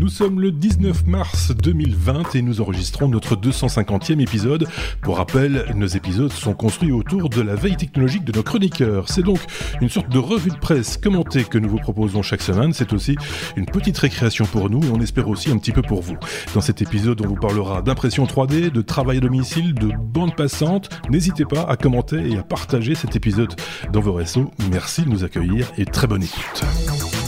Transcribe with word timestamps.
Nous 0.00 0.08
sommes 0.08 0.40
le 0.40 0.50
19 0.50 1.06
mars 1.06 1.52
2020 1.54 2.34
et 2.34 2.40
nous 2.40 2.62
enregistrons 2.62 3.06
notre 3.06 3.36
250e 3.36 4.18
épisode. 4.18 4.66
Pour 5.02 5.18
rappel, 5.18 5.66
nos 5.74 5.88
épisodes 5.88 6.32
sont 6.32 6.54
construits 6.54 6.90
autour 6.90 7.28
de 7.28 7.42
la 7.42 7.54
veille 7.54 7.76
technologique 7.76 8.24
de 8.24 8.32
nos 8.32 8.42
chroniqueurs. 8.42 9.10
C'est 9.10 9.22
donc 9.22 9.40
une 9.82 9.90
sorte 9.90 10.08
de 10.08 10.18
revue 10.18 10.52
de 10.52 10.56
presse 10.56 10.96
commentée 10.96 11.44
que 11.44 11.58
nous 11.58 11.68
vous 11.68 11.76
proposons 11.76 12.22
chaque 12.22 12.40
semaine. 12.40 12.72
C'est 12.72 12.94
aussi 12.94 13.14
une 13.56 13.66
petite 13.66 13.98
récréation 13.98 14.46
pour 14.46 14.70
nous 14.70 14.82
et 14.82 14.90
on 14.90 15.02
espère 15.02 15.28
aussi 15.28 15.50
un 15.50 15.58
petit 15.58 15.72
peu 15.72 15.82
pour 15.82 16.00
vous. 16.00 16.16
Dans 16.54 16.62
cet 16.62 16.80
épisode, 16.80 17.20
on 17.20 17.28
vous 17.28 17.36
parlera 17.36 17.82
d'impression 17.82 18.24
3D, 18.24 18.70
de 18.70 18.80
travail 18.80 19.18
à 19.18 19.20
domicile, 19.20 19.74
de 19.74 19.90
bande 20.02 20.34
passante. 20.34 20.88
N'hésitez 21.10 21.44
pas 21.44 21.64
à 21.64 21.76
commenter 21.76 22.26
et 22.26 22.38
à 22.38 22.42
partager 22.42 22.94
cet 22.94 23.16
épisode 23.16 23.54
dans 23.92 24.00
vos 24.00 24.14
réseaux. 24.14 24.50
Merci 24.70 25.02
de 25.02 25.10
nous 25.10 25.24
accueillir 25.24 25.70
et 25.76 25.84
très 25.84 26.06
bonne 26.06 26.22
écoute. 26.22 27.19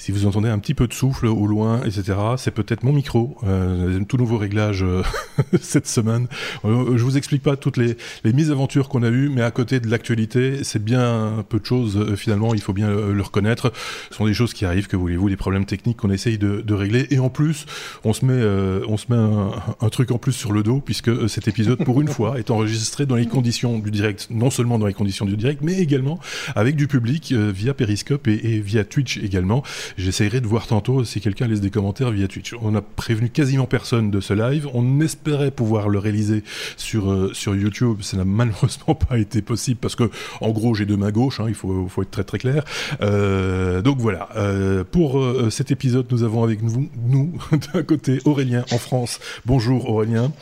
Si 0.00 0.12
vous 0.12 0.24
entendez 0.24 0.48
un 0.48 0.58
petit 0.58 0.72
peu 0.72 0.86
de 0.86 0.94
souffle 0.94 1.26
au 1.26 1.46
loin, 1.46 1.82
etc., 1.82 2.16
c'est 2.38 2.52
peut-être 2.52 2.84
mon 2.84 2.92
micro. 2.94 3.36
Euh, 3.44 4.02
tout 4.08 4.16
nouveau 4.16 4.38
réglage 4.38 4.82
euh, 4.82 5.02
cette 5.60 5.86
semaine. 5.86 6.26
Euh, 6.64 6.96
je 6.96 7.04
vous 7.04 7.18
explique 7.18 7.42
pas 7.42 7.54
toutes 7.56 7.76
les, 7.76 7.98
les 8.24 8.32
mésaventures 8.32 8.88
qu'on 8.88 9.02
a 9.02 9.10
eues, 9.10 9.28
mais 9.28 9.42
à 9.42 9.50
côté 9.50 9.78
de 9.78 9.88
l'actualité, 9.88 10.64
c'est 10.64 10.82
bien 10.82 11.44
peu 11.50 11.60
de 11.60 11.66
choses. 11.66 11.98
Euh, 11.98 12.16
finalement, 12.16 12.54
il 12.54 12.62
faut 12.62 12.72
bien 12.72 12.88
le 12.88 13.20
reconnaître. 13.20 13.74
Ce 14.10 14.16
sont 14.16 14.24
des 14.24 14.32
choses 14.32 14.54
qui 14.54 14.64
arrivent, 14.64 14.86
que 14.86 14.96
voulez-vous, 14.96 15.28
des 15.28 15.36
problèmes 15.36 15.66
techniques 15.66 15.98
qu'on 15.98 16.10
essaye 16.10 16.38
de, 16.38 16.62
de, 16.62 16.74
régler. 16.74 17.06
Et 17.10 17.18
en 17.18 17.28
plus, 17.28 17.66
on 18.02 18.14
se 18.14 18.24
met, 18.24 18.32
euh, 18.32 18.80
on 18.88 18.96
se 18.96 19.04
met 19.10 19.18
un, 19.18 19.50
un, 19.82 19.88
truc 19.90 20.12
en 20.12 20.18
plus 20.18 20.32
sur 20.32 20.52
le 20.52 20.62
dos, 20.62 20.80
puisque 20.80 21.28
cet 21.28 21.46
épisode, 21.46 21.84
pour 21.84 22.00
une 22.00 22.08
fois, 22.08 22.38
est 22.38 22.50
enregistré 22.50 23.04
dans 23.04 23.16
les 23.16 23.26
conditions 23.26 23.78
du 23.78 23.90
direct, 23.90 24.28
non 24.30 24.48
seulement 24.48 24.78
dans 24.78 24.86
les 24.86 24.94
conditions 24.94 25.26
du 25.26 25.36
direct, 25.36 25.60
mais 25.62 25.78
également 25.78 26.18
avec 26.56 26.74
du 26.74 26.88
public 26.88 27.34
via 27.34 27.74
Periscope 27.74 28.28
et, 28.28 28.54
et 28.54 28.60
via 28.60 28.82
Twitch 28.84 29.18
également. 29.18 29.62
J'essaierai 29.96 30.40
de 30.40 30.46
voir 30.46 30.66
tantôt 30.66 31.04
si 31.04 31.20
quelqu'un 31.20 31.46
laisse 31.46 31.60
des 31.60 31.70
commentaires 31.70 32.10
via 32.10 32.28
Twitch. 32.28 32.54
On 32.62 32.74
a 32.74 32.82
prévenu 32.82 33.30
quasiment 33.30 33.66
personne 33.66 34.10
de 34.10 34.20
ce 34.20 34.34
live. 34.34 34.68
On 34.74 35.00
espérait 35.00 35.50
pouvoir 35.50 35.88
le 35.88 35.98
réaliser 35.98 36.42
sur, 36.76 37.10
euh, 37.10 37.30
sur 37.32 37.54
YouTube. 37.54 37.98
Ça 38.02 38.16
n'a 38.16 38.24
malheureusement 38.26 38.94
pas 38.94 39.18
été 39.18 39.42
possible 39.42 39.78
parce 39.80 39.96
que, 39.96 40.10
en 40.40 40.50
gros, 40.50 40.74
j'ai 40.74 40.86
deux 40.86 40.96
mains 40.96 41.10
gauches. 41.10 41.40
Hein, 41.40 41.46
il 41.48 41.54
faut, 41.54 41.88
faut 41.88 42.02
être 42.02 42.10
très 42.10 42.24
très 42.24 42.38
clair. 42.38 42.64
Euh, 43.02 43.82
donc 43.82 43.98
voilà. 43.98 44.28
Euh, 44.36 44.84
pour 44.84 45.18
euh, 45.18 45.50
cet 45.50 45.70
épisode, 45.70 46.06
nous 46.10 46.22
avons 46.22 46.42
avec 46.42 46.62
nous, 46.62 46.88
nous 47.06 47.32
d'un 47.72 47.82
côté 47.82 48.20
Aurélien 48.24 48.64
en 48.72 48.78
France. 48.78 49.20
Bonjour 49.46 49.88
Aurélien. 49.88 50.32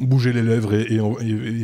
Bouger 0.00 0.32
les 0.32 0.42
lèvres 0.42 0.74
et, 0.74 1.00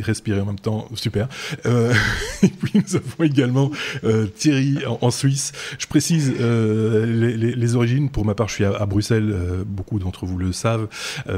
respirer 0.01 0.41
en 0.41 0.45
même 0.45 0.59
temps, 0.59 0.87
super. 0.95 1.27
Euh, 1.65 1.93
et 2.43 2.49
puis 2.49 2.73
nous 2.75 2.95
avons 2.95 3.23
également 3.23 3.71
euh, 4.03 4.27
Thierry 4.27 4.79
en, 4.85 5.11
Suisse. 5.11 5.51
Je 5.79 5.87
précise 5.87 6.33
euh, 6.39 7.05
les, 7.05 7.75
origines. 7.75 8.09
Pour 8.09 8.25
ma 8.25 8.35
part, 8.35 8.49
je 8.49 8.55
suis 8.55 8.65
à, 8.65 8.85
Bruxelles. 8.85 9.35
Beaucoup 9.65 9.99
d'entre 9.99 10.25
vous 10.25 10.37
le 10.37 10.51
savent. 10.51 10.87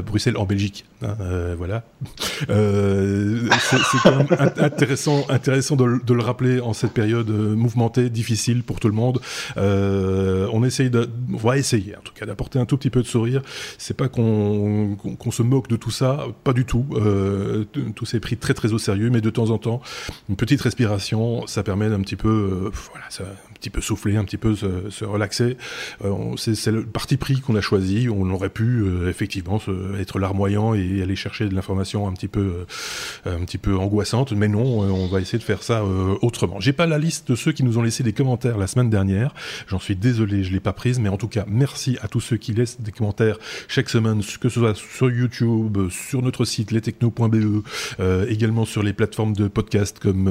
Bruxelles 0.04 0.36
en 0.36 0.44
Belgique. 0.44 0.84
Hein, 1.02 1.16
euh, 1.20 1.54
voilà. 1.56 1.84
C'est 2.40 3.98
quand 4.02 4.16
même 4.16 4.28
intéressant, 4.58 5.26
intéressant 5.28 5.76
de, 5.76 6.04
de, 6.04 6.14
le 6.14 6.22
rappeler 6.22 6.60
en 6.60 6.72
cette 6.72 6.92
période 6.92 7.30
mouvementée, 7.30 8.10
difficile 8.10 8.62
pour 8.62 8.80
tout 8.80 8.88
le 8.88 8.94
monde. 8.94 9.20
on 9.56 10.64
essaye 10.64 10.90
de, 10.90 11.08
on 11.32 11.36
va 11.36 11.58
essayer 11.58 11.96
en 11.96 12.00
tout 12.00 12.12
cas 12.14 12.26
d'apporter 12.26 12.58
un 12.58 12.66
tout 12.66 12.76
petit 12.76 12.90
peu 12.90 13.02
de 13.02 13.06
sourire. 13.06 13.42
C'est 13.78 13.96
pas 13.96 14.08
qu'on 14.08 14.96
qu 14.96 15.30
se 15.30 15.42
moque 15.42 15.68
de 15.68 15.76
tout 15.76 15.90
ça 15.90 16.26
pas 16.44 16.52
du 16.52 16.64
tout. 16.64 16.86
Euh, 16.92 17.64
tout 17.94 18.06
s'est 18.06 18.20
pris 18.20 18.36
très 18.36 18.54
très 18.54 18.72
au 18.72 18.78
sérieux, 18.78 19.10
mais 19.10 19.20
de 19.20 19.30
temps 19.30 19.50
en 19.50 19.58
temps, 19.58 19.80
une 20.28 20.36
petite 20.36 20.60
respiration, 20.60 21.46
ça 21.46 21.62
permet 21.62 21.88
d'un 21.88 22.00
petit 22.00 22.16
peu, 22.16 22.28
euh, 22.28 22.70
voilà, 22.90 23.06
ça, 23.10 23.24
petit 23.58 23.70
peu 23.70 23.80
souffler, 23.80 24.16
un 24.16 24.24
petit 24.24 24.36
peu 24.36 24.54
se, 24.54 25.04
relaxer. 25.04 25.56
Euh, 26.04 26.36
c'est 26.36 26.70
le 26.70 26.84
parti 26.84 27.16
pris 27.16 27.40
qu'on 27.40 27.56
a 27.56 27.60
choisi. 27.60 28.08
On 28.08 28.30
aurait 28.30 28.50
pu 28.50 28.82
euh, 28.82 29.08
effectivement 29.08 29.60
être 29.98 30.18
larmoyant 30.18 30.74
et 30.74 31.02
aller 31.02 31.16
chercher 31.16 31.48
de 31.48 31.54
l'information 31.54 32.06
un 32.06 32.12
petit 32.12 32.28
peu, 32.28 32.64
euh, 33.26 33.36
un 33.36 33.44
petit 33.44 33.58
peu 33.58 33.76
angoissante, 33.76 34.32
mais 34.32 34.48
non, 34.48 34.62
on 34.62 35.08
va 35.08 35.20
essayer 35.20 35.38
de 35.38 35.44
faire 35.44 35.62
ça 35.62 35.84
autrement. 36.22 36.60
J'ai 36.60 36.72
pas 36.72 36.86
la 36.86 36.98
liste 36.98 37.30
de 37.30 37.36
ceux 37.36 37.52
qui 37.52 37.62
nous 37.62 37.78
ont 37.78 37.82
laissé 37.82 38.02
des 38.02 38.12
commentaires 38.12 38.58
la 38.58 38.66
semaine 38.66 38.90
dernière. 38.90 39.34
J'en 39.66 39.78
suis 39.78 39.96
désolé, 39.96 40.44
je 40.44 40.52
l'ai 40.52 40.60
pas 40.60 40.72
prise, 40.72 40.98
mais 41.00 41.08
en 41.08 41.16
tout 41.16 41.28
cas, 41.28 41.44
merci 41.48 41.98
à 42.02 42.08
tous 42.08 42.20
ceux 42.20 42.36
qui 42.36 42.52
laissent 42.52 42.80
des 42.80 42.92
commentaires 42.92 43.38
chaque 43.66 43.88
semaine, 43.88 44.22
que 44.40 44.48
ce 44.48 44.60
soit 44.60 44.76
sur 44.76 45.10
YouTube, 45.10 45.78
sur 45.90 46.22
notre 46.22 46.44
site 46.44 46.70
lestechno.be, 46.70 47.62
euh, 48.00 48.26
également 48.28 48.64
sur 48.64 48.82
les 48.82 48.92
plateformes 48.92 49.34
de 49.34 49.48
podcast 49.48 49.98
comme 49.98 50.28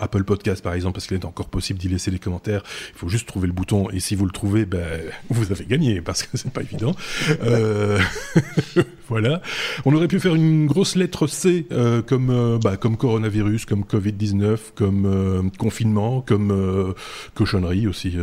Apple 0.00 0.24
Podcast 0.24 0.62
par 0.62 0.74
exemple, 0.74 0.94
parce 0.94 1.06
qu'il 1.06 1.16
est 1.16 1.24
encore 1.24 1.48
possible 1.48 1.78
d'y 1.78 1.88
laisser 1.88 2.10
des 2.10 2.18
commentaires. 2.18 2.62
Il 2.94 2.98
faut 2.98 3.08
juste 3.08 3.26
trouver 3.26 3.46
le 3.46 3.52
bouton 3.52 3.88
et 3.90 4.00
si 4.00 4.14
vous 4.14 4.24
le 4.24 4.30
trouvez, 4.30 4.64
ben, 4.64 5.00
vous 5.30 5.52
avez 5.52 5.64
gagné 5.64 6.00
parce 6.00 6.22
que 6.22 6.36
c'est 6.36 6.52
pas 6.52 6.62
évident. 6.62 6.94
Euh, 7.42 7.98
voilà. 9.08 9.42
On 9.84 9.94
aurait 9.94 10.08
pu 10.08 10.20
faire 10.20 10.34
une 10.34 10.66
grosse 10.66 10.96
lettre 10.96 11.26
C 11.26 11.66
euh, 11.72 12.02
comme, 12.02 12.30
euh, 12.30 12.58
bah, 12.58 12.76
comme 12.76 12.96
coronavirus, 12.96 13.66
comme 13.66 13.82
Covid-19, 13.82 14.58
comme 14.74 15.50
confinement, 15.58 16.20
comme 16.20 16.94
cochonnerie 17.34 17.86
aussi, 17.86 18.16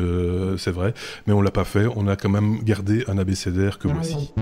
c'est 0.58 0.72
vrai. 0.72 0.94
Mais 1.28 1.34
on 1.34 1.42
l'a 1.42 1.52
pas 1.52 1.66
fait. 1.66 1.88
On 1.96 2.08
a 2.08 2.16
quand 2.16 2.30
même 2.30 2.64
gardé 2.64 3.04
un 3.08 3.18
abécédaire 3.18 3.80
que 3.80 3.88
voici 3.88 4.34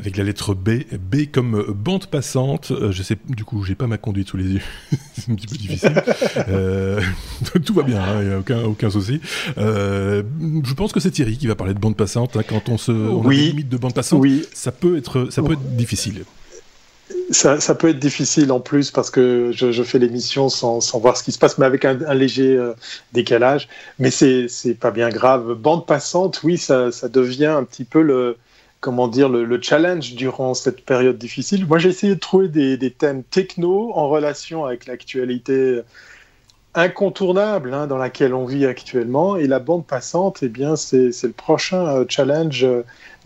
avec 0.00 0.16
la 0.16 0.24
lettre 0.24 0.54
B, 0.54 0.80
B 0.98 1.30
comme 1.30 1.62
bande 1.68 2.06
passante. 2.06 2.70
Euh, 2.70 2.90
je 2.90 3.02
sais, 3.02 3.18
du 3.28 3.44
coup, 3.44 3.62
j'ai 3.64 3.74
pas 3.74 3.86
ma 3.86 3.98
conduite 3.98 4.28
sous 4.28 4.38
les 4.38 4.44
yeux, 4.44 4.60
c'est 5.18 5.30
un 5.30 5.34
petit 5.34 5.46
peu 5.46 5.56
difficile. 5.56 6.02
euh, 6.48 7.00
tout 7.64 7.74
va 7.74 7.82
bien, 7.82 8.02
il 8.02 8.16
hein, 8.16 8.22
n'y 8.22 8.32
a 8.32 8.38
aucun, 8.38 8.62
aucun 8.62 8.90
souci. 8.90 9.20
Euh, 9.58 10.22
je 10.64 10.74
pense 10.74 10.92
que 10.92 11.00
c'est 11.00 11.10
Thierry 11.10 11.36
qui 11.36 11.46
va 11.46 11.54
parler 11.54 11.74
de 11.74 11.78
bande 11.78 11.96
passante. 11.96 12.36
Hein, 12.36 12.42
quand 12.48 12.68
on 12.70 12.78
se, 12.78 12.92
on 12.92 13.22
oui. 13.24 13.36
a 13.36 13.40
des 13.40 13.46
limites 13.48 13.68
de 13.68 13.76
bande 13.76 13.94
passante, 13.94 14.20
oui. 14.20 14.46
ça 14.54 14.72
peut 14.72 14.96
être, 14.96 15.28
ça 15.30 15.42
peut 15.42 15.52
être 15.52 15.76
difficile. 15.76 16.24
Ça, 17.30 17.60
ça, 17.60 17.74
peut 17.74 17.88
être 17.88 17.98
difficile 17.98 18.50
en 18.50 18.60
plus 18.60 18.90
parce 18.90 19.10
que 19.10 19.50
je, 19.52 19.70
je 19.70 19.82
fais 19.82 19.98
l'émission 19.98 20.48
sans, 20.48 20.80
sans, 20.80 20.98
voir 20.98 21.16
ce 21.16 21.22
qui 21.22 21.32
se 21.32 21.38
passe, 21.38 21.58
mais 21.58 21.66
avec 21.66 21.84
un, 21.84 21.98
un 22.06 22.14
léger 22.14 22.56
euh, 22.56 22.72
décalage. 23.12 23.68
Mais 23.98 24.10
c'est 24.10 24.48
pas 24.78 24.90
bien 24.90 25.10
grave. 25.10 25.54
Bande 25.54 25.86
passante, 25.86 26.40
oui, 26.42 26.56
ça, 26.56 26.90
ça 26.90 27.08
devient 27.08 27.46
un 27.46 27.64
petit 27.64 27.84
peu 27.84 28.02
le, 28.02 28.36
comment 28.80 29.08
dire, 29.08 29.28
le, 29.28 29.44
le, 29.44 29.60
challenge 29.60 30.14
durant 30.14 30.54
cette 30.54 30.84
période 30.84 31.18
difficile. 31.18 31.66
Moi, 31.66 31.78
j'ai 31.78 31.90
essayé 31.90 32.14
de 32.14 32.20
trouver 32.20 32.48
des, 32.48 32.90
thèmes 32.90 33.22
techno 33.22 33.92
en 33.94 34.08
relation 34.08 34.64
avec 34.64 34.86
l'actualité 34.86 35.82
incontournable 36.74 37.74
hein, 37.74 37.86
dans 37.86 37.98
laquelle 37.98 38.32
on 38.32 38.46
vit 38.46 38.64
actuellement. 38.66 39.36
Et 39.36 39.46
la 39.46 39.58
bande 39.58 39.86
passante, 39.86 40.38
eh 40.42 40.48
bien, 40.48 40.76
c'est 40.76 41.10
le 41.22 41.32
prochain 41.32 41.86
euh, 41.86 42.04
challenge 42.08 42.66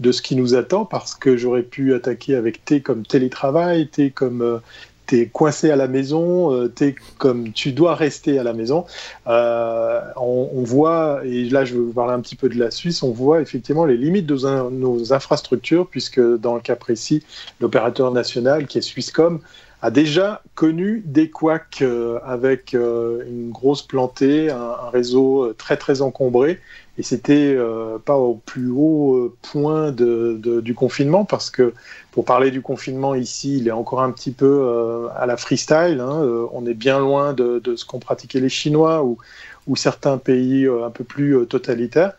de 0.01 0.13
ce 0.13 0.23
qui 0.23 0.35
nous 0.35 0.55
attend 0.55 0.85
parce 0.85 1.15
que 1.15 1.37
j'aurais 1.37 1.63
pu 1.63 1.95
attaquer 1.95 2.35
avec 2.35 2.65
T 2.65 2.81
comme 2.81 3.07
télétravail, 3.07 3.89
T 3.89 4.11
comme 4.11 4.43
euh, 4.43 4.59
t'es 5.07 5.27
coincé 5.27 5.71
à 5.71 5.77
la 5.77 5.89
maison, 5.89 6.53
euh, 6.53 6.69
t'es 6.69 6.95
comme 7.19 7.53
tu 7.53 7.73
dois 7.73 7.95
rester 7.95 8.39
à 8.39 8.43
la 8.43 8.53
maison. 8.53 8.87
Euh, 9.27 10.01
on, 10.17 10.63
voit, 10.63 11.21
et 11.25 11.45
là 11.51 11.65
je 11.65 11.75
vais 11.75 11.81
vous 11.81 11.93
parler 11.93 12.15
un 12.15 12.21
petit 12.21 12.37
peu 12.37 12.49
de 12.49 12.59
la 12.59 12.71
Suisse, 12.71 13.03
on 13.03 13.11
voit 13.11 13.41
effectivement 13.41 13.85
les 13.85 13.97
limites 13.97 14.27
de 14.27 14.35
nos, 14.35 14.71
nos 14.71 15.13
infrastructures, 15.13 15.87
puisque 15.87 16.21
dans 16.21 16.55
le 16.55 16.61
cas 16.61 16.77
précis, 16.77 17.23
l'opérateur 17.61 18.11
national 18.13 18.67
qui 18.67 18.79
est 18.79 18.83
Swisscom 18.83 19.41
a 19.85 19.91
déjà 19.91 20.41
connu 20.55 21.03
des 21.05 21.29
couacs 21.29 21.83
euh, 21.83 22.19
avec 22.25 22.73
euh, 22.73 23.23
une 23.29 23.51
grosse 23.51 23.83
plantée, 23.83 24.51
un, 24.51 24.89
réseau 24.91 25.53
très 25.59 25.77
très 25.77 26.01
encombré. 26.01 26.59
Et 26.97 27.03
c'était 27.03 27.55
euh, 27.55 27.99
pas 27.99 28.17
au 28.17 28.37
plus 28.47 28.71
haut 28.71 29.37
point 29.43 29.93
de, 29.93 30.41
du 30.63 30.75
confinement, 30.75 31.27
parce 31.27 31.51
que 31.51 31.75
pour 32.13 32.25
parler 32.25 32.51
du 32.51 32.63
confinement 32.63 33.15
ici, 33.15 33.59
il 33.59 33.69
est 33.69 33.73
encore 33.73 34.01
un 34.01 34.11
petit 34.11 34.31
peu 34.31 34.47
euh, 34.63 35.09
à 35.17 35.27
la 35.27 35.37
freestyle. 35.37 36.01
Hein, 36.01 36.49
on 36.53 36.65
est 36.65 36.73
bien 36.73 36.99
loin 36.99 37.35
de, 37.35 37.59
de 37.59 37.77
ce 37.77 37.85
qu'ont 37.85 37.99
pratiqué 37.99 38.41
les 38.41 38.49
Chinois 38.49 39.05
ou, 39.05 39.19
ou 39.67 39.77
certains 39.77 40.19
pays 40.19 40.67
euh, 40.67 40.85
un 40.85 40.91
peu 40.91 41.05
plus 41.05 41.37
euh, 41.37 41.45
totalitaires. 41.45 42.13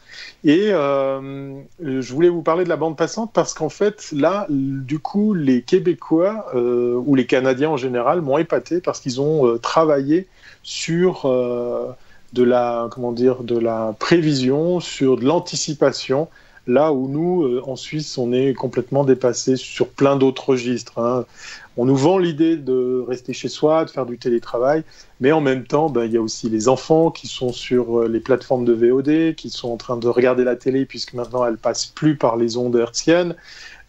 Et 0.44 0.70
euh, 0.72 1.62
je 1.80 2.14
voulais 2.14 2.30
vous 2.30 2.42
parler 2.42 2.64
de 2.64 2.70
la 2.70 2.78
bande 2.78 2.98
passante 2.98 3.32
parce 3.34 3.54
qu'en 3.54 3.70
fait, 3.70 4.12
là, 4.12 4.48
du 4.50 5.00
coup, 5.00 5.34
les 5.34 5.62
Québécois 5.62 6.46
ou 6.54 7.16
les 7.16 7.26
Canadiens 7.26 7.70
en 7.70 7.78
général 7.78 8.22
m'ont 8.22 8.38
épaté 8.38 8.80
parce 8.80 9.00
qu'ils 9.00 9.20
ont 9.22 9.58
travaillé 9.58 10.28
sur 10.62 11.24
de 12.34 12.44
la 12.44 12.88
comment 12.92 13.12
dire 13.12 13.44
de 13.44 13.58
la 13.58 13.96
prévision, 13.98 14.80
sur 14.80 15.18
de 15.18 15.26
l'anticipation. 15.26 16.28
Là 16.68 16.92
où 16.92 17.08
nous, 17.08 17.60
en 17.66 17.76
Suisse, 17.76 18.18
on 18.18 18.32
est 18.32 18.54
complètement 18.54 19.04
dépassé 19.04 19.56
sur 19.56 19.88
plein 19.88 20.16
d'autres 20.16 20.50
registres. 20.50 21.00
Hein 21.00 21.26
on 21.78 21.86
nous 21.86 21.96
vend 21.96 22.18
l'idée 22.18 22.56
de 22.56 23.04
rester 23.08 23.34
chez 23.34 23.50
soi, 23.50 23.86
de 23.86 23.90
faire 23.90 24.06
du 24.06 24.18
télétravail, 24.18 24.84
mais 25.20 25.32
en 25.32 25.42
même 25.42 25.66
temps, 25.66 25.90
ben, 25.90 26.06
il 26.06 26.12
y 26.12 26.18
a 26.18 26.22
aussi 26.22 26.50
les 26.50 26.68
enfants 26.68 27.12
qui 27.12 27.28
sont 27.28 27.52
sur 27.52 28.08
les 28.08 28.20
plateformes 28.20 28.66
de 28.66 28.74
VOD, 28.74 29.36
qui 29.36 29.50
sont 29.50 29.70
en 29.70 29.78
train 29.78 29.98
de 29.98 30.08
regarder 30.08 30.44
la 30.44 30.56
télé, 30.56 30.86
puisque 30.86 31.14
maintenant 31.14 31.46
elle 31.46 31.58
passe 31.58 31.86
plus 31.86 32.18
par 32.18 32.38
les 32.38 32.58
ondes 32.58 32.76
hertziennes. 32.76 33.36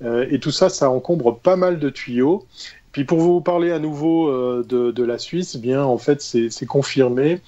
et 0.04 0.38
tout 0.40 0.50
ça, 0.50 0.68
ça 0.68 0.90
encombre 0.90 1.38
pas 1.38 1.56
mal 1.56 1.78
de 1.78 1.90
tuyaux. 1.90 2.44
Puis 2.92 3.04
pour 3.04 3.18
vous 3.18 3.40
parler 3.40 3.72
à 3.72 3.78
nouveau 3.78 4.32
de, 4.62 4.90
de, 4.90 5.04
la 5.04 5.18
Suisse, 5.18 5.54
eh 5.56 5.58
bien 5.58 5.84
en 5.84 5.98
fait 5.98 6.20
c'est 6.20 6.66
confirmé. 6.66 7.40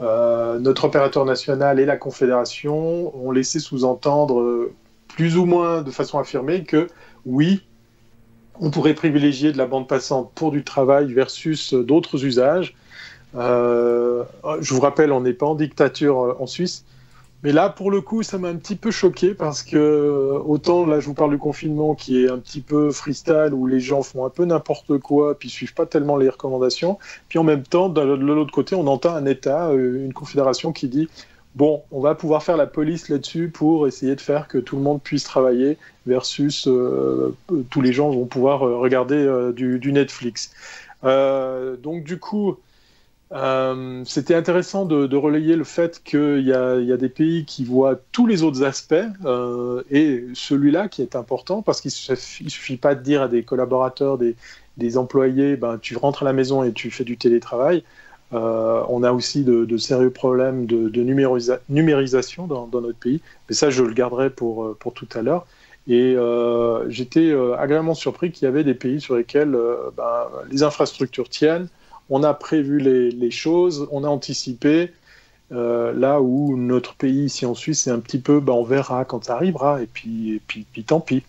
notre 0.00 0.84
opérateur 0.84 1.24
national 1.24 1.80
et 1.80 1.86
la 1.86 1.96
Confédération 1.96 3.16
ont 3.16 3.30
laissé 3.30 3.60
sous-entendre 3.60 4.70
plus 5.16 5.36
ou 5.36 5.46
moins 5.46 5.82
de 5.82 5.90
façon 5.90 6.18
affirmée 6.18 6.64
que 6.64 6.88
oui, 7.24 7.62
on 8.60 8.70
pourrait 8.70 8.94
privilégier 8.94 9.52
de 9.52 9.58
la 9.58 9.66
bande 9.66 9.88
passante 9.88 10.30
pour 10.34 10.50
du 10.50 10.64
travail 10.64 11.12
versus 11.12 11.74
d'autres 11.74 12.24
usages. 12.24 12.74
Euh, 13.34 14.24
je 14.60 14.74
vous 14.74 14.80
rappelle, 14.80 15.12
on 15.12 15.20
n'est 15.20 15.34
pas 15.34 15.46
en 15.46 15.54
dictature 15.54 16.20
euh, 16.20 16.36
en 16.38 16.46
Suisse. 16.46 16.84
Mais 17.42 17.52
là, 17.52 17.68
pour 17.68 17.90
le 17.90 18.00
coup, 18.00 18.22
ça 18.22 18.38
m'a 18.38 18.48
un 18.48 18.56
petit 18.56 18.76
peu 18.76 18.90
choqué 18.90 19.34
parce 19.34 19.62
que 19.62 19.76
euh, 19.76 20.38
autant 20.38 20.86
là, 20.86 21.00
je 21.00 21.06
vous 21.06 21.14
parle 21.14 21.30
du 21.30 21.38
confinement 21.38 21.94
qui 21.94 22.24
est 22.24 22.30
un 22.30 22.38
petit 22.38 22.60
peu 22.60 22.90
freestyle 22.90 23.50
où 23.52 23.66
les 23.66 23.78
gens 23.78 24.02
font 24.02 24.24
un 24.24 24.30
peu 24.30 24.44
n'importe 24.46 24.98
quoi 24.98 25.38
puis 25.38 25.50
suivent 25.50 25.74
pas 25.74 25.86
tellement 25.86 26.16
les 26.16 26.28
recommandations. 26.28 26.98
Puis 27.28 27.38
en 27.38 27.44
même 27.44 27.62
temps, 27.62 27.88
de 27.88 28.00
l'autre 28.00 28.52
côté, 28.52 28.74
on 28.74 28.86
entend 28.86 29.14
un 29.14 29.26
État, 29.26 29.70
une 29.74 30.14
confédération 30.14 30.72
qui 30.72 30.88
dit 30.88 31.08
bon, 31.56 31.82
on 31.90 32.00
va 32.00 32.14
pouvoir 32.14 32.42
faire 32.44 32.56
la 32.56 32.66
police 32.66 33.08
là-dessus 33.08 33.48
pour 33.48 33.88
essayer 33.88 34.14
de 34.14 34.20
faire 34.20 34.46
que 34.46 34.58
tout 34.58 34.76
le 34.76 34.82
monde 34.82 35.02
puisse 35.02 35.24
travailler 35.24 35.76
versus 36.06 36.68
tous 37.70 37.80
les 37.80 37.92
gens 37.92 38.10
vont 38.10 38.26
pouvoir 38.26 38.60
regarder 38.60 39.50
du, 39.54 39.92
Netflix. 39.92 40.52
donc 41.02 42.04
du 42.04 42.18
coup, 42.20 42.58
euh, 43.32 44.04
c'était 44.04 44.36
intéressant 44.36 44.84
de, 44.84 45.16
relayer 45.16 45.56
le 45.56 45.64
fait 45.64 46.00
qu'il 46.04 46.46
y, 46.46 46.52
a 46.52 46.96
des 46.96 47.08
pays 47.08 47.44
qui 47.44 47.64
voient 47.64 47.98
tous 48.12 48.26
les 48.26 48.42
autres 48.42 48.62
aspects 48.62 48.94
euh, 49.24 49.82
et 49.90 50.26
celui-là 50.34 50.88
qui 50.88 51.02
est 51.02 51.16
important 51.16 51.62
parce 51.62 51.80
qu'il 51.80 51.90
ne 52.10 52.16
suffit, 52.16 52.76
pas 52.76 52.94
de 52.94 53.02
dire 53.02 53.22
à 53.22 53.28
des 53.28 53.42
collaborateurs, 53.42 54.18
des, 54.18 54.98
employés, 54.98 55.56
ben, 55.56 55.78
tu 55.78 55.96
rentres 55.96 56.22
à 56.22 56.26
la 56.26 56.32
maison 56.32 56.62
et 56.62 56.72
tu 56.72 56.90
fais 56.90 57.04
du 57.04 57.16
télétravail. 57.16 57.82
Euh, 58.32 58.82
on 58.88 59.02
a 59.02 59.12
aussi 59.12 59.44
de, 59.44 59.76
sérieux 59.76 60.10
problèmes 60.10 60.66
de, 60.66 61.02
numérisation 61.68 62.46
dans, 62.46 62.68
notre 62.72 62.98
pays, 62.98 63.20
mais 63.48 63.54
ça 63.54 63.70
je 63.70 63.82
le 63.82 63.94
garderai 63.94 64.30
pour, 64.30 64.76
pour 64.78 64.92
tout 64.92 65.08
à 65.14 65.22
l'heure. 65.22 65.46
Et 65.88 66.16
j'étais 66.88 67.32
agréablement 67.56 67.94
surpris 67.94 68.32
qu'il 68.32 68.46
y 68.46 68.48
avait 68.48 68.64
des 68.64 68.74
pays 68.74 69.00
sur 69.00 69.14
lesquels 69.14 69.56
ben, 69.96 70.26
les 70.50 70.64
infrastructures 70.64 71.28
tiennent, 71.28 71.68
on 72.10 72.22
a 72.22 72.34
prévu 72.34 72.78
les, 72.78 73.30
choses, 73.30 73.88
on 73.90 74.04
a 74.04 74.08
anticipé. 74.08 74.92
Euh, 75.52 75.92
là 75.92 76.20
où 76.20 76.56
notre 76.56 76.96
pays 76.96 77.26
ici 77.26 77.46
en 77.46 77.54
Suisse, 77.54 77.82
c'est 77.82 77.92
un 77.92 78.00
petit 78.00 78.18
peu, 78.18 78.40
ben, 78.40 78.52
on 78.52 78.64
verra 78.64 79.04
quand 79.04 79.24
ça 79.24 79.36
arrivera, 79.36 79.80
et 79.80 79.86
puis, 79.86 80.42
puis, 80.48 80.66
puis 80.72 80.82
tant 80.82 80.98
pis. 80.98 81.22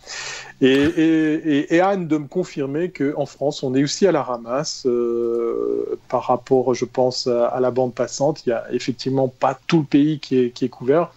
Et, 0.60 1.80
Anne 1.80 2.08
de 2.08 2.18
me 2.18 2.28
confirmer 2.28 2.90
qu'en 2.90 3.28
France, 3.28 3.62
on 3.62 3.76
est 3.76 3.84
aussi 3.84 4.08
à 4.08 4.12
la 4.12 4.24
ramasse 4.24 4.88
euh, 4.88 6.00
par 6.10 6.24
rapport, 6.24 6.74
je 6.74 6.86
pense, 6.86 7.28
à, 7.28 7.60
la 7.60 7.70
bande 7.70 7.94
passante. 7.94 8.46
Il 8.46 8.50
n'y 8.50 8.54
a 8.54 8.66
effectivement 8.74 9.28
pas 9.28 9.60
tout 9.68 9.80
le 9.80 9.86
pays 9.86 10.20
qui 10.20 10.36
est, 10.40 10.70
couvert. 10.70 11.12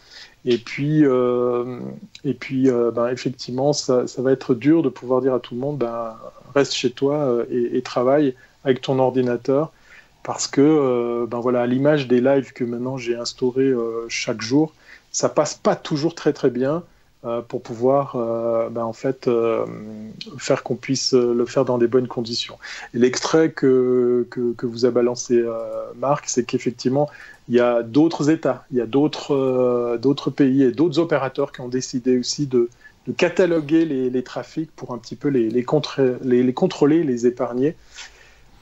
Et 0.44 0.58
puis, 0.58 1.04
euh, 1.04 1.78
et 2.24 2.34
puis 2.34 2.68
ben, 2.94 3.08
effectivement, 3.08 3.72
ça, 3.72 4.04
va 4.18 4.32
être 4.32 4.54
dur 4.54 4.82
de 4.82 4.90
pouvoir 4.90 5.22
dire 5.22 5.34
à 5.34 5.40
tout 5.40 5.54
le 5.54 5.60
monde, 5.60 5.78
ben, 5.78 6.16
reste 6.54 6.74
chez 6.74 6.90
toi 6.90 7.44
et 7.50 7.80
travaille 7.80 8.34
avec 8.64 8.82
ton 8.82 8.98
ordinateur 8.98 9.72
parce 10.22 10.46
que 10.46 10.60
euh, 10.60 11.26
ben 11.26 11.40
voilà, 11.40 11.62
à 11.62 11.66
l'image 11.66 12.08
des 12.08 12.20
lives 12.20 12.52
que 12.52 12.64
maintenant 12.64 12.96
j'ai 12.96 13.16
instaurés 13.16 13.64
euh, 13.64 14.06
chaque 14.08 14.40
jour, 14.40 14.72
ça 15.12 15.28
passe 15.28 15.54
pas 15.54 15.76
toujours 15.76 16.14
très 16.14 16.32
très 16.32 16.50
bien 16.50 16.82
euh, 17.24 17.42
pour 17.42 17.62
pouvoir 17.62 18.16
ben 18.70 18.82
en 18.82 18.92
fait 18.92 19.28
faire 20.38 20.62
qu'on 20.62 20.76
puisse 20.76 21.12
le 21.12 21.44
faire 21.46 21.64
dans 21.64 21.78
des 21.78 21.88
bonnes 21.88 22.08
conditions. 22.08 22.58
L'extrait 22.94 23.50
que, 23.50 24.26
que, 24.30 24.66
vous 24.66 24.84
a 24.86 24.90
balancé 24.90 25.42
Marc, 25.96 26.24
c'est 26.28 26.44
qu'effectivement 26.44 27.08
il 27.48 27.56
y 27.56 27.60
a 27.60 27.82
d'autres 27.82 28.30
États, 28.30 28.64
il 28.70 28.78
y 28.78 28.80
a 28.80 28.86
d'autres 28.86 29.98
d'autres 30.00 30.30
pays 30.30 30.62
et 30.62 30.72
d'autres 30.72 30.98
opérateurs 30.98 31.52
qui 31.52 31.60
ont 31.60 31.68
décidé 31.68 32.18
aussi 32.18 32.46
de, 32.46 32.68
cataloguer 33.16 33.84
les, 33.86 34.22
trafics 34.22 34.70
pour 34.76 34.92
un 34.92 34.98
petit 34.98 35.16
peu 35.16 35.28
les, 35.28 35.50
les, 35.50 35.64
les 36.42 36.52
contrôler, 36.54 37.02
les 37.02 37.26
épargner. 37.26 37.74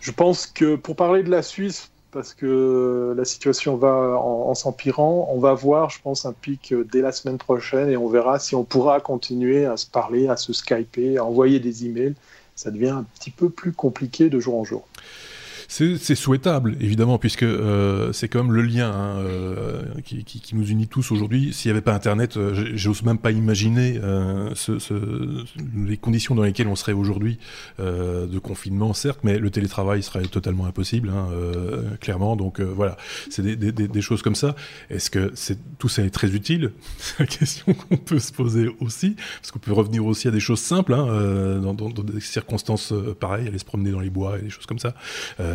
Je 0.00 0.10
pense 0.12 0.46
que 0.46 0.76
pour 0.76 0.96
parler 0.96 1.22
de 1.22 1.30
la 1.30 1.42
Suisse, 1.42 1.90
parce 2.10 2.32
que 2.32 3.14
la 3.16 3.24
situation 3.24 3.76
va 3.76 4.18
en, 4.18 4.54
s'empirant, 4.54 5.28
on 5.30 5.38
va 5.38 5.52
voir, 5.52 5.90
je 5.90 6.00
pense, 6.00 6.24
un 6.24 6.32
pic 6.32 6.74
dès 6.90 7.02
la 7.02 7.12
semaine 7.12 7.38
prochaine 7.38 7.90
et 7.90 7.96
on 7.96 8.08
verra 8.08 8.38
si 8.38 8.54
on 8.54 8.64
pourra 8.64 9.00
continuer 9.00 9.66
à 9.66 9.76
se 9.76 9.86
parler, 9.86 10.28
à 10.28 10.36
se 10.36 10.52
skyper, 10.52 11.18
à 11.18 11.24
envoyer 11.24 11.60
des 11.60 11.84
emails. 11.84 12.14
Ça 12.56 12.70
devient 12.70 12.88
un 12.88 13.04
petit 13.14 13.30
peu 13.30 13.50
plus 13.50 13.72
compliqué 13.72 14.30
de 14.30 14.40
jour 14.40 14.58
en 14.58 14.64
jour. 14.64 14.88
C'est 15.70 16.15
souhaitable, 16.15 16.79
évidemment, 16.81 17.19
puisque 17.19 17.43
euh, 17.43 18.11
c'est 18.15 18.29
comme 18.29 18.53
le 18.53 18.62
lien 18.62 18.91
hein, 18.91 19.19
euh, 19.19 19.82
qui, 20.03 20.25
nous 20.55 20.67
unit 20.67 20.88
tous 20.88 21.12
aujourd'hui. 21.12 21.53
S'il 21.53 21.69
n'y 21.69 21.73
avait 21.73 21.82
pas 21.82 21.93
Internet, 21.93 22.38
euh, 22.38 22.73
j'ose 22.75 23.03
même 23.03 23.19
pas 23.19 23.32
imaginer 23.32 24.00
euh, 24.03 24.55
les 25.76 25.99
conditions 25.99 26.35
dans 26.35 26.43
lesquelles 26.43 26.69
on 26.69 26.75
serait 26.75 26.94
aujourd'hui 26.94 27.38
de 27.79 28.38
confinement, 28.38 28.94
certes, 28.94 29.20
mais 29.25 29.38
le 29.38 29.50
télétravail 29.50 30.03
serait 30.03 30.23
totalement 30.23 30.65
impossible, 30.65 31.11
hein, 31.11 31.29
clairement. 32.00 32.35
Donc 32.35 32.61
voilà, 32.61 32.97
c'est 33.29 33.43
des, 33.43 34.00
choses 34.00 34.23
comme 34.23 34.35
ça. 34.35 34.56
Est-ce 34.88 35.11
que 35.11 35.32
tout 35.79 35.88
ça 35.88 36.03
est 36.03 36.11
très 36.11 36.35
utile? 36.35 36.73
C'est 36.99 37.20
la 37.20 37.26
question 37.26 37.75
qu'on 37.88 37.97
peut 37.97 38.20
se 38.20 38.32
poser 38.32 38.70
aussi, 38.81 39.17
parce 39.41 39.50
qu'on 39.50 39.59
peut 39.59 39.73
revenir 39.73 40.06
aussi 40.06 40.29
à 40.29 40.31
des 40.31 40.41
choses 40.41 40.61
simples, 40.61 40.94
hein, 40.94 41.61
dans, 41.61 41.75
des 41.75 42.20
circonstances 42.20 42.94
pareilles, 43.20 43.49
aller 43.49 43.59
se 43.59 43.65
promener 43.65 43.91
dans 43.91 44.00
les 44.00 44.11
bois 44.11 44.38
et 44.38 44.43
des 44.43 44.50
choses 44.50 44.67
comme 44.67 44.79
ça. 44.79 44.94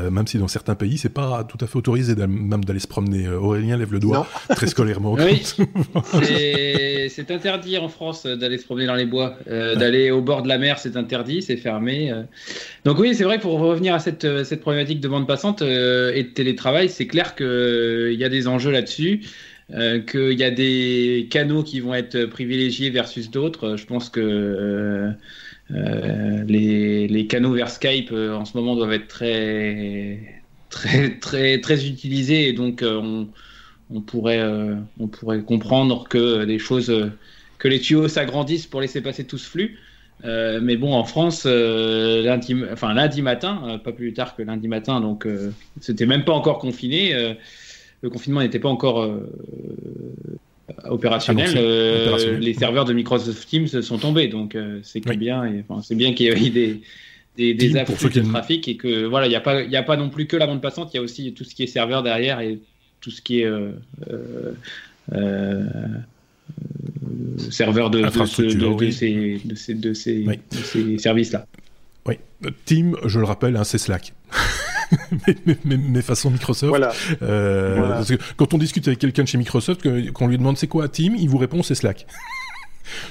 Même 0.09 0.27
si 0.27 0.37
dans 0.37 0.47
certains 0.47 0.75
pays, 0.75 0.97
c'est 0.97 1.13
pas 1.13 1.43
tout 1.43 1.57
à 1.63 1.67
fait 1.67 1.77
autorisé 1.77 2.15
même 2.15 2.63
d'aller 2.63 2.79
se 2.79 2.87
promener. 2.87 3.27
Euh, 3.27 3.39
Aurélien 3.39 3.77
lève 3.77 3.91
le 3.91 3.99
doigt 3.99 4.27
très 4.49 4.67
scolairement. 4.67 5.13
oui, 5.13 5.41
c'est 7.09 7.31
interdit 7.31 7.77
en 7.77 7.89
France 7.89 8.25
d'aller 8.25 8.57
se 8.57 8.65
promener 8.65 8.85
dans 8.85 8.95
les 8.95 9.05
bois. 9.05 9.37
Euh, 9.47 9.75
d'aller 9.75 10.11
au 10.11 10.21
bord 10.21 10.43
de 10.43 10.47
la 10.47 10.57
mer, 10.57 10.79
c'est 10.79 10.97
interdit, 10.97 11.41
c'est 11.41 11.57
fermé. 11.57 12.13
Donc 12.85 12.99
oui, 12.99 13.15
c'est 13.15 13.23
vrai 13.23 13.39
pour 13.39 13.59
revenir 13.59 13.93
à 13.93 13.99
cette, 13.99 14.43
cette 14.43 14.61
problématique 14.61 14.99
de 14.99 15.07
bande 15.07 15.27
passante 15.27 15.61
et 15.61 16.23
de 16.23 16.33
télétravail, 16.33 16.89
c'est 16.89 17.07
clair 17.07 17.35
qu'il 17.35 18.15
y 18.17 18.23
a 18.23 18.29
des 18.29 18.47
enjeux 18.47 18.71
là-dessus. 18.71 19.21
qu'il 19.69 20.39
y 20.39 20.43
a 20.43 20.51
des 20.51 21.27
canaux 21.29 21.63
qui 21.63 21.79
vont 21.79 21.93
être 21.93 22.25
privilégiés 22.25 22.89
versus 22.89 23.29
d'autres. 23.29 23.75
Je 23.77 23.85
pense 23.85 24.09
que 24.09 25.13
euh, 25.73 26.43
les, 26.43 27.27
canaux 27.27 27.53
vers 27.53 27.69
Skype 27.69 28.11
euh, 28.11 28.35
en 28.35 28.45
ce 28.45 28.55
moment 28.57 28.75
doivent 28.75 28.93
être 28.93 29.07
très, 29.07 30.43
très, 30.69 31.17
très, 31.19 31.59
très 31.61 31.87
utilisés 31.87 32.47
et 32.47 32.53
donc 32.53 32.81
euh, 32.81 33.25
on, 33.89 34.01
pourrait, 34.01 34.43
on 34.99 35.07
pourrait 35.07 35.41
comprendre 35.41 36.07
que 36.07 36.43
les 36.43 36.59
choses, 36.59 37.11
que 37.57 37.67
les 37.67 37.79
tuyaux 37.79 38.07
s'agrandissent 38.07 38.67
pour 38.67 38.81
laisser 38.81 39.01
passer 39.01 39.25
tout 39.25 39.37
ce 39.37 39.49
flux. 39.49 39.79
mais 40.23 40.77
bon, 40.77 40.93
en 40.93 41.03
France, 41.03 41.45
lundi, 41.45 42.55
enfin, 42.71 42.93
lundi 42.93 43.21
matin, 43.21 43.79
pas 43.83 43.91
plus 43.91 44.13
tard 44.13 44.35
que 44.35 44.43
lundi 44.43 44.67
matin, 44.67 45.01
donc 45.01 45.27
c'était 45.79 46.05
même 46.05 46.23
pas 46.23 46.33
encore 46.33 46.59
confiné. 46.59 47.35
le 48.01 48.09
confinement 48.09 48.41
n'était 48.41 48.59
pas 48.59 48.69
encore 48.69 49.07
opérationnel, 50.85 51.53
euh, 51.55 52.37
les 52.39 52.53
serveurs 52.53 52.85
de 52.85 52.93
Microsoft 52.93 53.47
Teams 53.47 53.67
sont 53.81 53.97
tombés. 53.97 54.27
Donc 54.27 54.55
euh, 54.55 54.79
c'est 54.83 54.99
bien, 55.17 55.43
enfin, 55.67 55.81
c'est 55.81 55.95
bien 55.95 56.13
qu'il 56.13 56.27
y 56.27 56.29
ait 56.29 56.49
des 56.49 56.81
des, 57.35 57.53
des 57.53 57.77
afflux 57.77 58.09
de 58.09 58.21
trafic 58.21 58.67
et 58.67 58.77
que 58.77 59.05
voilà, 59.05 59.25
il 59.27 59.29
n'y 59.29 59.35
a 59.35 59.41
pas 59.41 59.63
il 59.63 59.71
y 59.71 59.75
a 59.75 59.83
pas 59.83 59.97
non 59.97 60.09
plus 60.09 60.27
que 60.27 60.37
la 60.37 60.45
bande 60.47 60.61
passante, 60.61 60.93
il 60.93 60.97
y 60.97 60.99
a 60.99 61.03
aussi 61.03 61.33
tout 61.33 61.43
ce 61.43 61.55
qui 61.55 61.63
est 61.63 61.67
serveur 61.67 62.03
derrière 62.03 62.39
et 62.41 62.59
tout 63.01 63.11
ce 63.11 63.21
qui 63.21 63.41
est 63.41 63.45
euh, 63.45 63.71
serveur 67.49 67.89
de, 67.89 67.99
de, 67.99 68.05
de, 68.05 68.91
ces, 68.91 69.41
de 69.43 69.55
ces, 69.55 69.73
de 69.73 69.93
ces, 69.93 70.25
ces 70.51 70.97
services-là. 70.97 71.45
Oui, 72.05 72.15
Team, 72.65 72.95
je 73.05 73.19
le 73.19 73.25
rappelle, 73.25 73.55
hein, 73.55 73.63
c'est 73.63 73.77
Slack. 73.77 74.13
Mes, 75.65 76.01
façons 76.01 76.29
Microsoft. 76.29 76.69
Voilà. 76.69 76.91
Euh, 77.21 77.89
Parce 77.89 78.09
que 78.09 78.17
quand 78.35 78.53
on 78.53 78.57
discute 78.57 78.87
avec 78.87 78.99
quelqu'un 78.99 79.23
de 79.23 79.27
chez 79.27 79.37
Microsoft, 79.37 79.81
qu'on 80.11 80.27
lui 80.27 80.37
demande 80.37 80.57
c'est 80.57 80.67
quoi 80.67 80.87
Team, 80.87 81.15
il 81.17 81.29
vous 81.29 81.37
répond 81.37 81.63
c'est 81.63 81.75
Slack. 81.75 82.05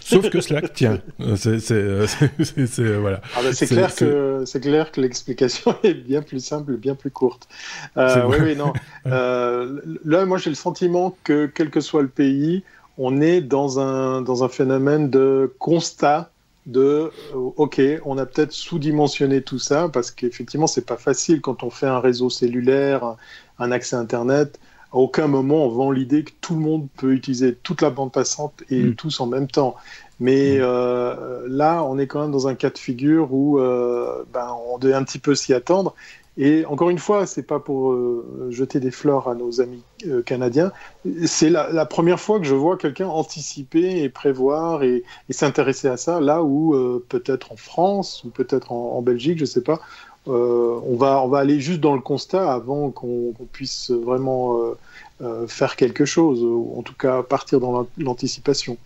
Sauf 0.00 0.28
que 0.30 0.40
Slack, 0.40 0.72
tiens, 0.74 1.00
c'est 1.36 1.72
euh, 1.72 2.06
euh, 2.78 2.98
voilà. 3.00 3.20
Ah 3.36 3.40
c'est 3.52 3.66
clair 3.66 3.94
que 3.94 4.42
c'est 4.46 4.60
clair 4.60 4.92
que 4.92 5.00
l'explication 5.00 5.74
est 5.82 5.94
bien 5.94 6.22
plus 6.22 6.44
simple, 6.44 6.76
bien 6.76 6.94
plus 6.94 7.10
courte. 7.10 7.48
Euh, 7.96 8.24
oui, 8.26 8.36
oui, 8.40 8.56
non. 8.56 8.72
là, 9.04 10.26
moi, 10.26 10.38
j'ai 10.38 10.50
le 10.50 10.56
sentiment 10.56 11.16
que 11.24 11.46
quel 11.46 11.70
que 11.70 11.80
soit 11.80 12.02
le 12.02 12.08
pays, 12.08 12.62
on 12.98 13.20
est 13.20 13.40
dans 13.40 13.80
un 13.80 14.22
dans 14.22 14.44
un 14.44 14.48
phénomène 14.48 15.10
de 15.10 15.52
constat 15.58 16.30
de 16.66 17.10
euh, 17.34 17.50
ok, 17.56 17.80
on 18.04 18.18
a 18.18 18.26
peut-être 18.26 18.52
sous-dimensionné 18.52 19.42
tout 19.42 19.58
ça 19.58 19.88
parce 19.88 20.10
qu'effectivement 20.10 20.66
c'est 20.66 20.86
pas 20.86 20.96
facile 20.96 21.40
quand 21.40 21.62
on 21.62 21.70
fait 21.70 21.86
un 21.86 21.98
réseau 21.98 22.30
cellulaire, 22.30 23.16
un 23.58 23.72
accès 23.72 23.96
internet, 23.96 24.60
À 24.92 24.96
aucun 24.96 25.26
moment 25.26 25.66
on 25.66 25.68
vend 25.68 25.90
l'idée 25.90 26.22
que 26.24 26.32
tout 26.40 26.54
le 26.54 26.60
monde 26.60 26.88
peut 26.96 27.12
utiliser 27.12 27.54
toute 27.54 27.82
la 27.82 27.90
bande 27.90 28.12
passante 28.12 28.62
et 28.70 28.82
mm. 28.82 28.94
tous 28.94 29.20
en 29.20 29.26
même 29.26 29.48
temps. 29.48 29.74
Mais 30.20 30.58
mm. 30.58 30.62
euh, 30.62 31.46
là, 31.48 31.82
on 31.82 31.98
est 31.98 32.06
quand 32.06 32.22
même 32.22 32.30
dans 32.30 32.46
un 32.46 32.54
cas 32.54 32.70
de 32.70 32.78
figure 32.78 33.34
où 33.34 33.58
euh, 33.58 34.24
ben, 34.32 34.56
on 34.68 34.78
devait 34.78 34.94
un 34.94 35.02
petit 35.02 35.18
peu 35.18 35.34
s'y 35.34 35.52
attendre. 35.52 35.94
Et 36.38 36.64
encore 36.64 36.88
une 36.88 36.98
fois, 36.98 37.26
c'est 37.26 37.42
pas 37.42 37.60
pour 37.60 37.92
euh, 37.92 38.48
jeter 38.50 38.80
des 38.80 38.90
fleurs 38.90 39.28
à 39.28 39.34
nos 39.34 39.60
amis 39.60 39.82
canadiens. 40.24 40.72
C'est 41.26 41.50
la, 41.50 41.86
première 41.86 42.18
fois 42.18 42.38
que 42.38 42.46
je 42.46 42.54
vois 42.54 42.76
quelqu'un 42.76 43.06
anticiper 43.06 44.02
et 44.02 44.08
prévoir 44.08 44.82
et, 44.82 45.04
s'intéresser 45.30 45.88
à 45.88 45.96
ça. 45.96 46.20
Là 46.20 46.42
où 46.42 46.74
peut-être 47.08 47.52
en 47.52 47.56
France 47.56 48.24
ou 48.24 48.30
peut-être 48.30 48.72
en, 48.72 49.02
Belgique, 49.02 49.38
je 49.38 49.44
sais 49.44 49.60
pas, 49.60 49.80
on 50.26 50.96
va 50.96 51.22
on 51.22 51.28
va 51.28 51.38
aller 51.38 51.60
juste 51.60 51.80
dans 51.80 51.94
le 51.94 52.00
constat 52.00 52.50
avant 52.50 52.90
qu'on 52.90 53.34
puisse 53.52 53.90
vraiment 53.90 54.58
faire 55.46 55.76
quelque 55.76 56.04
chose, 56.04 56.42
ou 56.42 56.74
en 56.76 56.82
tout 56.82 56.94
cas 56.94 57.22
partir 57.22 57.60
dans 57.60 57.86
l'anticipation. 57.98 58.78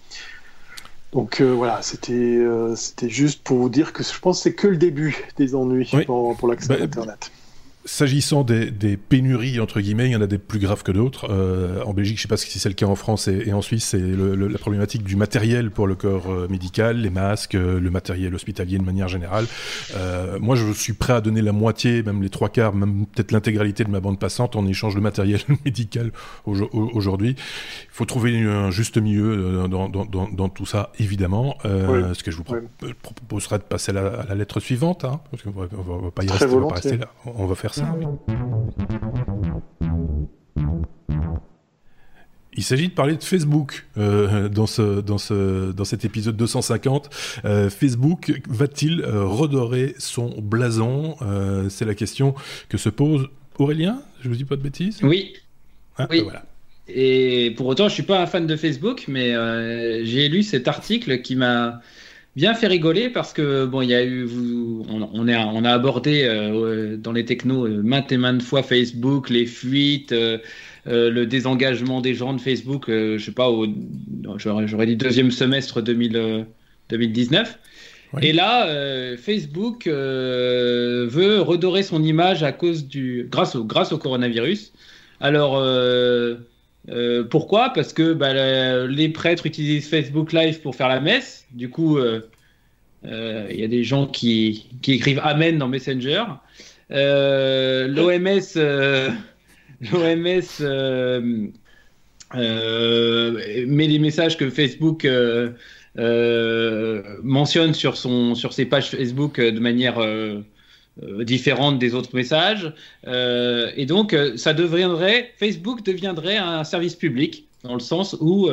Donc 1.13 1.41
euh, 1.41 1.51
voilà, 1.51 1.81
c'était 1.83 2.13
euh, 2.13 2.75
c'était 2.75 3.09
juste 3.09 3.43
pour 3.43 3.57
vous 3.59 3.69
dire 3.69 3.93
que 3.93 4.03
je 4.03 4.19
pense 4.21 4.39
que 4.39 4.43
c'est 4.43 4.55
que 4.55 4.67
le 4.67 4.77
début 4.77 5.25
des 5.37 5.55
ennuis 5.55 5.91
pour, 6.05 6.37
pour 6.37 6.47
l'accès 6.47 6.75
à 6.75 6.77
bah, 6.77 6.85
Internet. 6.85 7.31
S'agissant 7.89 8.43
des, 8.43 8.73
des, 8.73 8.97
pénuries, 8.97 9.61
entre 9.61 9.81
guillemets, 9.81 10.07
il 10.07 10.13
y 10.13 10.17
en 10.17 10.21
a 10.21 10.27
des 10.27 10.39
plus 10.39 10.59
graves 10.59 10.83
que 10.83 10.91
d'autres. 10.91 11.29
Euh, 11.31 11.85
en 11.85 11.95
Belgique, 11.95 12.17
je 12.17 12.21
ne 12.21 12.23
sais 12.23 12.29
pas 12.29 12.37
si 12.37 12.59
c'est 12.59 12.69
le 12.69 12.75
cas 12.75 12.87
en 12.87 12.97
France 12.97 13.29
et, 13.29 13.53
en 13.53 13.63
Suisse, 13.63 13.85
c'est 13.85 14.01
la 14.01 14.59
problématique 14.59 15.05
du 15.05 15.15
matériel 15.15 15.71
pour 15.71 15.87
le 15.87 15.95
corps 15.95 16.29
euh, 16.33 16.49
médical, 16.51 16.97
les 16.97 17.11
masques, 17.11 17.55
euh, 17.55 17.79
le 17.79 17.91
matériel 17.91 18.35
hospitalier 18.35 18.79
de 18.79 18.83
manière 18.83 19.07
générale. 19.07 19.47
Euh, 19.95 20.37
moi, 20.41 20.57
je 20.57 20.73
suis 20.73 20.95
prêt 20.95 21.13
à 21.13 21.21
donner 21.21 21.43
la 21.43 21.53
moitié, 21.53 22.03
même 22.03 22.25
les 22.25 22.29
trois 22.29 22.49
quarts, 22.49 22.75
même 22.75 23.07
peut-être 23.07 23.31
l'intégralité 23.31 23.85
de 23.85 23.91
ma 23.91 24.01
bande 24.01 24.19
passante 24.19 24.57
en 24.57 24.67
échange 24.67 24.97
de 24.97 25.01
matériel 25.01 25.41
médical 25.65 26.11
aujourd'hui. 26.45 27.37
Il 27.39 27.93
faut 27.93 28.05
trouver 28.05 28.37
un 28.37 28.73
juste 28.73 28.99
milieu 28.99 29.69
dans, 29.69 29.89
dans, 29.89 30.05
dans, 30.05 30.29
dans 30.29 30.49
tout 30.49 30.67
ça, 30.67 30.91
évidemment. 30.99 31.57
Euh, 31.65 32.15
Ce 32.15 32.25
que 32.25 32.33
je 32.33 32.37
vous 32.37 32.45
proposerai 33.01 33.59
de 33.59 33.63
passer 33.63 33.93
à 33.93 34.25
la, 34.29 34.35
lettre 34.35 34.59
suivante, 34.59 35.05
hein, 35.05 35.21
parce 35.31 35.45
qu'on 35.45 35.51
va, 35.51 35.67
va, 35.67 36.11
pas 36.11 36.25
y 36.25 36.29
rester, 36.29 36.47
on 36.47 36.61
va 36.61 36.69
pas 36.69 36.75
rester 36.75 36.97
là. 36.97 37.07
On 37.25 37.47
va 37.47 37.55
faire 37.55 37.76
il 42.57 42.65
s'agit 42.65 42.89
de 42.89 42.93
parler 42.93 43.17
de 43.17 43.23
Facebook 43.23 43.87
euh, 43.99 44.49
dans, 44.49 44.67
ce, 44.67 45.01
dans, 45.01 45.19
ce, 45.19 45.73
dans 45.73 45.85
cet 45.85 46.05
épisode 46.05 46.37
250. 46.37 47.11
Euh, 47.45 47.71
Facebook 47.71 48.41
va-t-il 48.49 49.03
euh, 49.03 49.25
redorer 49.25 49.95
son 49.99 50.41
blason 50.41 51.17
C'est 51.69 51.85
la 51.85 51.95
question 51.95 52.35
que 52.69 52.79
se 52.79 52.89
pose 52.89 53.29
Aurélien. 53.59 54.03
Je 54.23 54.29
vous 54.29 54.37
dis 54.37 54.45
pas 54.45 54.57
de 54.57 54.63
bêtises? 54.63 55.01
Oui. 55.03 55.35
Ah, 55.99 56.07
oui. 56.11 56.19
Ben 56.19 56.25
voilà. 56.25 56.47
Et 56.89 57.53
pour 57.57 57.67
autant, 57.67 57.89
je 57.89 57.95
suis 57.95 58.05
pas 58.05 58.23
un 58.23 58.27
fan 58.27 58.47
de 58.47 58.57
Facebook, 58.57 59.05
mais 59.09 59.33
j'ai 60.05 60.29
lu 60.29 60.43
cet 60.43 60.69
article 60.69 61.21
qui 61.21 61.37
m'a 61.37 61.81
bien 62.37 62.55
fait 62.55 62.67
rigoler 62.67 63.09
parce 63.09 63.33
que 63.33 63.65
bon, 63.65 63.81
il 63.81 63.89
y 63.89 63.95
a 63.95 64.05
eu, 64.05 64.25
vous, 64.25 64.87
on, 64.91 65.09
on, 65.13 65.27
est, 65.27 65.37
on 65.37 65.65
a 65.65 65.73
abordé 65.73 66.23
euh, 66.25 66.97
dans 66.97 67.13
les 67.13 67.25
technos 67.25 67.67
euh, 67.67 67.83
maintes 67.83 68.13
et 68.13 68.19
maintes 68.19 68.43
fois 68.43 68.63
Facebook, 68.63 69.31
les 69.31 69.47
fuites, 69.47 70.13
euh, 70.13 70.39
le 70.85 71.25
désengagement 71.25 72.03
des 72.03 72.15
gens 72.15 72.35
de 72.35 72.41
Facebook. 72.41 72.85
je 72.89 73.19
sais 73.19 73.33
pas, 73.33 73.49
j'aurais 74.37 74.87
dit 74.87 74.97
deuxième 74.97 75.31
semestre 75.33 75.81
2000, 75.81 76.47
2019. 76.91 77.59
Et 78.23 78.33
là, 78.33 78.69
Facebook 79.17 79.89
veut 79.89 81.41
redorer 81.41 81.83
son 81.83 82.05
image 82.05 82.45
à 82.45 82.53
cause 82.53 82.87
du, 82.87 83.27
grâce 83.29 83.57
au, 83.57 83.65
grâce 83.65 83.91
au 83.91 83.99
coronavirus. 83.99 84.73
Alors 85.19 85.61
euh, 86.89 87.25
pourquoi? 87.25 87.71
Parce 87.71 87.93
que 87.93 88.13
bah, 88.13 88.87
les 88.87 89.09
prêtres 89.09 89.47
utilisent 89.47 89.89
Facebook 89.89 90.33
Live 90.33 90.61
pour 90.61 90.77
faire 90.77 90.89
la 90.89 91.01
messe. 91.01 91.47
Du 91.53 91.69
coup, 91.69 91.99
euh, 91.99 92.21
euh, 93.05 93.47
il 93.51 93.61
y 93.61 93.65
a 93.65 93.69
des 93.69 93.85
gens 93.85 94.07
qui, 94.07 94.67
écrivent 94.87 95.21
Amen 95.23 95.59
dans 95.59 95.69
Messenger. 95.69 96.25
L'OMS 96.91 97.89
met 102.35 103.89
des 103.89 103.99
messages 103.99 104.37
que 104.37 104.51
Facebook 104.51 105.07
mentionne 107.23 107.75
sur, 107.75 107.97
son, 107.97 108.35
sur 108.37 108.53
ses 108.53 108.67
pages 108.67 108.91
Facebook 108.91 109.41
de 109.41 109.61
manière 109.61 109.99
différente 111.03 111.79
des 111.79 111.95
autres 111.95 112.15
messages. 112.15 112.73
Euh, 113.07 113.71
et 113.77 113.87
donc, 113.87 114.13
euh, 114.13 114.37
ça 114.37 114.55
deviendrait, 114.55 115.33
Facebook 115.37 115.85
deviendrait 115.85 116.37
un 116.37 116.65
service 116.65 116.95
public, 116.95 117.47
dans 117.65 117.75
le 117.75 117.81
sens 117.81 118.17
où 118.21 118.49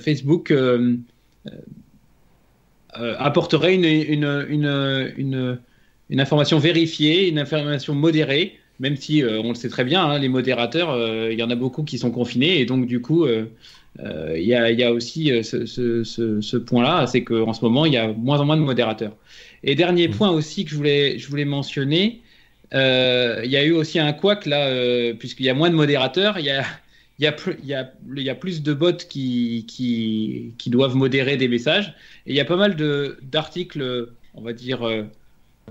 Facebook 0.00 0.52
apporterait 2.92 3.74
une, 3.74 3.84
une, 3.84 4.46
une, 4.48 5.58
une, 6.08 6.20
information 6.20 6.58
vérifiée, 6.58 7.28
une 7.28 7.38
information 7.38 7.94
modérée, 7.94 8.58
même 8.80 8.96
si 8.96 9.22
on 9.24 9.50
le 9.50 9.54
sait 9.54 9.68
très 9.68 9.84
bien, 9.84 10.04
hein, 10.04 10.18
les 10.18 10.28
modérateurs, 10.28 11.30
il 11.30 11.38
y 11.38 11.42
en 11.42 11.50
a 11.50 11.54
beaucoup 11.54 11.84
qui 11.84 11.98
sont 11.98 12.10
confinés, 12.10 12.58
et 12.58 12.64
donc 12.64 12.86
du 12.86 13.00
coup, 13.00 13.26
il 13.26 14.42
y, 14.42 14.54
a, 14.54 14.72
y, 14.72 14.82
a, 14.82 14.92
aussi 14.92 15.30
ce, 15.44 15.66
ce, 15.66 16.02
ce 16.02 16.56
point-là, 16.56 17.06
c'est 17.06 17.22
qu'en 17.22 17.52
ce 17.52 17.64
moment, 17.64 17.86
il 17.86 17.92
y 17.92 17.98
a 17.98 18.12
moins 18.12 18.40
en 18.40 18.44
moins 18.44 18.56
de 18.56 18.62
modérateurs. 18.62 19.12
Et 19.66 19.74
dernier 19.74 20.08
mm. 20.08 20.12
point 20.12 20.30
aussi 20.30 20.64
que 20.64 20.70
je 20.70 20.76
voulais, 20.76 21.18
je 21.18 21.28
voulais 21.28 21.44
mentionner, 21.44 22.22
euh, 22.74 23.42
il 23.44 23.50
y 23.50 23.56
a 23.56 23.64
eu 23.64 23.72
aussi 23.72 23.98
un 23.98 24.12
couac 24.12 24.46
là, 24.46 24.68
euh, 24.68 25.12
puisqu'il 25.14 25.44
y 25.44 25.50
a 25.50 25.54
moins 25.54 25.70
de 25.70 25.74
modérateurs, 25.74 26.38
il 26.38 26.46
y 26.46 26.50
a, 26.50 26.64
il 27.18 27.24
y, 27.24 27.26
a 27.26 27.32
plus, 27.32 27.56
il, 27.62 27.68
y 27.68 27.74
a, 27.74 27.92
il 28.16 28.22
y 28.22 28.30
a 28.30 28.34
plus 28.34 28.62
de 28.62 28.72
bots 28.72 28.92
qui, 28.92 29.64
qui, 29.68 30.52
qui, 30.58 30.70
doivent 30.70 30.96
modérer 30.96 31.36
des 31.36 31.48
messages. 31.48 31.94
Et 32.26 32.32
il 32.32 32.36
y 32.36 32.40
a 32.40 32.44
pas 32.44 32.56
mal 32.56 32.76
d'articles, 33.22 34.08
on 34.34 34.42
va 34.42 34.52
dire, 34.52 34.86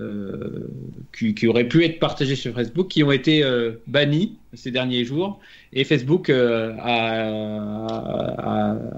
euh, 0.00 0.68
qui, 1.16 1.34
qui, 1.34 1.46
auraient 1.46 1.68
pu 1.68 1.84
être 1.84 1.98
partagés 1.98 2.36
sur 2.36 2.52
Facebook, 2.54 2.88
qui 2.88 3.02
ont 3.04 3.12
été 3.12 3.44
bannis 3.86 4.36
ces 4.54 4.72
derniers 4.72 5.04
jours. 5.04 5.38
Et 5.72 5.84
Facebook 5.84 6.30
a, 6.30 6.74
a, 6.80 7.16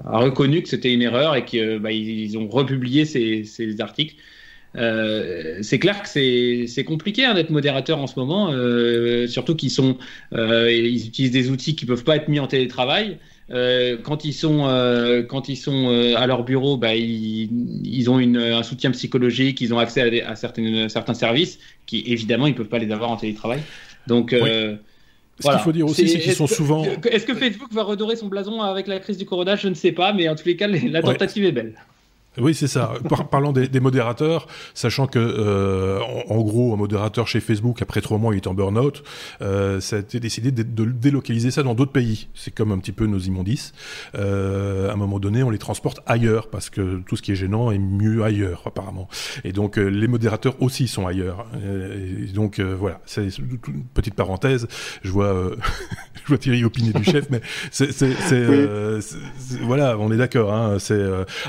a, 0.06 0.18
reconnu 0.18 0.62
que 0.62 0.68
c'était 0.68 0.92
une 0.94 1.02
erreur 1.02 1.36
et 1.36 1.44
qu'ils 1.44 1.78
bah, 1.78 1.92
ils 1.92 2.38
ont 2.38 2.48
republié 2.48 3.04
ces, 3.04 3.44
ces 3.44 3.80
articles. 3.80 4.14
Euh, 4.76 5.58
c'est 5.62 5.78
clair 5.78 6.02
que 6.02 6.08
c'est 6.08 6.84
compliqué 6.84 7.24
hein, 7.24 7.34
d'être 7.34 7.50
modérateur 7.50 7.98
en 7.98 8.06
ce 8.06 8.18
moment, 8.18 8.50
euh, 8.52 9.26
surtout 9.26 9.56
qu'ils 9.56 9.70
sont, 9.70 9.96
euh, 10.34 10.70
ils 10.70 11.06
utilisent 11.06 11.30
des 11.30 11.50
outils 11.50 11.74
qui 11.74 11.86
peuvent 11.86 12.04
pas 12.04 12.16
être 12.16 12.28
mis 12.28 12.40
en 12.40 12.46
télétravail. 12.46 13.18
quand 13.50 14.24
ils 14.24 14.34
sont, 14.34 14.64
quand 15.28 15.48
ils 15.48 15.56
sont 15.56 15.88
à 16.16 16.26
leur 16.26 16.44
bureau, 16.44 16.76
bah, 16.76 16.94
ils, 16.94 17.48
ils 17.84 18.10
ont 18.10 18.18
une, 18.18 18.36
un 18.36 18.62
soutien 18.62 18.90
psychologique, 18.90 19.60
ils 19.60 19.72
ont 19.72 19.78
accès 19.78 20.22
à, 20.22 20.30
à 20.30 20.36
certaines, 20.36 20.88
certains 20.88 21.14
services 21.14 21.58
qui 21.86 22.04
évidemment 22.06 22.46
ils 22.46 22.54
peuvent 22.54 22.68
pas 22.68 22.78
les 22.78 22.92
avoir 22.92 23.10
en 23.10 23.16
télétravail. 23.16 23.60
Donc 24.06 24.32
Ce 24.32 25.48
qu'il 25.48 25.58
faut 25.60 25.72
dire 25.72 25.86
aussi, 25.86 26.08
c'est 26.08 26.20
qu'ils 26.20 26.32
sont 26.32 26.46
souvent. 26.46 26.84
Est-ce 26.84 27.24
que 27.24 27.34
Facebook 27.34 27.72
va 27.72 27.84
redorer 27.84 28.16
son 28.16 28.26
blason 28.26 28.60
avec 28.60 28.86
la 28.86 28.98
crise 29.00 29.16
du 29.16 29.24
corona? 29.24 29.56
Je 29.56 29.68
ne 29.68 29.74
sais 29.74 29.92
pas, 29.92 30.12
mais 30.12 30.28
en 30.28 30.34
tous 30.34 30.46
les 30.46 30.56
cas, 30.56 30.66
la 30.66 31.00
tentative 31.00 31.44
est 31.44 31.52
belle. 31.52 31.74
Oui, 32.40 32.54
c'est 32.54 32.68
ça. 32.68 32.94
parlant 33.30 33.52
des, 33.52 33.68
des, 33.68 33.80
modérateurs, 33.80 34.46
sachant 34.74 35.06
que 35.06 35.18
euh, 35.18 36.00
en, 36.28 36.40
gros, 36.40 36.72
un 36.74 36.76
modérateur 36.76 37.26
chez 37.26 37.40
Facebook, 37.40 37.82
après 37.82 38.00
trois 38.00 38.18
mois, 38.18 38.34
il 38.34 38.36
est 38.36 38.46
en 38.46 38.54
burn-out, 38.54 39.02
euh, 39.42 39.80
ça 39.80 39.96
a 39.96 39.98
été 40.00 40.20
décidé 40.20 40.52
de, 40.52 40.62
de 40.62 40.84
délocaliser 40.84 41.50
ça 41.50 41.62
dans 41.62 41.74
d'autres 41.74 41.92
pays. 41.92 42.28
C'est 42.34 42.54
comme 42.54 42.72
un 42.72 42.78
petit 42.78 42.92
peu 42.92 43.06
nos 43.06 43.18
immondices. 43.18 43.72
Euh, 44.14 44.90
à 44.90 44.92
un 44.92 44.96
moment 44.96 45.18
donné, 45.18 45.42
on 45.42 45.50
les 45.50 45.58
transporte 45.58 46.00
ailleurs 46.06 46.48
parce 46.48 46.70
que 46.70 47.02
tout 47.06 47.16
ce 47.16 47.22
qui 47.22 47.32
est 47.32 47.36
gênant 47.36 47.70
est 47.70 47.78
mieux 47.78 48.22
ailleurs, 48.22 48.62
apparemment. 48.66 49.08
Et 49.44 49.52
donc, 49.52 49.78
euh, 49.78 49.88
les 49.88 50.08
modérateurs 50.08 50.54
aussi 50.60 50.88
sont 50.88 51.06
ailleurs. 51.06 51.46
Euh, 51.56 52.26
et 52.28 52.32
donc, 52.32 52.58
euh, 52.58 52.76
voilà. 52.78 53.00
C'est 53.06 53.26
une 53.38 53.84
petite 53.94 54.14
parenthèse. 54.14 54.68
Je 55.02 55.10
vois, 55.10 55.50
je 56.24 56.28
vois 56.28 56.38
Thierry 56.38 56.64
opiner 56.64 56.92
du 56.92 57.04
chef, 57.04 57.28
mais 57.30 57.40
c'est, 57.70 57.88
voilà, 59.62 59.98
on 59.98 60.12
est 60.12 60.16
d'accord. 60.16 60.52
Hein, 60.52 60.78
c'est 60.78 61.02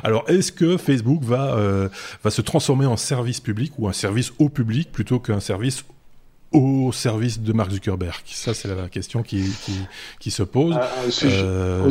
alors, 0.04 0.24
est-ce 0.28 0.52
que 0.52 0.78
Facebook 0.80 1.24
va, 1.24 1.56
euh, 1.56 1.90
va 2.24 2.32
se 2.32 2.42
transformer 2.42 2.86
en 2.86 2.98
service 2.98 3.40
public 3.40 3.74
ou 3.78 3.88
un 3.88 3.94
service 3.94 4.34
au 4.40 4.50
public 4.50 4.92
plutôt 4.92 5.20
qu'un 5.20 5.40
service 5.40 5.84
au 6.52 6.92
service 6.92 7.40
de 7.40 7.54
Mark 7.54 7.72
Zuckerberg 7.72 8.24
Ça, 8.26 8.54
c'est 8.54 8.68
la 8.68 8.90
question 8.90 9.22
qui, 9.22 9.44
qui, 10.20 10.32
se 10.32 10.44
pose. 10.44 10.76
Ah, 10.80 10.90
au 11.06 11.12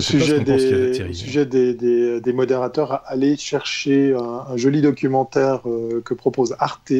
sujet, 0.00 0.40
des, 0.40 1.14
sujet 1.14 1.46
des, 1.46 2.20
des, 2.20 2.32
modérateurs, 2.32 3.02
allez 3.06 3.36
chercher 3.36 4.14
un, 4.14 4.56
joli 4.56 4.82
documentaire 4.82 5.60
euh, 5.66 6.02
que 6.04 6.14
propose 6.14 6.56
Arte, 6.58 6.92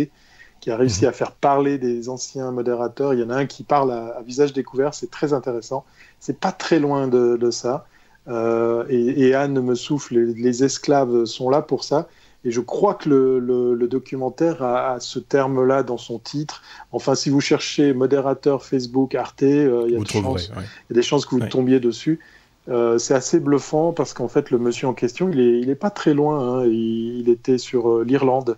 qui 0.61 0.71
a 0.71 0.77
réussi 0.77 1.03
mhm. 1.03 1.09
à 1.09 1.13
faire 1.13 1.33
parler 1.33 1.79
des 1.79 2.09
anciens 2.09 2.53
modérateurs. 2.53 3.15
Il 3.15 3.21
y 3.21 3.25
en 3.25 3.31
a 3.31 3.37
un 3.37 3.47
qui 3.47 3.65
parle 3.65 3.91
à, 3.91 4.23
visage 4.25 4.53
découvert, 4.53 4.95
c'est 4.95 5.11
très 5.11 5.33
intéressant. 5.33 5.85
C'est 6.21 6.39
pas 6.39 6.53
très 6.53 6.79
loin 6.79 7.09
de, 7.09 7.37
de 7.37 7.51
ça. 7.51 7.87
Euh, 8.29 8.85
et, 8.89 9.35
Anne 9.35 9.61
me 9.61 9.75
souffle, 9.75 10.19
les, 10.19 10.65
esclaves 10.65 11.25
sont 11.25 11.51
là 11.51 11.63
pour 11.63 11.85
ça. 11.85 12.09
Et 12.45 12.51
je 12.51 12.61
crois 12.61 12.95
que 12.95 13.09
le, 13.09 13.89
documentaire 13.89 14.63
a, 14.63 15.01
ce 15.01 15.19
terme-là 15.19 15.83
dans 15.83 15.97
son 15.97 16.19
titre. 16.19 16.63
Enfin, 16.93 17.15
si 17.15 17.31
vous 17.31 17.41
cherchez 17.41 17.93
modérateur 17.93 18.65
Facebook, 18.65 19.15
Arte, 19.15 19.43
il 19.43 19.91
y, 19.91 19.97
a 19.97 20.95
des 20.95 21.03
chances 21.03 21.27
que 21.27 21.35
vous 21.35 21.47
tombiez 21.49 21.81
dessus. 21.81 22.21
c'est 22.67 23.15
assez 23.15 23.41
bluffant 23.41 23.93
parce 23.93 24.13
qu'en 24.13 24.29
fait, 24.29 24.51
le 24.51 24.59
monsieur 24.59 24.87
en 24.87 24.95
question, 24.95 25.31
il 25.31 25.67
n'est 25.67 25.73
est 25.73 25.75
pas 25.75 25.91
très 25.91 26.15
loin. 26.15 26.61
Hein. 26.61 26.67
Il, 26.67 27.29
était 27.29 27.59
sur 27.59 28.05
l'Irlande. 28.05 28.57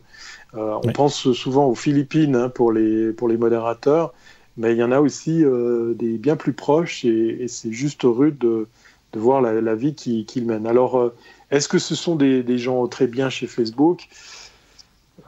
on 0.52 0.92
pense 0.92 1.32
souvent 1.32 1.66
aux 1.66 1.74
Philippines 1.74 2.36
hein, 2.36 2.48
pour, 2.48 2.72
les, 2.72 3.12
pour 3.12 3.28
les 3.28 3.38
modérateurs 3.38 4.12
mais 4.60 4.72
il 4.72 4.78
y 4.78 4.82
en 4.82 4.92
a 4.92 5.00
aussi 5.00 5.44
euh, 5.44 5.94
des 5.94 6.18
bien 6.18 6.36
plus 6.36 6.52
proches 6.52 7.04
et, 7.04 7.46
c'est 7.48 7.72
juste 7.72 8.02
rude 8.04 8.38
de, 8.38 8.68
de 9.12 9.18
voir 9.18 9.40
la, 9.40 9.74
vie 9.74 9.94
qu'ils 9.94 10.46
mènent. 10.46 10.66
Alors, 10.66 10.98
euh, 10.98 11.14
est-ce 11.50 11.68
que 11.68 11.78
ce 11.78 11.94
sont 11.94 12.16
des, 12.16 12.42
des, 12.42 12.58
gens 12.58 12.86
très 12.86 13.06
bien 13.06 13.30
chez 13.30 13.46
Facebook? 13.46 14.08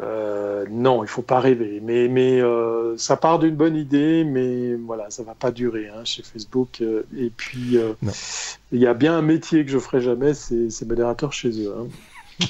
Euh, 0.01 0.65
Non, 0.71 1.05
il 1.05 1.09
faut 1.09 1.23
pas 1.23 1.41
rêver. 1.41 1.81
Mais, 1.83 2.09
mais 2.09 2.41
ça 2.97 3.17
part 3.17 3.39
d'une 3.39 3.57
bonne 3.57 3.77
idée, 3.77 4.25
mais 4.25 4.75
voilà, 4.75 5.11
ça 5.11 5.23
va 5.23 5.35
pas 5.35 5.51
durer 5.51 5.89
hein, 5.89 6.05
chez 6.05 6.23
Facebook. 6.23 6.81
et 6.81 7.31
puis, 7.37 7.79
il 8.73 8.79
y 8.79 8.87
a 8.87 8.95
bien 8.95 9.17
un 9.17 9.23
métier 9.23 9.65
que 9.65 9.71
je 9.71 9.79
ferai 9.79 10.01
jamais, 10.01 10.35
c'est 10.35 10.87
modérateur 10.87 11.33
chez 11.33 11.51
eux. 11.51 11.75
Hein. 11.79 11.87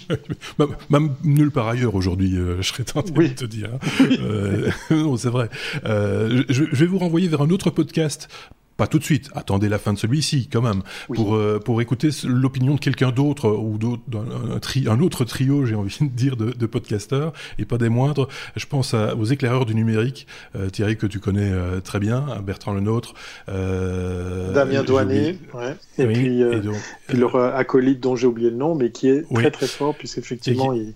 Même 0.90 1.14
nulle 1.24 1.50
part 1.50 1.68
ailleurs 1.68 1.94
aujourd'hui, 1.94 2.36
euh, 2.36 2.60
je 2.60 2.68
serais 2.68 2.84
tenté 2.84 3.12
de 3.12 3.28
te 3.28 3.44
dire. 3.44 3.70
Hein. 3.74 4.06
Euh, 4.20 4.70
non, 4.90 5.16
c'est 5.16 5.30
vrai. 5.30 5.48
Euh, 5.84 6.44
je, 6.48 6.64
je, 6.70 6.84
vais 6.84 6.86
vous 6.86 6.98
renvoyer 6.98 7.28
vers 7.28 7.42
un 7.42 7.50
autre 7.50 7.70
podcast 7.70 8.28
pas 8.76 8.86
tout 8.86 8.98
de 8.98 9.04
suite, 9.04 9.30
attendez 9.34 9.68
la 9.68 9.78
fin 9.78 9.92
de 9.92 9.98
celui-ci 9.98 10.48
quand 10.50 10.62
même, 10.62 10.82
pour, 11.14 11.34
euh, 11.34 11.58
pour 11.58 11.80
écouter 11.80 12.08
l'opinion 12.24 12.74
de 12.74 12.80
quelqu'un 12.80 13.10
d'autre 13.10 13.48
ou 13.50 13.78
d'un 13.78 14.58
tri, 14.60 14.86
un 14.88 15.00
autre 15.00 15.24
trio, 15.24 15.66
j'ai 15.66 15.74
envie 15.74 15.96
de 16.00 16.06
dire, 16.06 16.36
de, 16.36 16.52
de, 16.52 16.66
podcasteurs, 16.66 17.32
et 17.58 17.64
pas 17.64 17.78
des 17.78 17.88
moindres. 17.88 18.28
Je 18.56 18.66
pense 18.66 18.94
aux 18.94 19.24
éclaireurs 19.24 19.66
du 19.66 19.74
numérique, 19.74 20.26
euh, 20.56 20.70
Thierry 20.70 20.96
que 20.96 21.06
tu 21.06 21.18
connais 21.18 21.50
euh, 21.50 21.80
très 21.80 22.00
bien, 22.00 22.40
Bertrand 22.44 22.72
Lenôtre. 22.72 23.14
Damien 23.46 24.82
Douanet, 24.82 25.38
ouais. 25.54 25.76
et, 25.98 26.06
puis, 26.06 26.42
puis, 27.08 27.18
leur 27.18 27.36
acolyte 27.36 28.00
dont 28.00 28.16
j'ai 28.16 28.26
oublié 28.26 28.50
le 28.50 28.56
nom, 28.56 28.74
mais 28.74 28.90
qui 28.90 29.08
est 29.08 29.22
très 29.32 29.50
très 29.50 29.66
fort, 29.66 29.94
puisqu'effectivement, 29.94 30.72
ils, 30.72 30.94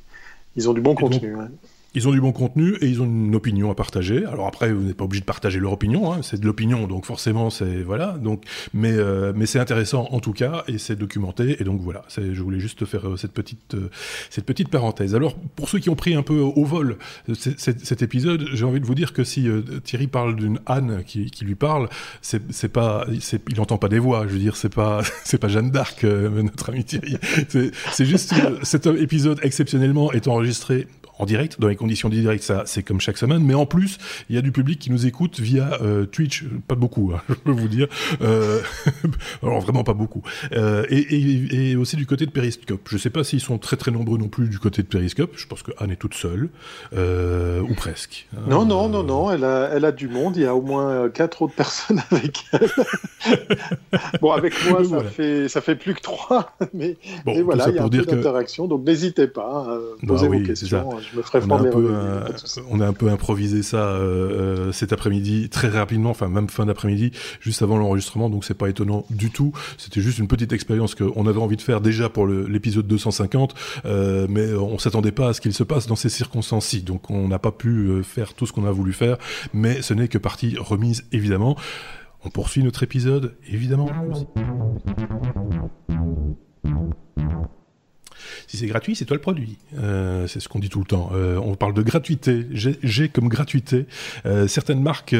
ils 0.57 0.69
ont 0.69 0.73
du 0.73 0.81
bon 0.81 0.95
contenu. 0.95 1.35
Ils 1.97 2.07
ont 2.07 2.11
du 2.11 2.21
bon 2.21 2.31
contenu 2.33 2.77
et 2.83 2.89
ils 2.89 3.01
ont 3.01 3.07
une 3.07 3.35
opinion 3.35 3.71
à 3.71 3.75
partager. 3.75 4.27
Alors 4.27 4.47
après, 4.47 4.71
vous 4.71 4.83
n'êtes 4.83 4.99
pas 4.99 5.05
obligé 5.05 5.23
de 5.23 5.27
partager 5.27 5.59
leur 5.59 5.73
opinion, 5.73 6.13
hein, 6.13 6.21
c'est 6.21 6.39
de 6.39 6.45
l'opinion, 6.45 6.87
donc 6.87 7.07
forcément, 7.07 7.49
c'est 7.49 7.83
voilà. 7.83 8.19
Donc, 8.21 8.45
mais 8.75 8.93
euh, 8.93 9.33
mais 9.35 9.47
c'est 9.47 9.59
intéressant 9.59 10.07
en 10.11 10.21
tout 10.21 10.35
cas 10.35 10.63
et 10.69 10.77
c'est 10.77 10.95
documenté 10.95 11.57
et 11.59 11.65
donc 11.65 11.81
voilà. 11.81 12.05
Je 12.15 12.43
voulais 12.43 12.61
juste 12.61 12.85
faire 12.85 13.09
euh, 13.09 13.17
cette 13.17 13.33
petite 13.33 13.73
euh, 13.73 13.89
cette 14.29 14.45
petite 14.45 14.69
parenthèse. 14.69 15.15
Alors 15.15 15.37
pour 15.57 15.71
ceux 15.71 15.79
qui 15.79 15.89
ont 15.89 15.95
pris 15.95 16.15
un 16.15 16.23
peu 16.23 16.39
au 16.39 16.67
vol 16.67 16.99
cet 17.33 18.03
épisode, 18.03 18.47
j'ai 18.53 18.67
envie 18.67 18.81
de 18.81 18.87
vous 18.87 18.95
dire 18.95 19.15
que 19.15 19.25
si 19.25 19.49
Thierry 19.83 20.07
parle 20.07 20.37
d'une 20.37 20.61
Anne 20.67 21.03
qui, 21.07 21.31
qui 21.31 21.47
lui 21.47 21.55
parle, 21.55 21.89
c'est 22.21 22.69
pas 22.69 23.07
il 23.49 23.59
entend 23.59 23.79
pas 23.79 23.89
des 23.89 24.01
voix. 24.01 24.27
Je 24.27 24.35
veux 24.35 24.39
dire, 24.39 24.57
c'est 24.57 24.75
pas 24.75 25.01
c'est 25.25 25.39
pas 25.39 25.49
Jeanne 25.49 25.71
d'Arc, 25.71 26.05
notre 26.05 26.69
ami 26.69 26.85
Thierry. 26.85 27.17
C'est 27.49 28.05
juste 28.05 28.35
cet 28.65 28.87
épisode 28.87 29.41
exceptionnellement 29.43 30.13
est 30.13 30.29
enregistré 30.29 30.87
en 31.19 31.25
direct, 31.25 31.61
dans 31.61 31.69
les 31.69 31.77
conditions 31.77 32.09
du 32.09 32.21
direct, 32.21 32.43
ça 32.43 32.65
c'est 32.67 32.83
comme 32.83 33.01
chaque 33.01 33.17
semaine, 33.17 33.43
mais 33.43 33.55
en 33.55 33.67
plus, 33.67 33.99
il 34.29 34.37
y 34.37 34.39
a 34.39 34.43
du 34.43 34.53
public 34.53 34.79
qui 34.79 34.91
nous 34.91 35.07
écoute 35.07 35.41
via 35.41 35.79
euh, 35.83 36.05
Twitch, 36.05 36.45
pas 36.69 36.75
beaucoup, 36.75 37.13
hein, 37.15 37.23
je 37.29 37.35
peux 37.35 37.53
vous 37.53 37.69
dire, 37.69 37.89
euh, 38.21 38.61
alors 39.43 39.61
vraiment 39.61 39.85
pas 39.85 39.95
beaucoup, 39.95 40.23
euh, 40.53 40.85
et, 40.91 40.99
et, 40.99 41.71
et, 41.71 41.77
aussi 41.77 41.97
du 41.97 42.07
côté 42.07 42.27
de 42.27 42.31
Periscope. 42.31 42.89
Je 42.91 42.99
sais 42.99 43.11
pas 43.11 43.25
s'ils 43.25 43.41
sont 43.41 43.59
très 43.59 43.77
très 43.77 43.91
nombreux 43.91 44.19
non 44.19 44.29
plus 44.29 44.49
du 44.49 44.59
côté 44.59 44.83
de 44.83 44.89
Periscope, 44.89 45.33
je 45.37 45.47
pense 45.47 45.63
que 45.63 45.73
Anne 45.79 45.91
est 45.91 45.97
toute 45.97 46.15
seule, 46.15 46.51
ou 46.93 47.75
presque. 47.75 48.29
Non, 48.49 48.65
non, 48.65 48.89
non, 48.89 49.03
non, 49.03 49.31
elle 49.31 49.45
a, 49.45 49.71
elle 49.73 49.85
a 49.85 49.93
du 49.93 50.09
monde, 50.09 50.37
il 50.37 50.43
y 50.43 50.47
a 50.47 50.55
au 50.55 50.63
moins 50.63 51.09
quatre 51.09 51.43
autres 51.43 51.55
personnes 51.55 52.03
avec 52.11 52.45
elle. 52.53 52.69
bon, 54.21 54.33
avec 54.33 54.53
moi, 54.69 54.85
ça, 54.85 55.03
fait, 55.03 55.49
ça 55.49 55.61
fait 55.61 55.77
plus 55.77 55.95
que 55.95 56.03
trois, 56.03 56.53
mais, 56.75 56.97
bon, 57.25 57.43
voilà, 57.43 57.69
il 57.71 57.77
y 57.77 57.79
a 57.79 57.85
un 57.85 57.89
peu 57.89 58.03
d'interaction, 58.05 58.67
donc 58.67 58.85
n'hésitez 58.85 59.29
pas, 59.29 59.67
bah 60.03 60.07
poser 60.07 60.29
vos 60.29 60.41
questions 60.41 60.99
je 61.11 61.17
me 61.17 61.23
ferai 61.23 61.41
on 61.45 61.51
a, 61.51 61.61
un 61.61 61.65
peu, 61.65 61.95
on 62.71 62.81
a 62.81 62.87
un 62.87 62.93
peu 62.93 63.09
improvisé 63.09 63.63
ça 63.63 63.79
euh, 63.79 64.69
euh, 64.69 64.73
cet 64.73 64.93
après-midi, 64.93 65.49
très 65.49 65.69
rapidement, 65.69 66.11
enfin 66.11 66.29
même 66.29 66.49
fin 66.49 66.67
d'après-midi, 66.67 67.13
juste 67.41 67.63
avant 67.63 67.77
l'enregistrement, 67.77 68.29
donc 68.31 68.45
c'est 68.45 68.55
pas 68.55 68.69
étonnant 68.69 69.05
du 69.11 69.31
tout. 69.31 69.53
C'était 69.79 70.01
juste 70.01 70.19
une 70.19 70.29
petite 70.29 70.53
expérience 70.53 70.95
qu'on 70.95 71.27
avait 71.27 71.41
envie 71.41 71.57
de 71.57 71.63
faire 71.63 71.81
déjà 71.81 72.09
pour 72.09 72.27
l'épisode 72.27 72.87
250, 72.87 73.55
euh, 73.85 74.27
mais 74.29 74.53
on 74.55 74.79
s'attendait 74.79 75.13
pas 75.13 75.29
à 75.29 75.33
ce 75.33 75.41
qu'il 75.41 75.55
se 75.55 75.63
passe 75.63 75.87
dans 75.87 75.97
ces 75.97 76.09
circonstances-ci, 76.09 76.83
donc 76.83 77.11
on 77.11 77.29
n'a 77.29 77.39
pas 77.39 77.53
pu 77.53 77.69
euh, 77.69 78.03
faire 78.03 78.35
tout 78.35 78.47
ce 78.47 78.53
qu'on 78.53 78.67
a 78.67 78.73
voulu 78.73 78.93
faire, 78.93 79.17
mais 79.53 79.83
ce 79.83 79.95
n'est 79.95 80.09
que 80.09 80.19
partie 80.19 80.57
remise 80.59 81.05
évidemment. 81.13 81.57
On 82.25 82.31
poursuit 82.31 82.63
notre 82.65 82.83
épisode, 82.83 83.37
évidemment. 83.49 83.89
Si 88.47 88.57
c'est 88.57 88.67
gratuit, 88.67 88.95
c'est 88.95 89.05
toi 89.05 89.17
le 89.17 89.21
produit. 89.21 89.57
Euh, 89.79 90.27
c'est 90.27 90.41
ce 90.41 90.49
qu'on 90.49 90.59
dit 90.59 90.69
tout 90.69 90.81
le 90.81 90.87
temps. 90.87 91.11
Euh, 91.15 91.37
on 91.37 91.55
parle 91.55 91.75
de 91.75 91.83
gratuité. 91.83 92.47
J'ai 92.53 93.09
comme 93.09 93.29
gratuité. 93.29 93.87
Euh, 94.25 94.47
certaines 94.47 94.83
marques 94.83 95.15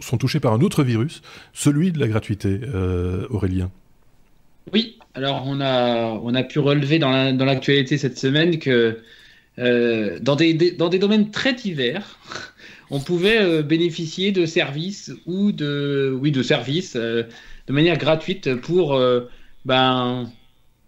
sont, 0.00 0.16
touchées 0.18 0.40
par 0.40 0.52
un 0.52 0.60
autre 0.60 0.82
virus, 0.82 1.22
celui 1.52 1.92
de 1.92 1.98
la 1.98 2.08
gratuité, 2.08 2.60
Aurélien. 3.30 3.70
Oui, 4.72 4.98
alors 5.14 5.44
on 5.46 5.60
a, 5.60 6.08
on 6.22 6.34
a 6.34 6.42
pu 6.42 6.58
relever 6.58 6.98
dans 6.98 7.44
l'actualité 7.44 7.98
cette 7.98 8.18
semaine 8.18 8.58
que 8.58 8.98
dans 9.58 10.36
des, 10.36 10.54
des, 10.54 10.72
dans, 10.72 10.88
des, 10.88 10.98
domaines 10.98 11.30
très 11.30 11.52
divers, 11.52 12.18
on 12.90 13.00
pouvait 13.00 13.62
bénéficier 13.62 14.32
de 14.32 14.46
services 14.46 15.12
ou 15.26 15.52
de, 15.52 16.16
oui, 16.20 16.32
de 16.32 16.42
services 16.42 16.96
de 16.96 17.26
manière 17.68 17.98
gratuite 17.98 18.54
pour 18.56 18.98
ben, 19.66 20.30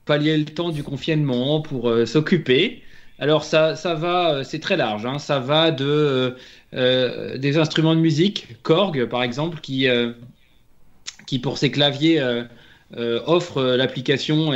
pallier 0.06 0.36
le 0.38 0.44
temps 0.46 0.70
du 0.70 0.82
confinement, 0.84 1.60
pour 1.60 1.90
euh, 1.90 2.06
s'occuper. 2.06 2.82
Alors 3.18 3.44
ça, 3.44 3.74
va, 3.94 4.34
euh, 4.34 4.44
c'est 4.44 4.60
très 4.60 4.76
large. 4.76 5.04
Hein. 5.04 5.18
ça 5.18 5.40
va 5.40 5.72
de 5.72 6.36
euh, 6.74 7.38
des 7.38 7.58
instruments 7.58 7.96
de 7.96 8.00
musique, 8.00 8.62
Korg 8.62 9.06
par 9.06 9.22
exemple, 9.24 9.60
qui 9.60 9.88
pour 11.42 11.58
ses 11.58 11.70
claviers 11.70 12.22
offre 13.26 13.62
l'application 13.62 14.52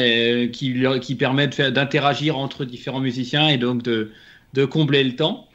qui, 0.53 1.17
permet 1.19 1.49
d'interagir 1.49 2.39
entre 2.39 2.65
différents 2.65 3.01
musiciens 3.01 3.49
et 3.49 3.59
donc 3.59 3.83
de 3.83 4.65
combler 4.65 5.03
le 5.03 5.17
temps, 5.17 5.49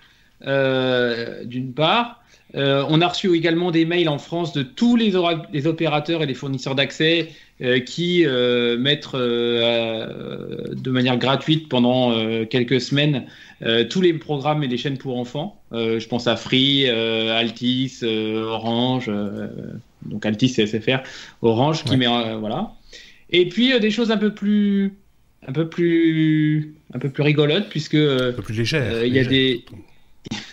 d'une 1.45 1.73
part. 1.73 2.21
On 2.53 3.01
a 3.01 3.07
reçu 3.07 3.35
également 3.35 3.71
des 3.71 3.85
mails 3.85 4.09
en 4.09 4.17
France 4.17 4.53
de 4.53 4.63
tous 4.63 4.95
les, 4.95 5.13
les 5.53 5.67
opérateurs 5.67 6.23
et 6.23 6.25
les 6.25 6.33
fournisseurs 6.33 6.75
d'accès 6.75 7.29
euh, 7.59 7.79
qui 7.79 8.23
euh, 8.23 8.77
mettent 8.77 9.15
euh, 9.15 10.75
de 10.75 10.91
manière 10.91 11.17
gratuite 11.17 11.67
pendant 11.69 12.13
quelques 12.45 12.79
semaines 12.79 13.25
tous 13.89 14.01
les 14.01 14.13
programmes 14.13 14.63
et 14.63 14.67
les 14.67 14.77
chaînes 14.77 14.99
pour 14.99 15.17
enfants. 15.17 15.59
je 15.71 16.07
pense 16.07 16.27
à 16.27 16.35
Free, 16.35 16.87
Altis, 16.87 18.01
Orange, 18.03 19.09
donc 20.05 20.23
Altis 20.23 20.49
c'est 20.49 20.67
SFR, 20.67 20.99
Orange 21.41 21.83
qui 21.83 21.97
met 21.97 22.05
voilà. 22.05 22.73
Et 23.31 23.49
puis 23.49 23.79
des 23.79 23.89
choses 23.89 24.11
un 24.11 24.17
peu 24.17 24.35
plus 24.35 24.93
un 25.47 25.51
peu 25.51 25.67
plus 25.67 26.75
un 26.93 26.99
peu 26.99 27.09
plus 27.09 27.23
rigolotes 27.23 27.69
puisque 27.69 27.95
un 27.95 28.33
peu 28.33 28.43
plus 28.43 28.59
légères. 28.59 29.03
Il 29.03 29.15
y 29.15 29.19
a 29.19 29.25
des 29.25 29.65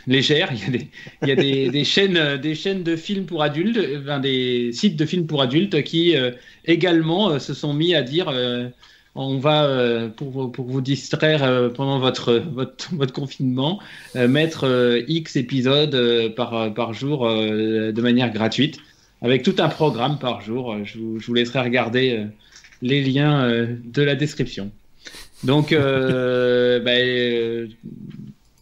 légère. 0.07 0.51
Il 0.53 0.61
y 0.61 0.65
a 0.65 0.71
des, 0.71 0.89
il 1.23 1.29
y 1.29 1.33
a 1.33 1.37
des, 1.37 1.71
des 1.71 1.85
chaînes, 1.85 2.17
euh, 2.17 2.37
des 2.37 2.55
chaînes 2.55 2.83
de 2.83 2.97
films 2.97 3.27
pour 3.27 3.43
adultes, 3.43 3.79
enfin, 4.01 4.21
des 4.21 4.73
sites 4.73 4.97
de 4.97 5.07
films 5.07 5.27
pour 5.27 5.43
adultes 5.43 5.83
qui 5.83 6.17
euh, 6.17 6.31
également 6.65 7.39
se 7.39 7.55
sont 7.55 7.75
mis 7.75 7.95
à 7.95 8.03
dire 8.03 8.33
on 9.17 9.39
va, 9.39 10.09
pour, 10.17 10.51
pour, 10.51 10.67
vous 10.67 10.81
distraire 10.81 11.71
pendant 11.75 12.01
votre, 12.01 12.33
votre, 12.33 12.93
votre 12.97 13.13
confinement, 13.13 13.81
mettre 14.17 15.05
X 15.07 15.37
épisodes 15.37 16.35
par, 16.35 16.75
par 16.75 16.93
jour 16.95 17.29
de 17.29 18.01
manière 18.01 18.33
gratuite, 18.33 18.79
avec 19.23 19.45
tout 19.45 19.55
un 19.59 19.69
programme 19.69 20.19
par 20.19 20.41
jour. 20.41 20.75
Je 20.85 20.99
vous, 20.99 21.35
laisserai 21.35 21.61
regarder 21.61 22.27
les 22.83 23.05
liens 23.05 23.49
de 23.85 24.03
la 24.03 24.17
description. 24.17 24.73
Donc, 25.45 25.71
ben, 25.71 27.69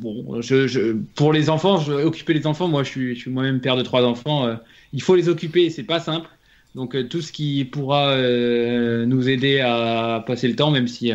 bon, 0.02 0.40
je, 0.40 0.92
pour 1.14 1.32
les 1.32 1.48
enfants, 1.48 1.78
je, 1.78 1.92
occuper 1.92 2.34
les 2.34 2.46
enfants, 2.46 2.68
moi 2.68 2.82
je 2.82 2.90
suis, 2.90 3.14
je 3.14 3.20
suis 3.20 3.30
moi-même 3.30 3.60
père 3.60 3.76
de 3.76 3.82
trois 3.82 4.04
enfants, 4.04 4.46
euh, 4.46 4.56
il 4.92 5.02
faut 5.02 5.14
les 5.14 5.28
occuper, 5.28 5.70
c'est 5.70 5.84
pas 5.84 6.00
simple. 6.00 6.28
Donc 6.74 6.94
euh, 6.94 7.04
tout 7.04 7.20
ce 7.20 7.32
qui 7.32 7.64
pourra 7.64 8.10
euh, 8.10 9.06
nous 9.06 9.28
aider 9.28 9.60
à 9.60 10.22
passer 10.26 10.48
le 10.48 10.56
temps, 10.56 10.70
même 10.70 10.88
si 10.88 11.12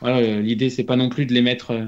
voilà, 0.00 0.40
l'idée 0.40 0.70
c'est 0.70 0.84
pas 0.84 0.96
non 0.96 1.08
plus 1.08 1.26
de 1.26 1.34
les 1.34 1.42
mettre 1.42 1.86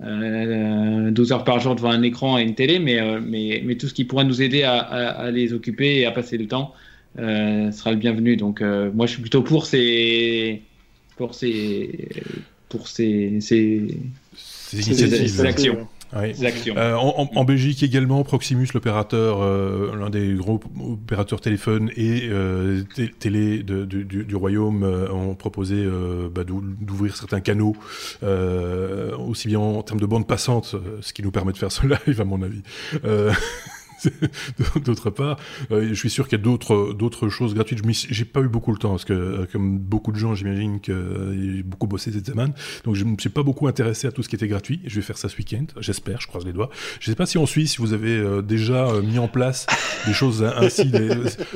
12 0.00 1.32
heures 1.32 1.44
par 1.44 1.60
jour 1.60 1.76
devant 1.76 1.90
un 1.90 2.02
écran 2.02 2.38
et 2.38 2.42
une 2.42 2.54
télé, 2.54 2.78
mais, 2.78 3.20
mais, 3.20 3.62
mais 3.64 3.76
tout 3.76 3.88
ce 3.88 3.94
qui 3.94 4.04
pourra 4.04 4.24
nous 4.24 4.42
aider 4.42 4.62
à, 4.62 4.78
à, 4.78 5.30
les 5.30 5.52
occuper 5.52 5.98
et 5.98 6.06
à 6.06 6.10
passer 6.10 6.38
le 6.38 6.46
temps 6.46 6.74
sera 7.16 7.92
le 7.92 7.96
bienvenu. 7.96 8.36
Donc 8.36 8.60
moi 8.60 9.06
je 9.06 9.12
suis 9.12 9.20
plutôt 9.20 9.42
pour 9.42 9.66
ces, 9.66 10.62
pour 11.16 11.34
ces 11.34 12.08
pour 12.74 12.88
ces, 12.88 13.38
initiatives. 14.74 15.40
actions. 15.44 15.88
Euh, 16.76 16.94
en, 16.94 17.44
Belgique 17.44 17.82
également, 17.82 18.22
Proximus, 18.22 18.68
l'opérateur, 18.72 19.42
euh, 19.42 19.96
l'un 19.98 20.10
des 20.10 20.34
gros 20.34 20.60
opérateurs 20.80 21.40
téléphone 21.40 21.90
et 21.96 22.28
euh, 22.30 22.82
télé 23.18 23.62
du, 23.62 24.36
royaume, 24.36 24.84
ont 24.84 25.34
proposé 25.34 25.86
bah, 26.34 26.42
d'ouvrir 26.44 27.16
certains 27.16 27.40
canaux, 27.40 27.76
aussi 28.22 29.48
bien 29.48 29.58
en 29.58 29.82
termes 29.82 30.00
de 30.00 30.06
bande 30.06 30.26
passante, 30.26 30.76
ce 31.00 31.12
qui 31.12 31.22
nous 31.22 31.30
permet 31.30 31.52
de 31.52 31.58
faire 31.58 31.72
ce 31.72 31.86
live 31.86 32.20
à 32.20 32.24
mon 32.24 32.42
avis. 32.42 32.62
d'autre 34.84 35.10
part, 35.10 35.38
euh, 35.70 35.88
je 35.88 35.94
suis 35.94 36.10
sûr 36.10 36.28
qu'il 36.28 36.38
y 36.38 36.40
a 36.40 36.44
d'autres 36.44 36.92
d'autres 36.92 37.28
choses 37.28 37.54
gratuites. 37.54 37.80
Je 37.84 38.06
j'ai 38.10 38.24
pas 38.24 38.40
eu 38.40 38.48
beaucoup 38.48 38.72
le 38.72 38.78
temps 38.78 38.90
parce 38.90 39.04
que 39.04 39.12
euh, 39.12 39.46
comme 39.50 39.78
beaucoup 39.78 40.12
de 40.12 40.16
gens, 40.16 40.34
j'imagine 40.34 40.80
que 40.80 40.92
euh, 40.92 41.56
j'ai 41.56 41.62
beaucoup 41.62 41.86
bossé 41.86 42.12
cette 42.12 42.26
semaine, 42.26 42.52
donc 42.84 42.94
je 42.94 43.04
me 43.04 43.16
suis 43.18 43.28
pas 43.28 43.42
beaucoup 43.42 43.66
intéressé 43.66 44.06
à 44.06 44.12
tout 44.12 44.22
ce 44.22 44.28
qui 44.28 44.36
était 44.36 44.48
gratuit. 44.48 44.80
Je 44.86 44.96
vais 44.96 45.02
faire 45.02 45.18
ça 45.18 45.28
ce 45.28 45.36
week-end, 45.36 45.66
j'espère, 45.78 46.20
je 46.20 46.26
croise 46.26 46.44
les 46.44 46.52
doigts. 46.52 46.70
Je 47.00 47.10
sais 47.10 47.16
pas 47.16 47.26
si 47.26 47.38
en 47.38 47.46
Suisse 47.46 47.78
vous 47.78 47.92
avez 47.92 48.42
déjà 48.42 48.88
mis 49.02 49.18
en 49.18 49.28
place 49.28 49.66
des 50.06 50.12
choses 50.12 50.42
ainsi, 50.42 50.90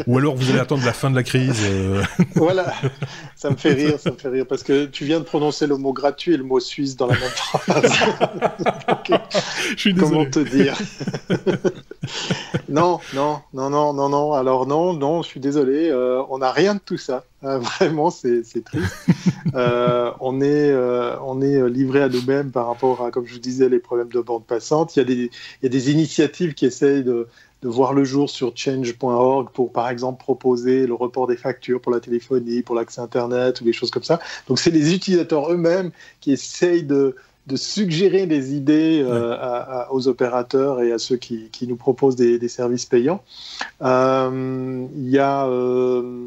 ou 0.07 0.19
alors 0.19 0.37
vous 0.37 0.51
allez 0.51 0.61
attendre 0.61 0.85
la 0.85 0.93
fin 0.93 1.11
de 1.11 1.17
la 1.17 1.23
crise. 1.23 1.63
Voilà, 2.35 2.73
ça 3.37 3.51
me 3.51 3.57
fait 3.57 3.73
rire, 3.73 3.99
ça 3.99 4.11
me 4.11 4.17
fait 4.17 4.29
rire 4.29 4.47
parce 4.47 4.63
que 4.63 4.87
tu 4.87 5.05
viens 5.05 5.19
de 5.19 5.25
prononcer 5.25 5.67
le 5.67 5.77
mot 5.77 5.93
gratuit 5.93 6.35
et 6.35 6.37
le 6.37 6.45
mot 6.45 6.61
suisse 6.61 6.97
dans 6.97 7.07
la 7.07 7.19
même 7.19 7.29
phrase. 7.31 7.93
je 9.71 9.77
suis 9.77 9.95
désolé. 9.95 10.11
Comment 10.11 10.31
te 10.31 10.41
dire? 10.41 10.77
non, 12.69 13.01
non, 13.15 13.41
non, 13.53 13.71
non, 13.71 13.93
non, 13.93 14.09
non. 14.09 14.33
Alors 14.33 14.67
non, 14.67 14.93
non, 14.93 15.23
je 15.23 15.29
suis 15.29 15.41
désolé. 15.41 15.89
Euh, 15.91 16.23
on 16.29 16.39
n'a 16.39 16.53
rien 16.53 16.75
de 16.75 16.81
tout 16.81 16.97
ça. 16.97 17.25
Euh, 17.45 17.59
vraiment, 17.79 18.11
c'est 18.11 18.43
triste. 18.65 19.07
Euh, 19.55 20.13
on 20.21 20.41
est, 20.41 20.75
on 21.23 21.41
est 21.41 21.69
livré 21.69 22.03
à 22.03 22.09
nous-mêmes 22.09 22.51
par 22.51 22.67
rapport 22.67 23.05
à, 23.05 23.11
comme 23.11 23.27
je 23.27 23.35
vous 23.35 23.41
disais, 23.41 23.69
les 23.69 23.79
problèmes 23.79 24.09
de 24.09 24.21
bande 24.21 24.45
passante. 24.45 24.97
Il 24.97 24.99
y 25.01 25.03
a 25.03 25.05
des, 25.05 25.15
il 25.15 25.31
y 25.63 25.67
a 25.67 25.71
des 25.71 25.91
initiatives 25.91 26.55
qui 26.55 26.67
essayent 26.67 27.05
de, 27.05 27.29
de 27.63 27.69
voir 27.69 27.93
le 27.93 28.05
jour 28.05 28.31
sur 28.31 28.53
change.org 28.55 29.51
pour, 29.53 29.73
par 29.73 29.89
exemple, 29.89 30.23
proposer 30.23 30.87
le 30.87 30.95
report 30.95 31.27
des 31.27 31.37
factures 31.37 31.81
pour 31.81 31.93
la 31.93 32.01
téléphonie, 32.01 32.63
pour 32.63 32.75
l'accès 32.75 33.01
Internet 33.01 33.61
ou 33.61 33.65
des 33.65 33.73
choses 33.73 33.91
comme 33.91 34.03
ça. 34.03 34.21
Donc, 34.47 34.59
c'est 34.59 34.71
les 34.71 34.95
utilisateurs 34.95 35.51
eux-mêmes 35.51 35.91
qui 36.21 36.33
essayent 36.33 36.85
de, 36.85 37.17
de 37.49 37.57
suggérer 37.57 38.27
des 38.27 38.55
idées 38.55 39.03
euh, 39.05 39.85
aux 39.91 40.07
opérateurs 40.07 40.83
et 40.83 40.93
à 40.93 40.99
ceux 40.99 41.17
qui, 41.17 41.51
nous 41.67 41.77
proposent 41.77 42.17
des, 42.17 42.49
services 42.49 42.85
payants. 42.85 43.23
Euh, 43.83 44.87
il 44.95 45.09
y 45.09 45.19
a 45.19 45.47
euh, 45.47 46.27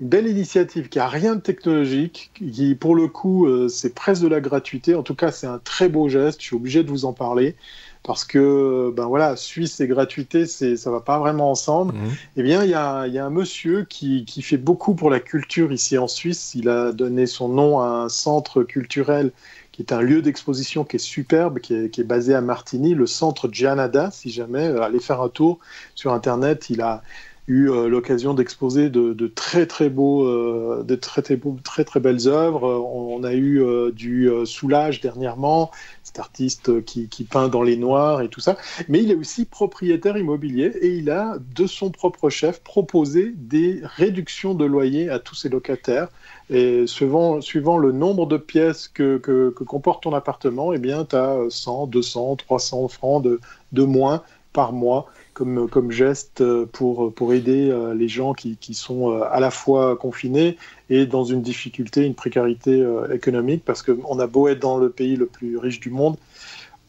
une 0.00 0.08
belle 0.08 0.26
initiative 0.26 0.88
qui 0.88 0.98
a 0.98 1.08
rien 1.08 1.36
de 1.36 1.40
technologique, 1.40 2.30
qui 2.34 2.74
pour 2.74 2.94
le 2.94 3.08
coup 3.08 3.48
c'est 3.68 3.94
presque 3.94 4.22
de 4.22 4.28
la 4.28 4.40
gratuité. 4.40 4.94
En 4.94 5.02
tout 5.02 5.14
cas, 5.14 5.32
c'est 5.32 5.46
un 5.46 5.58
très 5.58 5.88
beau 5.88 6.08
geste. 6.08 6.40
Je 6.40 6.46
suis 6.46 6.56
obligé 6.56 6.84
de 6.84 6.90
vous 6.90 7.06
en 7.06 7.12
parler 7.12 7.56
parce 8.04 8.24
que 8.24 8.92
ben 8.96 9.06
voilà, 9.06 9.36
Suisse 9.36 9.80
et 9.80 9.86
gratuité, 9.88 10.46
c'est 10.46 10.76
ça 10.76 10.90
va 10.90 11.00
pas 11.00 11.18
vraiment 11.18 11.50
ensemble. 11.50 11.94
Mmh. 11.94 12.08
Eh 12.36 12.42
bien, 12.42 12.62
il 12.62 12.70
y 12.70 12.74
a, 12.74 13.06
y 13.06 13.18
a, 13.18 13.26
un 13.26 13.30
monsieur 13.30 13.84
qui, 13.84 14.24
qui, 14.24 14.40
fait 14.42 14.56
beaucoup 14.56 14.94
pour 14.94 15.10
la 15.10 15.20
culture 15.20 15.72
ici 15.72 15.98
en 15.98 16.06
Suisse. 16.08 16.54
Il 16.54 16.68
a 16.68 16.92
donné 16.92 17.26
son 17.26 17.48
nom 17.48 17.80
à 17.80 17.88
un 17.88 18.08
centre 18.08 18.62
culturel 18.62 19.32
qui 19.78 19.82
est 19.82 19.92
un 19.92 20.00
lieu 20.00 20.22
d'exposition 20.22 20.82
qui 20.82 20.96
est 20.96 20.98
superbe, 20.98 21.60
qui 21.60 21.72
est, 21.72 22.02
basé 22.02 22.34
à 22.34 22.40
Martigny, 22.40 22.94
le 22.94 23.06
centre 23.06 23.48
Gianada, 23.48 24.10
si 24.10 24.28
jamais, 24.28 24.66
euh, 24.66 24.82
allez 24.82 24.98
faire 24.98 25.22
un 25.22 25.28
tour 25.28 25.60
sur 25.94 26.12
Internet, 26.12 26.68
il 26.68 26.80
a 26.80 27.04
eu 27.48 27.70
euh, 27.70 27.88
l'occasion 27.88 28.34
d'exposer 28.34 28.90
de, 28.90 29.26
très 29.26 29.66
très 29.66 29.88
beaux, 29.90 30.26
euh, 30.26 30.84
de 30.86 30.94
très 30.94 31.22
très 31.22 31.36
beaux, 31.36 31.56
très 31.64 31.84
très 31.84 31.98
belles 31.98 32.28
œuvres. 32.28 32.68
On, 32.68 33.24
a 33.24 33.34
eu 33.34 33.64
du 33.92 34.30
Soulage 34.44 35.00
dernièrement, 35.00 35.72
cet 36.04 36.20
artiste 36.20 36.84
qui, 36.84 37.08
qui, 37.08 37.24
peint 37.24 37.48
dans 37.48 37.64
les 37.64 37.76
noirs 37.76 38.22
et 38.22 38.28
tout 38.28 38.38
ça. 38.38 38.56
Mais 38.88 39.02
il 39.02 39.10
est 39.10 39.16
aussi 39.16 39.44
propriétaire 39.44 40.16
immobilier 40.16 40.66
et 40.80 40.94
il 40.96 41.10
a 41.10 41.36
de 41.56 41.66
son 41.66 41.90
propre 41.90 42.30
chef 42.30 42.60
proposé 42.62 43.32
des 43.36 43.80
réductions 43.82 44.54
de 44.54 44.64
loyer 44.64 45.10
à 45.10 45.18
tous 45.18 45.34
ses 45.34 45.48
locataires 45.48 46.08
et 46.50 46.86
suivant, 46.86 47.40
suivant 47.40 47.76
le 47.76 47.92
nombre 47.92 48.26
de 48.26 48.36
pièces 48.36 48.88
que, 48.88 49.18
que, 49.18 49.50
comporte 49.50 50.04
ton 50.04 50.14
appartement, 50.14 50.72
eh 50.72 50.78
bien, 50.78 51.04
tu 51.04 51.16
as 51.16 51.38
100, 51.48 51.88
200, 51.88 52.36
300 52.36 52.88
francs 52.88 53.22
de, 53.22 53.40
de 53.72 53.82
moins 53.82 54.22
par 54.52 54.72
mois 54.72 55.06
comme, 55.38 55.68
comme 55.68 55.92
geste 55.92 56.42
pour, 56.72 57.14
pour 57.14 57.32
aider 57.32 57.70
euh, 57.70 57.94
les 57.94 58.08
gens 58.08 58.34
qui, 58.34 58.56
qui 58.56 58.74
sont 58.74 59.12
euh, 59.12 59.22
à 59.30 59.38
la 59.38 59.52
fois 59.52 59.96
confinés 59.96 60.56
et 60.90 61.06
dans 61.06 61.22
une 61.22 61.42
difficulté, 61.42 62.04
une 62.04 62.16
précarité 62.16 62.82
euh, 62.82 63.14
économique, 63.14 63.62
parce 63.64 63.82
qu'on 63.82 64.18
a 64.18 64.26
beau 64.26 64.48
être 64.48 64.58
dans 64.58 64.78
le 64.78 64.90
pays 64.90 65.14
le 65.14 65.26
plus 65.26 65.56
riche 65.56 65.78
du 65.78 65.90
monde, 65.90 66.16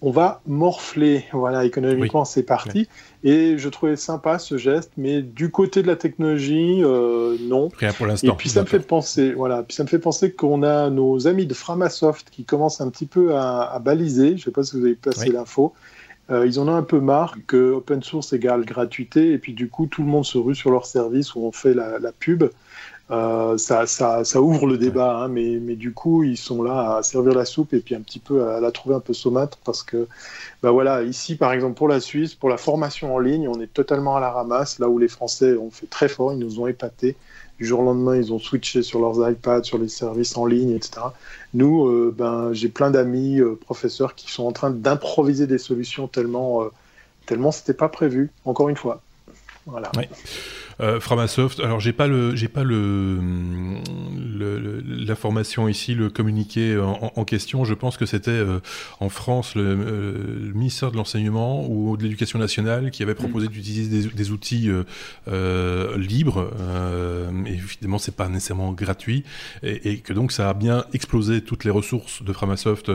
on 0.02 0.12
va 0.12 0.42
morfler. 0.48 1.26
Voilà, 1.32 1.66
économiquement, 1.66 2.26
c'est 2.26 2.44
parti. 2.44 2.88
Et 3.24 3.58
je 3.58 3.70
trouvais 3.70 3.98
sympa 3.98 4.40
ce 4.40 4.58
geste, 4.58 4.92
mais 4.98 5.22
du 5.22 5.52
côté 5.52 5.82
de 5.82 5.88
la 5.88 5.98
technologie, 5.98 6.82
euh, 6.84 7.36
non. 7.42 7.70
Rien 7.78 7.92
pour 7.94 8.08
l'instant. 8.08 8.34
Et 8.34 8.36
puis 8.36 8.50
ça 8.50 8.62
me 8.62 8.66
fait 8.66 8.80
penser, 8.80 9.34
voilà, 9.34 9.62
puis 9.62 9.76
ça 9.76 9.84
me 9.84 9.90
fait 9.90 10.00
penser 10.00 10.32
qu'on 10.32 10.64
a 10.64 10.90
nos 10.90 11.28
amis 11.28 11.46
de 11.46 11.54
Framasoft 11.54 12.30
qui 12.30 12.46
commencent 12.46 12.82
un 12.82 12.90
petit 12.90 13.06
peu 13.06 13.36
à, 13.36 13.80
baliser. 13.84 14.30
Je 14.30 14.34
ne 14.34 14.40
sais 14.40 14.52
pas 14.52 14.64
si 14.64 14.78
vous 14.78 14.86
avez 14.86 14.96
passé 14.96 15.30
l'info. 15.30 15.74
Euh, 16.32 16.46
ils 16.46 16.60
en 16.60 16.68
ont 16.68 16.76
un 16.76 16.84
peu 16.84 17.00
marre 17.00 17.36
que 17.48 17.72
open 17.72 18.04
source 18.04 18.34
égale 18.34 18.66
gratuité, 18.66 19.32
et 19.34 19.38
puis 19.40 19.54
du 19.54 19.70
coup 19.70 19.88
tout 19.88 20.04
le 20.04 20.08
monde 20.10 20.26
se 20.26 20.38
rue 20.38 20.56
sur 20.56 20.72
leur 20.72 20.86
service 20.86 21.36
où 21.36 21.42
on 21.42 21.52
fait 21.52 21.74
la, 21.74 22.00
la 22.00 22.12
pub. 22.12 22.44
Euh, 23.12 23.58
ça, 23.58 23.88
ça, 23.88 24.24
ça, 24.24 24.40
ouvre 24.40 24.68
le 24.68 24.78
débat, 24.78 25.24
hein, 25.24 25.30
mais, 25.30 25.58
mais, 25.60 25.76
du 25.76 25.94
coup, 25.94 26.24
ils 26.24 26.38
sont 26.38 26.62
là 26.62 26.98
à 26.98 27.04
servir 27.04 27.34
la 27.34 27.46
soupe 27.46 27.74
et 27.74 27.80
puis 27.80 27.96
un 27.96 28.02
petit 28.02 28.20
peu 28.20 28.48
à 28.48 28.60
la 28.60 28.72
trouver 28.72 28.94
un 28.96 29.00
peu 29.00 29.14
saumâtre 29.14 29.58
parce 29.66 29.82
que, 29.82 30.08
bah 30.62 30.70
voilà, 30.70 31.02
ici, 31.02 31.36
par 31.36 31.52
exemple, 31.52 31.74
pour 31.76 31.88
la 31.88 32.00
Suisse, 32.02 32.36
pour 32.36 32.50
la 32.50 32.58
formation 32.58 33.16
en 33.16 33.20
ligne, 33.20 33.48
on 33.48 33.60
est 33.60 33.74
totalement 33.74 34.16
à 34.16 34.20
la 34.20 34.30
ramasse, 34.30 34.78
là 34.78 34.90
où 34.90 35.00
les 35.00 35.08
Français 35.08 35.58
ont 35.58 35.72
fait 35.72 35.88
très 35.88 36.08
fort, 36.08 36.34
ils 36.34 36.40
nous 36.40 36.60
ont 36.60 36.68
épatés. 36.68 37.16
Du 37.60 37.66
jour 37.66 37.82
au 37.82 37.84
lendemain, 37.84 38.16
ils 38.16 38.32
ont 38.32 38.40
switché 38.40 38.84
sur 38.84 39.00
leurs 39.00 39.30
iPads, 39.30 39.64
sur 39.64 39.78
les 39.78 39.90
services 39.90 40.38
en 40.38 40.46
ligne, 40.46 40.72
etc. 40.72 41.02
Nous, 41.54 41.88
euh, 41.88 42.14
ben, 42.18 42.54
j'ai 42.54 42.70
plein 42.70 42.90
d'amis 42.90 43.40
euh, 43.40 43.56
professeurs 43.56 44.16
qui 44.16 44.32
sont 44.32 44.46
en 44.46 44.52
train 44.52 44.70
d'improviser 44.70 45.46
des 45.46 45.58
solutions 45.58 46.08
tellement, 46.08 46.64
tellement 47.26 47.52
c'était 47.52 47.74
pas 47.74 47.90
prévu, 47.90 48.32
encore 48.46 48.70
une 48.70 48.78
fois. 48.78 49.02
Voilà. 49.66 49.92
Euh, 50.82 51.00
Framasoft, 51.00 51.60
alors 51.60 51.80
j'ai 51.80 51.92
pas 51.92 52.08
le, 52.08 52.36
j'ai 52.36 52.48
pas 52.48 52.64
le, 52.64 53.20
l'information 54.88 55.68
ici, 55.68 55.94
le 55.94 56.10
communiqué 56.10 56.78
en, 56.80 57.26
question. 57.26 57.66
Je 57.66 57.74
pense 57.74 57.98
que 57.98 58.06
c'était 58.06 58.32
euh, 58.32 58.60
en 59.02 59.10
France 59.10 59.56
le, 59.56 59.64
euh, 59.64 60.54
ministère 60.54 60.92
de 60.92 60.98
l'enseignement 60.98 61.70
ou 61.70 61.98
de 61.98 62.04
l'éducation 62.04 62.40
nationale 62.40 62.92
qui 62.92 63.04
avait 63.04 63.16
proposé 63.16 63.48
mm. 63.48 63.52
d'utiliser 63.52 64.10
des, 64.10 64.32
outils 64.32 64.70
libres. 65.98 66.52
et 67.46 67.52
évidemment, 67.52 67.98
c'est 67.98 68.16
pas 68.16 68.30
nécessairement 68.30 68.72
gratuit 68.72 69.24
et, 69.64 69.98
que 70.00 70.14
donc 70.14 70.32
ça 70.32 70.50
a 70.50 70.54
bien 70.54 70.86
explosé 70.94 71.42
toutes 71.42 71.66
les 71.66 71.72
ressources 71.72 72.24
de 72.24 72.32
Framasoft 72.32 72.90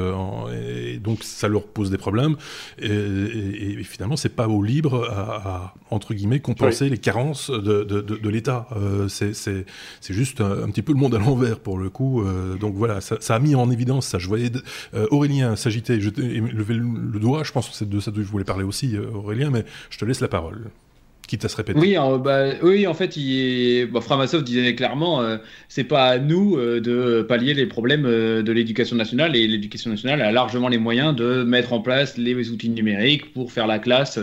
et 0.52 0.98
donc 0.98 1.22
ça 1.22 1.48
leur 1.48 1.66
pose 1.66 1.90
des 1.90 1.98
problèmes. 1.98 2.36
Et, 2.78 3.82
finalement, 3.84 4.16
c'est 4.16 4.34
pas 4.34 4.48
au 4.48 4.62
libre 4.62 5.08
à, 5.10 5.74
entre 5.90 6.14
guillemets 6.14 6.40
compenser 6.40 6.88
les 6.88 6.98
carences 6.98 7.50
de 7.50 7.73
de, 7.82 8.28
l'État. 8.28 8.68
Euh, 8.76 9.08
c'est 9.08 9.64
juste 10.10 10.40
un, 10.40 10.68
petit 10.70 10.82
peu 10.82 10.92
le 10.92 10.98
monde 10.98 11.14
à 11.14 11.18
l'envers 11.18 11.58
pour 11.58 11.78
le 11.78 11.90
coup. 11.90 12.22
Euh, 12.22 12.56
donc 12.56 12.74
voilà, 12.74 13.00
ça, 13.00 13.16
a 13.28 13.38
mis 13.38 13.54
en 13.54 13.70
évidence 13.70 14.06
ça. 14.06 14.18
Je 14.18 14.28
voyais 14.28 14.50
euh, 14.94 15.06
Aurélien 15.10 15.56
s'agiter, 15.56 15.96
lever 15.96 16.74
le, 16.74 17.18
doigt. 17.18 17.42
Je 17.42 17.52
pense 17.52 17.68
que 17.68 17.74
c'est 17.74 17.88
de 17.88 18.00
ça 18.00 18.12
que 18.12 18.22
je 18.22 18.28
voulais 18.28 18.44
parler 18.44 18.64
aussi, 18.64 18.96
Aurélien, 18.96 19.50
mais 19.50 19.64
je 19.90 19.98
te 19.98 20.04
laisse 20.04 20.20
la 20.20 20.28
parole 20.28 20.70
quitte 21.26 21.44
à 21.44 21.48
se 21.48 21.56
répéter. 21.56 21.78
Oui, 21.78 21.96
en, 21.96 22.18
bah, 22.18 22.50
oui 22.62 22.86
en 22.86 22.94
fait, 22.94 23.16
il 23.16 23.86
bah, 23.86 24.00
Framasoft 24.00 24.44
disait 24.44 24.74
clairement, 24.74 25.22
euh, 25.22 25.38
c'est 25.68 25.84
pas 25.84 26.06
à 26.06 26.18
nous 26.18 26.56
euh, 26.56 26.80
de 26.80 27.22
pallier 27.22 27.54
les 27.54 27.66
problèmes 27.66 28.06
euh, 28.06 28.42
de 28.42 28.52
l'éducation 28.52 28.96
nationale 28.96 29.36
et 29.36 29.46
l'éducation 29.46 29.90
nationale 29.90 30.22
a 30.22 30.32
largement 30.32 30.68
les 30.68 30.78
moyens 30.78 31.14
de 31.14 31.42
mettre 31.44 31.72
en 31.72 31.80
place 31.80 32.16
les 32.18 32.50
outils 32.50 32.68
numériques 32.68 33.32
pour 33.32 33.52
faire 33.52 33.66
la 33.66 33.78
classe 33.78 34.18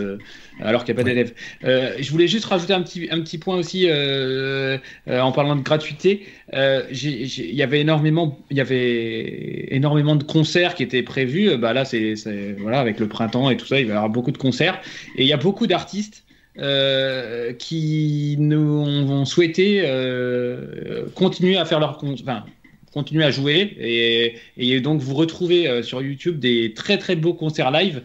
alors 0.60 0.84
qu'il 0.84 0.94
n'y 0.94 1.00
a 1.00 1.02
pas 1.02 1.08
d'élèves. 1.08 1.32
je 1.62 2.10
voulais 2.10 2.28
juste 2.28 2.44
rajouter 2.44 2.74
un 2.74 2.82
petit, 2.82 3.08
un 3.10 3.20
petit 3.20 3.38
point 3.38 3.56
aussi 3.56 3.88
en 3.90 5.32
parlant 5.32 5.56
de 5.56 5.62
gratuité. 5.62 6.26
Il 6.52 7.54
y 7.54 7.62
avait 7.62 7.80
énormément, 7.80 8.38
il 8.50 8.58
y 8.58 8.60
avait 8.60 9.74
énormément 9.74 10.16
de 10.16 10.24
concerts 10.24 10.74
qui 10.74 10.82
étaient 10.82 11.02
prévus. 11.02 11.56
Bah 11.56 11.72
là, 11.72 11.84
c'est 11.84 12.14
voilà 12.58 12.80
avec 12.80 13.00
le 13.00 13.08
printemps 13.08 13.50
et 13.50 13.56
tout 13.56 13.66
ça, 13.66 13.80
il 13.80 13.86
va 13.86 13.94
y 13.94 13.96
avoir 13.96 14.10
beaucoup 14.10 14.32
de 14.32 14.38
concerts 14.38 14.80
et 15.16 15.22
il 15.22 15.28
y 15.28 15.32
a 15.32 15.38
beaucoup 15.38 15.66
d'artistes 15.66 16.24
euh, 16.58 17.54
qui 17.54 18.36
nous 18.38 18.82
ont 19.08 19.24
souhaité 19.24 19.80
euh, 19.86 21.06
continuer 21.14 21.56
à 21.56 21.64
faire 21.64 21.80
leur 21.80 21.98
enfin, 22.04 22.44
continuer 22.92 23.24
à 23.24 23.30
jouer 23.30 23.74
et, 23.80 24.34
et 24.58 24.80
donc 24.82 25.00
vous 25.00 25.14
retrouvez 25.14 25.66
euh, 25.66 25.82
sur 25.82 26.02
YouTube 26.02 26.38
des 26.38 26.74
très 26.74 26.98
très 26.98 27.16
beaux 27.16 27.32
concerts 27.32 27.70
live 27.70 28.02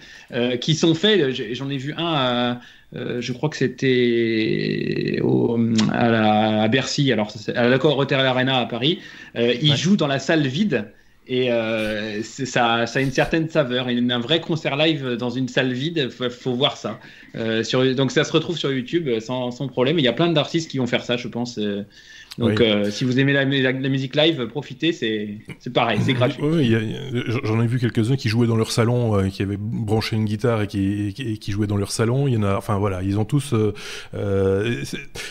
qui 0.62 0.76
sont 0.76 0.96
faits. 0.96 1.36
J'en 1.56 1.70
ai 1.70 1.76
vu 1.76 1.94
un. 1.98 2.62
je 2.94 3.34
crois 3.34 3.50
que 3.50 3.58
c'était 3.58 5.20
à, 5.92 6.64
à, 6.64 6.68
Bercy, 6.70 7.12
alors 7.12 7.34
à 7.54 7.68
l'accord 7.68 7.96
Rotter 7.96 8.16
Arena 8.16 8.60
à 8.60 8.66
Paris. 8.66 9.00
ils 9.36 9.76
jouent 9.76 9.98
dans 9.98 10.08
la 10.08 10.20
salle 10.20 10.48
vide 10.48 10.86
Et 11.30 11.52
euh, 11.52 12.24
ça, 12.24 12.88
ça 12.88 13.00
a 13.00 13.02
une 13.02 13.12
certaine 13.12 13.50
saveur. 13.50 13.90
Et 13.90 13.98
un 13.98 14.20
vrai 14.20 14.40
concert 14.40 14.78
live 14.78 15.16
dans 15.16 15.30
une 15.30 15.48
salle 15.48 15.74
vide, 15.74 16.10
faut, 16.10 16.30
faut 16.30 16.54
voir 16.54 16.78
ça. 16.78 17.00
Euh, 17.36 17.64
sur, 17.64 17.96
donc 17.96 18.12
ça 18.12 18.24
se 18.24 18.32
retrouve 18.32 18.58
sur 18.58 18.72
YouTube 18.72 19.10
sans, 19.20 19.52
sans 19.52 19.68
problème. 19.68 20.00
Il 20.00 20.06
y 20.06 20.08
a 20.08 20.14
plein 20.14 20.32
d'artistes 20.32 20.72
qui 20.72 20.78
vont 20.78 20.88
faire 20.88 21.04
ça, 21.04 21.18
je 21.18 21.28
pense. 21.28 21.60
Euh, 22.40 22.50
donc, 22.50 22.62
euh, 22.62 22.92
si 22.92 23.04
vous 23.04 23.20
aimez 23.20 23.34
la, 23.34 23.46
musique 23.46 24.16
live, 24.16 24.48
profitez, 24.48 24.92
c'est 24.92 25.40
pareil, 25.74 26.00
c'est 26.04 26.14
gratuit. 26.14 26.42
Oui, 26.44 26.76
j'en 27.44 27.62
ai 27.62 27.68
vu 27.68 27.80
quelques-uns 27.80 28.16
qui 28.16 28.30
jouaient 28.30 28.48
dans 28.48 28.56
leur 28.56 28.72
salon, 28.72 29.18
euh, 29.18 29.30
qui 29.30 29.42
avaient 29.42 29.58
branché 29.58 30.16
une 30.16 30.26
guitare 30.26 30.62
et 30.62 30.68
qui, 30.68 31.14
qui, 31.14 31.52
jouaient 31.52 31.68
dans 31.68 31.78
leur 31.78 31.92
salon. 31.92 32.28
Il 32.28 32.36
y 32.36 32.38
en 32.38 32.44
a, 32.44 32.56
enfin 32.56 32.78
voilà, 32.78 33.02
ils 33.02 33.20
ont 33.20 33.26
tous. 33.26 33.54
Euh, 33.54 33.74
euh 34.14 34.84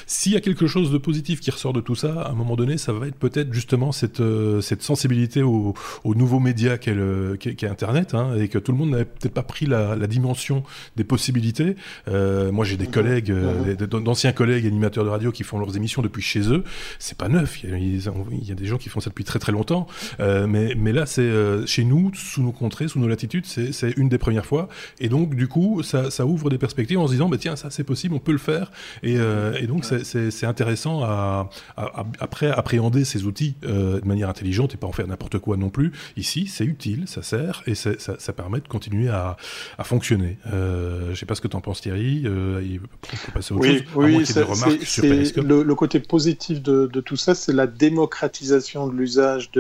S'il 0.07 0.33
y 0.33 0.37
a 0.37 0.41
quelque 0.41 0.67
chose 0.67 0.91
de 0.91 0.99
positif 0.99 1.41
qui 1.41 1.51
ressort 1.51 1.73
de 1.73 1.81
tout 1.81 1.95
ça, 1.95 2.23
à 2.23 2.31
un 2.31 2.35
moment 2.35 2.57
donné, 2.57 2.79
ça 2.79 2.93
va 2.93 3.07
être 3.07 3.17
peut-être 3.17 3.53
justement 3.53 3.93
cette, 3.93 4.23
cette 4.61 4.83
sensibilité 4.83 5.43
au, 5.43 5.75
au 6.05 6.15
nouveau 6.15 6.41
média 6.41 6.79
qu'est 6.79 6.97
qu 7.39 7.67
Internet, 7.67 8.15
hein, 8.15 8.37
et 8.39 8.49
que 8.49 8.59
tout 8.59 8.73
le 8.73 8.79
monde 8.79 8.91
n'avait 8.91 9.05
peut-être 9.05 9.35
pas 9.35 9.43
pris 9.43 9.67
la, 9.67 9.97
la, 9.97 10.07
dimension 10.07 10.63
des 10.97 11.05
possibilités. 11.05 11.77
moi, 12.07 12.65
j'ai 12.65 12.77
des 12.77 12.87
collègues, 12.87 13.33
d'anciens 13.79 14.33
collègues 14.33 14.67
animateurs 14.67 15.05
de 15.05 15.11
radio 15.11 15.33
qui 15.33 15.43
font 15.43 15.59
leurs 15.59 15.77
émissions 15.77 16.03
depuis 16.03 16.23
chez 16.23 16.53
eux 16.53 16.65
c'est 16.99 17.17
pas 17.17 17.29
neuf. 17.29 17.63
Il 17.63 17.69
y, 17.69 18.53
a, 18.53 18.55
des 18.55 18.67
gens 18.67 18.79
qui 18.79 18.89
font 18.89 19.01
ça 19.01 19.11
depuis 19.11 19.25
très 19.25 19.39
très 19.39 19.53
longtemps. 19.53 19.87
Euh, 20.21 20.47
mais, 20.47 20.75
mais 20.77 20.93
là, 20.93 21.07
c'est 21.07 21.23
euh, 21.23 21.67
chez 21.67 21.85
nous, 21.85 22.11
sous 22.15 22.43
nos 22.43 22.53
contrées, 22.53 22.89
sous 22.89 22.99
nos 22.99 23.09
latitudes, 23.09 23.47
c'est 23.47 23.91
une 23.97 24.09
des 24.09 24.19
premières 24.19 24.47
fois. 24.47 24.69
Et 24.99 25.09
donc, 25.09 25.35
du 25.35 25.49
coup, 25.49 25.83
ça, 25.83 26.11
ça 26.11 26.27
ouvre 26.27 26.51
des 26.51 26.59
perspectives 26.59 26.99
en 26.99 27.07
se 27.07 27.13
disant, 27.13 27.29
bah, 27.29 27.39
tiens, 27.39 27.57
ça 27.57 27.71
c'est 27.71 27.85
possible, 27.85 28.15
on 28.15 28.19
peut 28.19 28.33
le 28.33 28.39
faire. 28.39 28.71
Et, 29.03 29.17
euh, 29.19 29.59
et 29.61 29.67
donc, 29.67 29.85
c'est 29.85 30.47
intéressant 30.47 31.03
à, 31.03 31.51
à, 31.77 32.05
après 32.21 32.51
appréhender 32.51 33.05
ces 33.05 33.25
outils 33.25 33.55
de 33.63 34.01
manière 34.05 34.29
intelligente 34.29 34.75
et 34.75 34.77
pas 34.77 34.87
en 34.87 34.93
faire 34.93 35.07
n'importe 35.07 35.39
quoi 35.39 35.57
non 35.57 35.71
plus. 35.71 35.93
Ici, 36.17 36.47
c'est 36.47 36.65
utile, 36.65 37.05
ça 37.07 37.23
sert 37.23 37.63
et 37.67 37.75
ça, 37.75 37.91
ça, 37.99 38.33
permet 38.33 38.61
de 38.61 38.69
continuer 38.69 39.09
à, 39.09 39.37
à 39.79 39.85
fonctionner. 39.85 40.39
je 40.47 41.15
sais 41.15 41.27
pas 41.27 41.35
ce 41.35 41.41
que 41.41 41.49
tu 41.49 41.57
en 41.57 41.61
penses, 41.61 41.81
Thierry. 41.81 42.25
il 42.25 42.81
peut 42.81 43.33
passer 43.33 43.55
à 43.55 43.57
autre 43.57 43.67
oui, 43.67 43.79
chose. 43.79 43.87
Oui, 43.95 44.27
c'est 44.27 45.37
le, 45.43 45.63
le, 45.63 45.75
côté 45.75 46.01
positif 46.01 46.63
de, 46.63 46.86
de, 46.87 47.01
tout 47.01 47.17
ça, 47.17 47.35
c'est 47.35 47.53
la 47.53 47.67
démocratisation 47.67 48.87
de 48.87 48.95
l'usage 48.95 49.51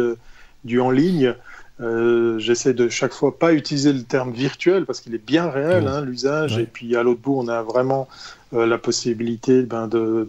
du 0.64 0.80
en 0.80 0.90
ligne. 0.90 1.34
Euh, 1.78 2.38
j'essaie 2.38 2.72
de 2.72 2.88
chaque 2.88 3.12
fois 3.12 3.38
pas 3.38 3.52
utiliser 3.52 3.92
le 3.92 4.02
terme 4.02 4.32
virtuel 4.32 4.86
parce 4.86 5.00
qu'il 5.00 5.14
est 5.14 5.24
bien 5.24 5.50
réel, 5.50 5.86
hein, 5.86 6.00
l'usage. 6.00 6.58
Et 6.58 6.64
puis 6.64 6.96
à 6.96 7.02
l'autre 7.02 7.20
bout, 7.20 7.38
on 7.38 7.48
a 7.48 7.62
vraiment 7.62 8.08
euh, 8.54 8.66
la 8.66 8.78
possibilité, 8.78 9.62
ben, 9.62 9.86
de, 9.86 10.26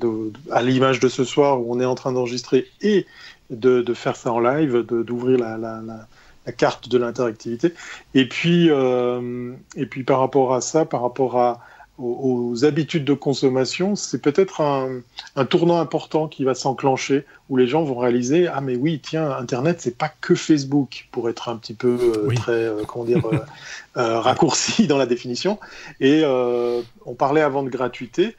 à 0.52 0.62
l'image 0.62 1.00
de 1.00 1.08
ce 1.08 1.24
soir 1.24 1.62
où 1.62 1.74
on 1.74 1.80
est 1.80 1.86
en 1.86 1.96
train 1.96 2.12
d'enregistrer 2.12 2.68
et 2.82 3.06
de, 3.50 3.94
faire 3.94 4.18
ça 4.18 4.34
en 4.34 4.40
live, 4.40 4.82
d'ouvrir 4.82 5.40
la, 5.40 5.58
la, 5.58 5.82
la, 5.82 6.52
carte 6.52 6.90
de 6.90 6.98
l'interactivité. 6.98 7.74
Et 8.14 8.28
puis, 8.28 8.70
euh, 8.70 9.54
et 9.76 9.86
puis 9.86 10.04
par 10.04 10.20
rapport 10.20 10.54
à 10.54 10.62
ça, 10.62 10.86
par 10.86 11.02
rapport 11.02 11.38
à 11.40 11.62
aux, 11.98 12.64
habitudes 12.64 13.06
de 13.06 13.14
consommation, 13.14 13.96
c'est 13.96 14.22
peut-être 14.22 14.62
un, 14.62 15.02
un, 15.36 15.46
tournant 15.46 15.80
important 15.80 16.28
qui 16.28 16.44
va 16.44 16.54
s'enclencher 16.54 17.26
où 17.50 17.58
les 17.58 17.68
gens 17.68 17.84
vont 17.84 17.98
réaliser 17.98 18.48
ah 18.48 18.62
mais 18.62 18.76
oui 18.76 19.00
tiens 19.02 19.32
Internet 19.32 19.82
c'est 19.82 19.98
pas 19.98 20.10
que 20.10 20.36
Facebook 20.36 21.08
pour 21.12 21.30
être 21.30 21.50
un 21.50 21.56
petit 21.56 21.74
peu 21.74 21.98
euh, 22.02 22.36
très 22.36 22.52
euh, 22.52 22.84
comment 22.88 23.06
dire 23.06 23.22
euh, 23.98 24.20
raccourci 24.20 24.88
dans 24.88 24.98
la 24.98 25.06
définition. 25.06 25.60
Et 26.00 26.24
on 26.26 27.14
parlait 27.14 27.42
avant 27.42 27.64
de 27.64 27.70
gratuité 27.70 28.36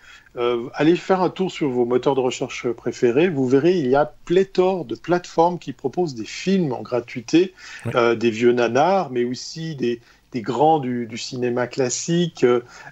allez 0.74 0.94
faire 0.94 1.20
un 1.20 1.30
tour 1.30 1.50
sur 1.50 1.68
vos 1.68 1.84
moteurs 1.84 2.14
de 2.14 2.20
recherche 2.20 2.68
préférés. 2.68 3.28
Vous 3.28 3.48
verrez 3.48 3.76
il 3.76 3.88
y 3.88 3.96
a 3.96 4.12
pléthore 4.24 4.84
de 4.84 4.94
plateformes 4.94 5.58
qui 5.58 5.72
proposent 5.72 6.14
des 6.14 6.24
films 6.24 6.72
en 6.72 6.82
gratuité 6.82 7.54
des 7.84 8.30
vieux 8.30 8.52
nanars 8.52 9.10
mais 9.10 9.24
aussi 9.24 9.74
des 9.74 10.00
des 10.32 10.42
grands 10.42 10.78
du, 10.78 11.08
cinéma 11.16 11.66
classique. 11.66 12.44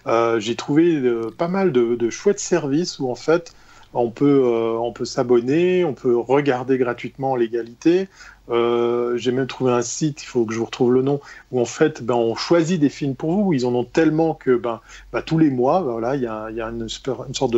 Euh, 0.06 0.40
j'ai 0.40 0.56
trouvé 0.56 0.96
euh, 0.96 1.30
pas 1.36 1.48
mal 1.48 1.72
de, 1.72 2.10
chouettes 2.10 2.40
services 2.40 2.98
où 2.98 3.10
en 3.10 3.14
fait 3.14 3.54
on 3.94 4.10
peut, 4.10 4.42
euh, 4.44 4.90
peut 4.90 5.04
s'abonner, 5.04 5.84
on 5.84 5.94
peut 5.94 6.16
regarder 6.16 6.78
gratuitement 6.78 7.32
en 7.32 7.36
légalité. 7.36 8.08
J'ai 8.48 9.32
même 9.32 9.46
trouvé 9.48 9.72
un 9.72 9.82
site, 9.82 10.22
il 10.22 10.26
faut 10.26 10.44
que 10.44 10.54
je 10.54 10.58
vous 10.58 10.66
retrouve 10.66 10.92
le 10.92 11.02
nom, 11.02 11.20
où 11.50 11.60
en 11.60 11.64
fait 11.64 12.02
ben, 12.02 12.14
on 12.14 12.36
choisit 12.36 12.80
des 12.80 12.88
films 12.88 13.16
pour 13.16 13.32
vous. 13.32 13.52
Ils 13.52 13.66
en 13.66 13.74
ont 13.74 13.84
tellement 13.84 14.34
que 14.34 14.56
ben, 14.56 14.80
ben 15.12 15.20
tous 15.22 15.38
les 15.38 15.50
mois, 15.50 15.80
voilà, 15.80 16.14
il 16.14 16.22
y 16.22 16.26
a, 16.26 16.68
une, 16.68 16.88
sorte 16.88 17.54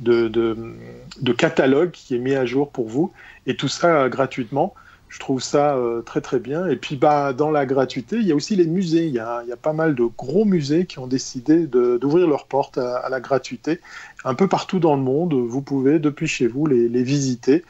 de 0.00 1.32
catalogue 1.36 1.90
qui 1.92 2.14
est 2.14 2.18
mis 2.18 2.34
à 2.34 2.44
jour 2.44 2.70
pour 2.70 2.88
vous, 2.88 3.12
et 3.46 3.56
tout 3.56 3.68
ça 3.68 4.08
gratuitement. 4.08 4.74
Je 5.08 5.20
trouve 5.20 5.40
ça 5.40 5.76
euh, 5.76 6.02
très 6.02 6.20
très 6.20 6.38
bien. 6.38 6.66
Et 6.68 6.76
puis 6.76 6.96
bah, 6.96 7.32
dans 7.32 7.50
la 7.50 7.64
gratuité, 7.64 8.16
il 8.16 8.26
y 8.26 8.32
a 8.32 8.34
aussi 8.34 8.56
les 8.56 8.66
musées. 8.66 9.06
Il 9.06 9.14
y 9.14 9.18
a, 9.18 9.42
il 9.44 9.48
y 9.48 9.52
a 9.52 9.56
pas 9.56 9.72
mal 9.72 9.94
de 9.94 10.04
gros 10.04 10.44
musées 10.44 10.86
qui 10.86 10.98
ont 10.98 11.06
décidé 11.06 11.66
d'ouvrir 11.66 12.26
leurs 12.26 12.46
portes 12.46 12.78
à, 12.78 13.08
la 13.08 13.20
gratuité. 13.20 13.80
Un 14.24 14.34
peu 14.34 14.48
partout 14.48 14.78
dans 14.80 14.96
le 14.96 15.02
monde, 15.02 15.34
vous 15.34 15.62
pouvez 15.62 15.98
depuis 15.98 16.26
chez 16.26 16.46
vous 16.46 16.66
les, 16.66 16.88
les 16.88 17.02
visiter. 17.02 17.64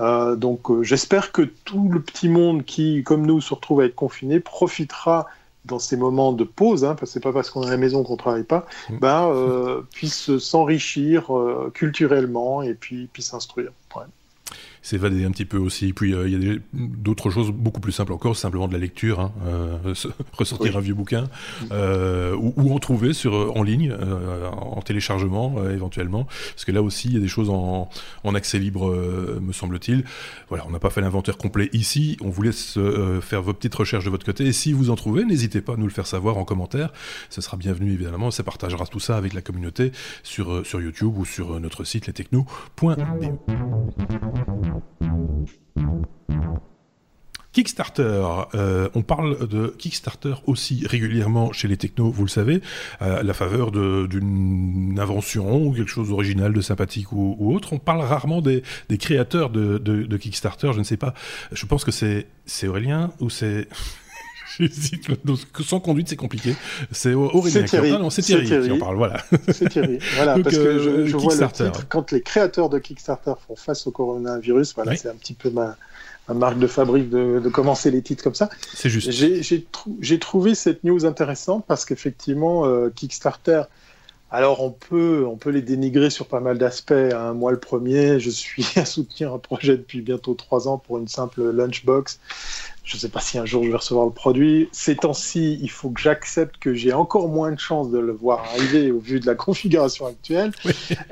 Euh, 0.00 0.36
donc 0.36 0.70
euh, 0.70 0.82
j'espère 0.82 1.32
que 1.32 1.42
tout 1.42 1.88
le 1.88 2.02
petit 2.02 2.28
monde 2.28 2.64
qui, 2.64 3.02
comme 3.04 3.26
nous, 3.26 3.40
se 3.40 3.54
retrouve 3.54 3.80
à 3.80 3.84
être 3.86 3.94
confiné, 3.94 4.40
profitera 4.40 5.26
dans 5.64 5.78
ces 5.78 5.96
moments 5.96 6.32
de 6.32 6.44
pause, 6.44 6.84
hein, 6.84 6.94
parce 6.94 7.10
que 7.10 7.14
c'est 7.14 7.20
pas 7.20 7.32
parce 7.32 7.48
qu'on 7.48 7.62
est 7.62 7.68
à 7.68 7.70
la 7.70 7.76
maison 7.78 8.02
qu'on 8.02 8.18
travaille 8.18 8.44
pas, 8.44 8.66
mmh. 8.90 8.98
bah, 8.98 9.32
puisse 9.92 10.36
s'enrichir 10.36 11.30
culturellement 11.72 12.60
et 12.60 12.74
puis, 12.74 13.08
puis 13.10 13.22
s'instruire. 13.22 13.70
Ouais 13.96 14.02
s'évader 14.84 15.24
un 15.24 15.30
petit 15.30 15.46
peu 15.46 15.56
aussi. 15.56 15.94
Puis 15.94 16.14
euh, 16.14 16.28
il 16.28 16.44
y 16.44 16.50
a 16.50 16.58
d'autres 16.74 17.30
choses 17.30 17.50
beaucoup 17.50 17.80
plus 17.80 17.90
simples 17.90 18.12
encore, 18.12 18.36
simplement 18.36 18.68
de 18.68 18.74
la 18.74 18.78
lecture, 18.78 19.18
hein, 19.18 19.32
euh, 19.46 19.94
ressortir 20.34 20.76
un 20.76 20.80
vieux 20.80 20.92
bouquin 20.92 21.24
euh, 21.72 22.36
ou, 22.36 22.52
ou, 22.56 22.74
en 22.74 22.78
trouver 22.78 23.14
sur 23.14 23.56
en 23.56 23.62
ligne, 23.62 23.94
en 23.94 24.82
téléchargement 24.82 25.56
éventuellement, 25.70 26.24
parce 26.24 26.66
que 26.66 26.72
là 26.72 26.82
aussi 26.82 27.08
il 27.08 27.14
y 27.14 27.16
a 27.16 27.20
des 27.20 27.28
choses 27.28 27.48
en, 27.48 27.88
en 28.24 28.34
accès 28.34 28.58
libre, 28.58 28.94
me 29.40 29.52
semble-t-il. 29.52 30.04
Voilà, 30.50 30.66
on 30.68 30.70
n'a 30.70 30.78
pas 30.78 30.90
fait 30.90 31.00
l'inventaire 31.00 31.38
complet 31.38 31.70
ici. 31.72 32.18
On 32.20 32.28
vous 32.28 32.42
laisse 32.42 32.78
faire 33.22 33.40
vos 33.40 33.54
petites 33.54 33.74
recherches 33.74 34.04
de 34.04 34.10
votre 34.10 34.26
côté. 34.26 34.44
Et 34.44 34.52
si 34.52 34.74
vous 34.74 34.90
en 34.90 34.96
trouvez, 34.96 35.24
n'hésitez 35.24 35.62
pas 35.62 35.72
à 35.74 35.76
nous 35.76 35.86
le 35.86 35.92
faire 35.92 36.06
savoir 36.06 36.36
en 36.36 36.44
commentaire. 36.44 36.92
Ce 37.30 37.40
sera 37.40 37.56
bienvenu 37.56 37.92
évidemment. 37.92 38.30
Ça 38.30 38.42
partagera 38.42 38.84
tout 38.86 39.00
ça 39.00 39.16
avec 39.16 39.32
la 39.32 39.40
communauté 39.40 39.92
sur 40.22 40.66
sur 40.66 40.82
YouTube 40.82 41.16
ou 41.16 41.24
sur 41.24 41.58
notre 41.58 41.84
site 41.84 42.06
lestechno.de. 42.06 43.04
Kickstarter, 47.54 48.26
euh, 48.56 48.88
on 48.94 49.02
parle 49.02 49.46
de 49.46 49.68
Kickstarter 49.78 50.34
aussi 50.46 50.84
régulièrement 50.88 51.52
chez 51.52 51.68
les 51.68 51.76
technos, 51.76 52.10
vous 52.10 52.24
le 52.24 52.28
savez, 52.28 52.60
à 52.98 53.22
la 53.22 53.32
faveur 53.32 53.70
d'une 53.70 54.98
invention 54.98 55.64
ou 55.64 55.72
quelque 55.72 55.88
chose 55.88 56.08
d'original, 56.08 56.52
de 56.52 56.60
sympathique 56.60 57.12
ou, 57.12 57.54
autre. 57.54 57.72
On 57.72 57.78
parle 57.78 58.00
rarement 58.00 58.42
des, 58.42 58.62
créateurs 58.98 59.50
de, 59.50 60.16
Kickstarter, 60.16 60.72
je 60.72 60.80
ne 60.80 60.84
sais 60.84 60.96
pas. 60.96 61.14
Je 61.52 61.64
pense 61.64 61.84
que 61.84 61.92
c'est 61.92 62.66
Aurélien 62.66 63.12
ou 63.20 63.30
c'est... 63.30 63.68
J'hésite. 64.58 65.08
Sans 65.64 65.80
conduite, 65.80 66.08
c'est 66.08 66.16
compliqué. 66.16 66.54
C'est 66.90 67.14
Aurélien 67.14 67.64
qui 67.64 67.76
en 67.76 68.10
c'est 68.10 68.22
Thierry, 68.22 68.46
qui 68.46 68.70
en 68.70 68.78
parle. 68.78 68.96
Voilà. 68.96 69.22
C'est 69.52 69.68
Thierry. 69.68 69.98
Voilà, 70.16 70.38
parce 70.38 70.56
que 70.56 70.78
je, 70.78 70.90
euh, 70.90 71.18
vois 71.18 71.34
le 71.34 71.48
titre. 71.48 71.88
Quand 71.88 72.12
les 72.12 72.20
créateurs 72.20 72.68
de 72.68 72.78
Kickstarter 72.78 73.34
font 73.46 73.56
face 73.56 73.86
au 73.86 73.90
coronavirus, 73.90 74.74
voilà, 74.74 74.96
c'est 74.96 75.08
un 75.08 75.14
petit 75.14 75.34
peu 75.34 75.50
ma, 75.50 75.76
marque 76.32 76.58
de 76.58 76.66
fabrique 76.66 77.10
de, 77.10 77.48
commencer 77.48 77.90
les 77.90 78.02
titres 78.02 78.22
comme 78.22 78.34
ça. 78.34 78.48
C'est 78.74 78.88
juste. 78.88 79.10
J'ai 79.10 80.18
trouvé 80.18 80.54
cette 80.54 80.84
news 80.84 81.04
intéressante 81.04 81.64
parce 81.66 81.84
qu'effectivement, 81.84 82.66
euh, 82.66 82.90
Kickstarter. 82.94 83.62
Alors 84.30 84.64
on 84.64 84.70
peut, 84.72 85.24
on 85.28 85.36
peut 85.36 85.50
les 85.50 85.62
dénigrer 85.62 86.10
sur 86.10 86.26
pas 86.26 86.40
mal 86.40 86.58
d'aspects. 86.58 86.90
Hein. 86.90 87.34
Moi 87.34 87.52
le 87.52 87.60
premier, 87.60 88.18
je 88.18 88.30
suis 88.30 88.66
à 88.76 88.84
soutenir 88.84 89.32
un 89.32 89.38
projet 89.38 89.76
depuis 89.76 90.00
bientôt 90.00 90.34
trois 90.34 90.66
ans 90.66 90.76
pour 90.76 90.98
une 90.98 91.06
simple 91.06 91.50
lunchbox 91.52 92.18
je 92.84 92.96
ne 92.96 93.00
sais 93.00 93.08
pas 93.08 93.20
si 93.20 93.38
un 93.38 93.46
jour 93.46 93.64
je 93.64 93.70
vais 93.70 93.76
recevoir 93.76 94.04
le 94.04 94.12
produit. 94.12 94.68
Ces 94.70 94.96
temps-ci, 94.96 95.58
il 95.62 95.70
faut 95.70 95.88
que 95.88 96.00
j'accepte 96.00 96.58
que 96.58 96.74
j'ai 96.74 96.92
encore 96.92 97.28
moins 97.28 97.50
de 97.50 97.58
chances 97.58 97.90
de 97.90 97.98
le 97.98 98.12
voir 98.12 98.40
arriver 98.40 98.92
au 98.92 98.98
vu 98.98 99.20
de 99.20 99.26
la 99.26 99.34
configuration 99.46 100.06
actuelle. 100.06 100.52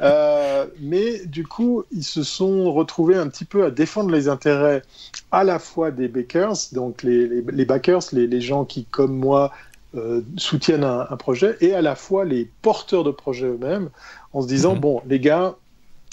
Euh, 0.02 0.66
mais 0.80 1.24
du 1.24 1.46
coup, 1.46 1.84
ils 1.90 2.04
se 2.04 2.22
sont 2.22 2.72
retrouvés 2.72 3.16
un 3.16 3.28
petit 3.28 3.46
peu 3.46 3.64
à 3.64 3.70
défendre 3.70 4.10
les 4.10 4.28
intérêts 4.28 4.82
à 5.30 5.44
la 5.44 5.58
fois 5.58 5.90
des 5.90 6.08
bakers, 6.08 6.52
donc 6.72 7.02
les, 7.02 7.26
les, 7.26 7.64
backers, 7.64 8.02
les, 8.12 8.40
gens 8.40 8.64
qui, 8.64 8.84
comme 8.84 9.16
moi, 9.16 9.50
euh, 9.94 10.20
soutiennent 10.36 10.84
un, 10.84 11.06
un, 11.08 11.16
projet, 11.16 11.56
et 11.60 11.74
à 11.74 11.80
la 11.80 11.94
fois 11.94 12.24
les 12.24 12.50
porteurs 12.60 13.04
de 13.04 13.10
projets 13.10 13.46
eux-mêmes, 13.46 13.88
en 14.32 14.42
se 14.42 14.46
disant, 14.46 14.74
mhm. 14.74 14.80
bon, 14.80 15.02
les 15.06 15.20
gars, 15.20 15.56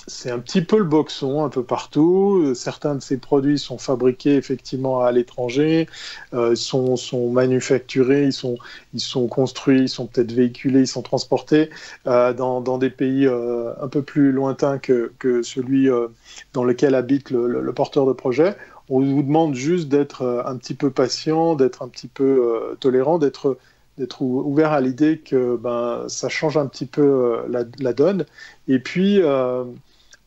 c'est 0.10 0.32
un 0.32 0.40
petit 0.40 0.62
peu 0.62 0.78
le 0.78 0.84
boxon 0.84 1.44
un 1.44 1.50
peu 1.50 1.64
partout. 1.64 2.54
Certains 2.56 2.96
de 2.96 3.00
ces 3.02 3.18
produits 3.18 3.60
sont 3.60 3.78
fabriqués 3.78 4.36
effectivement 4.36 5.02
à 5.02 5.12
l'étranger, 5.12 5.88
euh, 6.34 6.56
sont, 6.56 6.96
sont 6.96 7.30
manufacturés, 7.30 8.26
ils 8.26 8.34
sont, 8.34 8.58
ils 8.94 9.00
sont 9.00 9.28
construits, 9.28 9.82
ils 9.84 9.90
sont 9.90 10.08
peut-être 10.08 10.32
véhiculés, 10.32 10.82
ils 10.82 10.88
sont 10.88 11.04
transportés 11.04 11.70
euh, 12.08 12.34
dans, 12.34 12.60
dans, 12.62 12.78
des 12.78 12.90
pays 12.90 13.28
euh, 13.28 13.72
un 13.82 13.88
peu 13.88 14.02
plus 14.02 14.32
lointains 14.32 14.80
que, 14.80 15.14
que 15.20 15.42
celui 15.44 15.90
euh, 15.90 16.08
dans 16.54 16.64
lequel 16.64 16.96
habite 16.96 17.30
le, 17.30 17.72
porteur 17.74 18.06
de 18.06 18.14
projet. 18.14 18.56
On 18.90 19.02
vous 19.02 19.22
demande 19.24 19.54
juste 19.54 19.88
d'être 19.90 20.44
un 20.46 20.58
petit 20.58 20.74
peu 20.74 20.90
patient, 20.90 21.56
d'être 21.56 21.84
un 21.84 21.88
petit 21.88 22.08
peu 22.08 22.76
tolérant, 22.80 23.20
d'être 23.20 23.58
d'être 24.00 24.22
ouvert 24.22 24.72
à 24.72 24.82
l'idée 24.82 25.20
que 25.20 25.58
ben, 25.58 26.06
ça 26.08 26.30
change 26.30 26.58
un 26.58 26.66
petit 26.66 26.86
peu 26.86 27.44
la, 27.50 27.94
donne. 27.94 28.26
Et 28.68 28.80
puis, 28.80 29.22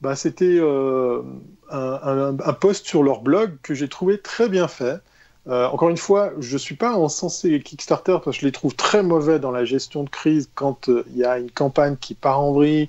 ben, 0.03 0.15
c'était 0.15 0.61
un, 0.61 2.39
un, 2.39 2.53
post 2.53 2.87
sur 2.87 3.03
leur 3.03 3.23
blog 3.23 3.57
que 3.63 3.73
j'ai 3.75 3.89
trouvé 3.89 4.19
très 4.19 4.49
bien 4.49 4.69
fait. 4.69 5.01
Euh, 5.49 5.67
encore 5.67 5.89
une 5.89 5.97
fois, 5.97 6.33
je 6.39 6.53
ne 6.53 6.59
suis 6.59 6.77
pas 6.77 6.95
encensé 6.95 7.61
Kickstarter 7.61 8.19
parce 8.25 8.37
que 8.37 8.43
je 8.43 8.47
les 8.47 8.53
trouve 8.53 8.75
très 8.77 9.03
mauvais 9.03 9.39
dans 9.39 9.51
la 9.51 9.65
gestion 9.65 10.05
de 10.05 10.11
crise 10.11 10.49
quand 10.55 10.89
euh, 10.89 11.05
il 11.11 11.17
y 11.17 11.25
a 11.25 11.39
une 11.39 11.51
campagne 11.51 11.97
qui 11.97 12.15
part 12.15 12.41
en 12.41 12.53
vrille, 12.53 12.89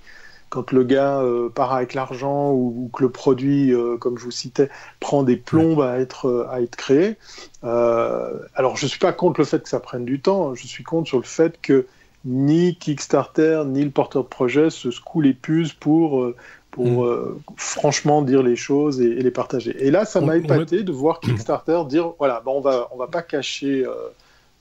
quand 0.49 0.71
le 0.71 0.83
gars 0.83 1.19
euh, 1.19 1.49
part 1.49 1.73
avec 1.73 1.95
l'argent 1.95 2.51
ou, 2.51 2.91
que 2.93 3.01
le 3.01 3.09
produit, 3.09 3.73
comme 3.99 4.19
je 4.19 4.23
vous 4.23 4.31
citais, 4.31 4.69
prend 4.99 5.23
des 5.23 5.37
plombes 5.37 5.81
à 5.81 5.99
être, 5.99 6.47
à 6.51 6.61
être 6.61 6.75
créé. 6.75 7.17
alors, 7.63 8.77
je 8.77 8.85
ne 8.85 8.89
suis 8.89 8.99
pas 8.99 9.13
contre 9.13 9.39
le 9.39 9.45
fait 9.45 9.63
que 9.63 9.69
ça 9.69 9.79
prenne 9.79 10.05
du 10.05 10.19
temps, 10.19 10.53
je 10.53 10.67
suis 10.67 10.83
contre 10.83 11.07
sur 11.07 11.17
le 11.17 11.23
fait 11.23 11.59
que 11.59 11.87
ni 12.25 12.75
Kickstarter 12.75 13.63
ni 13.65 13.83
le 13.83 13.89
porteur 13.89 14.23
de 14.23 14.29
projet 14.29 14.69
se 14.69 14.91
secouent 14.91 15.21
les 15.21 15.33
puces 15.33 15.73
pour 15.73 16.33
pour 16.73 17.03
mm. 17.03 17.05
euh, 17.05 17.37
franchement 17.55 18.23
dire 18.23 18.43
les 18.43 18.55
choses 18.55 18.99
et, 18.99 19.09
les 19.09 19.31
partager. 19.31 19.75
Et 19.85 19.91
là, 19.91 20.05
ça 20.05 20.19
m'a 20.19 20.35
épaté 20.37 20.83
de 20.83 20.91
voir 20.91 21.19
Kickstarter 21.19 21.83
dire 21.87 22.13
voilà, 22.17 22.41
ben 22.43 22.51
on 22.53 22.61
va 22.61 22.89
on 22.91 22.97
va 22.97 23.07
pas 23.07 23.21
cacher 23.21 23.85
euh, 23.85 23.93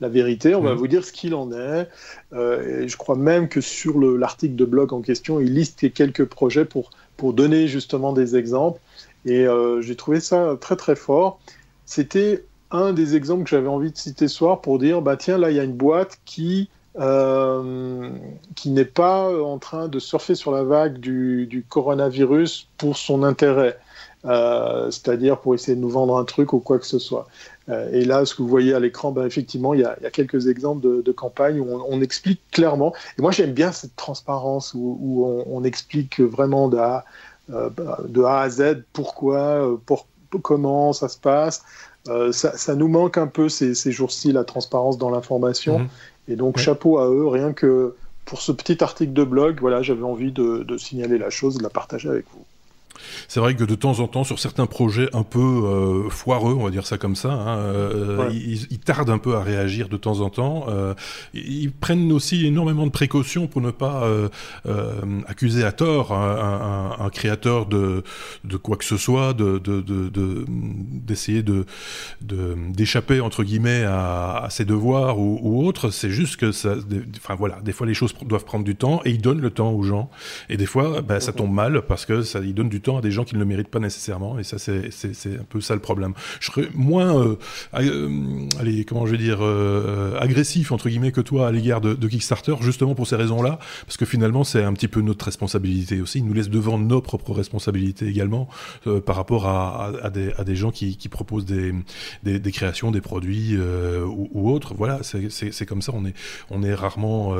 la 0.00 0.08
vérité, 0.08 0.54
on 0.54 0.60
va 0.60 0.74
mm. 0.74 0.76
vous 0.76 0.88
dire 0.88 1.04
ce 1.04 1.12
qu'il 1.12 1.34
en 1.34 1.50
est. 1.52 1.88
Euh, 2.34 2.82
et 2.82 2.88
je 2.88 2.96
crois 2.98 3.16
même 3.16 3.48
que 3.48 3.62
sur 3.62 3.98
l'article 3.98 4.54
de 4.54 4.64
blog 4.66 4.92
en 4.92 5.00
question, 5.00 5.40
il 5.40 5.54
liste 5.54 5.92
quelques 5.92 6.26
projets 6.26 6.66
pour 6.66 6.90
pour 7.16 7.32
donner 7.32 7.66
justement 7.66 8.12
des 8.12 8.36
exemples. 8.36 8.80
Et 9.24 9.46
j'ai 9.80 9.96
trouvé 9.96 10.20
ça 10.20 10.56
très 10.60 10.76
très 10.76 10.96
fort. 10.96 11.40
C'était 11.86 12.44
un 12.70 12.92
des 12.92 13.16
exemples 13.16 13.44
que 13.44 13.50
j'avais 13.50 13.68
envie 13.68 13.92
de 13.92 13.96
citer 13.96 14.28
ce 14.28 14.34
soir 14.34 14.60
pour 14.60 14.78
dire 14.78 15.00
bah 15.00 15.16
tiens 15.16 15.38
là 15.38 15.50
il 15.50 15.56
y 15.56 15.60
a 15.60 15.64
une 15.64 15.76
boîte 15.76 16.18
qui 16.24 16.68
euh, 17.00 18.10
qui 18.54 18.68
n'est 18.68 18.84
pas 18.84 19.34
en 19.42 19.56
train 19.56 19.88
de 19.88 19.98
surfer 19.98 20.34
sur 20.34 20.52
la 20.52 20.62
vague 20.62 20.98
du, 20.98 21.64
coronavirus 21.70 22.68
pour 22.76 22.98
son 22.98 23.22
intérêt, 23.22 23.78
euh, 24.26 24.90
c'est-à-dire 24.90 25.40
pour 25.40 25.54
essayer 25.54 25.74
de 25.74 25.80
nous 25.80 25.88
vendre 25.88 26.18
un 26.18 26.24
truc 26.24 26.52
ou 26.52 26.58
quoi 26.58 26.78
que 26.78 26.84
ce 26.84 26.98
soit. 26.98 27.28
Euh, 27.70 27.90
et 27.92 28.04
là, 28.04 28.26
ce 28.26 28.34
que 28.34 28.42
vous 28.42 28.48
voyez 28.48 28.74
à 28.74 28.80
l'écran, 28.80 29.10
ben, 29.10 29.24
effectivement, 29.24 29.72
il 29.72 29.80
y, 29.80 29.84
a, 29.84 29.96
quelques 30.10 30.48
exemples 30.48 30.82
de, 30.82 31.00
de 31.00 31.12
campagnes 31.12 31.60
où 31.60 31.82
on, 31.88 32.02
explique 32.02 32.42
clairement. 32.50 32.92
Et 33.18 33.22
moi, 33.22 33.30
j'aime 33.30 33.52
bien 33.52 33.72
cette 33.72 33.96
transparence 33.96 34.74
où, 34.74 35.24
on, 35.46 35.64
explique 35.64 36.20
vraiment 36.20 36.68
de 36.68 36.76
A, 36.76 37.04
A 37.50 38.40
à 38.40 38.50
Z 38.50 38.82
pourquoi, 38.92 39.80
pour, 39.86 40.08
comment 40.42 40.92
ça 40.92 41.08
se 41.08 41.16
passe. 41.16 41.62
Ça, 42.32 42.74
nous 42.74 42.88
manque 42.88 43.16
un 43.16 43.28
peu 43.28 43.48
ces, 43.48 43.92
jours-ci, 43.92 44.32
la 44.32 44.44
transparence 44.44 44.98
dans 44.98 45.08
l'information. 45.08 45.78
Mhm. 45.78 45.88
Et 46.28 46.36
donc, 46.36 46.58
chapeau 46.58 46.98
à 46.98 47.08
eux, 47.08 47.26
rien 47.26 47.52
que 47.52 47.96
pour 48.24 48.40
ce 48.40 48.52
petit 48.52 48.82
article 48.82 49.12
de 49.12 49.24
blog, 49.24 49.60
voilà, 49.60 49.82
j'avais 49.82 50.04
envie 50.04 50.32
de, 50.32 50.62
de 50.62 50.76
signaler 50.76 51.18
la 51.18 51.30
chose, 51.30 51.58
de 51.58 51.62
la 51.62 51.70
partager 51.70 52.08
avec 52.08 52.26
vous. 52.30 52.46
C'est 53.28 53.40
vrai 53.40 53.54
que 53.54 53.64
de 53.64 53.74
temps 53.74 54.00
en 54.00 54.08
temps, 54.08 54.24
sur 54.24 54.38
certains 54.38 54.66
projets 54.66 55.08
un 55.12 55.22
peu 55.22 55.38
euh, 55.38 56.10
foireux, 56.10 56.54
on 56.54 56.64
va 56.64 56.70
dire 56.70 56.86
ça 56.86 56.98
comme 56.98 57.16
ça, 57.16 57.32
hein, 57.32 57.58
euh, 57.58 58.30
ils, 58.32 58.78
tardent 58.78 59.10
un 59.10 59.18
peu 59.18 59.36
à 59.36 59.42
réagir 59.42 59.88
de 59.88 59.96
temps 59.96 60.20
en 60.20 60.30
temps. 60.30 60.66
Euh, 60.68 60.94
ils 61.34 61.70
prennent 61.72 62.12
aussi 62.12 62.46
énormément 62.46 62.86
de 62.86 62.90
précautions 62.90 63.46
pour 63.46 63.62
ne 63.62 63.70
pas 63.70 64.08
accuser 65.26 65.64
à 65.64 65.72
tort 65.72 66.12
un, 66.12 67.10
créateur 67.10 67.66
de, 67.66 68.02
de 68.44 68.56
quoi 68.56 68.76
que 68.76 68.84
ce 68.84 68.96
soit, 68.96 69.34
de, 69.34 69.60
d'essayer 71.06 71.42
de, 71.42 71.64
d'échapper 72.20 73.20
entre 73.20 73.44
guillemets 73.44 73.84
à, 73.84 74.48
ses 74.50 74.64
devoirs 74.64 75.18
ou, 75.18 75.38
ou 75.42 75.66
autre. 75.66 75.90
C'est 75.90 76.10
juste 76.10 76.36
que 76.36 76.52
ça, 76.52 76.74
enfin 77.16 77.34
voilà, 77.34 77.60
des 77.60 77.72
fois 77.72 77.86
les 77.86 77.94
choses 77.94 78.14
doivent 78.24 78.44
prendre 78.44 78.64
du 78.64 78.76
temps 78.76 79.00
et 79.04 79.10
ils 79.10 79.20
donnent 79.20 79.40
le 79.40 79.50
temps 79.50 79.70
aux 79.70 79.82
gens. 79.82 80.10
Et 80.48 80.56
des 80.56 80.66
fois, 80.66 81.02
ben, 81.02 81.20
ça 81.20 81.32
tombe 81.32 81.52
mal 81.52 81.82
parce 81.82 82.06
que 82.06 82.22
ça, 82.22 82.40
ils 82.40 82.54
donnent 82.54 82.68
du 82.68 82.80
temps 82.82 82.98
à 82.98 83.00
des 83.00 83.10
gens 83.10 83.24
qui 83.24 83.34
ne 83.34 83.40
le 83.40 83.46
méritent 83.46 83.68
pas 83.68 83.78
nécessairement. 83.78 84.38
Et 84.38 84.44
ça, 84.44 84.58
c'est 84.58 84.90
un 85.38 85.44
peu 85.48 85.60
ça 85.60 85.74
le 85.74 85.80
problème. 85.80 86.14
Je 86.40 86.50
serais 86.50 86.68
moins, 86.74 87.18
euh, 87.18 87.36
euh, 87.74 88.46
allez, 88.58 88.84
comment 88.84 89.06
je 89.06 89.12
vais 89.12 89.18
dire, 89.18 89.38
euh, 89.40 90.18
agressif 90.18 90.72
entre 90.72 90.88
guillemets 90.88 91.12
que 91.12 91.20
toi 91.20 91.48
à 91.48 91.52
l'égard 91.52 91.80
de, 91.80 92.08
Kickstarter, 92.12 92.54
justement 92.60 92.94
pour 92.94 93.06
ces 93.06 93.16
raisons-là, 93.16 93.58
parce 93.86 93.96
que 93.96 94.04
finalement, 94.04 94.44
c'est 94.44 94.62
un 94.62 94.72
petit 94.74 94.88
peu 94.88 95.00
notre 95.00 95.24
responsabilité 95.24 96.00
aussi. 96.00 96.18
Il 96.18 96.26
nous 96.26 96.34
laisse 96.34 96.50
devant 96.50 96.78
nos 96.78 97.00
propres 97.00 97.32
responsabilités 97.32 98.06
également 98.06 98.48
par 99.06 99.16
rapport 99.16 99.46
à, 99.46 100.10
des, 100.10 100.56
gens 100.56 100.70
qui, 100.70 100.96
proposent 101.08 101.46
des, 101.46 101.72
créations, 102.52 102.90
des 102.90 103.00
produits 103.00 103.56
ou, 103.56 104.28
ou, 104.32 104.50
autres. 104.50 104.74
Voilà, 104.74 105.00
c'est 105.02 105.66
comme 105.66 105.80
ça. 105.80 105.92
On 106.50 106.62
est, 106.62 106.74
rarement, 106.74 107.34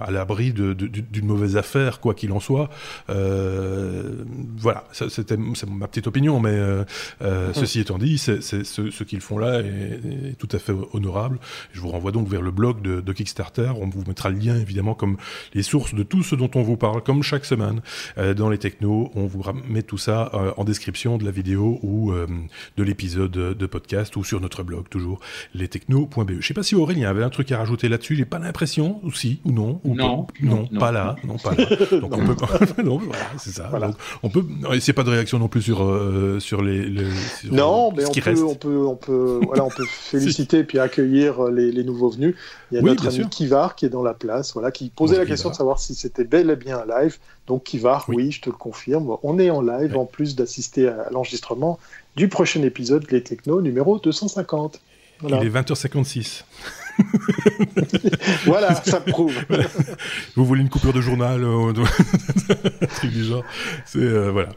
à 0.00 0.10
l'abri 0.10 0.52
d'une 0.52 1.26
mauvaise 1.26 1.56
affaire, 1.56 2.00
quoi 2.00 2.14
qu'il 2.14 2.30
en 2.32 2.40
soit. 2.40 2.70
voilà, 3.08 4.73
c'était 4.92 5.36
ma 5.36 5.88
petite 5.88 6.06
opinion, 6.06 6.40
mais 6.40 6.50
euh, 6.50 6.84
euh, 7.22 7.48
hum. 7.48 7.54
ceci 7.54 7.80
étant 7.80 7.98
dit, 7.98 8.18
c'est, 8.18 8.40
ce, 8.40 9.04
qu'ils 9.04 9.20
font 9.20 9.38
là 9.38 9.60
est, 9.60 10.36
tout 10.38 10.48
à 10.52 10.58
fait 10.58 10.74
honorable. 10.92 11.38
Je 11.72 11.80
vous 11.80 11.88
renvoie 11.88 12.12
donc 12.12 12.28
vers 12.28 12.42
le 12.42 12.50
blog 12.50 12.82
de, 12.82 13.12
Kickstarter. 13.12 13.72
On 13.80 13.88
vous 13.88 14.02
mettra 14.08 14.28
le 14.30 14.38
lien 14.38 14.56
évidemment 14.56 14.94
comme 14.94 15.16
les 15.54 15.62
sources 15.62 15.94
de 15.94 16.02
tout 16.02 16.24
ce 16.24 16.34
dont 16.34 16.50
on 16.56 16.62
vous 16.62 16.76
parle, 16.76 17.02
comme 17.02 17.22
chaque 17.22 17.44
semaine 17.44 17.80
euh, 18.18 18.34
dans 18.34 18.50
les 18.50 18.58
technos. 18.58 19.10
On 19.14 19.26
vous 19.26 19.42
met 19.68 19.82
tout 19.82 19.98
ça 19.98 20.30
en 20.56 20.64
description 20.64 21.16
de 21.16 21.24
la 21.24 21.30
vidéo 21.30 21.78
ou 21.82 22.12
de 22.12 22.82
l'épisode 22.82 23.30
de 23.30 23.66
podcast 23.66 24.16
ou 24.16 24.24
sur 24.24 24.40
notre 24.40 24.62
blog 24.62 24.88
toujours 24.88 25.20
lestechnos.be. 25.54 26.40
Je 26.40 26.46
sais 26.46 26.54
pas 26.54 26.62
si 26.62 26.74
Aurélien 26.74 27.08
avait 27.08 27.22
un 27.22 27.30
truc 27.30 27.52
à 27.52 27.58
rajouter 27.58 27.88
là-dessus. 27.88 28.16
J'ai 28.16 28.24
pas 28.24 28.38
l'impression, 28.38 29.00
ou 29.02 29.12
si, 29.12 29.40
ou 29.44 29.52
non, 29.52 29.80
ou 29.84 29.94
non, 29.94 30.26
non, 30.42 30.66
pas 30.66 30.92
là, 30.92 31.16
non, 31.24 31.36
pas 31.36 31.54
là. 31.54 31.66
Donc 32.00 32.16
on 32.16 32.26
peut, 32.34 32.82
non, 32.82 32.98
voilà, 32.98 33.26
c'est 33.38 33.50
ça. 33.50 33.68
Donc, 33.68 33.96
on 34.22 34.28
peut, 34.28 34.44
c'est 34.80 34.92
pas 34.92 35.04
de 35.04 35.10
réaction 35.10 35.38
non 35.38 35.48
plus 35.48 35.62
sur, 35.62 35.82
euh, 35.82 36.38
sur 36.40 36.62
les. 36.62 36.88
non, 37.50 37.92
mais 37.92 38.04
on 38.04 38.12
peut, 38.12 38.44
on 38.44 38.54
peut, 38.54 38.86
on 38.86 38.96
peut, 38.96 39.40
voilà, 39.46 39.64
on 39.64 39.70
peut 39.70 39.84
féliciter 39.88 40.58
et 40.58 40.64
puis 40.64 40.78
accueillir 40.78 41.44
les, 41.44 41.72
les, 41.72 41.84
nouveaux 41.84 42.10
venus. 42.10 42.34
Il 42.70 42.76
y 42.76 42.78
a 42.78 42.82
notre 42.82 43.08
ami 43.08 43.28
Kivar 43.28 43.74
qui 43.74 43.86
est 43.86 43.90
dans 43.90 44.02
la 44.02 44.14
place, 44.14 44.52
voilà, 44.52 44.70
qui 44.70 44.90
posait 44.90 45.18
la 45.18 45.26
question 45.26 45.50
de 45.50 45.54
savoir 45.54 45.78
si 45.78 45.94
c'était 45.94 46.24
bel 46.24 46.50
et 46.50 46.56
bien 46.56 46.78
un 46.78 47.02
live. 47.02 47.18
Donc 47.46 47.64
Kivar, 47.64 48.06
oui. 48.08 48.30
je 48.30 48.40
te 48.40 48.50
le 48.50 48.56
confirme, 48.56 49.16
on 49.22 49.38
est 49.38 49.50
en 49.50 49.60
live 49.60 49.96
en 49.96 50.06
plus 50.06 50.34
d'assister 50.34 50.88
à 50.88 51.08
l'enregistrement 51.10 51.78
du 52.16 52.28
prochain 52.28 52.62
épisode 52.62 53.10
Les 53.10 53.22
Techno 53.22 53.60
numéro 53.60 53.98
250. 53.98 54.80
Il 55.22 55.34
est 55.34 55.48
20h56. 55.48 56.44
voilà, 58.44 58.74
ça 58.74 59.00
prouve. 59.00 59.34
Vous 60.36 60.44
voulez 60.44 60.62
une 60.62 60.68
coupure 60.68 60.92
de 60.92 61.00
journal, 61.00 61.42
euh, 61.42 61.72
un 62.80 62.86
truc 62.86 63.10
du 63.10 63.24
genre. 63.24 63.44
C'est 63.86 63.98
euh, 63.98 64.30
voilà. 64.30 64.50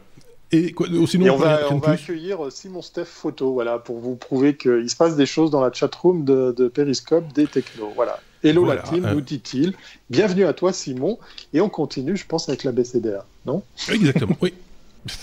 Et, 0.50 0.74
sinon, 1.06 1.34
on, 1.34 1.36
va, 1.36 1.60
accueillir 1.90 2.46
euh, 2.46 2.50
Simon 2.50 2.80
Steph 2.80 3.04
Photo, 3.04 3.52
voilà, 3.52 3.78
pour 3.78 3.98
vous 3.98 4.16
prouver 4.16 4.56
qu'il 4.56 4.88
se 4.88 4.96
passe 4.96 5.14
des 5.14 5.26
choses 5.26 5.50
dans 5.50 5.60
la 5.60 5.70
chatroom 5.70 6.24
de, 6.24 6.54
de 6.56 6.68
Periscope 6.68 7.32
des 7.34 7.46
technos. 7.46 7.92
Voilà. 7.94 8.18
Hello 8.42 8.64
la 8.64 8.76
team, 8.78 9.06
nous 9.12 9.20
dit-il. 9.20 9.74
Bienvenue 10.08 10.46
à 10.46 10.54
toi, 10.54 10.72
Simon. 10.72 11.18
Et 11.52 11.60
on 11.60 11.68
continue, 11.68 12.16
je 12.16 12.24
pense, 12.24 12.48
avec 12.48 12.64
la 12.64 12.72
BCDR, 12.72 13.24
non? 13.44 13.62
Exactement, 13.92 14.36
oui. 14.40 14.54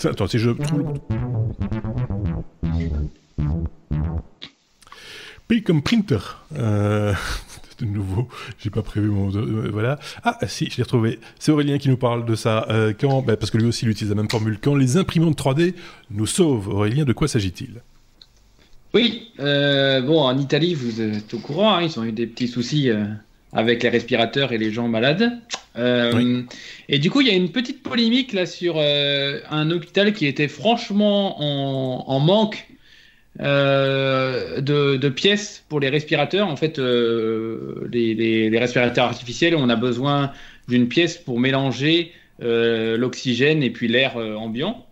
Attends, 0.04 0.26
si 0.26 0.38
je. 0.38 0.50
P 5.48 5.62
comme 5.62 5.82
printer. 5.82 6.18
Euh, 6.56 7.12
de 7.80 7.84
nouveau, 7.84 8.28
j'ai 8.58 8.70
pas 8.70 8.82
prévu 8.82 9.08
mon. 9.08 9.34
Euh, 9.34 9.70
voilà. 9.72 9.98
Ah, 10.24 10.38
si, 10.46 10.68
je 10.70 10.76
l'ai 10.78 10.82
retrouvé. 10.82 11.20
C'est 11.38 11.52
Aurélien 11.52 11.78
qui 11.78 11.88
nous 11.88 11.96
parle 11.96 12.24
de 12.24 12.34
ça. 12.34 12.66
Euh, 12.70 12.92
quand, 12.98 13.22
bah, 13.22 13.36
parce 13.36 13.50
que 13.50 13.58
lui 13.58 13.66
aussi, 13.66 13.84
il 13.84 13.90
utilise 13.90 14.10
la 14.10 14.16
même 14.16 14.30
formule. 14.30 14.58
Quand 14.60 14.74
les 14.74 14.96
imprimantes 14.96 15.38
3D 15.38 15.74
nous 16.10 16.26
sauvent, 16.26 16.68
Aurélien, 16.68 17.04
de 17.04 17.12
quoi 17.12 17.28
s'agit-il? 17.28 17.82
Oui, 18.94 19.30
bon, 19.38 20.20
en 20.20 20.38
Italie, 20.38 20.74
vous 20.74 21.02
êtes 21.02 21.34
au 21.34 21.38
courant, 21.38 21.74
hein, 21.74 21.82
ils 21.82 22.00
ont 22.00 22.04
eu 22.04 22.12
des 22.12 22.26
petits 22.26 22.48
soucis 22.48 22.88
avec 23.52 23.82
les 23.82 23.90
respirateurs 23.90 24.52
et 24.52 24.58
les 24.58 24.72
gens 24.72 24.88
malades. 24.88 25.38
Et 25.76 26.98
du 26.98 27.10
coup, 27.10 27.20
il 27.20 27.26
y 27.26 27.30
a 27.30 27.34
une 27.34 27.50
petite 27.50 27.82
polémique 27.82 28.32
là 28.32 28.46
sur 28.46 28.78
un 28.78 29.70
hôpital 29.70 30.14
qui 30.14 30.24
était 30.24 30.48
franchement 30.48 31.42
en, 31.42 32.10
en 32.10 32.20
manque 32.20 32.66
euh, 33.40 34.60
de, 34.60 35.08
pièces 35.08 35.64
pour 35.68 35.80
les 35.80 35.88
respirateurs. 35.88 36.48
En 36.48 36.56
fait, 36.56 36.78
euh, 36.78 37.88
les, 37.92 38.50
respirateurs 38.58 39.06
artificiels, 39.06 39.54
on 39.56 39.68
a 39.68 39.76
besoin 39.76 40.32
d'une 40.68 40.88
pièce 40.88 41.18
pour 41.18 41.38
mélanger 41.38 42.12
euh, 42.42 42.96
l'oxygène 42.96 43.62
et 43.62 43.70
puis 43.70 43.88
l'air 43.88 44.16
ambiant. 44.16 44.86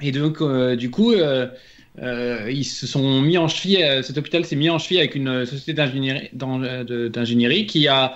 Et 0.00 0.12
donc, 0.12 0.42
du 0.76 0.90
coup, 0.90 1.12
ils 1.14 2.64
se 2.64 2.86
sont 2.86 3.22
mis 3.22 3.38
en 3.38 3.48
cheville, 3.48 4.00
cet 4.02 4.18
hôpital 4.18 4.44
s'est 4.44 4.56
mis 4.56 4.70
en 4.70 4.78
cheville 4.78 4.98
avec 4.98 5.14
une 5.14 5.46
société 5.46 5.72
d'ingénierie 5.72 7.66
qui 7.66 7.88
a 7.88 8.14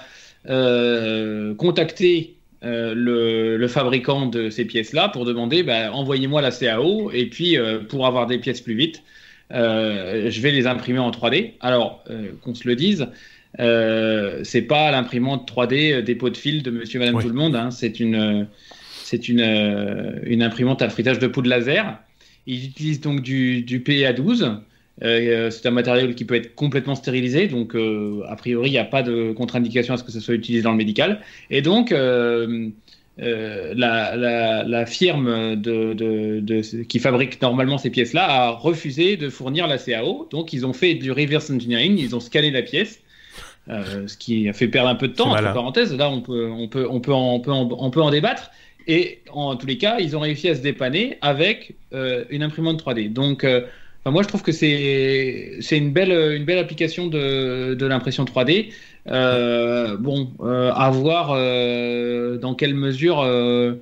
contacté 1.56 2.36
le, 2.62 3.56
le, 3.56 3.68
fabricant 3.68 4.26
de 4.26 4.50
ces 4.50 4.64
pièces-là 4.64 5.08
pour 5.08 5.24
demander 5.24 5.62
bah, 5.62 5.92
envoyez-moi 5.92 6.40
la 6.40 6.50
CAO 6.50 7.10
et 7.12 7.26
puis 7.26 7.56
pour 7.88 8.06
avoir 8.06 8.26
des 8.26 8.38
pièces 8.38 8.60
plus 8.60 8.74
vite, 8.74 9.02
je 9.50 10.40
vais 10.40 10.52
les 10.52 10.66
imprimer 10.66 11.00
en 11.00 11.10
3D. 11.10 11.54
Alors 11.60 12.04
qu'on 12.42 12.54
se 12.54 12.68
le 12.68 12.76
dise, 12.76 13.08
c'est 13.58 14.62
pas 14.62 14.90
l'imprimante 14.90 15.50
3D 15.50 16.02
des 16.02 16.14
pots 16.14 16.30
de 16.30 16.36
fil 16.36 16.62
de 16.62 16.70
Monsieur, 16.70 16.98
Madame, 17.00 17.20
tout 17.20 17.28
le 17.28 17.34
monde. 17.34 17.56
Hein. 17.56 17.70
c'est 17.70 17.98
une 17.98 18.46
c'est 19.02 19.28
une, 19.28 20.20
une 20.24 20.42
imprimante 20.42 20.80
à 20.82 20.88
frittage 20.88 21.18
de 21.18 21.26
poudre 21.26 21.48
laser. 21.48 21.98
Ils 22.46 22.66
utilisent 22.66 23.00
donc 23.00 23.20
du, 23.20 23.62
du 23.62 23.80
PA12 23.80 24.60
euh, 25.02 25.50
c'est 25.50 25.66
un 25.66 25.72
matériel 25.72 26.14
qui 26.14 26.24
peut 26.24 26.34
être 26.34 26.54
complètement 26.54 26.94
stérilisé, 26.94 27.48
donc 27.48 27.74
euh, 27.74 28.22
a 28.28 28.36
priori 28.36 28.68
il 28.68 28.72
n'y 28.72 28.78
a 28.78 28.84
pas 28.84 29.02
de 29.02 29.32
contre-indication 29.32 29.94
à 29.94 29.96
ce 29.96 30.04
que 30.04 30.12
ce 30.12 30.20
soit 30.20 30.34
utilisé 30.34 30.62
dans 30.62 30.70
le 30.70 30.76
médical. 30.76 31.20
Et 31.50 31.62
donc 31.62 31.92
euh, 31.92 32.70
la, 33.18 34.86
firme 34.86 35.56
de, 35.56 36.82
qui 36.82 36.98
fabrique 36.98 37.40
normalement 37.40 37.78
ces 37.78 37.90
pièces-là 37.90 38.24
a 38.24 38.50
refusé 38.50 39.16
de 39.16 39.30
fournir 39.30 39.66
la 39.66 39.78
CAO, 39.78 40.28
donc 40.30 40.52
ils 40.52 40.66
ont 40.66 40.74
fait 40.74 40.94
du 40.94 41.10
reverse 41.10 41.50
engineering, 41.50 41.98
ils 41.98 42.14
ont 42.14 42.20
scanné 42.20 42.50
la 42.50 42.62
pièce. 42.62 43.00
ce 43.68 44.16
qui 44.18 44.48
a 44.48 44.52
fait 44.52 44.68
perdre 44.68 44.90
un 44.90 44.94
peu 44.94 45.08
de 45.08 45.14
temps, 45.14 45.30
entre 45.30 45.54
parenthèses. 45.54 45.96
Là, 45.96 46.10
on 46.10 46.20
peut, 46.20 46.50
on, 46.50 46.68
peut, 46.68 46.86
on, 46.88 47.00
peut 47.00 47.12
en, 47.12 47.34
on, 47.34 47.40
peut 47.40 47.50
on 47.52 47.90
peut 47.90 48.02
en 48.02 48.10
débattre. 48.10 48.50
Et 48.88 49.20
en 49.30 49.54
tous 49.54 49.66
les 49.66 49.78
cas, 49.78 50.00
ils 50.00 50.16
ont 50.16 50.20
réussi 50.20 50.48
à 50.48 50.56
se 50.56 50.60
dépanner 50.60 51.16
avec 51.22 51.74
une 51.92 52.42
imprimante 52.42 52.84
3D. 52.84 53.12
Donc, 53.12 53.46
moi, 54.10 54.22
je 54.22 54.28
trouve 54.28 54.42
que 54.42 54.52
c'est 54.52 55.60
une 55.70 55.92
belle 55.92 56.10
une 56.36 56.44
belle 56.44 56.58
application 56.58 57.06
de, 57.06 57.74
de 57.74 57.86
l'impression 57.86 58.24
3D. 58.24 58.72
Euh, 59.08 59.96
bon, 59.96 60.32
euh, 60.40 60.72
à 60.72 60.90
voir 60.90 61.30
euh, 61.32 62.36
dans 62.38 62.54
quelle 62.54 62.74
mesure 62.74 63.20
euh, 63.20 63.74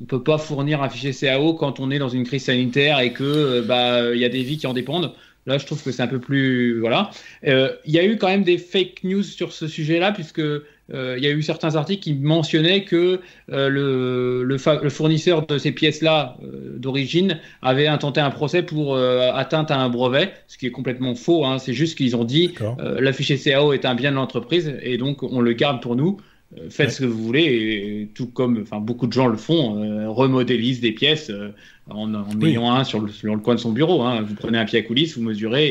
on 0.00 0.04
peut 0.04 0.22
pas 0.22 0.38
fournir 0.38 0.82
un 0.82 0.88
fichier 0.88 1.12
CAO 1.12 1.54
quand 1.54 1.80
on 1.80 1.90
est 1.90 1.98
dans 1.98 2.08
une 2.08 2.24
crise 2.24 2.44
sanitaire 2.44 3.00
et 3.00 3.12
que 3.12 3.60
bah 3.62 4.12
il 4.14 4.20
y 4.20 4.24
a 4.24 4.28
des 4.28 4.42
vies 4.42 4.58
qui 4.58 4.66
en 4.66 4.74
dépendent. 4.74 5.14
Là, 5.46 5.58
je 5.58 5.66
trouve 5.66 5.82
que 5.82 5.92
c'est 5.92 6.02
un 6.02 6.06
peu 6.08 6.20
plus 6.20 6.80
voilà. 6.80 7.10
Il 7.42 7.76
y 7.86 7.98
a 7.98 8.04
eu 8.04 8.16
quand 8.16 8.28
même 8.28 8.44
des 8.44 8.58
fake 8.58 9.04
news 9.04 9.22
sur 9.22 9.52
ce 9.52 9.68
sujet-là 9.68 10.12
puisque 10.12 10.40
euh, 10.40 10.66
il 10.92 11.22
y 11.22 11.26
a 11.26 11.30
eu 11.30 11.42
certains 11.42 11.76
articles 11.76 12.02
qui 12.02 12.14
mentionnaient 12.14 12.84
que 12.84 13.20
euh, 13.50 13.68
le, 13.68 14.42
le, 14.44 14.90
fournisseur 14.90 15.46
de 15.46 15.56
ces 15.56 15.72
pièces-là 15.72 16.36
euh, 16.42 16.76
d'origine 16.78 17.40
avait 17.62 17.86
intenté 17.86 18.20
un 18.20 18.30
procès 18.30 18.62
pour 18.62 18.96
atteinte 18.96 19.70
à 19.70 19.78
un 19.78 19.88
brevet, 19.88 20.32
ce 20.46 20.58
qui 20.58 20.66
est 20.66 20.70
complètement 20.70 21.14
faux. 21.14 21.44
Hein. 21.44 21.58
C'est 21.58 21.72
juste 21.72 21.96
qu'ils 21.96 22.16
ont 22.16 22.24
dit 22.24 22.54
l'affiché 22.98 23.38
CAO 23.38 23.72
est 23.72 23.84
un 23.84 23.94
bien 23.94 24.10
de 24.10 24.16
l'entreprise 24.16 24.74
et 24.82 24.98
donc 24.98 25.22
on 25.22 25.40
le 25.40 25.52
garde 25.52 25.80
pour 25.82 25.96
nous. 25.96 26.18
Euh, 26.58 26.70
faites 26.70 26.90
ce 26.90 27.00
que 27.00 27.06
vous 27.06 27.22
voulez, 27.22 27.42
et 27.44 28.08
tout 28.14 28.26
comme 28.26 28.60
enfin, 28.62 28.78
beaucoup 28.78 29.06
de 29.06 29.12
gens 29.12 29.26
le 29.26 29.36
font, 29.36 29.82
euh, 29.82 30.08
remodélisent 30.08 30.80
des 30.80 30.92
pièces 30.92 31.30
euh, 31.30 31.50
en, 31.90 32.14
en 32.14 32.40
ayant 32.42 32.70
un 32.70 32.84
sur 32.84 33.00
le, 33.00 33.10
sur 33.10 33.34
le, 33.34 33.40
coin 33.40 33.54
de 33.54 33.60
son 33.60 33.72
bureau. 33.72 34.02
Hein. 34.02 34.22
Vous 34.22 34.34
prenez 34.34 34.58
un 34.58 34.64
pied 34.64 34.78
à 34.78 34.82
coulisses, 34.82 35.16
vous 35.16 35.22
mesurez 35.22 35.68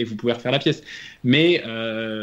et, 0.00 0.04
vous 0.04 0.16
pouvez 0.16 0.32
refaire 0.32 0.52
la 0.52 0.58
pièce. 0.58 0.82
Mais 1.24 1.62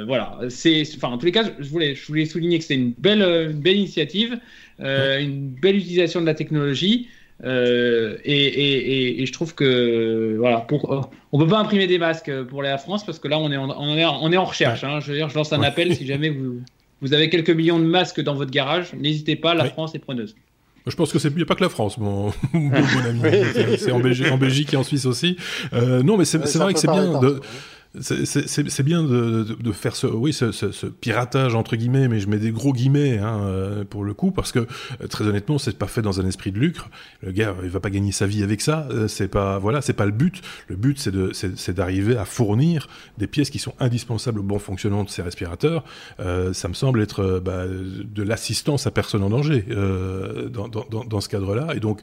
voilà, 0.06 0.40
c'est, 0.50 0.84
enfin, 0.96 1.10
en 1.10 1.18
tous 1.18 1.26
les 1.26 1.32
cas, 1.32 1.44
je 1.60 1.70
voulais, 1.70 1.96
je 1.96 2.06
voulais 2.08 2.26
souligner 2.26 2.60
que 2.60 2.66
c'est 2.66 2.76
une 2.76 2.94
belle, 2.98 3.22
une 3.22 3.60
belle 3.60 3.78
initiative, 3.78 4.40
une 4.80 5.50
belle 5.50 5.78
utilisation 5.78 6.22
de 6.22 6.26
la 6.26 6.34
technologie. 6.34 7.08
Et, 7.44 7.48
et, 8.26 9.22
et, 9.22 9.26
je 9.26 9.34
trouve 9.34 9.56
que 9.56 10.36
voilà, 10.38 10.58
pour, 10.60 11.12
on 11.32 11.40
peut 11.40 11.48
pas 11.48 11.60
imprimer 11.60 11.88
des 11.88 11.98
masques 11.98 12.32
pour 12.44 12.62
la 12.62 12.78
France 12.78 13.06
parce 13.06 13.20
que 13.20 13.28
là 13.28 13.40
on 13.40 13.52
est 13.52 13.58
en, 13.58 13.70
on 13.70 13.98
est 13.98 14.06
on 14.06 14.32
est 14.32 14.38
en 14.38 14.46
recherche. 14.46 14.84
Hein. 14.84 15.00
Je 15.02 15.12
veux 15.12 15.18
dire, 15.18 15.30
je 15.30 15.36
lance 15.36 15.52
un 15.52 15.64
appel 15.64 15.96
si 15.96 16.06
jamais 16.06 16.30
vous, 16.30 16.62
vous 17.04 17.14
avez 17.14 17.30
quelques 17.30 17.52
millions 17.52 17.80
de 17.80 17.86
masques 17.86 18.22
dans 18.22 18.34
votre 18.34 18.50
garage, 18.50 18.94
n'hésitez 18.94 19.36
pas, 19.36 19.54
la 19.54 19.66
France 19.66 19.94
est 19.94 20.00
preneuse. 20.00 20.36
Je 20.88 20.96
pense 20.96 21.14
que 21.14 21.20
c'est 21.20 21.34
n'y 21.34 21.42
a 21.42 21.46
pas 21.46 21.56
que 21.56 21.64
la 21.64 21.70
France, 21.70 21.98
mon, 21.98 22.34
mon 22.54 22.72
ami. 23.06 23.22
c'est 23.78 23.92
en 23.92 24.00
Belgique, 24.00 24.32
en 24.32 24.38
Belgique 24.38 24.74
et 24.74 24.78
en 24.78 24.84
Suisse 24.84 25.06
aussi. 25.06 25.38
Euh, 25.74 26.02
non, 26.02 26.18
mais 26.18 26.26
c'est 26.26 26.38
vrai 26.38 26.74
que 26.74 26.80
c'est 26.80 26.90
bien 26.92 27.20
de. 27.20 27.40
C'est 28.02 28.84
bien 28.84 29.04
de, 29.04 29.44
de, 29.44 29.72
faire 29.72 29.96
ce, 29.96 30.08
oui, 30.08 30.34
ce, 30.34 30.52
ce, 30.52 30.72
ce, 30.72 30.88
piratage 30.88 31.54
entre 31.54 31.76
guillemets, 31.76 32.08
mais 32.08 32.20
je 32.20 32.28
mets 32.28 32.38
des 32.38 32.52
gros 32.52 32.74
guillemets 32.74 33.20
hein, 33.20 33.42
euh, 33.44 33.84
pour 33.84 34.04
le 34.04 34.16
coup, 34.16 34.32
parce 34.32 34.52
que 34.52 34.60
euh, 34.60 35.08
très 35.08 35.28
honnêtement, 35.28 35.60
c'est 35.60 35.78
pas 35.78 35.86
fait 35.86 36.02
dans 36.02 36.20
un 36.20 36.26
esprit 36.26 36.52
de 36.52 36.58
lucre. 36.58 36.90
Le 37.22 37.32
gars, 37.32 37.56
il 37.62 37.70
va 37.70 37.80
pas 37.80 37.92
gagner 37.92 38.12
sa 38.12 38.26
vie 38.26 38.42
avec 38.42 38.62
ça. 38.62 38.88
Euh, 38.90 39.08
c'est 39.08 39.28
pas, 39.28 39.60
voilà, 39.60 39.82
c'est 39.82 39.94
pas 39.94 40.06
le 40.08 40.12
but. 40.12 40.42
Le 40.68 40.76
but, 40.76 40.98
c'est 40.98 41.12
de, 41.12 41.32
c'est 41.34 41.74
d'arriver 41.74 42.18
à 42.18 42.26
fournir 42.26 42.88
des 43.20 43.28
pièces 43.28 43.52
qui 43.52 43.60
sont 43.60 43.76
indispensables 43.80 44.40
au 44.40 44.44
bon 44.44 44.58
fonctionnement 44.58 45.04
de 45.04 45.10
ces 45.10 45.22
respirateurs. 45.22 45.84
Euh, 46.20 46.52
ça 46.54 46.68
me 46.70 46.74
semble 46.74 47.00
être 47.00 47.42
bah, 47.46 47.66
de 47.68 48.24
l'assistance 48.24 48.88
à 48.88 48.92
personne 48.92 49.24
en 49.24 49.30
danger 49.30 49.66
euh, 49.70 50.50
dans, 50.50 50.68
dans, 50.68 50.86
dans, 51.04 51.22
ce 51.22 51.30
cadre-là. 51.30 51.76
Et 51.76 51.80
donc, 51.80 52.02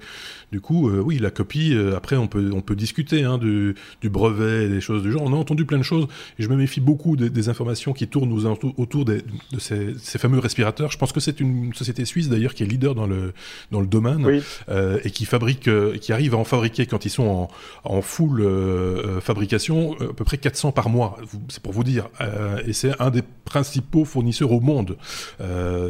du 0.53 0.61
coup, 0.61 0.91
oui, 0.91 1.19
la 1.19 1.31
copie. 1.31 1.77
après, 1.97 2.17
on 2.17 2.27
peut, 2.27 2.51
on 2.53 2.61
peut 2.61 2.77
discuter 2.77 3.25
hein, 3.25 3.39
du, 3.39 3.75
du 4.01 4.09
brevet, 4.09 4.67
et 4.67 4.69
des 4.69 4.81
choses 4.81 5.03
du 5.03 5.13
genre. 5.13 5.23
On 5.23 5.33
a 5.33 5.37
entendu 5.37 5.65
plein 5.65 5.79
de 5.79 5.83
choses 5.83 6.07
et 6.39 6.43
je 6.43 6.49
me 6.49 6.57
méfie 6.57 6.81
beaucoup 6.81 7.17
des, 7.17 7.49
informations 7.49 7.93
qui 7.93 8.07
tournent 8.07 8.33
autour 8.77 9.05
de 9.05 9.23
ces, 9.59 10.19
fameux 10.19 10.39
respirateurs. 10.39 10.91
Je 10.91 10.99
pense 10.99 11.13
que 11.13 11.21
c'est 11.21 11.41
une 11.41 11.73
société 11.75 12.05
suisse 12.05 12.29
d'ailleurs 12.29 12.55
qui 12.55 12.63
est 12.63 12.67
leader 12.67 12.95
dans 12.95 13.07
le, 13.07 13.33
dans 13.71 13.81
le 13.81 13.87
domaine 13.87 14.43
euh, 14.69 14.99
et 15.05 15.11
qui 15.11 15.25
fabrique, 15.25 15.69
euh, 15.69 15.97
qui 15.97 16.13
arrive 16.13 16.35
à 16.35 16.39
en 16.39 16.45
fabriquer 16.45 16.87
quand 16.87 17.05
ils 17.05 17.11
sont 17.11 17.25
en, 17.25 17.49
en 17.85 18.03
full 18.03 18.41
euh, 18.41 19.21
fabrication 19.21 19.95
à 20.01 20.13
peu 20.13 20.25
près 20.25 20.39
400 20.39 20.73
par 20.73 20.89
mois. 20.89 21.17
C'est 21.49 21.63
pour 21.63 21.73
vous 21.73 21.85
dire. 21.85 22.09
et 22.67 22.73
c'est 22.73 23.01
un 23.01 23.11
des 23.11 23.23
principaux 23.45 24.05
fournisseurs 24.05 24.53
au 24.53 24.61
monde. 24.61 24.97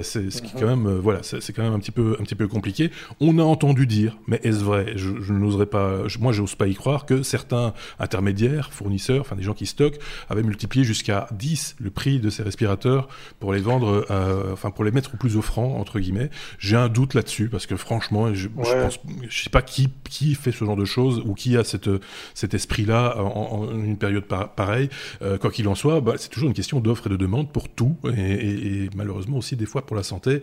c'est 0.03 0.31
ce 0.31 0.43
qui 0.43 0.53
quand 0.53 0.67
même, 0.67 0.99
voilà, 0.99 1.21
c'est 1.23 1.53
quand 1.53 1.63
même 1.63 1.75
un 1.75 1.79
petit 1.79 1.91
peu, 1.91 2.17
un 2.21 2.23
petit 2.23 2.35
peu 2.35 2.49
compliqué. 2.49 2.91
On 3.21 3.39
a 3.39 3.43
entendu 3.43 3.87
dire, 3.87 4.17
mais 4.27 4.41
est-ce 4.51 4.65
vrai 4.65 4.93
Je, 4.97 5.11
je 5.21 5.33
n'oserais 5.33 5.67
pas, 5.67 6.03
moi, 6.21 6.33
j'ose 6.33 6.55
pas 6.55 6.67
y 6.67 6.75
croire 6.75 7.07
que 7.07 7.23
certains 7.23 7.73
intermédiaires, 7.99 8.73
fournisseurs, 8.73 9.21
enfin 9.21 9.37
des 9.37 9.43
gens 9.43 9.55
qui 9.55 9.67
stock 9.67 9.97
avait 10.29 10.43
multiplié 10.43 10.85
jusqu'à 10.85 11.29
10 11.33 11.77
le 11.81 11.91
prix 11.91 12.21
de 12.21 12.31
ces 12.31 12.43
respirateurs 12.43 13.09
pour 13.39 13.53
les 13.53 13.61
vendre, 13.61 14.07
euh, 14.11 14.53
enfin 14.53 14.71
pour 14.71 14.85
les 14.85 14.91
mettre 14.91 15.15
au 15.15 15.17
plus 15.17 15.37
offrant 15.37 15.77
entre 15.79 15.99
guillemets. 15.99 16.31
J'ai 16.59 16.77
un 16.77 16.89
doute 16.89 17.15
là-dessus 17.15 17.49
parce 17.49 17.67
que 17.67 17.77
franchement, 17.77 18.33
je, 18.35 18.43
je 18.43 18.49
pense, 18.49 18.99
je 19.29 19.43
sais 19.43 19.51
pas 19.51 19.63
qui 19.63 19.89
qui 20.09 20.35
fait 20.35 20.53
ce 20.53 20.65
genre 20.65 20.77
de 20.77 20.85
choses 20.85 21.23
ou 21.25 21.35
qui 21.35 21.57
a 21.57 21.65
cette 21.65 21.91
cet 22.35 22.55
esprit-là 22.55 23.17
en, 23.19 23.71
une 23.73 23.97
période 23.97 24.25
pareille. 24.25 24.89
Euh, 25.23 25.39
quoi 25.39 25.51
qu'il 25.51 25.69
en 25.69 25.75
soit, 25.75 26.01
bah, 26.01 26.15
c'est 26.17 26.29
toujours 26.29 26.49
une 26.49 26.55
question 26.55 26.81
d'offre 26.81 27.07
et 27.07 27.11
de 27.11 27.17
demande 27.17 27.53
pour 27.53 27.69
tout 27.69 27.97
et, 28.17 28.85
et, 28.85 28.91
malheureusement 28.95 29.39
aussi 29.39 29.57
des 29.57 29.67
fois 29.67 29.87
pour 29.87 29.97
la 29.97 30.03
santé. 30.03 30.43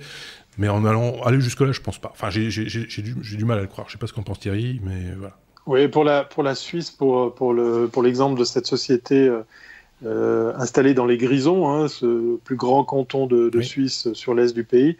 Mais 0.57 0.69
en 0.69 0.85
allant 0.85 1.21
aller 1.23 1.39
jusque 1.39 1.61
là, 1.61 1.71
je 1.71 1.81
pense 1.81 1.99
pas. 1.99 2.09
Enfin, 2.13 2.29
j'ai 2.29 2.49
du, 2.49 3.15
du 3.15 3.45
mal 3.45 3.59
à 3.59 3.61
le 3.61 3.67
croire. 3.67 3.87
Je 3.87 3.93
sais 3.93 3.97
pas 3.99 4.07
ce 4.07 4.13
qu'en 4.13 4.23
pense 4.23 4.39
Thierry, 4.39 4.81
mais 4.83 5.13
voilà. 5.17 5.35
Oui, 5.67 5.87
pour 5.89 6.03
la, 6.03 6.23
pour 6.23 6.43
la 6.43 6.55
Suisse, 6.55 6.91
pour, 6.91 7.35
pour, 7.35 7.53
le, 7.53 7.87
pour 7.87 8.01
l'exemple 8.01 8.39
de 8.39 8.45
cette 8.45 8.65
société 8.65 9.27
euh, 9.27 9.41
euh, 10.05 10.53
installée 10.57 10.93
dans 10.93 11.05
les 11.05 11.17
Grisons, 11.17 11.69
hein, 11.69 11.89
ce 11.89 12.37
plus 12.37 12.55
grand 12.55 12.85
canton 12.85 13.27
de, 13.27 13.49
de 13.49 13.61
Suisse 13.61 14.13
sur 14.13 14.33
l'est 14.33 14.53
du 14.53 14.63
pays, 14.63 14.95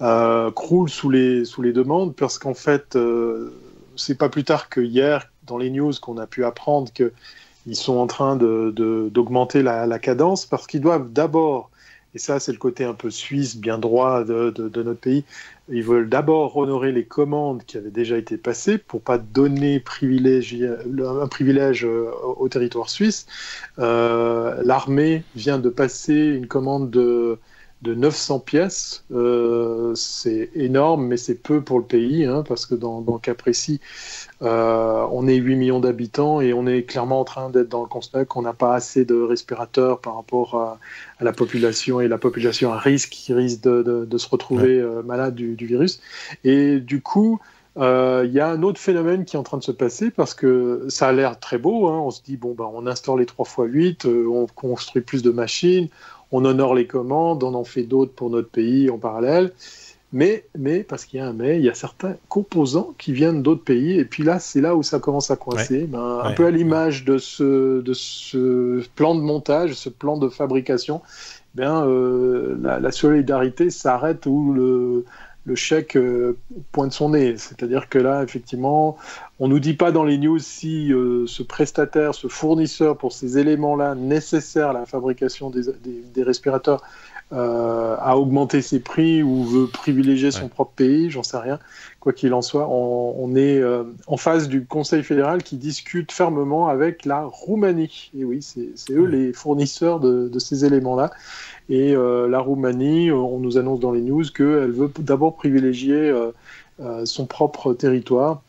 euh, 0.00 0.52
croule 0.52 0.88
sous 0.88 1.10
les, 1.10 1.44
sous 1.44 1.60
les 1.60 1.72
demandes, 1.72 2.14
parce 2.14 2.38
qu'en 2.38 2.54
fait, 2.54 2.94
euh, 2.94 3.52
c'est 3.96 4.16
pas 4.16 4.28
plus 4.28 4.44
tard 4.44 4.68
que 4.68 4.80
hier, 4.80 5.28
dans 5.44 5.58
les 5.58 5.70
news, 5.70 5.92
qu'on 6.00 6.18
a 6.18 6.28
pu 6.28 6.44
apprendre 6.44 6.92
qu'ils 6.92 7.76
sont 7.76 7.96
en 7.96 8.06
train 8.06 8.36
de, 8.36 8.72
de, 8.76 9.08
d'augmenter 9.12 9.64
la, 9.64 9.86
la 9.86 9.98
cadence, 9.98 10.46
parce 10.46 10.68
qu'ils 10.68 10.82
doivent 10.82 11.12
d'abord 11.12 11.71
et 12.14 12.18
ça, 12.18 12.38
c'est 12.40 12.52
le 12.52 12.58
côté 12.58 12.84
un 12.84 12.92
peu 12.92 13.10
suisse, 13.10 13.56
bien 13.56 13.78
droit 13.78 14.22
de, 14.24 14.52
notre 14.82 15.00
pays. 15.00 15.24
Ils 15.70 15.82
veulent 15.82 16.10
d'abord 16.10 16.56
honorer 16.56 16.92
les 16.92 17.06
commandes 17.06 17.64
qui 17.64 17.78
avaient 17.78 17.90
déjà 17.90 18.18
été 18.18 18.36
passées 18.36 18.76
pour 18.76 19.00
pas 19.00 19.16
donner 19.16 19.76
un 19.76 19.80
privilège 19.80 20.54
euh, 21.84 22.10
au 22.36 22.48
territoire 22.50 22.90
suisse. 22.90 23.26
Euh, 23.78 24.60
L'armée 24.64 25.22
vient 25.36 25.58
de 25.58 25.70
passer 25.70 26.14
une 26.14 26.46
commande 26.46 26.90
de 26.90 27.38
de 27.82 27.94
900 27.94 28.38
pièces. 28.40 29.04
Euh, 29.12 29.94
c'est 29.94 30.50
énorme, 30.54 31.06
mais 31.06 31.16
c'est 31.16 31.34
peu 31.34 31.60
pour 31.60 31.78
le 31.78 31.84
pays, 31.84 32.24
hein, 32.24 32.44
parce 32.46 32.64
que 32.64 32.74
dans, 32.74 33.00
dans, 33.00 33.14
le 33.14 33.18
cas 33.18 33.34
précis, 33.34 33.80
euh, 34.42 35.04
on 35.10 35.26
est 35.26 35.34
8 35.34 35.56
millions 35.56 35.80
d'habitants 35.80 36.40
et 36.40 36.52
on 36.52 36.66
est 36.66 36.84
clairement 36.84 37.20
en 37.20 37.24
train 37.24 37.50
d'être 37.50 37.68
dans 37.68 37.82
le 37.82 37.88
constat 37.88 38.24
qu'on 38.24 38.42
n'a 38.42 38.52
pas 38.52 38.74
assez 38.74 39.04
de 39.04 39.20
respirateurs 39.20 40.00
par 40.00 40.14
rapport 40.14 40.54
à, 40.54 40.78
à, 41.18 41.24
la 41.24 41.32
population 41.32 42.00
et 42.00 42.06
la 42.06 42.18
population 42.18 42.72
à 42.72 42.78
risque 42.78 43.10
qui 43.10 43.34
risque 43.34 43.62
de, 43.62 43.82
de, 43.82 44.04
de 44.04 44.18
se 44.18 44.28
retrouver 44.28 44.78
euh, 44.78 45.02
malade 45.02 45.34
du, 45.34 45.56
du, 45.56 45.66
virus. 45.66 46.00
Et 46.44 46.78
du 46.78 47.02
coup, 47.02 47.40
euh, 47.78 48.22
il 48.26 48.32
y 48.32 48.38
a 48.38 48.48
un 48.48 48.62
autre 48.62 48.78
phénomène 48.78 49.24
qui 49.24 49.34
est 49.34 49.38
en 49.38 49.42
train 49.42 49.58
de 49.58 49.64
se 49.64 49.72
passer 49.72 50.10
parce 50.10 50.34
que 50.34 50.86
ça 50.88 51.08
a 51.08 51.12
l'air 51.12 51.40
très 51.40 51.58
beau. 51.58 51.88
Hein. 51.88 51.98
On 51.98 52.12
se 52.12 52.22
dit, 52.22 52.36
bon, 52.36 52.54
ben, 52.54 52.68
on 52.72 52.86
installe 52.86 53.18
les 53.18 53.26
3 53.26 53.44
x 53.44 53.56
8, 53.58 54.04
on 54.06 54.46
construit 54.54 55.02
plus 55.02 55.22
de 55.22 55.30
machines, 55.30 55.88
on 56.32 56.44
honore 56.44 56.74
les 56.74 56.86
commandes, 56.86 57.44
on 57.44 57.54
en 57.54 57.64
fait 57.64 57.84
d'autres 57.84 58.12
pour 58.12 58.30
notre 58.30 58.48
pays 58.48 58.90
en 58.90 58.98
parallèle. 58.98 59.52
Mais, 60.14 60.44
mais 60.58 60.82
parce 60.82 61.06
qu'il 61.06 61.20
y 61.20 61.22
a 61.22 61.26
un 61.26 61.32
mais, 61.32 61.58
il 61.58 61.64
y 61.64 61.70
a 61.70 61.74
certains 61.74 62.16
composants 62.28 62.94
qui 62.98 63.12
viennent 63.14 63.42
d'autres 63.42 63.64
pays. 63.64 63.98
Et 63.98 64.04
puis 64.04 64.22
là, 64.22 64.38
c'est 64.38 64.60
là 64.60 64.76
où 64.76 64.82
ça 64.82 64.98
commence 64.98 65.30
à 65.30 65.36
coincer. 65.36 65.86
Ben, 65.86 66.20
un 66.22 66.32
peu 66.32 66.44
à 66.44 66.50
l'image 66.50 67.04
de 67.04 67.16
ce, 67.16 67.80
de 67.80 67.92
ce 67.94 68.86
plan 68.94 69.14
de 69.14 69.22
montage, 69.22 69.72
ce 69.72 69.88
plan 69.88 70.18
de 70.18 70.28
fabrication. 70.28 71.00
Ben, 71.54 71.86
euh, 71.86 72.58
la, 72.60 72.78
la, 72.78 72.92
solidarité 72.92 73.70
s'arrête 73.70 74.26
où 74.26 74.52
le, 74.52 75.04
le 75.46 75.54
chèque 75.54 75.98
pointe 76.72 76.92
son 76.92 77.10
nez. 77.10 77.38
C'est-à-dire 77.38 77.88
que 77.88 77.98
là, 77.98 78.22
effectivement, 78.22 78.98
on 79.44 79.48
nous 79.48 79.58
dit 79.58 79.74
pas 79.74 79.90
dans 79.90 80.04
les 80.04 80.18
news 80.18 80.38
si 80.38 80.88
ce 81.26 81.42
prestataire, 81.42 82.14
ce 82.14 82.28
fournisseur 82.28 82.96
pour 82.96 83.12
ces 83.12 83.38
éléments-là 83.38 83.96
nécessaires 83.96 84.70
à 84.70 84.72
la 84.72 84.86
fabrication 84.86 85.50
des 85.50 86.22
respirateurs 86.22 86.82
euh, 87.34 87.96
à 87.98 88.18
augmenter 88.18 88.60
ses 88.60 88.78
prix 88.78 89.22
ou 89.22 89.42
veut 89.42 89.66
privilégier 89.66 90.30
son 90.30 90.48
propre 90.48 90.72
pays, 90.76 91.08
j'en 91.08 91.22
sais 91.22 91.38
rien. 91.38 91.58
Quoi 91.98 92.12
qu'il 92.12 92.34
en 92.34 92.42
soit, 92.42 92.68
on, 92.68 93.34
est 93.34 93.58
euh, 93.58 93.84
en 94.06 94.18
face 94.18 94.48
du 94.48 94.66
Conseil 94.66 95.02
fédéral 95.02 95.42
qui 95.42 95.56
discute 95.56 96.12
fermement 96.12 96.68
avec 96.68 97.06
la 97.06 97.22
Roumanie. 97.24 98.10
Et 98.14 98.24
oui, 98.24 98.42
c'est 98.42 98.92
eux 98.92 99.06
les 99.06 99.32
fournisseurs 99.32 99.98
de, 99.98 100.38
ces 100.38 100.66
éléments-là. 100.66 101.10
Et 101.70 101.96
euh, 101.96 102.28
la 102.28 102.38
Roumanie, 102.38 103.10
on 103.10 103.38
nous 103.38 103.56
annonce 103.56 103.80
dans 103.80 103.92
les 103.92 104.02
news 104.02 104.24
qu'elle 104.24 104.72
veut 104.72 104.92
d'abord 104.98 105.34
privilégier 105.34 106.12
son 107.04 107.24
propre 107.24 107.72
territoire. 107.72 108.42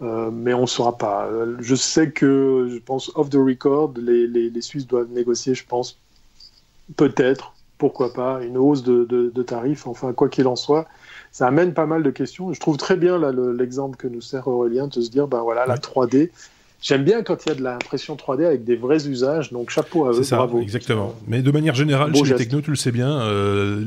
Mais 0.00 0.54
on 0.54 0.62
ne 0.62 0.66
saura 0.66 0.96
pas. 0.96 1.28
Je 1.58 1.74
sais 1.74 2.10
que, 2.10 2.68
je 2.70 2.78
pense, 2.78 3.12
off 3.14 3.28
the 3.30 3.36
record, 3.36 3.92
les, 3.96 4.26
les 4.26 4.60
Suisses 4.62 4.86
doivent 4.86 5.10
négocier, 5.10 5.54
je 5.54 5.66
pense, 5.66 5.98
peut-être, 6.96 7.54
pourquoi 7.78 8.12
pas, 8.12 8.42
une 8.44 8.58
hausse 8.58 8.82
de, 8.82 9.42
tarifs, 9.42 9.86
enfin, 9.86 10.12
quoi 10.12 10.28
qu'il 10.28 10.46
en 10.46 10.56
soit, 10.56 10.86
ça 11.32 11.46
amène 11.46 11.74
pas 11.74 11.86
mal 11.86 12.02
de 12.02 12.10
questions. 12.10 12.52
Je 12.52 12.60
trouve 12.60 12.76
très 12.76 12.96
bien 12.96 13.18
l'exemple 13.52 13.96
que 13.96 14.06
nous 14.06 14.20
sert 14.20 14.46
Aurélien 14.46 14.86
de 14.86 15.00
se 15.00 15.10
dire, 15.10 15.26
ben 15.26 15.40
voilà, 15.40 15.66
la 15.66 15.78
3D, 15.78 16.30
J'aime 16.82 17.04
bien 17.04 17.22
quand 17.22 17.44
il 17.44 17.50
y 17.50 17.52
a 17.52 17.54
de 17.54 17.62
l'impression 17.62 18.16
3D 18.16 18.46
avec 18.46 18.64
des 18.64 18.74
vrais 18.74 19.06
usages, 19.06 19.52
donc 19.52 19.68
chapeau 19.68 20.06
à 20.06 20.12
eux, 20.12 20.22
ça, 20.22 20.36
bravo. 20.36 20.60
Exactement. 20.60 21.14
Mais 21.26 21.42
de 21.42 21.50
manière 21.50 21.74
générale, 21.74 22.14
chez 22.14 22.24
les 22.24 22.36
technos, 22.36 22.62
tu 22.62 22.70
le 22.70 22.76
sais 22.76 22.90
bien, 22.90 23.20
euh, 23.20 23.84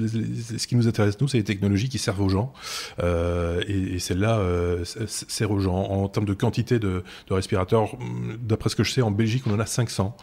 ce 0.58 0.68
qui 0.68 0.76
nous 0.76 0.88
intéresse, 0.88 1.20
nous, 1.20 1.28
c'est 1.28 1.40
les 1.40 1.44
technologies 1.44 1.90
qui 1.90 1.98
servent 1.98 2.22
aux 2.22 2.30
gens. 2.30 2.54
Euh, 3.02 3.64
et, 3.68 3.96
et 3.96 4.00
celle-là 4.00 4.38
euh, 4.38 4.84
sert 4.86 5.50
aux 5.50 5.60
gens. 5.60 5.74
En 5.74 6.08
termes 6.08 6.28
de 6.28 6.36
quantité 6.36 6.78
de, 6.78 7.04
de 7.28 7.34
respirateurs, 7.34 7.98
d'après 8.40 8.70
ce 8.70 8.76
que 8.76 8.84
je 8.84 8.92
sais, 8.92 9.02
en 9.02 9.12
Belgique, 9.12 9.44
on 9.48 9.54
en 9.54 9.60
a 9.60 9.66
500. 9.66 10.16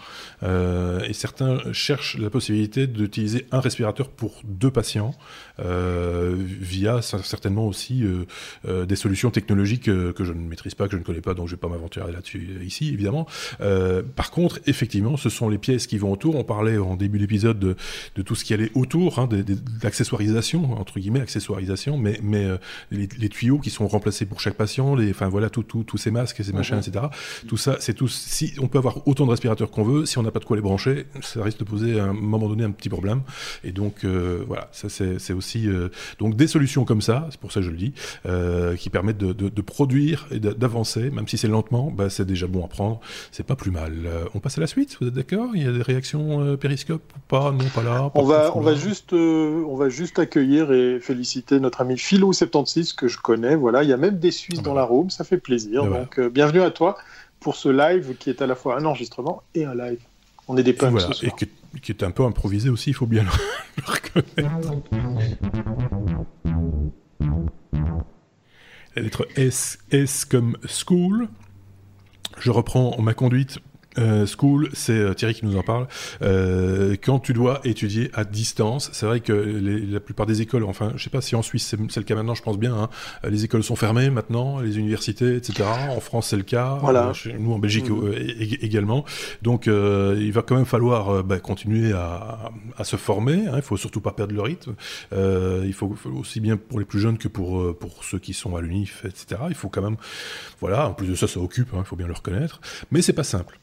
Euh, 0.45 1.01
et 1.01 1.13
certains 1.13 1.59
cherchent 1.73 2.19
la 2.19 2.31
possibilité 2.31 2.87
d'utiliser 2.87 3.47
un 3.51 3.59
respirateur 3.59 4.09
pour 4.09 4.43
deux 4.45 4.71
patients, 4.71 5.15
via 5.59 7.03
certainement 7.03 7.67
aussi 7.67 8.03
des 8.67 8.97
solutions 8.97 9.31
technologiques 9.31 9.85
que 9.85 10.25
je 10.25 10.33
ne 10.33 10.41
maîtrise 10.41 10.75
pas, 10.75 10.87
que 10.87 10.93
je 10.93 10.97
ne 10.97 11.03
connais 11.03 11.21
pas, 11.21 11.35
donc 11.35 11.49
je 11.49 11.53
ne 11.53 11.57
vais 11.57 11.61
pas 11.61 11.69
m'aventurer 11.69 12.11
là-dessus 12.11 12.60
ici, 12.63 12.89
évidemment. 12.89 13.27
Euh, 13.61 14.03
par 14.03 14.31
contre, 14.31 14.61
effectivement, 14.67 15.17
ce 15.17 15.29
sont 15.29 15.49
les 15.49 15.59
pièces 15.59 15.87
qui 15.87 15.99
vont 15.99 16.13
autour. 16.13 16.37
On 16.37 16.45
parlait 16.45 16.79
en 16.79 16.97
début 16.97 17.19
d'épisode 17.19 17.59
de, 17.59 17.77
de, 18.17 18.23
tout 18.23 18.35
ce 18.35 18.45
qui 18.45 18.55
allait 18.55 18.71
autour, 18.75 19.19
hein, 19.19 19.29
d'accessoirisation, 19.83 20.79
entre 20.79 20.99
guillemets, 20.99 21.21
accessoirisation, 21.21 21.99
mais, 21.99 22.19
mais 22.23 22.45
euh, 22.45 22.57
les, 22.91 23.29
tuyaux 23.29 23.59
qui 23.59 23.71
sont 23.71 23.87
remplacés 23.87 24.27
pour 24.27 24.41
chaque 24.41 24.55
patient, 24.55 24.95
les, 24.95 25.11
enfin 25.11 25.29
voilà, 25.29 25.51
tous 25.51 25.63
tout, 25.63 25.97
ces 25.97 26.11
masques 26.11 26.41
et 26.41 26.43
ces 26.43 26.53
machins, 26.53 26.79
etc. 26.79 27.07
Tout 27.47 27.57
ça, 27.57 27.77
c'est 27.81 27.95
tout. 27.95 28.09
Si 28.09 28.55
on 28.61 28.69
peut 28.69 28.79
avoir 28.79 29.07
autant 29.07 29.25
de 29.27 29.31
respirateurs 29.31 29.71
qu'on 29.71 29.85
veut, 29.85 30.07
si 30.07 30.19
on 30.19 30.23
n'a 30.23 30.31
pas 30.31 30.41
de 30.41 30.45
quoi 30.45 30.57
les 30.57 30.63
brancher, 30.63 31.07
ça 31.21 31.43
risque 31.43 31.59
de 31.59 31.65
poser 31.65 32.01
à 32.01 32.05
un 32.05 32.13
moment 32.13 32.49
donné 32.49 32.65
un 32.65 32.71
petit 32.71 32.89
problème. 32.89 33.23
Et 33.65 33.73
donc 33.73 34.05
euh, 34.05 34.45
voilà, 34.47 34.69
ça 34.73 34.89
c'est 34.89 35.33
aussi 35.33 35.69
donc 36.19 36.37
des 36.37 36.47
solutions 36.47 36.85
comme 36.85 37.03
ça, 37.03 37.29
c'est 37.31 37.41
pour 37.41 37.53
ça 37.53 37.61
que 37.61 37.67
je 37.67 37.71
le 37.71 37.77
dis, 37.77 37.93
qui 38.79 38.91
permettent 38.91 39.19
de, 39.19 39.33
de, 39.33 39.49
de 39.49 39.63
produire 39.63 40.27
et 40.31 40.41
d'avancer, 40.41 41.11
même 41.11 41.29
si 41.29 41.39
c'est 41.39 41.49
lentement, 41.49 41.91
bah, 41.91 42.11
c'est 42.11 42.25
déjà 42.25 42.47
bon 42.51 42.65
à 42.65 42.69
prendre, 42.69 43.01
c'est 43.33 43.47
pas 43.47 43.57
plus 43.57 43.71
mal. 43.71 43.93
Euh, 44.05 44.25
on 44.35 44.41
passe 44.41 44.59
à 44.59 44.61
la 44.61 44.67
suite, 44.67 44.97
vous 45.01 45.09
êtes 45.09 45.15
d'accord? 45.15 45.51
Il 45.55 45.63
y 45.63 45.69
a 45.69 45.73
des 45.73 45.83
réactions 45.83 46.43
euh, 46.43 46.57
périscope 46.57 47.03
ou 47.17 47.21
pas? 47.29 47.53
Non, 47.53 47.65
pas 47.75 47.83
là. 47.83 48.11
on 48.15 48.25
va, 48.25 48.57
on 48.57 48.61
va 48.61 48.75
juste, 48.75 49.13
euh, 49.13 49.65
on 49.69 49.77
va 49.77 49.89
juste 49.89 50.19
accueillir 50.19 50.73
et 50.73 51.01
féliciter 51.01 51.61
notre 51.61 51.81
ami 51.81 51.95
Philo76 51.95 52.95
que 52.95 53.09
je 53.09 53.19
connais. 53.19 53.57
Voilà, 53.57 53.83
il 53.83 53.89
y 53.89 53.93
a 53.93 53.97
même 53.97 54.19
des 54.19 54.31
Suisses 54.31 54.61
ah 54.61 54.65
dans 54.65 54.75
bah. 54.75 54.81
la 54.81 54.87
room, 54.87 55.11
ça 55.11 55.25
fait 55.25 55.39
plaisir. 55.39 55.85
Donc 55.85 56.21
bienvenue 56.21 56.63
à 56.63 56.71
toi 56.71 56.97
pour 57.41 57.57
ce 57.57 57.69
live 57.69 58.15
qui 58.19 58.31
est 58.31 58.43
à 58.43 58.47
la 58.47 58.55
fois 58.55 58.79
un 58.79 58.85
enregistrement 58.85 59.43
et 59.55 59.65
un 59.65 59.75
live. 59.75 60.01
On 60.49 60.57
est 60.57 60.63
des 60.63 60.73
punks 60.73 61.01
ce 61.01 61.13
soir. 61.13 61.33
Et 61.73 61.81
qui, 61.81 61.93
est 61.93 62.03
un 62.03 62.11
peu 62.11 62.25
improvisé 62.25 62.71
aussi, 62.71 62.91
il 62.91 62.95
faut 62.95 63.07
bien 63.07 63.25
le 63.25 63.83
reconnaître. 63.85 64.51
La 68.97 69.03
lettre 69.03 69.29
S, 69.37 69.79
S 69.93 70.25
comme 70.25 70.57
school. 70.67 71.29
Je 72.41 72.51
reprends 72.51 72.97
ma 73.03 73.13
conduite 73.13 73.59
euh, 73.99 74.25
school, 74.27 74.71
c'est 74.73 74.93
euh, 74.93 75.15
Thierry 75.15 75.35
qui 75.35 75.45
nous 75.45 75.57
en 75.57 75.63
parle. 75.63 75.89
Euh, 76.23 76.97
quand 77.03 77.19
tu 77.19 77.33
dois 77.33 77.61
étudier 77.65 78.11
à 78.15 78.25
distance, 78.25 78.91
c'est 78.93 79.07
vrai 79.07 79.21
que 79.21 79.33
la 79.33 80.01
plupart 80.01 80.27
des 80.27 80.43
écoles, 80.43 80.65
enfin, 80.65 80.93
je 80.97 81.03
sais 81.03 81.11
pas 81.11 81.21
si 81.21 81.35
en 81.35 81.43
Suisse 81.43 81.67
c'est 81.67 81.97
le 81.97 82.05
cas 82.05 82.15
maintenant, 82.15 82.35
je 82.35 82.43
pense 82.43 82.59
bien. 82.59 82.75
Hein, 82.75 82.89
les 83.29 83.45
écoles 83.45 83.65
sont 83.65 83.77
fermées 83.77 84.11
maintenant, 84.11 84.61
les 84.61 84.79
universités, 84.79 85.37
etc. 85.37 85.69
En 85.91 86.01
France, 86.01 86.29
c'est 86.29 86.37
le 86.37 86.45
cas. 86.45 86.79
Voilà. 86.81 87.13
Chez 87.13 87.37
nous, 87.39 87.53
en 87.53 87.59
Belgique 87.59 87.91
mmh. 87.91 88.13
également. 88.63 89.05
Donc, 89.43 89.67
il 89.67 90.33
va 90.33 90.43
quand 90.43 90.57
même 90.57 90.67
falloir 90.67 91.25
bah, 91.25 91.39
continuer 91.39 91.93
à, 91.93 92.51
à, 92.77 92.85
se 92.85 92.97
former. 92.97 93.47
Hein, 93.47 93.55
il 93.57 93.63
faut 93.63 93.77
surtout 93.77 94.01
pas 94.01 94.13
perdre 94.13 94.35
le 94.35 94.43
rythme. 94.43 94.75
il 95.13 95.73
faut, 95.73 95.97
aussi 96.17 96.41
bien 96.41 96.57
pour 96.57 96.79
les 96.79 96.85
plus 96.85 97.01
jeunes 97.01 97.19
que 97.19 97.29
pour 97.29 97.77
pour 97.77 98.05
ceux 98.05 98.19
qui 98.19 98.35
sont 98.35 98.57
à 98.57 98.61
l'UNIF, 98.61 99.05
etc. 99.05 99.43
Il 99.49 99.55
faut 99.55 99.69
quand 99.69 99.83
même, 99.83 99.97
voilà. 100.61 100.89
En 100.89 100.95
plus 100.95 101.09
de 101.09 101.15
ça, 101.15 101.27
ça 101.27 101.41
occupe. 101.41 101.75
Hein, 101.75 101.79
il 101.81 101.85
faut 101.85 101.97
bien 101.97 102.07
le 102.07 102.13
reconnaître. 102.13 102.61
Mais 102.91 103.03
c'est 103.03 103.13
pas 103.13 103.25
simple 103.25 103.59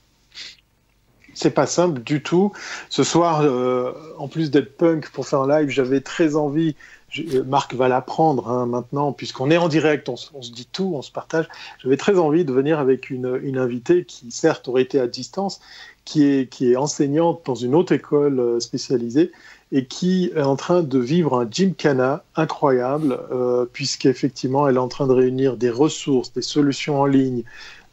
c'est 1.38 1.52
pas 1.52 1.68
simple 1.68 2.02
du 2.02 2.22
tout. 2.22 2.52
Ce 2.90 3.04
soir, 3.04 3.42
euh, 3.44 3.94
en 4.18 4.28
plus 4.28 4.50
d'être 4.50 4.76
punk 4.76 5.10
pour 5.12 5.28
faire 5.28 5.42
un 5.42 5.60
live, 5.60 5.70
j'avais 5.70 6.02
très 6.02 6.36
envie. 6.36 6.76
Euh, 7.20 7.44
Marc 7.44 7.76
va 7.76 7.88
l'apprendre 7.88 8.50
hein, 8.50 8.66
maintenant, 8.66 9.14
puisqu'on 9.14 9.52
est 9.52 9.58
en 9.58 9.68
direct, 9.68 10.10
on, 10.10 10.16
se 10.16 10.52
dit 10.52 10.68
tout, 10.72 10.94
on 10.96 11.02
se 11.02 11.12
partage. 11.12 11.48
J'avais 11.84 11.98
très 11.98 12.18
envie 12.18 12.44
de 12.44 12.52
venir 12.52 12.80
avec 12.80 13.12
une, 13.12 13.40
une, 13.44 13.60
invitée 13.60 14.04
qui, 14.04 14.32
certes, 14.32 14.68
aurait 14.68 14.82
été 14.82 15.00
à 15.00 15.08
distance, 15.08 15.62
qui 16.06 16.24
est, 16.24 16.50
qui 16.50 16.72
est 16.72 16.76
enseignante 16.76 17.42
dans 17.46 17.56
une 17.56 17.76
autre 17.76 17.92
école 17.94 18.40
euh, 18.40 18.60
spécialisée 18.60 19.32
et 19.72 19.86
qui 19.86 20.32
est 20.34 20.42
en 20.42 20.56
train 20.56 20.82
de 20.82 20.98
vivre 20.98 21.38
un 21.38 21.48
gymkhana 21.50 22.24
incroyable, 22.38 23.20
puisqu'effectivement, 23.74 24.66
elle 24.66 24.78
est 24.78 24.80
en 24.80 24.88
train 24.88 25.08
de 25.08 25.12
réunir 25.12 25.58
des 25.58 25.70
ressources, 25.70 26.32
des 26.32 26.42
solutions 26.42 27.02
en 27.02 27.06
ligne, 27.06 27.44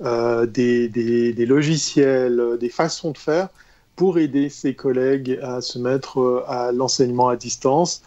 euh, 0.02 0.46
des, 0.46 1.46
logiciels, 1.46 2.40
euh, 2.40 2.56
des 2.56 2.68
façons 2.68 3.12
de 3.12 3.18
faire 3.18 3.48
pour 3.94 4.18
aider 4.18 4.48
ses 4.48 4.74
collègues 4.74 5.38
à 5.40 5.60
se 5.60 5.78
mettre 5.78 6.18
euh, 6.18 6.44
à 6.48 6.72
l'enseignement 6.72 7.28
à 7.28 7.36
distance, 7.36 8.02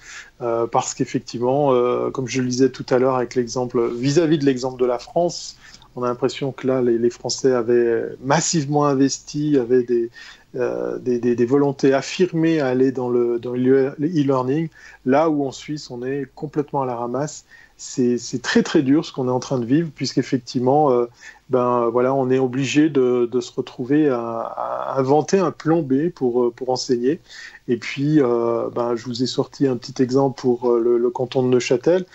parce 0.71 0.93
qu'effectivement, 0.93 1.71
comme 2.11 2.27
je 2.27 2.41
le 2.41 2.47
disais 2.49 2.69
tout 2.69 2.85
à 2.89 2.99
l'heure 2.99 3.15
avec 3.15 3.35
l'exemple, 3.35 3.89
vis-à-vis 3.95 4.37
de 4.37 4.45
l'exemple 4.45 4.79
de 4.79 4.85
la 4.85 4.99
France, 4.99 5.57
on 5.95 6.03
a 6.03 6.09
l'impression 6.09 6.51
que 6.51 6.67
là, 6.67 6.81
les, 6.81 7.09
Français 7.09 7.53
avaient 7.53 8.03
massivement 8.23 8.85
investi, 8.85 9.57
avaient 9.57 9.83
des, 9.83 11.45
volontés 11.45 11.93
affirmées 11.93 12.59
à 12.59 12.67
aller 12.67 12.91
dans 12.91 13.09
le 13.09 13.39
dans 13.39 13.55
e-learning, 13.55 14.69
là 15.05 15.29
où 15.29 15.43
en 15.43 15.51
Suisse, 15.51 15.89
on 15.89 16.03
est 16.03 16.27
complètement 16.35 16.83
à 16.83 16.85
la 16.85 16.95
ramasse 16.95 17.45
c'est 17.77 18.41
très 18.41 18.63
très 18.63 18.81
dur 18.81 19.05
ce 19.05 19.11
qu'on 19.11 19.27
est 19.27 19.31
en 19.31 19.39
train 19.39 19.59
de 19.59 19.65
vivre, 19.65 19.91
puisqu'effectivement, 19.93 20.91
euh, 20.91 21.05
ben 21.49 21.89
voilà, 21.89 22.13
on 22.13 22.29
est 22.31 22.39
obligé 22.39 22.89
de, 22.89 23.29
se 23.39 23.51
retrouver 23.51 24.09
à, 24.09 24.95
inventer 24.97 25.37
un 25.37 25.51
plan 25.51 25.83
B 25.83 26.09
pour, 26.09 26.45
euh, 26.45 26.51
pour 26.51 26.71
enseigner. 26.71 27.19
Et 27.67 27.77
puis, 27.77 28.19
euh, 28.19 28.69
ben, 28.73 28.95
je 28.95 29.05
vous 29.05 29.21
ai 29.21 29.27
sorti 29.27 29.67
un 29.67 29.77
petit 29.77 30.01
exemple 30.01 30.39
pour 30.41 30.71
le, 30.71 31.09
canton 31.11 31.43
de 31.43 31.49
Neuchâtel. 31.49 32.05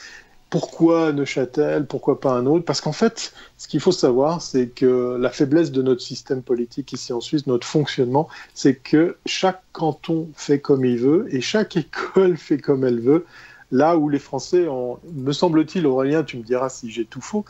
Pourquoi 0.50 1.12
Neuchâtel? 1.12 1.86
Pourquoi 1.86 2.20
pas 2.20 2.32
un 2.32 2.44
autre? 2.46 2.64
Parce 2.64 2.80
qu'en 2.80 2.92
fait, 2.92 3.32
ce 3.56 3.68
qu'il 3.68 3.80
faut 3.80 3.92
savoir, 3.92 4.42
c'est 4.42 4.66
que 4.66 5.16
la 5.18 5.30
faiblesse 5.30 5.70
de 5.70 5.80
notre 5.80 6.02
système 6.02 6.42
politique 6.42 6.92
ici 6.92 7.12
en 7.12 7.20
Suisse, 7.20 7.46
notre 7.46 7.66
fonctionnement, 7.66 8.28
c'est 8.52 8.74
que 8.74 9.16
chaque 9.26 9.62
canton 9.72 10.28
fait 10.34 10.58
comme 10.58 10.84
il 10.84 10.98
veut 10.98 11.26
et 11.30 11.40
chaque 11.40 11.76
école 11.78 12.36
fait 12.36 12.58
comme 12.58 12.84
elle 12.84 13.00
veut. 13.00 13.24
Là 13.72 13.96
où 13.96 14.10
les 14.10 14.18
Français, 14.18 14.68
ont, 14.68 14.98
me 15.14 15.32
semble-t-il, 15.32 15.86
Aurélien, 15.86 16.22
tu 16.22 16.36
me 16.36 16.42
diras 16.42 16.68
si 16.68 16.90
j'ai 16.90 17.06
tout 17.06 17.22
faux, 17.22 17.46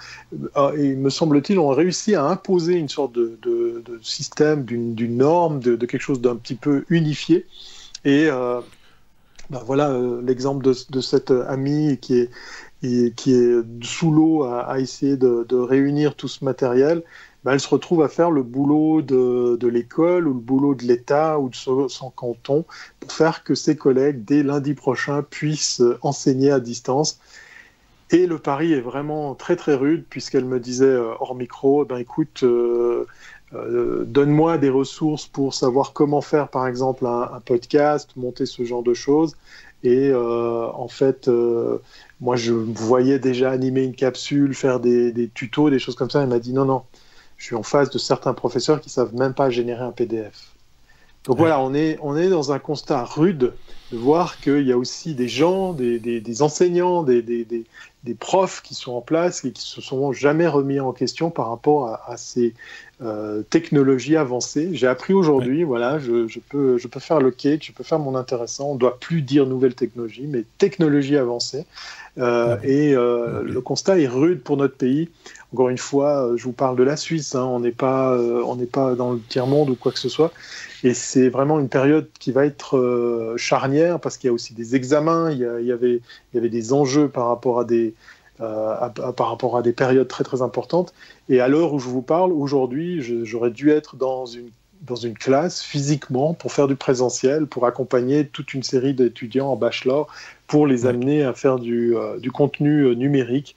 euh, 0.57 0.73
et 0.77 0.95
me 0.95 1.11
semble-t-il, 1.11 1.59
ont 1.59 1.71
réussi 1.71 2.15
à 2.15 2.25
imposer 2.25 2.75
une 2.75 2.89
sorte 2.89 3.13
de, 3.13 3.83
système, 4.03 4.65
d'une 4.65 5.17
norme, 5.17 5.59
de, 5.59 5.75
quelque 5.85 6.01
chose 6.01 6.21
d'un 6.21 6.37
petit 6.37 6.55
peu 6.55 6.85
unifié. 6.89 7.45
Et 8.05 8.29
euh, 8.31 8.61
ben 9.51 9.61
voilà 9.67 9.91
euh, 9.91 10.23
l'exemple 10.25 10.65
de, 10.65 11.01
cette 11.01 11.33
amie 11.33 11.99
qui 11.99 12.15
est, 12.21 12.31
qui 13.17 13.35
est 13.35 13.61
sous 13.83 14.13
l'eau 14.13 14.45
à, 14.45 14.79
essayer 14.79 15.17
de, 15.17 15.57
réunir 15.57 16.15
tout 16.15 16.29
ce 16.29 16.45
matériel. 16.45 17.03
Ben, 17.45 17.53
elle 17.53 17.61
se 17.61 17.69
retrouve 17.69 18.03
à 18.03 18.09
faire 18.09 18.31
le 18.31 18.43
boulot 18.43 19.03
de, 19.03 19.67
l'école 19.67 20.29
ou 20.29 20.35
le 20.35 20.41
boulot 20.41 20.75
de 20.75 20.85
l'État 20.85 21.41
ou 21.41 21.49
de 21.49 21.57
son, 21.57 22.11
canton 22.15 22.65
pour 23.01 23.13
faire 23.13 23.43
que 23.43 23.55
ses 23.55 23.77
collègues, 23.77 24.25
dès 24.25 24.43
lundi 24.43 24.75
prochain, 24.75 25.23
puissent 25.23 25.83
enseigner 26.03 26.53
à 26.53 26.61
distance. 26.61 27.19
Et 28.13 28.27
le 28.27 28.39
pari 28.39 28.75
est 28.75 28.81
vraiment 28.81 29.35
très 29.35 29.57
très 29.57 29.75
rude 29.75 30.05
puisqu'elle 30.09 30.45
me 30.45 30.61
disait 30.61 30.85
euh, 30.85 31.15
hors 31.19 31.35
micro, 31.35 31.85
ben 31.85 31.97
écoute, 31.97 32.43
euh, 32.45 33.07
euh, 33.55 34.05
donne-moi 34.07 34.59
des 34.59 34.69
ressources 34.69 35.27
pour 35.27 35.55
savoir 35.55 35.95
comment 35.95 36.21
faire 36.21 36.49
par 36.49 36.67
exemple 36.67 37.07
un, 37.07 37.41
podcast, 37.45 38.11
monter 38.17 38.47
ce 38.47 38.65
genre 38.65 38.83
de 38.83 38.95
choses. 38.95 39.37
Et 39.85 40.15
en 40.15 40.87
fait, 40.87 41.29
moi, 42.21 42.37
je 42.37 42.53
voyais 42.53 43.19
déjà 43.19 43.51
animer 43.51 43.83
une 43.83 43.97
capsule, 43.97 44.55
faire 44.55 44.79
des 44.79 45.29
tutos, 45.35 45.71
des 45.71 45.81
choses 45.81 45.97
comme 45.97 46.09
ça. 46.09 46.23
Elle 46.23 46.29
m'a 46.29 46.39
dit 46.39 46.53
non, 46.53 46.65
non, 46.65 46.85
je 47.43 47.47
suis 47.49 47.57
en 47.57 47.65
face 47.65 47.91
de 47.91 47.99
certains 47.99 48.35
professeurs 48.35 48.81
qui 48.81 48.89
savent 48.89 49.17
même 49.17 49.35
pas 49.35 49.51
générer 49.51 49.83
un 49.83 49.91
PDF. 49.91 50.53
Donc 51.25 51.39
voilà, 51.39 51.59
on 51.59 51.75
est, 51.75 51.99
on 52.01 52.17
est 52.17 52.29
dans 52.29 52.53
un 52.53 52.61
constat 52.61 53.03
rude 53.03 53.53
de 53.91 53.97
voir 53.97 54.39
qu'il 54.41 54.65
y 54.65 54.71
a 54.71 54.79
aussi 54.79 55.17
des 55.17 55.27
gens, 55.27 55.73
des, 55.73 55.99
des, 55.99 56.21
des 56.21 56.43
enseignants, 56.43 57.03
des, 57.03 57.21
des, 57.21 58.15
profs 58.15 58.63
qui 58.63 58.75
sont 58.75 58.93
en 58.93 59.01
place 59.01 59.45
et 59.45 59.51
qui 59.51 59.63
se 59.63 59.81
sont 59.81 60.13
jamais 60.13 60.47
remis 60.47 60.79
en 60.79 60.93
question 60.93 61.31
par 61.31 61.49
rapport 61.49 61.89
à, 61.89 62.13
à 62.13 62.17
ces 62.17 62.55
euh, 63.01 63.43
technologies 63.43 64.17
avancées. 64.17 64.71
J'ai 64.73 64.87
appris 64.87 65.13
aujourd'hui, 65.13 65.65
voilà, 65.65 65.99
je, 65.99 66.29
je, 66.29 66.39
peux, 66.39 66.79
je 66.79 66.87
peux 66.87 67.01
faire 67.01 67.21
le 67.21 67.33
cake, 67.33 67.65
je 67.65 67.73
peux 67.73 67.83
faire 67.83 67.99
mon 67.99 68.15
intéressant. 68.15 68.71
On 68.71 68.75
ne 68.75 68.79
doit 68.79 69.01
plus 69.01 69.21
dire 69.21 69.47
nouvelle 69.47 69.75
technologie, 69.75 70.29
mais 70.29 70.45
technologie 70.59 71.17
avancée. 71.17 71.67
Euh, 72.19 72.59
et 72.63 72.95
euh, 72.95 73.43
le 73.43 73.61
constat 73.61 73.99
est 73.99 74.07
rude 74.07 74.43
pour 74.43 74.57
notre 74.57 74.77
pays. 74.77 75.09
Encore 75.53 75.71
une 75.71 75.79
fois, 75.79 76.27
euh, 76.27 76.37
je 76.37 76.45
vous 76.45 76.53
parle 76.53 76.77
de 76.77 76.83
la 76.83 76.97
Suisse. 76.97 77.35
Hein, 77.35 77.45
on 77.45 77.61
n'est 77.61 77.73
pas, 77.73 78.17
on 78.19 78.57
n'est 78.57 78.67
pas 78.67 78.95
dans 78.95 79.13
le 79.13 79.21
tiers 79.21 79.47
monde 79.47 79.71
ou 79.71 79.77
quoi 79.77 79.93
que 79.93 79.99
ce 79.99 80.09
soit. 80.09 80.33
Et 80.85 80.95
c'est 80.95 81.29
vraiment 81.29 81.61
une 81.61 81.69
période 81.69 82.09
qui 82.19 82.33
va 82.33 82.45
être 82.45 83.35
charnière 83.37 84.01
parce 84.01 84.17
qu'il 84.17 84.29
y 84.29 84.31
a 84.31 84.35
aussi 84.35 84.55
des 84.55 84.75
examens, 84.77 85.31
il 85.31 85.39
y, 85.39 85.47
a, 85.47 85.61
il, 85.61 85.67
y 85.67 85.73
avait, 85.73 85.97
il 85.97 86.35
y 86.35 86.39
avait 86.39 86.49
des 86.49 86.73
enjeux 86.73 87.09
par 87.09 87.29
rapport 87.29 87.61
à 87.61 87.65
des, 87.65 87.95
euh, 88.43 88.75
à, 88.75 88.87
à, 88.87 89.13
par 89.13 89.29
rapport 89.29 89.57
à 89.57 89.63
des 89.63 89.73
périodes 89.73 90.09
très 90.09 90.25
très 90.25 90.43
importantes. 90.43 90.95
Et 91.29 91.41
à 91.41 91.49
l'heure 91.49 91.75
où 91.75 91.79
je 91.79 91.89
vous 91.89 92.03
parle, 92.03 92.33
aujourd'hui, 92.33 93.01
j'aurais 93.25 93.51
dû 93.51 93.71
être 93.71 93.95
dans 93.97 94.27
une 94.27 94.51
dans 94.83 94.97
une 94.97 95.15
classe 95.15 95.63
physiquement 95.63 96.35
pour 96.35 96.53
faire 96.53 96.69
du 96.69 96.77
présentiel, 96.77 97.47
pour 97.47 97.67
accompagner 97.67 98.27
toute 98.27 98.55
une 98.55 98.63
série 98.63 98.95
d'étudiants 98.95 99.49
en 99.49 99.57
bachelor, 99.57 100.09
pour 100.47 100.67
les 100.67 100.87
amener 100.87 101.23
à 101.23 101.33
faire 101.33 101.59
du, 101.59 101.97
euh, 101.97 102.19
du 102.19 102.31
contenu 102.31 102.83
euh, 102.83 102.95
numérique. 102.95 103.57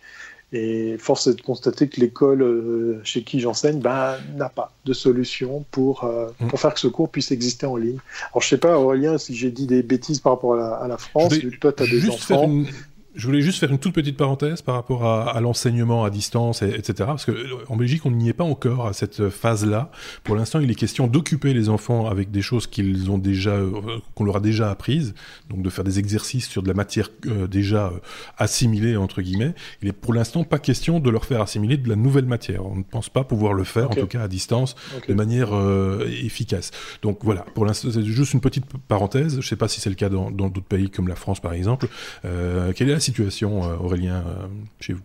Et 0.53 0.97
force 0.99 1.27
est 1.27 1.33
de 1.33 1.41
constater 1.41 1.89
que 1.89 1.99
l'école 1.99 2.41
euh, 2.41 3.01
chez 3.03 3.23
qui 3.23 3.39
j'enseigne 3.39 3.79
bah, 3.79 4.17
n'a 4.37 4.47
pas 4.47 4.71
de 4.85 4.93
solution 4.93 5.65
pour, 5.71 6.05
mmh. 6.05 6.47
pour 6.47 6.59
faire 6.59 6.73
que 6.73 6.79
ce 6.79 6.87
cours 6.87 7.09
puisse 7.09 7.31
exister 7.31 7.65
en 7.65 7.75
ligne. 7.75 7.97
Alors 8.31 8.41
je 8.41 8.49
sais 8.49 8.57
pas 8.57 8.79
Aurélien 8.79 9.17
si 9.17 9.35
j'ai 9.35 9.51
dit 9.51 9.65
des 9.65 9.81
bêtises 9.83 10.19
par 10.19 10.33
rapport 10.33 10.53
à 10.53 10.57
la, 10.57 10.69
à 10.75 10.87
la 10.87 10.97
France, 10.97 11.33
toi 11.59 11.73
tu 11.73 11.83
as 11.83 11.87
des 11.87 12.09
enfants. 12.09 12.43
Une 12.45 12.67
je 13.15 13.25
voulais 13.25 13.41
juste 13.41 13.59
faire 13.59 13.71
une 13.71 13.79
toute 13.79 13.93
petite 13.93 14.17
parenthèse 14.17 14.61
par 14.61 14.75
rapport 14.75 15.05
à, 15.05 15.31
à 15.31 15.41
l'enseignement 15.41 16.03
à 16.03 16.09
distance, 16.09 16.61
et, 16.61 16.69
etc. 16.69 16.93
Parce 17.07 17.25
que 17.25 17.31
euh, 17.31 17.75
Belgique, 17.75 18.05
on 18.05 18.11
n'y 18.11 18.29
est 18.29 18.33
pas 18.33 18.43
encore 18.43 18.87
à 18.87 18.93
cette 18.93 19.29
phase-là. 19.29 19.91
Pour 20.23 20.35
l'instant, 20.35 20.59
il 20.59 20.71
est 20.71 20.75
question 20.75 21.07
d'occuper 21.07 21.53
les 21.53 21.69
enfants 21.69 22.07
avec 22.07 22.31
des 22.31 22.41
choses 22.41 22.67
qu'ils 22.67 23.11
ont 23.11 23.17
déjà, 23.17 23.51
euh, 23.51 23.71
qu'on 24.15 24.23
leur 24.23 24.37
a 24.37 24.39
déjà 24.39 24.71
apprises, 24.71 25.13
donc 25.49 25.61
de 25.61 25.69
faire 25.69 25.83
des 25.83 25.99
exercices 25.99 26.47
sur 26.47 26.63
de 26.63 26.67
la 26.67 26.73
matière 26.73 27.09
euh, 27.27 27.47
déjà 27.47 27.87
euh, 27.87 27.99
assimilée 28.37 28.97
entre 28.97 29.21
guillemets. 29.21 29.53
Il 29.81 29.87
est 29.87 29.93
pour 29.93 30.13
l'instant 30.13 30.43
pas 30.43 30.59
question 30.59 30.99
de 30.99 31.09
leur 31.09 31.25
faire 31.25 31.41
assimiler 31.41 31.77
de 31.77 31.89
la 31.89 31.95
nouvelle 31.95 32.25
matière. 32.25 32.65
On 32.65 32.75
ne 32.75 32.83
pense 32.83 33.09
pas 33.09 33.23
pouvoir 33.23 33.53
le 33.53 33.63
faire, 33.63 33.91
okay. 33.91 33.99
en 33.99 34.03
tout 34.03 34.09
cas 34.09 34.23
à 34.23 34.27
distance, 34.27 34.75
okay. 34.97 35.07
de 35.11 35.13
manière 35.13 35.53
euh, 35.53 36.07
efficace. 36.23 36.71
Donc 37.01 37.19
voilà. 37.21 37.45
Pour 37.53 37.65
l'instant, 37.65 37.89
c'est 37.91 38.03
juste 38.03 38.33
une 38.33 38.41
petite 38.41 38.65
parenthèse. 38.87 39.33
Je 39.33 39.37
ne 39.37 39.41
sais 39.43 39.55
pas 39.55 39.67
si 39.67 39.79
c'est 39.79 39.89
le 39.89 39.95
cas 39.95 40.09
dans 40.09 40.31
d'autres 40.31 40.61
pays 40.61 40.89
comme 40.89 41.07
la 41.07 41.15
France, 41.15 41.39
par 41.39 41.53
exemple. 41.53 41.87
quelle 42.23 42.89
est 42.89 42.93
la 42.93 42.99
situation, 43.05 43.63
euh, 43.63 43.77
Aurélien, 43.77 44.23
euh, 44.27 44.47
chez 44.79 44.93
vous 44.93 45.01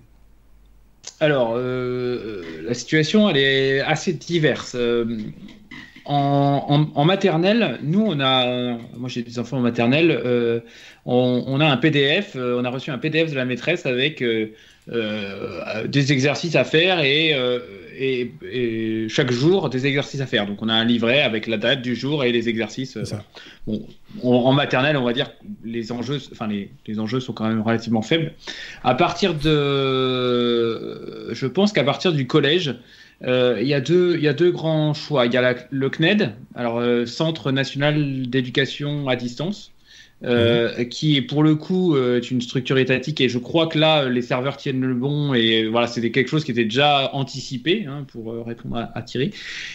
Alors, 1.21 1.53
euh, 1.55 2.43
la 2.65 2.75
situation, 2.75 3.29
elle 3.29 3.37
est 3.37 3.81
assez 3.81 4.13
diverse. 4.13 4.77
En, 6.07 7.05
maternelle, 7.05 7.79
nous, 7.83 8.01
on 8.01 8.19
a, 8.21 8.77
moi 8.97 9.09
j'ai 9.09 9.23
des 9.23 9.39
enfants 9.39 9.59
en 9.59 9.61
maternelle, 9.61 10.63
on, 11.05 11.61
a 11.61 11.67
un 11.67 11.77
PDF, 11.77 12.37
on 12.37 12.65
a 12.65 12.71
reçu 12.71 12.91
un 12.91 12.99
PDF 12.99 13.31
de 13.31 13.37
la 13.37 13.45
maîtresse 13.45 13.87
avec 13.87 14.25
des 14.91 16.13
exercices 16.13 16.57
à 16.57 16.65
faire 16.65 17.01
et, 17.01 17.31
et, 17.97 18.33
et, 18.51 19.09
chaque 19.09 19.31
jour 19.31 19.71
des 19.71 19.87
exercices 19.87 20.21
à 20.21 20.27
faire. 20.27 20.47
Donc 20.47 20.63
on 20.63 20.69
a 20.69 20.75
un 20.75 20.85
livret 20.85 21.23
avec 21.23 21.47
la 21.47 21.59
date 21.59 21.83
du 21.83 21.95
jour 21.95 22.25
et 22.25 22.33
les 22.33 22.49
exercices. 22.49 22.99
Bon, 23.67 23.87
on, 24.23 24.35
en 24.35 24.53
maternelle, 24.53 24.97
on 24.97 25.05
va 25.05 25.13
dire 25.13 25.31
les 25.65 25.93
enjeux, 25.93 26.19
enfin 26.33 26.49
les, 26.49 26.71
les, 26.87 26.99
enjeux 26.99 27.21
sont 27.21 27.33
quand 27.33 27.47
même 27.47 27.61
relativement 27.61 28.03
faibles. 28.03 28.33
À 28.83 28.95
partir 28.95 29.35
de, 29.35 31.33
je 31.33 31.47
pense 31.47 31.73
qu'à 31.73 31.85
partir 31.85 32.13
du 32.13 32.27
collège, 32.27 32.75
euh, 33.23 33.59
il, 33.61 33.69
y 33.69 33.75
a 33.75 33.81
deux, 33.81 34.19
y 34.19 34.29
a 34.29 34.33
deux 34.33 34.51
grands 34.51 34.95
choix. 34.95 35.27
Il 35.27 35.33
y 35.33 35.37
a 35.37 35.43
la, 35.43 35.55
le 35.71 35.91
CNED, 35.91 36.33
alors 36.55 36.79
euh, 36.79 37.05
Centre 37.07 37.53
national 37.53 38.29
d'éducation 38.29 39.09
à 39.09 39.17
distance, 39.17 39.73
euh, 40.23 40.85
qui 40.85 41.23
pour 41.23 41.43
le 41.43 41.55
coup 41.55 41.97
euh, 41.97 42.19
est 42.19 42.31
une 42.31 42.43
structure 42.43 42.77
étatique 42.77 43.23
et 43.23 43.31
je 43.31 43.39
crois 43.39 43.69
que 43.69 43.79
là 43.79 44.07
les 44.07 44.21
serveurs 44.21 44.59
tiennent 44.59 44.83
le 44.83 44.93
bon 44.93 45.33
et 45.33 45.67
voilà 45.67 45.87
c'était 45.87 46.11
quelque 46.11 46.29
chose 46.29 46.45
qui 46.45 46.51
était 46.51 46.65
déjà 46.65 47.09
anticipé 47.15 47.87
hein, 47.89 48.05
pour 48.07 48.31
euh, 48.31 48.43
répondre 48.43 48.91
à, 48.95 49.01
Thierry. 49.01 49.31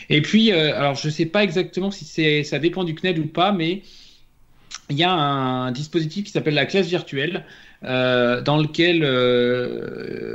Et 0.10 0.22
puis 0.22 0.52
alors 0.52 0.94
je 0.94 1.10
sais 1.10 1.26
pas 1.26 1.44
exactement 1.44 1.90
si 1.90 2.44
ça 2.44 2.60
dépend 2.60 2.84
du 2.84 2.94
CNED 2.94 3.18
ou 3.18 3.26
pas, 3.26 3.54
mais 3.54 3.82
il 4.92 4.98
y 4.98 5.04
a 5.04 5.12
un 5.12 5.72
dispositif 5.72 6.26
qui 6.26 6.32
s'appelle 6.32 6.54
la 6.54 6.68
classe 6.68 6.88
virtuelle 6.88 7.44
dans 7.82 8.58
lequel 8.58 9.00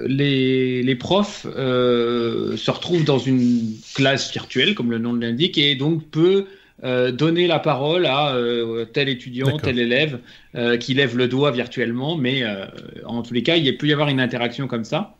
les, 0.08 0.96
profs 0.96 1.46
se 1.46 2.70
retrouvent 2.70 3.04
dans 3.04 3.18
une 3.18 3.74
classe 3.94 4.32
virtuelle, 4.32 4.74
comme 4.74 4.90
le 4.90 4.98
nom 4.98 5.12
l'indique, 5.12 5.56
et 5.56 5.76
donc 5.76 6.04
peut 6.10 6.46
euh, 6.82 7.12
donner 7.12 7.46
la 7.46 7.58
parole 7.58 8.06
à 8.06 8.34
euh, 8.34 8.84
tel 8.84 9.08
étudiant, 9.08 9.58
tel 9.58 9.78
élève 9.78 10.18
qui 10.80 10.94
lève 10.94 11.16
le 11.16 11.28
doigt 11.28 11.52
virtuellement, 11.52 12.16
mais 12.16 12.42
en 13.04 13.22
tous 13.22 13.34
les 13.34 13.42
cas, 13.42 13.56
il 13.56 13.76
peut 13.76 13.86
y 13.86 13.92
avoir 13.92 14.08
une 14.08 14.20
interaction 14.20 14.66
comme 14.66 14.84
ça. 14.84 15.14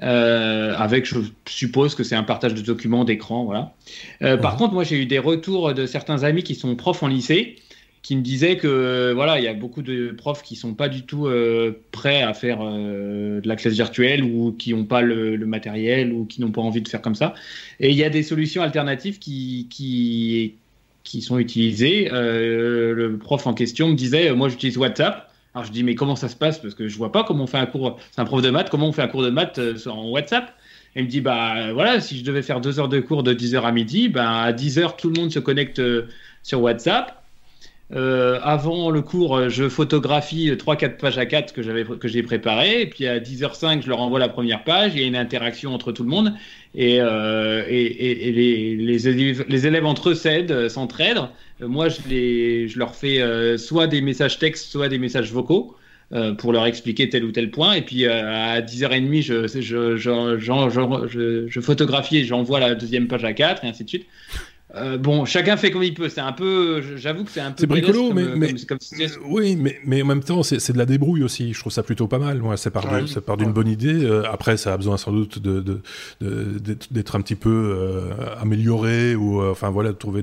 avec, 0.00 1.06
je 1.06 1.20
suppose 1.48 1.94
que 1.94 2.04
c'est 2.04 2.16
un 2.16 2.22
partage 2.22 2.54
de 2.54 2.60
documents, 2.60 3.04
d'écran, 3.04 3.44
voilà. 3.44 3.72
Par 4.38 4.56
contre, 4.56 4.74
moi, 4.74 4.84
j'ai 4.84 5.00
eu 5.00 5.06
des 5.06 5.18
retours 5.18 5.72
de 5.72 5.86
certains 5.86 6.22
amis 6.22 6.42
qui 6.42 6.54
sont 6.54 6.76
profs 6.76 7.02
en 7.02 7.08
lycée, 7.08 7.56
qui 8.02 8.16
me 8.16 8.22
disait 8.22 8.56
que 8.56 9.12
voilà, 9.12 9.38
il 9.38 9.44
y 9.44 9.48
a 9.48 9.54
beaucoup 9.54 9.82
de 9.82 10.14
profs 10.16 10.42
qui 10.42 10.56
sont 10.56 10.74
pas 10.74 10.88
du 10.88 11.02
tout 11.02 11.26
euh, 11.26 11.82
prêts 11.92 12.22
à 12.22 12.32
faire 12.32 12.60
euh, 12.62 13.40
de 13.40 13.48
la 13.48 13.56
classe 13.56 13.74
virtuelle 13.74 14.22
ou 14.22 14.52
qui 14.52 14.72
n'ont 14.72 14.84
pas 14.84 15.02
le, 15.02 15.36
le, 15.36 15.46
matériel 15.46 16.12
ou 16.12 16.24
qui 16.24 16.40
n'ont 16.40 16.50
pas 16.50 16.62
envie 16.62 16.80
de 16.80 16.88
faire 16.88 17.02
comme 17.02 17.14
ça. 17.14 17.34
Et 17.80 17.90
il 17.90 17.96
y 17.96 18.04
a 18.04 18.10
des 18.10 18.22
solutions 18.22 18.62
alternatives 18.62 19.18
qui 19.18 19.66
qui, 19.68 20.54
qui 21.08 21.22
sont 21.22 21.38
utilisées. 21.38 22.10
Euh, 22.12 22.92
le 22.94 23.16
prof 23.16 23.46
en 23.46 23.54
question 23.54 23.88
me 23.88 23.94
disait, 23.94 24.32
moi 24.34 24.48
j'utilise 24.48 24.76
WhatsApp. 24.76 25.30
Alors 25.54 25.64
je 25.64 25.72
dis 25.72 25.82
mais 25.82 25.94
comment 25.94 26.16
ça 26.16 26.28
se 26.28 26.36
passe? 26.36 26.58
Parce 26.58 26.74
que 26.74 26.86
je 26.86 26.96
vois 26.98 27.10
pas 27.10 27.24
comment 27.24 27.44
on 27.44 27.46
fait 27.46 27.58
un 27.58 27.66
cours. 27.66 27.98
C'est 28.12 28.20
un 28.20 28.26
prof 28.26 28.42
de 28.42 28.50
maths. 28.50 28.68
Comment 28.70 28.88
on 28.88 28.92
fait 28.92 29.02
un 29.02 29.08
cours 29.08 29.22
de 29.22 29.30
maths 29.30 29.58
euh, 29.58 29.76
en 29.86 30.10
WhatsApp? 30.10 30.54
Il 30.96 31.04
me 31.04 31.08
dit 31.08 31.20
bah 31.20 31.72
voilà 31.72 32.00
si 32.00 32.18
je 32.18 32.24
devais 32.24 32.42
faire 32.42 32.60
deux 32.60 32.78
heures 32.78 32.88
de 32.88 33.00
cours 33.00 33.22
de 33.22 33.32
10h 33.32 33.62
à 33.62 33.72
midi, 33.72 34.08
ben 34.08 34.26
à 34.26 34.52
10h 34.52 34.96
tout 34.96 35.10
le 35.10 35.20
monde 35.20 35.30
se 35.30 35.38
connecte 35.38 35.78
euh, 35.78 36.08
sur 36.42 36.60
WhatsApp 36.60 37.22
euh, 37.94 38.38
avant 38.42 38.90
le 38.90 39.00
cours, 39.00 39.48
je 39.48 39.68
photographie 39.68 40.50
3-4 40.50 40.98
pages 40.98 41.18
à 41.18 41.26
4 41.26 41.52
que 41.54 42.08
j'ai 42.08 42.22
préparé, 42.22 42.82
et 42.82 42.86
puis 42.86 43.06
à 43.06 43.18
10h05, 43.18 43.82
je 43.82 43.88
leur 43.88 44.00
envoie 44.00 44.18
la 44.18 44.28
première 44.28 44.62
page, 44.64 44.92
il 44.94 45.00
y 45.00 45.04
a 45.04 45.06
une 45.06 45.16
interaction 45.16 45.74
entre 45.74 45.92
tout 45.92 46.02
le 46.02 46.10
monde, 46.10 46.34
et, 46.74 47.00
euh, 47.00 47.64
les, 47.66 48.76
les, 48.76 49.08
élèves, 49.08 49.44
les, 49.48 49.80
entre 49.80 50.10
eux 50.10 50.68
s'entraident. 50.68 51.28
Moi, 51.60 51.88
je, 51.88 51.98
les, 52.08 52.68
je 52.68 52.78
leur 52.78 52.94
fais 52.94 53.20
euh, 53.20 53.56
soit 53.56 53.86
des 53.86 54.00
messages 54.00 54.38
textes, 54.38 54.70
soit 54.70 54.88
des 54.88 54.98
messages 54.98 55.32
vocaux. 55.32 55.74
Euh, 56.10 56.32
pour 56.32 56.54
leur 56.54 56.64
expliquer 56.64 57.10
tel 57.10 57.22
ou 57.22 57.32
tel 57.32 57.50
point. 57.50 57.74
Et 57.74 57.82
puis 57.82 58.06
euh, 58.06 58.54
à 58.54 58.62
10h30, 58.62 59.20
je, 59.20 59.46
je, 59.46 59.96
je, 59.98 61.46
je 61.50 61.60
photographie 61.60 62.16
et 62.16 62.24
j'envoie 62.24 62.60
la 62.60 62.74
deuxième 62.74 63.08
page 63.08 63.24
à 63.24 63.34
4 63.34 63.62
et 63.62 63.68
ainsi 63.68 63.84
de 63.84 63.90
suite. 63.90 64.06
Euh, 64.74 64.98
bon, 64.98 65.24
chacun 65.24 65.56
fait 65.56 65.70
comme 65.70 65.82
il 65.82 65.94
peut. 65.94 66.10
C'est 66.10 66.20
un 66.20 66.32
peu, 66.32 66.82
j'avoue 66.96 67.24
que 67.24 67.30
c'est 67.30 67.40
un 67.40 67.52
peu. 67.52 67.56
C'est 67.60 67.66
bricolo, 67.66 68.12
mais, 68.12 68.24
comme, 68.24 68.38
mais 68.38 68.52
comme, 68.66 68.78
comme 68.78 69.08
oui, 69.24 69.56
mais, 69.56 69.78
mais 69.86 70.02
en 70.02 70.04
même 70.04 70.22
temps, 70.22 70.42
c'est 70.42 70.72
de 70.72 70.78
la 70.78 70.84
débrouille 70.84 71.22
aussi. 71.22 71.54
Je 71.54 71.58
trouve 71.58 71.72
ça 71.72 71.82
plutôt 71.82 72.06
pas 72.06 72.18
mal. 72.18 72.38
Moi, 72.38 72.56
ça 72.58 72.70
part 72.70 72.84
ouais, 72.92 73.02
d'une 73.02 73.46
ouais. 73.46 73.52
bonne 73.52 73.68
idée. 73.68 74.04
Euh, 74.04 74.30
après, 74.30 74.58
ça 74.58 74.74
a 74.74 74.76
besoin 74.76 74.98
sans 74.98 75.12
doute 75.12 75.38
de 75.38 75.80
d'être 76.90 77.16
un 77.16 77.22
petit 77.22 77.34
peu 77.34 77.48
euh, 77.50 78.10
amélioré 78.40 79.14
ou 79.14 79.40
euh, 79.40 79.50
enfin 79.52 79.70
voilà, 79.70 79.90
de 79.90 79.96
trouver 79.96 80.22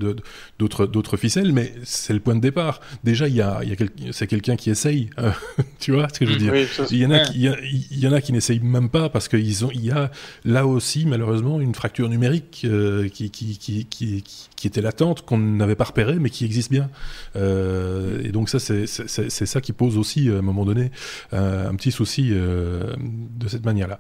d'autres 0.60 0.86
d'autres 0.86 1.18
ficelles. 1.18 1.52
Mais 1.52 1.74
c'est 1.84 2.14
le 2.14 2.20
point 2.20 2.36
de 2.36 2.42
départ. 2.42 2.82
Déjà, 3.04 3.28
il 3.28 3.36
y 3.36 3.42
a, 3.42 3.62
il 3.64 3.70
y 3.70 3.72
a 3.72 3.76
quel, 3.76 3.90
c'est 4.12 4.28
quelqu'un 4.28 4.58
qui 4.58 4.70
essaye. 4.70 5.10
tu 5.80 5.92
vois 5.92 6.08
ce 6.14 6.20
que 6.20 6.26
je 6.28 6.34
veux 6.34 6.38
dire? 6.38 6.54
Oui, 6.54 6.68
ça, 6.68 6.86
Il 6.92 7.00
y 7.00 7.06
en 7.06 7.12
a, 7.12 7.20
qui, 7.20 7.40
il 7.40 7.42
y, 7.42 7.48
a, 7.48 7.56
il 7.64 8.00
y 8.00 8.08
en 8.08 8.14
a 8.14 8.22
qui 8.22 8.32
n'essayent 8.32 8.60
même 8.60 8.90
pas 8.90 9.10
parce 9.10 9.28
qu'ils 9.28 9.66
ont, 9.66 9.72
il 9.74 9.86
y 9.86 9.92
a 9.92 10.12
là 10.44 10.68
aussi 10.68 11.08
malheureusement 11.08 11.60
une 11.60 11.74
fracture 11.74 12.10
numérique 12.10 12.68
qui, 13.12 13.32
qui, 13.32 13.58
qui, 13.58 13.86
qui 13.86 14.24
qui 14.36 14.45
était 14.68 14.82
latente, 14.82 15.24
qu'on 15.24 15.38
n'avait 15.38 15.76
pas 15.76 15.86
repérée, 15.86 16.18
mais 16.20 16.30
qui 16.30 16.46
existe 16.46 16.72
bien. 16.72 16.90
Euh, 17.36 18.22
et 18.24 18.30
donc 18.30 18.50
ça, 18.50 18.60
c'est 18.60 18.86
ça 18.86 19.62
qui 19.62 19.74
pose 19.74 19.98
aussi, 19.98 20.30
à 20.30 20.38
un 20.38 20.42
moment 20.42 20.66
donné, 20.66 20.92
euh, 21.34 21.70
un 21.70 21.76
petit 21.76 21.92
souci 21.92 22.30
euh, 22.32 22.94
de 22.98 23.48
cette 23.48 23.66
manière-là. 23.66 24.00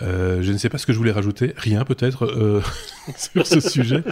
je 0.00 0.52
ne 0.52 0.58
sais 0.58 0.68
pas 0.68 0.78
ce 0.78 0.86
que 0.86 0.92
je 0.92 0.98
voulais 0.98 1.12
rajouter, 1.12 1.52
rien 1.56 1.84
peut-être 1.84 2.62
sur 3.16 3.46
ce 3.46 3.60
sujet, 3.60 4.02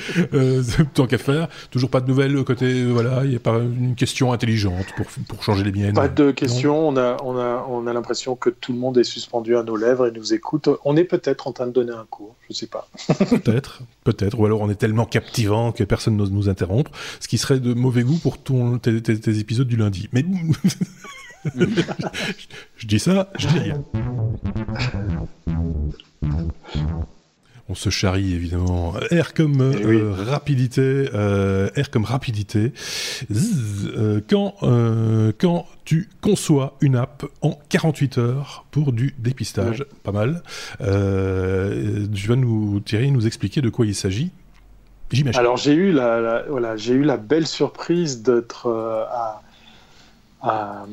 tant 0.94 1.06
qu'à 1.06 1.18
faire. 1.18 1.48
Toujours 1.70 1.90
pas 1.90 2.00
de 2.00 2.08
nouvelles 2.08 2.42
côté, 2.44 2.84
voilà, 2.84 3.24
il 3.24 3.30
n'y 3.30 3.36
a 3.36 3.40
pas 3.40 3.58
une 3.58 3.94
question 3.94 4.32
intelligente 4.32 4.86
pour, 4.96 5.06
pour 5.28 5.42
changer 5.42 5.64
les 5.64 5.72
miennes. 5.72 5.94
Pas 5.94 6.08
de 6.08 6.30
questions, 6.30 6.88
on 6.88 6.96
a, 6.96 7.16
on 7.22 7.36
a, 7.36 7.66
on 7.68 7.86
a 7.86 7.92
l'impression 7.92 8.36
que 8.36 8.50
tout 8.50 8.72
le 8.72 8.78
monde 8.78 8.96
est 8.98 9.04
suspendu 9.04 9.56
à 9.56 9.62
nos 9.62 9.76
lèvres 9.76 10.06
et 10.06 10.12
nous 10.12 10.32
écoute. 10.32 10.68
On 10.84 10.96
est 10.96 11.04
peut-être 11.04 11.46
en 11.48 11.52
train 11.52 11.66
de 11.66 11.72
donner 11.72 11.92
un 11.92 12.06
cours, 12.08 12.34
je 12.48 12.54
ne 12.54 12.54
sais 12.54 12.66
pas. 12.66 12.88
peut-être, 13.28 13.80
peut-être, 14.04 14.38
ou 14.38 14.46
alors 14.46 14.60
on 14.60 14.70
est 14.70 14.76
tellement 14.76 15.04
captivant 15.04 15.59
que 15.72 15.84
personne 15.84 16.16
n'ose 16.16 16.32
nous 16.32 16.48
interrompre, 16.48 16.90
ce 17.20 17.28
qui 17.28 17.38
serait 17.38 17.60
de 17.60 17.74
mauvais 17.74 18.02
goût 18.02 18.18
pour 18.18 18.42
ton, 18.42 18.78
tes, 18.78 19.38
épisodes 19.38 19.68
du 19.68 19.76
lundi. 19.76 20.08
Mais 20.12 20.24
je 22.76 22.86
dis 22.86 22.98
ça, 22.98 23.30
je 23.38 23.46
dis 23.48 23.58
rien. 23.58 23.84
On 27.70 27.76
se 27.76 27.88
charrie 27.88 28.34
évidemment. 28.34 28.94
R 29.12 29.32
comme 29.32 29.72
eh 29.72 29.86
euh, 29.86 30.12
rapidité, 30.12 31.08
euh, 31.14 31.68
R 31.78 31.88
comme 31.90 32.04
rapidité. 32.04 32.72
Euh, 33.30 34.20
quand, 34.28 34.56
quand 35.38 35.66
tu 35.84 36.08
conçois 36.20 36.76
une 36.80 36.96
app 36.96 37.24
en 37.42 37.56
48 37.68 38.18
heures 38.18 38.66
pour 38.72 38.92
du 38.92 39.14
dépistage, 39.20 39.84
pas 40.02 40.10
mal. 40.10 40.42
tu 40.80 42.28
vas 42.28 42.36
nous, 42.36 42.80
Thierry, 42.80 43.12
nous 43.12 43.28
expliquer 43.28 43.60
de 43.60 43.68
quoi 43.68 43.86
il 43.86 43.94
s'agit. 43.94 44.32
Alors 45.34 45.56
j'ai 45.56 45.72
eu 45.72 45.92
la, 45.92 46.44
voilà, 46.48 46.76
j'ai 46.76 46.94
eu 46.94 47.02
la 47.02 47.16
belle 47.16 47.46
surprise 47.46 48.22
d'être 48.22 48.70
à 49.10 49.42
à, 50.42 50.86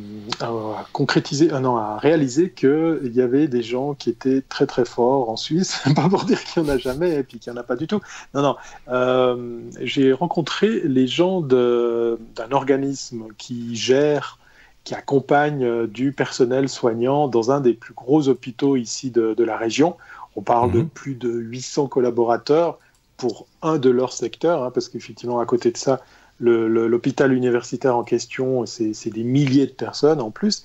concrétiser, 0.91 1.51
euh, 1.53 1.59
non, 1.59 1.77
à 1.77 1.97
réaliser 1.97 2.51
qu'il 2.51 3.11
y 3.13 3.21
avait 3.21 3.47
des 3.47 3.61
gens 3.61 3.93
qui 3.93 4.09
étaient 4.09 4.41
très 4.41 4.65
très 4.65 4.85
forts 4.85 5.29
en 5.29 5.37
Suisse, 5.37 5.81
pas 5.95 6.09
pour 6.09 6.25
dire 6.25 6.43
qu'il 6.43 6.63
n'y 6.63 6.69
en 6.69 6.73
a 6.73 6.77
jamais 6.77 7.15
et 7.15 7.23
puis 7.23 7.39
qu'il 7.39 7.51
n'y 7.51 7.57
en 7.57 7.61
a 7.61 7.63
pas 7.63 7.75
du 7.75 7.87
tout. 7.87 8.01
Non, 8.33 8.41
non. 8.41 8.55
Euh, 8.89 9.61
j'ai 9.81 10.11
rencontré 10.11 10.81
les 10.81 11.07
gens 11.07 11.41
d'un 11.41 12.51
organisme 12.51 13.27
qui 13.37 13.75
gère, 13.75 14.39
qui 14.83 14.95
accompagne 14.95 15.63
euh, 15.63 15.87
du 15.87 16.11
personnel 16.11 16.67
soignant 16.67 17.27
dans 17.27 17.51
un 17.51 17.61
des 17.61 17.73
plus 17.73 17.93
gros 17.93 18.27
hôpitaux 18.27 18.75
ici 18.75 19.11
de, 19.11 19.33
de 19.33 19.43
la 19.43 19.57
région. 19.57 19.95
On 20.35 20.41
parle 20.41 20.71
de 20.71 20.79
mhm. 20.79 20.89
plus 20.89 21.15
de 21.15 21.29
800 21.29 21.87
collaborateurs 21.87 22.77
pour 23.17 23.47
un 23.61 23.77
de 23.77 23.89
leurs 23.89 24.13
secteurs, 24.13 24.63
hein, 24.63 24.71
parce 24.71 24.89
qu'effectivement, 24.89 25.39
à 25.39 25.45
côté 25.45 25.71
de 25.71 25.77
ça, 25.77 26.01
l'hôpital 26.39 27.33
universitaire 27.33 27.95
en 27.97 28.03
question, 28.03 28.65
c'est 28.65 29.09
des 29.09 29.23
milliers 29.23 29.65
de 29.65 29.71
personnes 29.71 30.21
en 30.21 30.31
plus. 30.31 30.63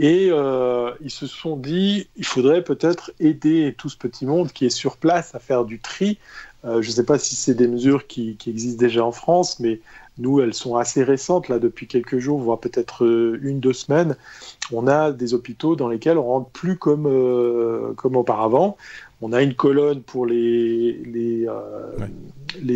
Et 0.00 0.28
euh, 0.30 0.92
ils 1.00 1.10
se 1.10 1.26
sont 1.26 1.56
dit, 1.56 2.08
il 2.16 2.24
faudrait 2.24 2.62
peut-être 2.62 3.10
aider 3.18 3.74
tout 3.76 3.88
ce 3.88 3.96
petit 3.96 4.26
monde 4.26 4.52
qui 4.52 4.64
est 4.64 4.70
sur 4.70 4.96
place 4.96 5.34
à 5.34 5.40
faire 5.40 5.64
du 5.64 5.80
tri. 5.80 6.18
Euh, 6.64 6.82
je 6.82 6.88
ne 6.88 6.92
sais 6.92 7.04
pas 7.04 7.18
si 7.18 7.34
c'est 7.34 7.54
des 7.54 7.66
mesures 7.66 8.06
qui, 8.06 8.38
existent 8.46 8.78
déjà 8.78 9.04
en 9.04 9.10
France, 9.10 9.58
mais 9.58 9.80
nous, 10.18 10.40
elles 10.40 10.54
sont 10.54 10.76
assez 10.76 11.02
récentes, 11.02 11.48
là, 11.48 11.58
depuis 11.58 11.88
quelques 11.88 12.18
jours, 12.18 12.38
voire 12.40 12.60
peut-être 12.60 13.04
euh, 13.04 13.40
une, 13.42 13.58
deux 13.58 13.72
semaines. 13.72 14.16
On 14.72 14.86
a 14.86 15.10
des 15.10 15.34
hôpitaux 15.34 15.74
dans 15.74 15.88
lesquels 15.88 16.18
on 16.18 16.26
rentre 16.26 16.50
plus 16.50 16.76
comme, 16.76 17.94
comme 17.96 18.16
auparavant. 18.16 18.76
On 19.20 19.32
a 19.32 19.42
une 19.42 19.54
colonne 19.54 20.02
pour 20.02 20.26
les, 20.26 20.92
les, 21.04 21.46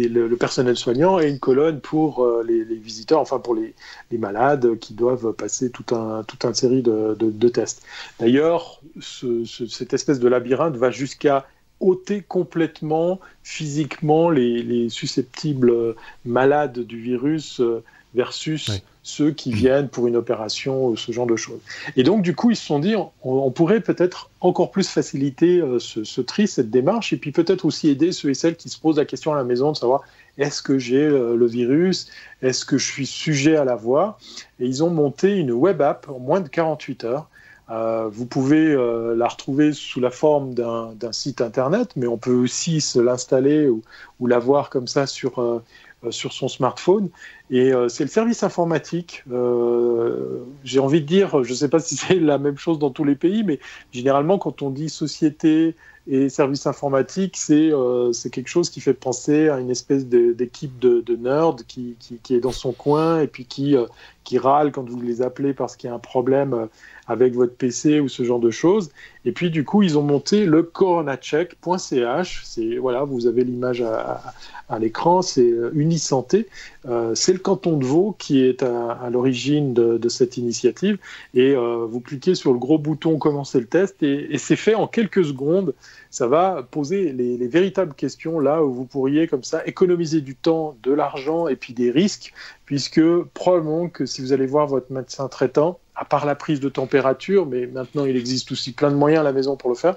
le, 0.09 0.37
personnel 0.37 0.77
soignant 0.77 1.21
et 1.21 1.29
une 1.29 1.39
colonne 1.39 1.81
pour 1.81 2.25
euh, 2.25 2.43
les, 2.47 2.65
visiteurs, 2.65 3.21
enfin 3.21 3.39
pour 3.39 3.55
les, 3.55 3.75
malades 4.19 4.79
qui 4.79 4.95
doivent 4.95 5.33
passer 5.33 5.71
tout 5.71 5.95
un, 5.95 6.25
toute 6.25 6.45
une 6.45 6.55
série 6.55 6.83
de, 6.83 7.49
tests. 7.49 7.83
D'ailleurs, 8.19 8.81
cette 9.01 9.95
espèce 9.95 10.21
de 10.21 10.29
labyrinthe 10.29 10.77
va 10.77 10.91
jusqu'à 10.91 11.47
ôter 11.81 12.23
complètement 12.23 13.21
physiquement 13.43 14.31
les, 14.31 14.89
susceptibles 14.89 15.95
malades 16.25 16.81
du 16.81 17.01
virus 17.01 17.61
euh, 17.61 17.83
versus 18.15 18.83
ceux 19.03 19.33
qui 19.33 19.53
viennent 19.53 19.89
pour 19.89 20.07
une 20.07 20.17
opération 20.17 20.87
ou 20.87 20.97
ce 20.97 21.11
genre 21.13 21.27
de 21.27 21.37
choses. 21.37 21.61
Et 21.97 22.03
donc, 22.03 22.23
du 22.23 22.35
coup, 22.35 22.51
ils 22.51 22.57
se 22.57 22.65
sont 22.65 22.79
dit, 22.79 22.95
on, 23.23 23.51
pourrait 23.51 23.81
peut-être 23.81 24.31
encore 24.41 24.71
plus 24.71 24.89
faciliter 24.89 25.61
euh, 25.61 25.79
ce, 25.79 26.21
tri, 26.21 26.47
cette 26.47 26.71
démarche, 26.71 27.13
et 27.13 27.17
puis 27.17 27.33
peut-être 27.33 27.65
aussi 27.65 27.89
aider 27.89 28.13
ceux 28.13 28.31
et 28.31 28.35
celles 28.35 28.57
qui 28.57 28.69
se 28.69 28.79
posent 28.79 28.99
la 28.99 29.05
question 29.05 29.33
à 29.33 29.37
la 29.37 29.45
maison 29.45 29.73
de 29.73 29.77
savoir 29.77 30.03
est-ce 30.39 30.63
que 30.63 30.79
j'ai 30.79 31.05
euh, 31.05 31.37
le 31.37 31.47
virus? 31.47 32.09
Est-ce 32.43 32.65
que 32.65 32.79
je 32.79 32.87
suis 32.91 33.07
sujet 33.07 33.57
à 33.57 33.65
l'avoir 33.65 34.19
Et 34.61 34.67
ils 34.67 34.85
ont 34.85 34.91
monté 34.91 35.37
une 35.37 35.53
web 35.53 35.83
app 35.83 36.09
en 36.09 36.19
moins 36.19 36.41
de 36.41 36.49
48 36.49 37.05
heures. 37.05 37.29
Euh, 37.71 38.09
vous 38.11 38.27
pouvez 38.27 38.75
la 39.17 39.29
retrouver 39.29 39.73
sous 39.73 40.01
la 40.01 40.11
forme 40.11 40.53
d'un 40.55 41.13
site 41.13 41.41
internet, 41.41 41.91
mais 41.97 42.07
on 42.07 42.19
peut 42.19 42.35
aussi 42.35 42.81
se 42.81 42.99
l'installer 42.99 43.69
ou, 43.69 43.83
ou 44.21 44.27
la 44.27 44.39
voir 44.39 44.69
comme 44.69 44.87
ça 44.87 45.07
sur, 45.07 45.63
sur 46.11 46.33
son 46.33 46.49
smartphone. 46.49 47.11
Et 47.51 47.73
euh, 47.73 47.89
c'est 47.89 48.05
le 48.05 48.11
service 48.11 48.43
informatique. 48.43 49.25
Euh, 49.31 50.45
j'ai 50.65 50.79
envie 50.79 51.01
de 51.01 51.07
dire, 51.07 51.45
je 51.45 51.51
ne 51.51 51.55
sais 51.55 51.69
pas 51.69 51.81
si 51.81 51.97
c'est 51.97 52.19
la 52.19 52.39
même 52.39 52.59
chose 52.59 52.79
dans 52.79 52.91
tous 52.91 53.05
les 53.05 53.17
pays, 53.17 53.45
mais 53.45 53.61
généralement, 53.93 54.39
quand 54.39 54.63
on 54.63 54.71
dit 54.71 54.89
société 54.89 55.75
et 56.09 56.29
service 56.29 56.67
informatique, 56.67 57.37
c'est 57.37 57.71
euh, 57.73 58.13
quelque 58.33 58.49
chose 58.49 58.71
qui 58.71 58.81
fait 58.81 58.95
penser 58.95 59.49
à 59.49 59.61
une 59.61 59.71
espèce 59.71 60.07
d'équipe 60.07 60.79
de, 60.81 61.01
de, 61.01 61.15
nerds 61.15 61.57
qui, 61.69 61.97
qui, 62.01 62.19
qui, 62.21 62.35
est 62.35 62.41
dans 62.41 62.53
son 62.53 62.73
coin 62.73 63.21
et 63.21 63.29
puis 63.29 63.45
qui, 63.45 63.77
euh, 63.77 63.87
qui 64.25 64.39
râle 64.39 64.73
quand 64.73 64.89
vous 64.89 65.01
les 65.01 65.23
appelez 65.23 65.55
parce 65.55 65.77
qu'il 65.77 65.89
y 65.89 65.93
a 65.93 65.95
un 65.95 66.01
problème 66.01 66.69
avec 67.07 67.35
votre 67.35 67.55
PC 67.55 68.01
ou 68.01 68.09
ce 68.09 68.23
genre 68.23 68.41
de 68.41 68.51
choses. 68.51 68.91
Et 69.25 69.33
puis 69.33 69.51
du 69.51 69.65
coup, 69.65 69.83
ils 69.83 69.99
ont 69.99 70.03
monté 70.03 70.47
le 70.47 70.63
coronacheck.ch. 70.63 72.43
C'est 72.45 72.77
voilà, 72.77 73.05
vous 73.05 73.27
avez 73.27 73.45
l'image 73.45 73.83
à, 73.83 74.79
l'écran. 74.79 75.23
C'est 75.23 75.51
euh, 75.51 75.71
Unisanté. 75.75 76.49
Euh, 76.87 77.15
c'est 77.15 77.33
le 77.33 77.39
canton 77.39 77.77
de 77.77 77.85
Vaud 77.85 78.17
qui 78.19 78.43
est 78.43 78.63
à, 78.63 79.09
l'origine 79.11 79.75
de, 79.75 80.09
cette 80.09 80.37
initiative. 80.37 80.99
Et 81.35 81.53
euh, 81.53 81.87
vous 81.89 82.01
cliquez 82.01 82.35
sur 82.35 82.53
le 82.53 82.59
gros 82.59 82.79
bouton 82.79 83.19
commencer 83.19 83.61
le 83.61 83.67
test 83.67 84.03
et, 84.03 84.39
c'est 84.39 84.57
fait 84.57 84.75
en 84.75 84.87
quelques 84.87 85.25
secondes. 85.25 85.75
Ça 86.11 86.27
va 86.27 86.67
poser 86.69 87.13
les, 87.13 87.47
véritables 87.47 87.95
questions 87.95 88.39
là 88.39 88.63
où 88.63 88.73
vous 88.73 88.85
pourriez 88.85 89.27
comme 89.27 89.43
ça 89.43 89.65
économiser 89.67 90.21
du 90.21 90.35
temps, 90.35 90.77
de 90.83 90.93
l'argent 90.93 91.49
et 91.49 91.57
puis 91.57 91.75
des 91.75 91.91
risques, 91.91 92.33
puisque 92.65 93.03
probablement 93.35 93.89
que 93.89 94.07
si 94.07 94.21
vous 94.21 94.33
allez 94.33 94.47
voir 94.47 94.67
votre 94.67 94.93
médecin 94.93 95.29
traitant, 95.29 95.79
à 95.95 96.05
part 96.05 96.25
la 96.25 96.35
prise 96.35 96.61
de 96.61 96.69
température, 96.69 97.47
mais 97.47 97.67
maintenant 97.67 98.05
il 98.05 98.17
existe 98.17 98.53
aussi 98.53 98.73
plein 98.73 98.91
de 98.91 98.97
moyens 98.97 99.21
à 99.21 99.25
la 99.25 99.33
maison 99.33 99.57
pour 99.57 99.71
le 99.71 99.77
faire. 99.77 99.97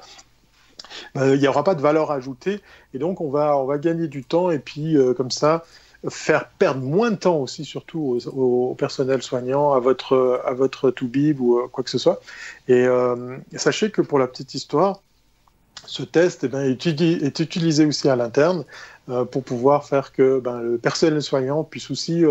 Euh, 1.18 1.36
il 1.36 1.42
n'y 1.42 1.48
aura 1.48 1.64
pas 1.64 1.76
de 1.76 1.82
valeur 1.82 2.12
ajoutée 2.12 2.62
et 2.94 3.00
donc 3.00 3.22
on 3.22 3.30
va, 3.30 3.58
on 3.58 3.66
va 3.66 3.78
gagner 3.78 4.08
du 4.08 4.24
temps 4.24 4.52
et 4.52 4.60
puis 4.60 4.98
euh, 4.98 5.14
comme 5.14 5.32
ça 5.32 5.64
faire 6.10 6.50
perdre 6.60 6.82
moins 6.82 7.10
de 7.10 7.16
temps 7.16 7.38
aussi 7.38 7.66
surtout 7.66 8.20
au, 8.28 8.76
personnel 8.76 9.24
soignant, 9.24 9.74
à 9.74 9.80
votre, 9.80 10.42
à 10.46 10.54
votre 10.54 10.92
toubib 10.92 11.40
ou 11.42 11.58
euh, 11.58 11.68
quoi 11.68 11.84
que 11.84 11.90
ce 11.90 11.98
soit. 11.98 12.22
Et 12.68 12.86
sachez 13.56 13.90
que 13.90 14.02
pour 14.02 14.20
la 14.20 14.28
petite 14.28 14.54
histoire, 14.54 15.02
ce 15.88 16.04
test 16.04 16.44
eh 16.44 16.56
est, 16.56 17.40
utilisé 17.40 17.86
aussi 17.86 18.08
à 18.08 18.16
l'interne 18.16 18.66
pour 19.32 19.44
pouvoir 19.44 19.86
faire 19.86 20.12
que 20.12 20.40
ben, 20.40 20.62
le 20.62 20.78
personnel 20.78 21.24
soignant 21.24 21.64
puisse 21.64 21.90
aussi 21.90 22.24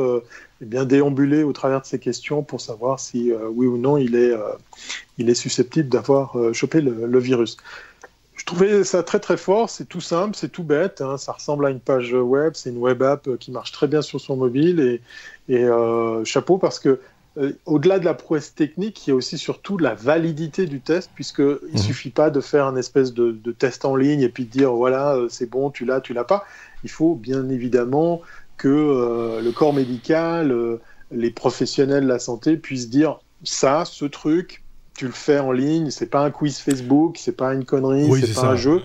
eh 0.65 0.67
bien, 0.67 0.87
déambuler 0.87 1.43
au 1.43 1.53
travers 1.53 1.83
de 1.83 1.87
ces 1.87 1.99
questions 1.99 2.43
pour 2.43 2.63
savoir 2.63 2.99
si 2.99 3.31
euh, 3.31 3.51
oui 3.53 3.67
ou 3.67 3.77
non 3.77 3.99
il 3.99 4.15
est, 4.15 4.31
euh, 4.31 4.53
il 5.19 5.29
est 5.29 5.35
susceptible 5.35 5.91
d'avoir 5.91 6.39
euh, 6.39 6.55
chopé 6.55 6.81
le, 6.81 7.19
virus. 7.19 7.59
Je 8.35 8.47
trouvais 8.47 8.83
ça 8.83 9.03
très 9.03 9.21
très 9.21 9.37
fort, 9.37 9.69
c'est 9.69 9.85
tout 9.85 10.01
simple, 10.01 10.35
c'est 10.35 10.49
tout 10.49 10.63
bête, 10.63 11.03
hein. 11.03 11.19
ça 11.19 11.33
ressemble 11.33 11.67
à 11.67 11.71
une 11.71 11.81
page 11.81 12.15
web, 12.15 12.55
c'est 12.55 12.71
une 12.71 12.79
web 12.79 13.03
app 13.03 13.37
qui 13.37 13.51
marche 13.51 13.73
très 13.73 13.87
bien 13.89 14.01
sur 14.01 14.23
son 14.23 14.37
mobile 14.37 14.81
et, 14.81 15.55
et 15.55 15.69
chapeau 16.25 16.57
parce 16.57 16.79
que 16.79 16.99
au-delà 17.67 17.99
de 17.99 18.05
la 18.05 18.15
prouesse 18.15 18.55
technique, 18.55 19.07
il 19.07 19.11
y 19.11 19.13
a 19.13 19.17
aussi 19.17 19.39
surtout 19.39 19.77
la 19.77 19.95
validité 19.95 20.67
du 20.67 20.81
test, 20.81 21.11
puisqu'il 21.15 21.45
ne 21.45 21.75
mmh. 21.75 21.79
suffit 21.79 22.11
pas 22.11 22.31
de 22.31 22.41
faire 22.41 22.67
un 22.67 22.77
espèce 22.77 23.13
de, 23.13 23.33
de, 23.33 23.51
test 23.51 23.85
en 23.85 23.97
ligne 23.97 24.21
et 24.21 24.29
puis 24.29 24.45
de 24.45 24.51
dire 24.51 24.73
voilà, 24.73 25.19
c'est 25.29 25.51
bon, 25.51 25.71
tu 25.71 25.85
l'as, 25.85 26.01
tu 26.01 26.15
l'as 26.15 26.25
pas. 26.25 26.45
Il 26.85 26.91
faut 26.91 27.15
bien 27.17 27.49
évidemment 27.49 28.23
que 28.57 28.69
euh, 28.69 29.41
le 29.41 29.53
corps 29.53 29.73
médical, 29.73 30.51
euh, 30.51 30.81
les 31.11 31.31
professionnels 31.31 32.05
de 32.05 32.09
la 32.09 32.19
santé 32.19 32.57
puissent 32.57 32.91
dire 32.91 33.21
ça, 33.43 33.85
ce 33.85 34.05
truc, 34.05 34.63
tu 34.97 35.07
le 35.07 35.13
fais 35.13 35.39
en 35.39 35.53
ligne, 35.53 35.91
c'est 35.91 36.07
pas 36.07 36.25
un 36.25 36.31
quiz 36.31 36.59
Facebook, 36.59 37.17
c'est 37.19 37.37
pas 37.37 37.53
une 37.53 37.65
connerie, 37.65 38.09
c'est 38.21 38.35
pas 38.35 38.49
un 38.49 38.57
jeu, 38.57 38.83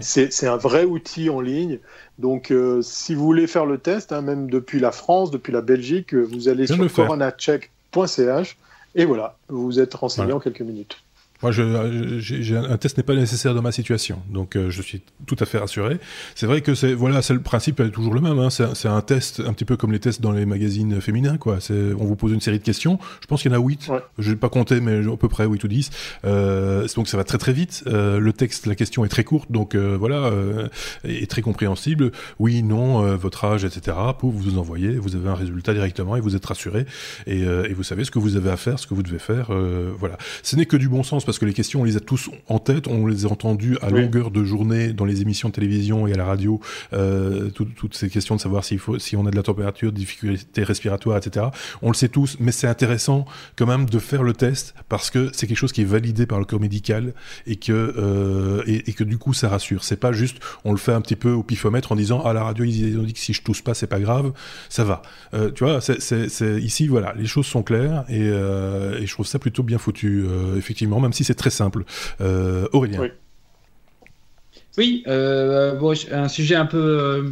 c'est 0.00 0.46
un 0.46 0.56
vrai 0.56 0.84
outil 0.84 1.30
en 1.30 1.40
ligne. 1.40 1.78
Donc, 2.18 2.50
euh, 2.50 2.80
si 2.82 3.14
vous 3.14 3.24
voulez 3.24 3.46
faire 3.46 3.66
le 3.66 3.78
test, 3.78 4.12
hein, 4.12 4.22
même 4.22 4.48
depuis 4.50 4.80
la 4.80 4.92
France, 4.92 5.30
depuis 5.30 5.52
la 5.52 5.60
Belgique, 5.60 6.14
vous 6.14 6.48
allez 6.48 6.66
sur 6.66 6.92
coronacheck.ch 6.92 8.56
et 8.94 9.04
voilà, 9.04 9.36
vous 9.48 9.80
êtes 9.80 9.94
renseigné 9.94 10.32
en 10.32 10.40
quelques 10.40 10.62
minutes. 10.62 11.02
Moi, 11.42 11.52
je, 11.52 12.54
un 12.54 12.76
test 12.78 12.96
n'est 12.96 13.02
pas 13.02 13.14
nécessaire 13.14 13.54
dans 13.54 13.62
ma 13.62 13.72
situation, 13.72 14.20
donc 14.28 14.56
euh, 14.56 14.70
je 14.70 14.82
suis 14.82 15.02
tout 15.26 15.36
à 15.38 15.46
fait 15.46 15.58
rassuré. 15.58 15.98
C'est 16.34 16.46
vrai 16.46 16.62
que 16.62 16.74
c'est 16.74 16.94
voilà, 16.94 17.22
c'est 17.22 17.34
le 17.34 17.40
principe 17.40 17.80
est 17.80 17.90
toujours 17.90 18.14
le 18.14 18.20
même. 18.20 18.38
Hein. 18.38 18.48
C'est 18.50 18.88
un 18.88 19.00
test 19.00 19.40
un 19.46 19.52
petit 19.52 19.64
peu 19.64 19.76
comme 19.76 19.92
les 19.92 20.00
tests 20.00 20.20
dans 20.20 20.32
les 20.32 20.46
magazines 20.46 21.00
féminins, 21.00 21.36
quoi. 21.36 21.58
On 21.70 22.04
vous 22.04 22.16
pose 22.16 22.32
une 22.32 22.40
série 22.40 22.58
de 22.58 22.64
questions. 22.64 22.98
Je 23.20 23.26
pense 23.26 23.42
qu'il 23.42 23.52
y 23.52 23.54
en 23.54 23.58
a 23.58 23.62
8 23.62 23.90
Je 24.18 24.30
n'ai 24.30 24.36
pas 24.36 24.48
compté, 24.48 24.80
mais 24.80 24.98
à 25.06 25.16
peu 25.16 25.28
près 25.28 25.46
8 25.46 25.62
ou 25.62 25.68
10 25.68 25.90
euh, 26.24 26.86
Donc 26.96 27.08
ça 27.08 27.16
va 27.16 27.24
très 27.24 27.38
très 27.38 27.52
vite. 27.52 27.84
Euh, 27.86 28.18
le 28.18 28.32
texte, 28.32 28.66
la 28.66 28.74
question 28.74 29.04
est 29.04 29.08
très 29.08 29.24
courte, 29.24 29.52
donc 29.52 29.74
euh, 29.74 29.96
voilà, 29.98 30.32
est 31.04 31.30
très 31.30 31.42
compréhensible. 31.42 32.12
Oui, 32.38 32.62
non, 32.62 33.16
votre 33.16 33.44
âge, 33.44 33.64
etc. 33.64 33.96
Pour 34.18 34.32
vous 34.32 34.38
vous 34.38 34.58
envoyez, 34.58 34.98
vous 34.98 35.14
avez 35.16 35.28
un 35.28 35.34
résultat 35.34 35.72
directement 35.72 36.16
et 36.16 36.20
vous 36.20 36.34
êtes 36.34 36.46
rassuré 36.46 36.86
et, 37.26 37.40
et 37.40 37.74
vous 37.74 37.82
savez 37.82 38.04
ce 38.04 38.10
que 38.10 38.18
vous 38.18 38.36
avez 38.36 38.50
à 38.50 38.56
faire, 38.56 38.78
ce 38.78 38.86
que 38.86 38.94
vous 38.94 39.02
devez 39.02 39.18
faire. 39.18 39.52
voilà. 39.98 40.18
Ce 40.42 40.56
n'est 40.56 40.66
que 40.66 40.76
du 40.76 40.88
bon 40.88 41.02
sens 41.02 41.26
parce 41.28 41.38
que 41.38 41.44
les 41.44 41.52
questions, 41.52 41.82
on 41.82 41.84
les 41.84 41.98
a 41.98 42.00
tous 42.00 42.30
en 42.48 42.58
tête, 42.58 42.88
on 42.88 43.06
les 43.06 43.26
a 43.26 43.28
entendues 43.28 43.76
à 43.82 43.90
longueur 43.90 44.30
de 44.30 44.44
journée 44.44 44.94
dans 44.94 45.04
les 45.04 45.20
émissions 45.20 45.50
de 45.50 45.52
télévision 45.52 46.06
et 46.06 46.14
à 46.14 46.16
la 46.16 46.24
radio, 46.24 46.58
euh, 46.94 47.50
toutes 47.50 47.94
ces 47.94 48.08
questions 48.08 48.34
de 48.34 48.40
savoir 48.40 48.64
s'il 48.64 48.78
faut, 48.78 48.98
si 48.98 49.14
on 49.14 49.26
a 49.26 49.30
de 49.30 49.36
la 49.36 49.42
température, 49.42 49.92
difficultés 49.92 50.62
respiratoires, 50.62 51.18
etc. 51.18 51.48
On 51.82 51.88
le 51.88 51.94
sait 51.94 52.08
tous, 52.08 52.38
mais 52.40 52.50
c'est 52.50 52.66
intéressant 52.66 53.26
quand 53.56 53.66
même 53.66 53.84
de 53.90 53.98
faire 53.98 54.22
le 54.22 54.32
test 54.32 54.74
parce 54.88 55.10
que 55.10 55.28
c'est 55.34 55.46
quelque 55.46 55.58
chose 55.58 55.72
qui 55.72 55.82
est 55.82 55.84
validé 55.84 56.24
par 56.24 56.38
le 56.38 56.46
corps 56.46 56.60
médical 56.60 57.12
et 57.46 57.56
que 57.56 57.72
euh, 57.72 58.62
et, 58.66 58.94
que 58.94 59.04
du 59.04 59.18
coup 59.18 59.34
ça 59.34 59.50
rassure. 59.50 59.84
C'est 59.84 60.00
pas 60.00 60.12
juste 60.12 60.38
on 60.64 60.72
le 60.72 60.78
fait 60.78 60.92
un 60.92 61.02
petit 61.02 61.16
peu 61.16 61.32
au 61.32 61.42
pifomètre 61.42 61.92
en 61.92 61.96
disant 61.96 62.22
à 62.22 62.30
ah, 62.30 62.32
la 62.32 62.44
radio 62.44 62.64
ils 62.64 62.98
ont 62.98 63.02
dit 63.02 63.12
que 63.12 63.18
si 63.18 63.34
je 63.34 63.42
tousse 63.42 63.60
pas 63.60 63.74
c'est 63.74 63.86
pas 63.86 64.00
grave, 64.00 64.32
ça 64.70 64.82
va. 64.82 65.02
Euh, 65.34 65.50
tu 65.50 65.64
vois, 65.64 65.82
c'est 65.82 66.62
ici 66.62 66.86
voilà, 66.86 67.12
les 67.18 67.26
choses 67.26 67.44
sont 67.44 67.62
claires 67.62 68.06
et, 68.08 68.28
et 68.28 69.06
je 69.06 69.12
trouve 69.12 69.26
ça 69.26 69.38
plutôt 69.38 69.62
bien 69.62 69.76
foutu 69.76 70.24
effectivement, 70.56 71.00
même 71.00 71.12
si 71.12 71.17
c'est 71.24 71.34
très 71.34 71.50
simple. 71.50 71.84
Euh, 72.20 72.68
Aurélien. 72.72 73.08
Oui, 74.76 75.02
euh, 75.08 75.74
bon, 75.74 75.92
un 76.12 76.28
sujet 76.28 76.54
un 76.54 76.66
peu 76.66 76.78
euh, 76.78 77.30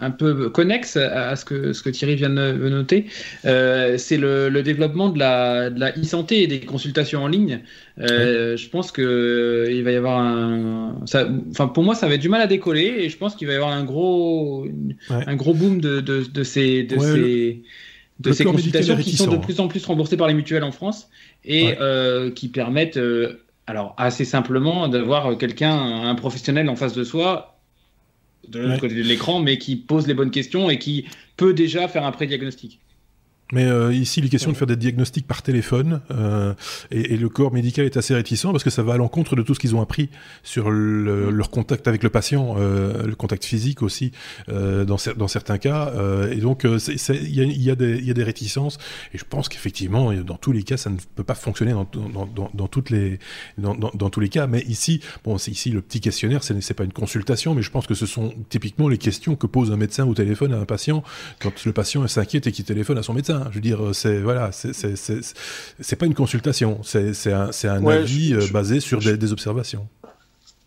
un 0.00 0.10
peu 0.10 0.50
connexe 0.50 0.96
à 0.96 1.34
ce 1.34 1.46
que, 1.46 1.72
ce 1.72 1.82
que 1.82 1.88
Thierry 1.88 2.16
vient 2.16 2.28
de 2.28 2.68
noter, 2.68 3.06
c'est 3.42 4.18
le, 4.18 4.62
développement 4.62 5.08
de 5.08 5.18
la, 5.18 5.70
de 5.70 5.80
la 5.80 5.92
e-santé 5.92 6.42
et 6.42 6.46
des 6.46 6.60
consultations 6.60 7.22
en 7.22 7.28
ligne. 7.28 7.60
Je 7.96 8.68
pense 8.68 8.92
que 8.92 9.66
il 9.70 9.82
va 9.82 9.92
y 9.92 9.96
avoir 9.96 10.18
un, 10.18 11.00
enfin 11.50 11.68
pour 11.68 11.84
moi 11.84 11.94
ça 11.94 12.06
va 12.06 12.14
être 12.14 12.20
du 12.20 12.28
mal 12.28 12.42
à 12.42 12.46
décoller 12.46 12.96
et 12.98 13.08
je 13.08 13.16
pense 13.16 13.34
qu'il 13.34 13.46
va 13.46 13.54
y 13.54 13.56
avoir 13.56 13.72
un 13.72 13.84
gros, 13.84 14.66
un 15.08 15.36
gros 15.36 15.54
boom 15.54 15.80
de, 15.80 16.00
de, 16.00 16.42
ces, 16.42 16.82
de 16.82 16.98
ces, 16.98 17.62
de 18.20 18.32
ces 18.32 18.44
consultations 18.44 18.96
qui 18.96 19.16
sont 19.16 19.30
de 19.30 19.38
plus 19.38 19.58
en 19.60 19.68
plus 19.68 19.86
remboursées 19.86 20.18
par 20.18 20.28
les 20.28 20.34
mutuelles 20.34 20.64
en 20.64 20.72
France 20.72 21.08
et 21.44 21.76
qui 22.34 22.48
permettent 22.48 23.00
alors, 23.66 23.94
assez 23.96 24.24
simplement, 24.24 24.88
d'avoir 24.88 25.38
quelqu'un, 25.38 25.74
un 25.74 26.14
professionnel 26.14 26.68
en 26.68 26.76
face 26.76 26.92
de 26.92 27.02
soi, 27.02 27.58
de 28.48 28.60
l'autre 28.60 28.80
côté 28.80 28.94
de 28.94 29.02
l'écran, 29.02 29.40
mais 29.40 29.56
qui 29.56 29.76
pose 29.76 30.06
les 30.06 30.12
bonnes 30.12 30.30
questions 30.30 30.68
et 30.68 30.78
qui 30.78 31.06
peut 31.36 31.54
déjà 31.54 31.88
faire 31.88 32.04
un 32.04 32.12
pré-diagnostic. 32.12 32.80
Mais 33.52 33.64
euh, 33.64 33.92
ici, 33.92 34.20
il 34.20 34.26
est 34.26 34.28
question 34.30 34.50
de 34.50 34.56
faire 34.56 34.66
des 34.66 34.76
diagnostics 34.76 35.26
par 35.26 35.42
téléphone, 35.42 36.00
euh, 36.10 36.54
et, 36.90 37.16
le 37.16 37.28
corps 37.28 37.52
médical 37.52 37.84
est 37.84 37.96
assez 37.96 38.14
réticent 38.14 38.50
parce 38.50 38.64
que 38.64 38.70
ça 38.70 38.82
va 38.82 38.94
à 38.94 38.96
l'encontre 38.96 39.36
de 39.36 39.42
tout 39.42 39.54
ce 39.54 39.60
qu'ils 39.60 39.76
ont 39.76 39.82
appris 39.82 40.08
sur 40.42 40.70
leur 40.70 41.50
contact 41.50 41.86
avec 41.86 42.02
le 42.02 42.10
patient, 42.10 42.56
euh, 42.58 43.06
le 43.06 43.14
contact 43.14 43.44
physique 43.44 43.82
aussi, 43.82 44.12
dans, 44.48 44.96
dans, 45.16 45.28
certains 45.28 45.58
cas. 45.58 45.92
et 46.30 46.36
donc, 46.36 46.64
il 46.64 47.28
y, 47.28 47.64
y, 47.64 47.70
a 47.70 47.74
des 48.14 48.22
réticences, 48.22 48.78
et 49.12 49.18
je 49.18 49.24
pense 49.24 49.48
qu'effectivement, 49.48 50.12
dans 50.12 50.36
tous 50.36 50.52
les 50.52 50.62
cas, 50.62 50.76
ça 50.76 50.90
ne 50.90 50.96
peut 51.14 51.24
pas 51.24 51.34
fonctionner 51.34 51.72
dans, 51.72 51.86
dans, 51.92 52.50
dans 52.52 52.68
toutes 52.68 52.90
les, 52.90 53.18
dans, 53.58 53.74
tous 54.10 54.20
les 54.20 54.28
cas. 54.28 54.46
Mais 54.46 54.62
ici, 54.62 55.00
bon, 55.24 55.38
c'est 55.38 55.50
ici 55.50 55.70
le 55.70 55.82
petit 55.82 56.00
questionnaire, 56.00 56.42
ce 56.42 56.52
n'est 56.54 56.60
pas 56.74 56.84
une 56.84 56.92
consultation, 56.92 57.54
mais 57.54 57.62
je 57.62 57.70
pense 57.70 57.86
que 57.86 57.94
ce 57.94 58.06
sont 58.06 58.34
typiquement 58.48 58.88
les 58.88 58.98
questions 58.98 59.36
que 59.36 59.46
pose 59.46 59.70
un 59.70 59.76
médecin 59.76 60.06
au 60.06 60.14
téléphone 60.14 60.52
à 60.54 60.58
un 60.58 60.64
patient 60.64 61.02
quand 61.40 61.64
le 61.64 61.72
patient 61.72 62.06
s'inquiète 62.08 62.46
et 62.46 62.52
qu'il 62.52 62.64
téléphone 62.64 62.98
à 62.98 63.02
son 63.02 63.12
médecin. 63.12 63.33
Je 63.50 63.54
veux 63.54 63.60
dire, 63.60 63.80
c'est 63.92 64.20
voilà, 64.20 64.50
c'est 64.52 65.96
pas 65.96 66.06
une 66.06 66.14
consultation, 66.14 66.80
c'est 66.82 67.32
un, 67.32 67.50
un 67.64 67.86
avis 67.86 68.34
euh, 68.34 68.46
basé 68.52 68.80
sur 68.80 68.98
des, 68.98 69.32
observations. 69.32 69.86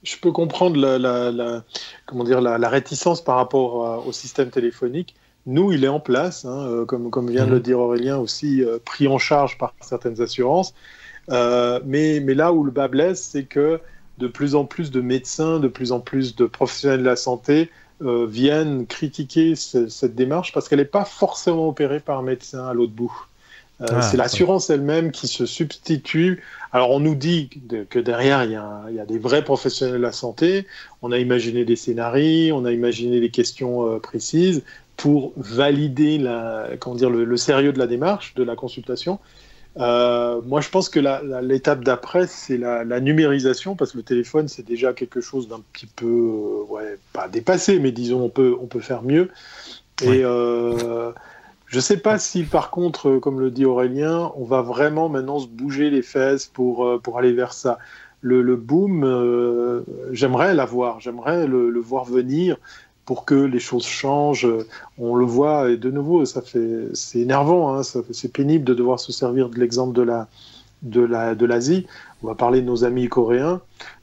Je 0.03 0.15
peux 0.17 0.31
comprendre 0.31 0.79
la, 0.79 1.63
comment 2.05 2.23
dire, 2.23 2.41
la, 2.41 2.69
réticence 2.69 3.23
par 3.23 3.35
rapport 3.35 4.05
au 4.05 4.11
système 4.11 4.49
téléphonique. 4.49 5.15
Nous, 5.45 5.71
il 5.71 5.85
est 5.85 5.89
en 5.89 6.01
place, 6.01 6.43
hein, 6.43 6.67
euh, 6.67 6.85
comme, 6.85 7.09
comme 7.09 7.29
vient 7.29 7.45
de 7.45 7.51
le 7.51 7.57
mhm. 7.57 7.63
dire 7.63 7.79
Aurélien, 7.79 8.17
aussi 8.17 8.61
euh, 8.61 8.79
pris 8.83 9.07
en 9.07 9.17
charge 9.17 9.57
par 9.57 9.73
certaines 9.79 10.21
assurances. 10.21 10.73
mais, 11.29 12.19
mais 12.19 12.33
là 12.33 12.51
où 12.51 12.63
le 12.63 12.71
bas 12.71 12.89
blesse, 12.89 13.23
c'est 13.31 13.43
que 13.43 13.79
de 14.17 14.27
plus 14.27 14.55
en 14.55 14.65
plus 14.65 14.91
de 14.91 14.99
médecins, 14.99 15.59
de 15.59 15.67
plus 15.67 15.91
en 15.91 15.99
plus 15.99 16.35
de 16.35 16.45
professionnels 16.45 16.99
de 16.99 17.05
la 17.05 17.15
santé 17.15 17.69
euh, 18.03 18.27
viennent 18.27 18.85
critiquer 18.85 19.55
cette 19.55 20.15
démarche 20.15 20.53
parce 20.53 20.69
qu'elle 20.69 20.79
n'est 20.79 20.85
pas 20.85 21.05
forcément 21.05 21.67
opérée 21.67 21.99
par 21.99 22.19
un 22.19 22.23
médecin 22.23 22.67
à 22.67 22.73
l'autre 22.73 22.93
bout. 22.93 23.27
Euh, 23.81 23.85
ah, 23.89 24.01
c'est 24.01 24.17
l'assurance 24.17 24.69
elle-même 24.69 25.11
qui 25.11 25.27
se 25.27 25.45
substitue. 25.45 26.43
Alors 26.71 26.91
on 26.91 26.99
nous 26.99 27.15
dit 27.15 27.49
que 27.89 27.99
derrière 27.99 28.43
il 28.43 28.51
y, 28.51 28.55
a, 28.55 28.83
il 28.89 28.95
y, 28.95 28.99
a, 28.99 29.05
des 29.05 29.19
vrais 29.19 29.43
professionnels 29.43 29.97
de 29.97 30.01
la 30.01 30.11
santé. 30.11 30.65
On 31.01 31.11
a 31.11 31.19
imaginé 31.19 31.65
des 31.65 31.75
scénarios, 31.75 32.55
on 32.55 32.65
a 32.65 32.71
imaginé 32.71 33.19
des 33.19 33.29
questions 33.29 33.87
euh, 33.87 33.99
précises 33.99 34.63
pour 34.95 35.33
valider 35.37 36.17
la, 36.17 36.69
comment 36.79 36.95
dire, 36.95 37.09
le, 37.09 37.23
le, 37.23 37.37
sérieux 37.37 37.71
de 37.71 37.79
la 37.79 37.87
démarche, 37.87 38.33
de 38.33 38.43
la 38.43 38.55
consultation. 38.55 39.19
Euh, 39.79 40.41
moi, 40.45 40.61
je 40.61 40.69
pense 40.69 40.89
que 40.89 40.99
l'étape 41.41 41.83
d'après, 41.83 42.27
c'est 42.27 42.57
la, 42.57 42.99
numérisation, 42.99 43.75
parce 43.75 43.91
que 43.91 43.97
le 43.97 44.03
téléphone, 44.03 44.47
c'est 44.47 44.65
déjà 44.65 44.93
quelque 44.93 45.21
chose 45.21 45.47
d'un 45.47 45.61
petit 45.73 45.85
peu, 45.85 46.05
euh, 46.05 46.63
ouais, 46.69 46.97
pas 47.13 47.27
dépassé, 47.27 47.79
mais 47.79 47.91
disons, 47.91 48.23
on 48.23 48.29
peut, 48.29 48.55
on 48.59 48.65
peut 48.65 48.79
faire 48.79 49.03
mieux. 49.03 49.29
Et 50.01 50.23
euh, 50.23 51.11
je 51.67 51.75
ne 51.75 51.81
sais 51.81 51.97
pas 51.97 52.17
si, 52.17 52.43
par 52.43 52.71
contre, 52.71 53.17
comme 53.17 53.39
le 53.39 53.51
dit 53.51 53.65
Aurélien, 53.65 54.31
on 54.35 54.45
va 54.45 54.61
vraiment 54.61 55.09
maintenant 55.09 55.39
se 55.39 55.47
bouger 55.47 55.89
les 55.89 56.01
fesses 56.01 56.47
pour, 56.47 57.01
pour 57.01 57.17
aller 57.17 57.33
vers 57.33 57.53
ça. 57.53 57.77
Le, 58.21 58.41
le 58.41 58.55
boom, 58.55 59.83
j'aimerais 60.11 60.55
l'avoir, 60.55 60.99
j'aimerais 60.99 61.45
le, 61.45 61.69
le, 61.69 61.79
voir 61.79 62.03
venir 62.05 62.57
pour 63.07 63.23
que 63.23 63.35
les 63.35 63.59
choses 63.59 63.87
changent. 63.87 64.47
On 64.99 65.15
le 65.15 65.25
voit, 65.25 65.71
et 65.71 65.77
de 65.77 65.89
nouveau, 65.89 66.25
ça 66.25 66.41
fait, 66.41 66.89
c'est 66.93 67.19
énervant, 67.19 67.73
hein, 67.73 67.81
c'est 68.11 68.31
pénible 68.31 68.65
de 68.65 68.75
devoir 68.75 68.99
se 68.99 69.11
servir 69.11 69.49
de 69.49 69.57
l'exemple 69.57 69.95
de 69.95 70.01
la, 70.01 70.27
de 70.83 71.01
la, 71.01 71.33
de 71.33 71.45
l'Asie. 71.45 71.87
On 72.21 72.27
va 72.27 72.35
parler 72.35 72.61
de 72.61 72.65
nos 72.67 72.83
amis 72.83 73.07
coréens. 73.07 73.61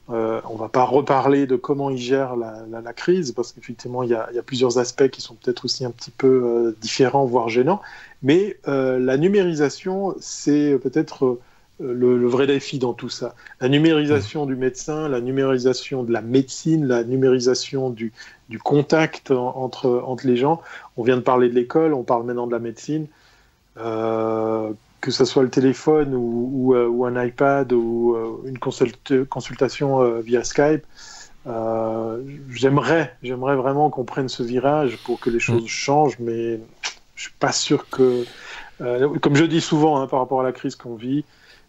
Euh, 0.09 0.41
on 0.49 0.55
va 0.55 0.69
pas 0.69 0.83
reparler 0.83 1.45
de 1.45 1.55
comment 1.55 1.91
ils 1.91 1.99
gèrent 1.99 2.35
la, 2.35 2.93
crise, 2.93 3.31
parce 3.31 3.51
qu'effectivement, 3.51 4.01
il 4.01 4.09
y 4.09 4.15
a, 4.15 4.27
plusieurs 4.43 4.79
aspects 4.79 5.07
qui 5.09 5.21
sont 5.21 5.35
peut-être 5.35 5.65
aussi 5.65 5.85
un 5.85 5.91
petit 5.91 6.11
peu 6.11 6.43
euh, 6.43 6.77
différents, 6.81 7.25
voire 7.25 7.47
gênants. 7.47 7.81
Mais 8.23 8.57
euh, 8.67 8.97
la 8.97 9.17
numérisation, 9.17 10.15
c'est 10.19 10.79
peut-être 10.81 11.39
euh, 11.81 11.93
le, 11.93 12.27
vrai 12.27 12.47
défi 12.47 12.79
dans 12.79 12.93
tout 12.93 13.09
ça. 13.09 13.35
La 13.59 13.67
numérisation 13.67 14.45
du 14.45 14.55
médecin, 14.55 15.09
la 15.09 15.19
numérisation 15.19 16.03
de 16.03 16.13
la 16.13 16.21
médecine, 16.21 16.85
la 16.85 17.03
numérisation 17.03 17.89
du, 17.89 18.13
du 18.49 18.59
contact 18.59 19.31
entre, 19.31 20.03
entre 20.05 20.27
les 20.27 20.37
gens. 20.37 20.61
On 20.97 21.03
vient 21.03 21.17
de 21.17 21.21
parler 21.21 21.49
de 21.49 21.55
l'école, 21.55 21.93
on 21.93 22.03
parle 22.03 22.25
maintenant 22.25 22.47
de 22.47 22.51
la 22.51 22.59
médecine. 22.59 23.07
Euh, 23.77 24.71
que 25.01 25.11
ce 25.11 25.25
soit 25.25 25.43
le 25.43 25.49
téléphone 25.49 26.15
ou, 26.15 26.49
ou, 26.53 26.75
euh, 26.75 27.05
un 27.05 27.23
iPad 27.23 27.71
ou 27.73 28.17
une 28.45 28.57
consultation 28.57 30.19
via 30.21 30.43
Skype, 30.43 30.83
j'aimerais, 32.49 33.15
j'aimerais 33.21 33.55
vraiment 33.55 33.89
qu'on 33.91 34.03
prenne 34.03 34.29
ce 34.29 34.41
virage 34.41 34.97
pour 35.03 35.19
que 35.19 35.29
les 35.29 35.39
choses 35.39 35.65
mm. 35.65 35.67
changent, 35.67 36.19
mais 36.19 36.59
je 37.15 37.21
suis 37.21 37.33
pas 37.39 37.51
sûr 37.51 37.87
que, 37.89 38.25
comme 38.79 39.35
je 39.35 39.45
dis 39.45 39.61
souvent 39.61 40.01
hein, 40.01 40.07
par 40.07 40.19
rapport 40.19 40.41
à 40.41 40.43
la 40.43 40.53
crise 40.53 40.75
qu'on 40.75 40.95
vit, 40.95 41.23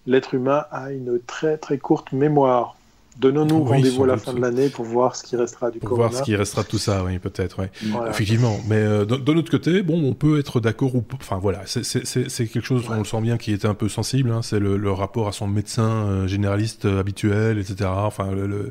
l'être 0.07 0.35
humain 0.35 0.65
a 0.71 0.93
une 0.93 1.21
très 1.21 1.57
très 1.59 1.79
courte 1.79 2.13
mémoire. 2.13 2.76
Donnons-nous 3.19 3.65
rendez-vous 3.65 4.05
à 4.05 4.07
la 4.07 4.17
fin 4.19 4.35
de 4.35 4.41
l'année 4.41 4.69
pour 4.69 4.85
voir 4.85 5.17
ce 5.17 5.25
qui 5.25 5.37
restera 5.37 5.71
du 5.71 5.79
pour 5.79 5.97
voir 5.97 6.13
ce 6.13 6.23
qui 6.23 6.37
restera 6.37 6.63
de 6.63 6.69
tout 6.69 6.79
ça, 6.79 7.03
oui, 7.03 7.19
peut-être, 7.19 7.61
oui. 7.61 7.67
Effectivement. 8.11 8.59
Mais 8.69 8.77
euh, 8.77 9.05
d'un 9.05 9.37
autre 9.37 9.51
côté, 9.51 9.83
bon, 9.83 10.03
on 10.05 10.13
peut 10.13 10.39
être 10.39 10.61
d'accord 10.61 10.95
ou 10.95 11.05
Enfin, 11.15 11.39
voilà, 11.41 11.63
c'est 11.65 12.47
quelque 12.49 12.65
chose, 12.65 12.85
on 12.91 12.99
le 12.99 13.05
sent 13.05 13.21
bien, 13.23 13.39
qui 13.39 13.53
était 13.53 13.69
un 13.69 13.75
peu 13.75 13.89
sensible. 13.89 14.31
Hein, 14.31 14.43
c'est 14.43 14.59
le, 14.59 14.93
rapport 14.93 15.29
à 15.29 15.33
son 15.33 15.47
médecin 15.47 16.07
euh, 16.07 16.27
généraliste 16.27 16.85
euh, 16.85 17.01
habituel, 17.01 17.59
etc. 17.59 17.91
Enfin, 17.91 18.33
le, 18.33 18.71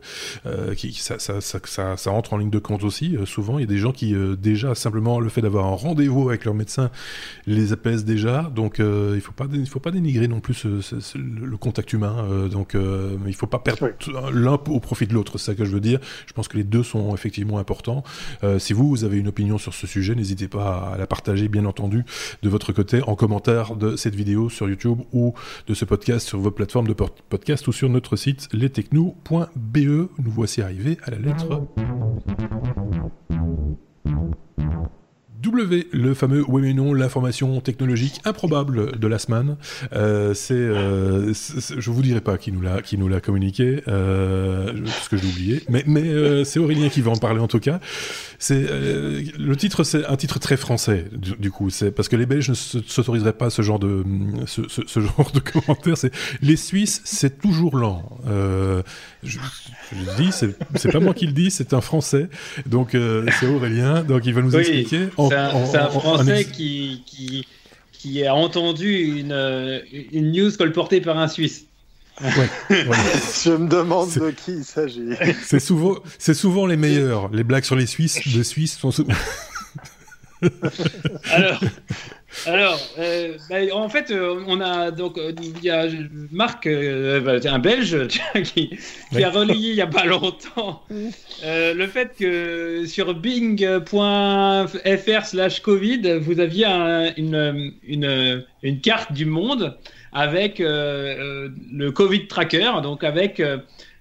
qui, 0.76 0.94
ça, 0.94 1.20
ça, 1.20 1.42
ça, 1.42 1.98
ça, 1.98 2.12
entre 2.12 2.34
en 2.34 2.38
ligne 2.38 2.50
de 2.50 2.60
compte 2.60 2.84
aussi. 2.84 3.18
souvent, 3.26 3.58
il 3.58 3.62
y 3.62 3.66
a 3.66 3.68
des 3.68 3.78
gens 3.78 3.92
qui, 3.92 4.16
déjà, 4.38 4.76
simplement 4.76 5.20
le 5.20 5.30
fait 5.30 5.42
d'avoir 5.42 5.66
un 5.66 5.76
rendez-vous 5.76 6.30
avec 6.30 6.46
leur 6.46 6.54
médecin 6.54 6.92
les 7.48 7.74
apaise 7.74 8.06
déjà. 8.06 8.52
Donc, 8.54 8.80
il 8.80 9.22
faut 9.22 9.32
pas, 9.32 9.46
il 9.52 9.68
faut 9.68 9.80
pas 9.80 9.92
dénigrer 9.92 10.28
non 10.28 10.40
plus 10.40 10.66
le 10.66 11.58
contact 11.58 11.94
humain. 11.94 12.48
donc, 12.52 12.76
il 12.76 13.36
faut 13.36 13.48
pas 13.48 13.60
perdre 13.60 13.90
l'un 14.38 14.54
au 14.54 14.80
profit 14.80 15.08
de 15.08 15.14
l'autre, 15.14 15.38
c'est 15.38 15.52
ça 15.52 15.56
que 15.56 15.66
je 15.66 15.72
veux 15.72 15.80
dire. 15.80 16.00
Je 16.28 16.34
pense 16.34 16.48
que 16.48 16.58
les 16.58 16.64
deux 16.64 16.84
sont 16.84 17.14
effectivement 17.14 17.58
importants. 17.58 18.04
Euh, 18.44 18.60
si 18.60 18.74
vous, 18.74 18.90
vous 18.90 19.04
avez 19.04 19.18
une 19.18 19.28
opinion 19.28 19.58
sur 19.58 19.74
ce 19.74 19.88
sujet, 19.88 20.16
n'hésitez 20.16 20.48
pas 20.48 20.92
à 20.94 20.98
la 20.98 21.08
partager, 21.08 21.48
bien 21.48 21.66
entendu, 21.66 22.06
de 22.42 22.50
votre 22.50 22.74
côté, 22.74 23.02
en 23.04 23.16
commentaire 23.16 23.76
de 23.76 23.96
cette 23.96 24.16
vidéo 24.16 24.50
sur 24.50 24.70
YouTube 24.70 25.00
ou 25.14 25.34
de 25.68 25.74
ce 25.74 25.86
podcast 25.86 26.28
sur 26.28 26.40
vos 26.40 26.52
plateformes 26.52 26.88
de 26.88 26.94
podcast 26.94 27.68
ou 27.68 27.72
sur 27.72 27.90
notre 27.90 28.16
site 28.16 28.48
lestechno.be. 28.54 29.78
Nous 29.78 30.10
voici 30.32 30.62
arrivés 30.62 30.98
à 31.04 31.12
la 31.12 31.20
lettre 31.20 31.62
W, 35.46 35.88
le 35.92 36.14
fameux 36.14 36.44
oui 36.48 36.62
mais 36.62 36.74
non, 36.74 36.94
l'information 36.94 37.60
technologique 37.62 38.22
improbable 38.26 38.98
de 38.98 39.08
la 39.08 39.20
semaine. 39.20 39.58
Euh, 39.94 40.34
euh, 40.52 41.32
c'est, 41.34 41.80
je 41.80 41.92
vous 41.92 42.02
dirai 42.02 42.22
pas 42.22 42.38
qui 42.38 42.52
nous 42.52 42.62
l'a, 42.62 42.82
qui 42.82 42.98
nous 42.98 43.08
l'a 43.08 43.22
communiqué, 43.22 43.82
euh, 43.88 44.72
parce 44.86 45.10
que 45.10 45.18
j'ai 45.18 45.28
oublié. 45.28 45.62
Mais, 45.70 45.84
mais 45.86 46.04
euh, 46.04 46.44
c'est 46.44 46.60
Aurélien 46.60 46.90
qui 46.90 47.02
va 47.02 47.12
en 47.12 47.18
parler 47.18 47.40
en 47.40 47.48
tout 47.48 47.60
cas. 47.60 47.80
C'est 48.40 48.66
euh, 48.70 49.22
le 49.38 49.56
titre, 49.56 49.84
c'est 49.84 50.06
un 50.06 50.16
titre 50.16 50.40
très 50.40 50.58
français 50.58 51.06
du, 51.14 51.52
coup. 51.52 51.70
C'est 51.70 51.92
parce 51.92 52.10
que 52.10 52.16
les 52.16 52.26
Belges 52.26 52.50
ne 52.50 52.56
s'autoriseraient 52.56 53.34
pas 53.34 53.50
ce 53.50 53.62
genre 53.62 53.80
de 53.80 54.04
ce, 54.46 54.68
ce, 54.68 54.82
ce 54.86 55.00
genre 55.00 55.32
de 55.34 55.40
commentaires. 55.52 55.98
C'est 55.98 56.12
les 56.42 56.56
Suisses, 56.56 57.02
c'est 57.06 57.40
toujours 57.40 57.78
lent. 57.78 58.20
Euh, 58.28 58.82
je, 59.24 59.40
je, 59.92 59.96
le 59.96 60.24
dis, 60.24 60.32
c'est, 60.32 60.56
c'est 60.76 60.92
pas 60.92 61.00
moi 61.00 61.14
qui 61.14 61.28
le 61.28 61.34
dis, 61.34 61.52
c'est 61.52 61.74
un 61.74 61.82
Français. 61.82 62.30
Donc 62.66 62.90
c'est 63.40 63.48
Aurélien. 63.48 64.04
Donc 64.04 64.26
il 64.26 64.34
va 64.34 64.42
nous 64.42 64.56
oui. 64.56 64.62
expliquer. 64.62 65.08
C'est 65.72 65.78
un, 65.78 65.90
Français 65.90 66.46
qui, 66.46 67.04
qui, 67.06 67.48
qui, 67.92 68.26
a 68.26 68.36
entendu 68.36 69.20
une, 69.20 69.82
une 70.12 70.32
news 70.32 70.52
colportée 70.58 71.02
par 71.02 71.18
un 71.18 71.28
Suisse. 71.28 71.66
Ouais, 72.22 72.30
Je 72.70 73.52
me 73.52 73.68
demande 73.68 74.10
de 74.14 74.32
qui 74.32 74.54
il 74.54 74.64
s'agit. 74.64 75.10
C'est 75.44 75.60
souvent, 75.60 75.98
c'est 76.18 76.34
souvent 76.34 76.66
les 76.66 76.78
meilleurs. 76.78 77.30
Les 77.30 77.44
blagues 77.44 77.66
sur 77.66 77.76
les 77.76 77.86
Suisses, 77.86 78.24
les 78.26 78.44
Suisses 78.46 78.78
sont. 78.78 78.92
alors, 81.32 81.60
alors 82.46 82.80
euh, 83.00 83.38
bah, 83.50 83.58
en 83.74 83.90
fait, 83.90 84.12
euh, 84.12 84.44
on 84.48 84.62
a 84.62 84.92
donc 84.92 85.18
euh, 85.18 85.32
il 85.42 85.64
y 85.64 85.70
a 85.70 85.88
Marc, 86.32 86.68
euh, 86.68 87.20
bah, 87.22 87.38
un 87.50 87.60
Belge, 87.60 88.08
qui, 88.44 88.78
a 89.14 89.30
relayé 89.30 89.72
il 89.72 89.76
y 89.76 89.82
a 89.82 89.88
pas 89.88 90.06
longtemps 90.06 90.84
le 91.44 91.88
fait 91.88 92.12
que 92.18 92.86
sur 92.86 93.14
bing.fr/covid 93.16 93.80
vous 96.20 96.40
aviez 96.40 96.66
un, 96.66 97.14
une, 97.18 97.74
une, 97.88 98.46
une 98.64 98.82
carte 98.82 99.14
du 99.14 99.26
monde 99.26 99.78
avec 100.14 100.60
le 100.60 101.90
Covid 101.90 102.28
tracker, 102.28 102.72
donc 102.82 103.04
avec 103.04 103.42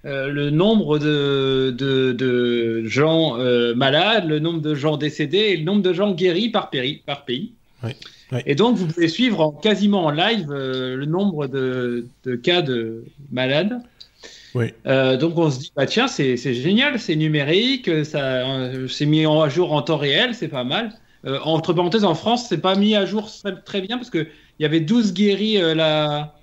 euh, 0.05 0.29
le 0.29 0.51
nombre 0.51 0.99
de, 0.99 1.73
de, 1.75 2.11
de 2.11 2.83
gens 2.85 3.39
euh, 3.39 3.73
malades, 3.73 4.27
le 4.27 4.37
nombre 4.37 4.61
de 4.61 4.75
gens 4.75 4.97
décédés 4.97 5.37
et 5.37 5.57
le 5.57 5.63
nombre 5.63 5.81
de 5.81 5.93
gens 5.93 6.11
guéris 6.11 6.49
par, 6.49 6.69
pays. 6.69 7.01
Par 7.07 7.25
pays. 7.25 7.53
Oui. 7.83 7.89
Oui. 8.31 8.39
Et 8.45 8.55
donc, 8.55 8.75
vous 8.77 8.87
pouvez 8.87 9.07
suivre 9.07 9.39
en, 9.41 9.51
quasiment 9.51 10.05
en 10.05 10.11
live 10.11 10.47
euh, 10.51 10.95
le 10.95 11.05
nombre 11.05 11.47
de, 11.47 12.07
de, 12.23 12.35
cas 12.35 12.61
de 12.61 13.03
malades. 13.31 13.79
Oui. 14.55 14.67
Euh, 14.87 15.15
donc, 15.17 15.37
on 15.37 15.51
se 15.51 15.59
dit, 15.59 15.71
bah, 15.75 15.85
tiens, 15.85 16.07
c'est 16.07 16.35
génial, 16.37 16.99
c'est 16.99 17.15
numérique, 17.15 17.89
ça 18.05 18.43
c'est 18.87 19.05
mis 19.05 19.25
à 19.25 19.49
jour 19.49 19.73
en 19.73 19.81
temps 19.81 19.97
réel, 19.97 20.33
c'est 20.33 20.47
pas 20.47 20.63
mal. 20.63 20.91
entre 21.43 21.73
parenthèses, 21.73 22.03
en 22.05 22.15
France, 22.15 22.47
c'est 22.49 22.59
pas 22.61 22.75
mis 22.75 22.95
à 22.95 23.05
jour 23.05 23.29
très, 23.31 23.55
très 23.61 23.81
bien 23.81 23.97
parce 23.97 24.09
qu'il 24.09 24.27
y 24.59 24.65
avait 24.65 24.79
12 24.79 25.13
guéris 25.13 25.57
la, 25.75 26.33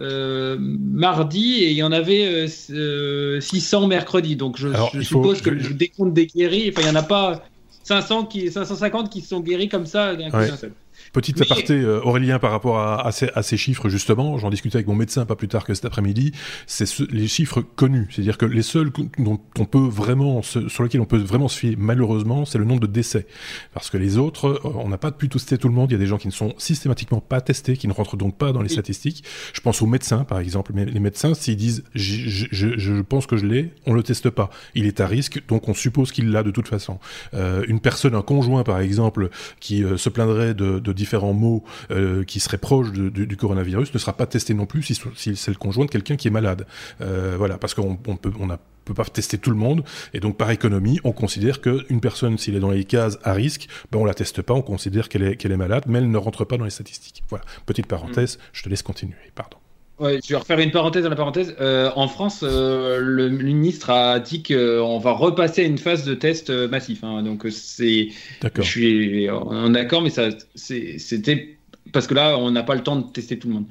euh, 0.00 0.56
mardi 0.58 1.62
et 1.62 1.70
il 1.70 1.76
y 1.76 1.82
en 1.82 1.92
avait 1.92 2.46
euh, 2.70 3.40
600 3.40 3.86
mercredi. 3.86 4.36
Donc 4.36 4.56
je, 4.58 4.68
Alors, 4.68 4.90
je 4.94 4.98
il 5.00 5.04
suppose 5.04 5.38
faut- 5.38 5.44
que 5.50 5.58
je- 5.58 5.68
le 5.70 5.74
décompte 5.74 6.14
des 6.14 6.26
guéris, 6.26 6.70
enfin 6.70 6.82
il 6.82 6.90
n'y 6.90 6.96
en 6.96 7.00
a 7.00 7.02
pas 7.02 7.44
500 7.84 8.24
qui, 8.26 8.50
550 8.50 9.10
qui 9.10 9.20
sont 9.20 9.40
guéris 9.40 9.68
comme 9.68 9.86
ça 9.86 10.14
d'un 10.14 10.30
coup 10.30 10.36
d'un 10.38 10.56
seul. 10.56 10.72
Petit 11.12 11.34
Mais- 11.36 11.42
aparté, 11.42 11.74
euh, 11.74 12.00
Aurélien, 12.02 12.38
par 12.38 12.50
rapport 12.52 12.78
à, 12.78 13.04
à, 13.06 13.10
ces, 13.12 13.28
à 13.34 13.42
ces 13.42 13.56
chiffres, 13.56 13.88
justement, 13.88 14.38
j'en 14.38 14.48
discutais 14.50 14.76
avec 14.76 14.86
mon 14.86 14.94
médecin 14.94 15.26
pas 15.26 15.34
plus 15.36 15.48
tard 15.48 15.64
que 15.64 15.74
cet 15.74 15.84
après-midi, 15.84 16.32
c'est 16.66 16.86
ce- 16.86 17.02
les 17.10 17.26
chiffres 17.26 17.60
connus. 17.62 18.06
C'est-à-dire 18.10 18.38
que 18.38 18.46
les 18.46 18.62
seuls 18.62 18.90
dont 19.18 19.40
on 19.58 19.64
peut 19.64 19.78
vraiment, 19.78 20.42
se- 20.42 20.68
sur 20.68 20.82
lesquels 20.84 21.00
on 21.00 21.06
peut 21.06 21.18
vraiment 21.18 21.48
se 21.48 21.58
fier, 21.58 21.74
malheureusement, 21.76 22.44
c'est 22.44 22.58
le 22.58 22.64
nombre 22.64 22.80
de 22.80 22.86
décès. 22.86 23.26
Parce 23.74 23.90
que 23.90 23.96
les 23.96 24.18
autres, 24.18 24.46
euh, 24.64 24.70
on 24.76 24.88
n'a 24.88 24.98
pas 24.98 25.10
pu 25.10 25.28
tester 25.28 25.58
tout 25.58 25.68
le 25.68 25.74
monde. 25.74 25.90
Il 25.90 25.94
y 25.94 25.96
a 25.96 25.98
des 25.98 26.06
gens 26.06 26.18
qui 26.18 26.28
ne 26.28 26.32
sont 26.32 26.54
systématiquement 26.58 27.20
pas 27.20 27.40
testés, 27.40 27.76
qui 27.76 27.88
ne 27.88 27.92
rentrent 27.92 28.16
donc 28.16 28.36
pas 28.38 28.52
dans 28.52 28.62
les 28.62 28.68
statistiques. 28.68 29.24
Je 29.52 29.60
pense 29.60 29.82
aux 29.82 29.86
médecins, 29.86 30.24
par 30.24 30.38
exemple. 30.38 30.72
Mais 30.74 30.84
les 30.84 31.00
médecins, 31.00 31.34
s'ils 31.34 31.56
disent, 31.56 31.82
je, 31.94 32.28
je, 32.28 32.46
je- 32.50 32.78
je 32.78 33.00
pense 33.02 33.26
que 33.26 33.36
je 33.36 33.46
l'ai, 33.46 33.72
on 33.86 33.94
le 33.94 34.02
teste 34.04 34.30
pas. 34.30 34.50
Il 34.76 34.86
est 34.86 35.00
à 35.00 35.06
risque, 35.06 35.42
donc 35.48 35.68
on 35.68 35.74
suppose 35.74 36.12
qu'il 36.12 36.30
l'a 36.30 36.42
de 36.44 36.50
toute 36.52 36.68
façon. 36.68 36.98
Euh, 37.34 37.64
une 37.68 37.80
personne, 37.80 38.14
un 38.14 38.22
conjoint, 38.22 38.62
par 38.62 38.78
exemple, 38.80 39.30
qui 39.58 39.82
euh, 39.82 39.96
se 39.96 40.08
plaindrait 40.08 40.54
de, 40.54 40.78
de 40.78 40.92
différents 41.04 41.32
maux 41.44 41.64
euh, 41.90 42.22
qui 42.30 42.38
serait 42.40 42.58
proche 42.68 42.92
de- 42.92 43.08
du, 43.16 43.26
du 43.26 43.36
coronavirus 43.36 43.92
ne 43.94 43.98
sera 43.98 44.14
pas 44.16 44.26
testé 44.26 44.52
non 44.54 44.66
plus 44.66 44.82
si, 44.82 44.94
si 45.16 45.34
c'est 45.36 45.50
le 45.50 45.56
conjoint 45.56 45.86
de 45.86 45.90
quelqu'un 45.90 46.16
qui 46.16 46.28
est 46.28 46.30
malade. 46.40 46.66
Euh, 47.00 47.34
voilà, 47.38 47.56
parce 47.58 47.74
qu'on 47.74 47.98
on 48.06 48.16
peut, 48.16 48.32
on 48.38 48.50
a 48.50 48.58
peut 48.84 48.94
pas 48.94 49.04
tester 49.04 49.36
tout 49.38 49.50
le 49.50 49.56
monde. 49.66 49.80
Et 50.14 50.20
donc 50.20 50.36
par 50.36 50.50
économie 50.50 50.98
on 51.04 51.12
considère 51.12 51.60
qu'une 51.60 52.00
personne 52.00 52.38
s'il 52.38 52.54
est 52.56 52.60
dans 52.66 52.70
les 52.78 52.84
cases 52.84 53.18
à 53.22 53.32
risque 53.34 53.68
ben 53.92 53.98
on 54.02 54.06
la 54.06 54.14
teste 54.14 54.40
pas 54.42 54.54
on 54.54 54.62
considère 54.62 55.08
qu'elle 55.10 55.22
est 55.28 55.36
qu'elle 55.36 55.52
est 55.52 55.62
malade 55.66 55.84
mais 55.86 55.98
elle 55.98 56.10
ne 56.10 56.16
rentre 56.26 56.44
pas 56.50 56.56
dans 56.58 56.64
les 56.64 56.70
statistiques. 56.78 57.22
Voilà. 57.28 57.44
Petite 57.66 57.86
parenthèse 57.86 58.38
je 58.52 58.62
te 58.62 58.68
laisse 58.70 58.82
continuer. 58.82 59.16
Pardon 59.34 59.58
Ouais, 60.00 60.18
je 60.24 60.30
vais 60.30 60.36
refaire 60.36 60.58
une 60.58 60.70
parenthèse 60.70 61.02
dans 61.02 61.10
la 61.10 61.16
parenthèse. 61.16 61.54
Euh, 61.60 61.90
en 61.94 62.08
France, 62.08 62.40
euh, 62.42 62.98
le 63.00 63.28
ministre 63.28 63.90
a 63.90 64.18
dit 64.18 64.42
qu'on 64.42 64.98
va 64.98 65.12
repasser 65.12 65.62
à 65.62 65.66
une 65.66 65.76
phase 65.76 66.04
de 66.04 66.14
test 66.14 66.48
euh, 66.48 66.68
massif. 66.68 67.04
hein. 67.04 67.22
donc 67.22 67.44
euh, 67.44 67.50
c'est, 67.50 68.08
je 68.56 68.62
suis 68.62 69.28
en 69.28 69.74
accord, 69.74 70.00
mais 70.00 70.08
ça, 70.08 70.30
c'était 70.54 71.58
parce 71.92 72.06
que 72.06 72.14
là, 72.14 72.38
on 72.38 72.50
n'a 72.50 72.62
pas 72.62 72.74
le 72.76 72.82
temps 72.82 72.96
de 72.96 73.12
tester 73.12 73.38
tout 73.38 73.48
le 73.48 73.54
monde. 73.54 73.66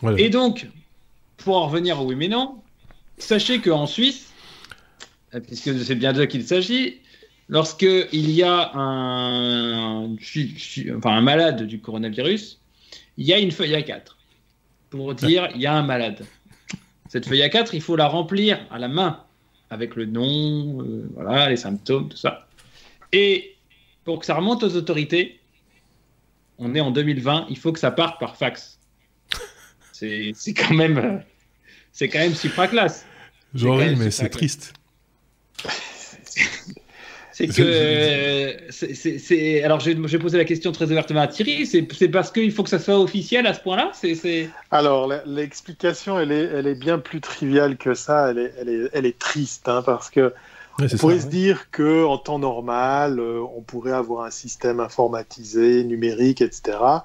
voilà. 0.00 0.20
Et 0.20 0.28
donc, 0.28 0.68
pour 1.38 1.56
en 1.56 1.66
revenir 1.66 2.00
au 2.00 2.04
oui 2.06 2.14
mais 2.14 2.28
non, 2.28 2.54
sachez 3.18 3.60
qu'en 3.60 3.86
Suisse, 3.86 4.28
euh, 5.34 5.40
puisque 5.40 5.76
c'est 5.82 5.96
bien 5.96 6.12
d'eux 6.12 6.26
qu'il 6.26 6.44
s'agit, 6.46 6.98
lorsque 7.48 7.82
il 8.12 8.30
y 8.30 8.44
a 8.44 8.70
un, 8.74 10.14
enfin, 10.96 11.10
un 11.16 11.20
malade 11.20 11.64
du 11.64 11.80
coronavirus, 11.80 12.60
il 13.16 13.26
y 13.26 13.32
a 13.32 13.40
une 13.40 13.50
feuille 13.50 13.72
A4 13.72 14.13
pour 14.94 15.12
dire 15.12 15.48
il 15.56 15.60
y 15.60 15.66
a 15.66 15.74
un 15.74 15.82
malade. 15.82 16.24
Cette 17.08 17.26
feuille 17.26 17.42
A4, 17.42 17.70
il 17.72 17.82
faut 17.82 17.96
la 17.96 18.06
remplir 18.06 18.64
à 18.70 18.78
la 18.78 18.86
main 18.86 19.24
avec 19.68 19.96
le 19.96 20.06
nom, 20.06 20.82
euh, 20.82 21.10
voilà, 21.14 21.50
les 21.50 21.56
symptômes, 21.56 22.08
tout 22.08 22.16
ça. 22.16 22.46
Et 23.12 23.56
pour 24.04 24.20
que 24.20 24.26
ça 24.26 24.34
remonte 24.36 24.62
aux 24.62 24.76
autorités, 24.76 25.40
on 26.58 26.76
est 26.76 26.80
en 26.80 26.92
2020, 26.92 27.46
il 27.50 27.58
faut 27.58 27.72
que 27.72 27.80
ça 27.80 27.90
parte 27.90 28.20
par 28.20 28.36
fax. 28.36 28.78
C'est 29.92 30.32
quand 30.56 30.74
même, 30.74 30.98
euh, 30.98 31.18
c'est 31.90 32.08
quand 32.08 32.20
même 32.20 32.34
supra 32.34 32.68
classe. 32.68 33.04
j'en 33.54 33.76
mais 33.76 33.94
super 33.94 34.12
c'est 34.12 34.28
triste 34.28 34.74
C'est 37.34 37.48
que 37.56 37.62
euh, 37.62 38.52
c'est- 38.70 39.62
alors 39.62 39.80
j'ai 39.80 39.94
posé 40.20 40.38
la 40.38 40.44
question 40.44 40.70
très 40.70 40.84
ouvertement 40.86 41.20
à 41.22 41.26
Thierry. 41.26 41.66
C'est 41.66 41.86
c'est 41.92 42.08
parce 42.08 42.30
qu'il 42.30 42.52
faut 42.52 42.62
que 42.62 42.70
ça 42.70 42.78
soit 42.78 42.98
officiel 43.00 43.46
à 43.46 43.54
ce 43.54 43.60
point-là. 43.60 43.90
Alors, 44.70 45.12
l'explication, 45.26 46.18
elle 46.18 46.30
est, 46.30 46.44
elle 46.44 46.66
est 46.68 46.74
bien 46.76 46.98
plus 46.98 47.20
triviale 47.20 47.76
que 47.76 47.94
ça. 47.94 48.30
Elle 48.30 48.38
est, 48.38 48.54
elle 48.60 48.68
est, 48.68 48.90
elle 48.92 49.06
est 49.06 49.18
triste, 49.18 49.68
hein, 49.68 49.82
parce 49.84 50.10
que 50.10 50.32
Ouais, 50.78 50.86
on 50.92 50.96
pourrait 50.96 51.16
ça, 51.16 51.22
se 51.22 51.26
ouais. 51.26 51.30
dire 51.30 51.70
que 51.70 52.04
en 52.04 52.18
temps 52.18 52.38
normal, 52.38 53.20
euh, 53.20 53.40
on 53.56 53.62
pourrait 53.62 53.92
avoir 53.92 54.24
un 54.24 54.30
système 54.30 54.80
informatisé, 54.80 55.84
numérique, 55.84 56.40
etc. 56.40 57.04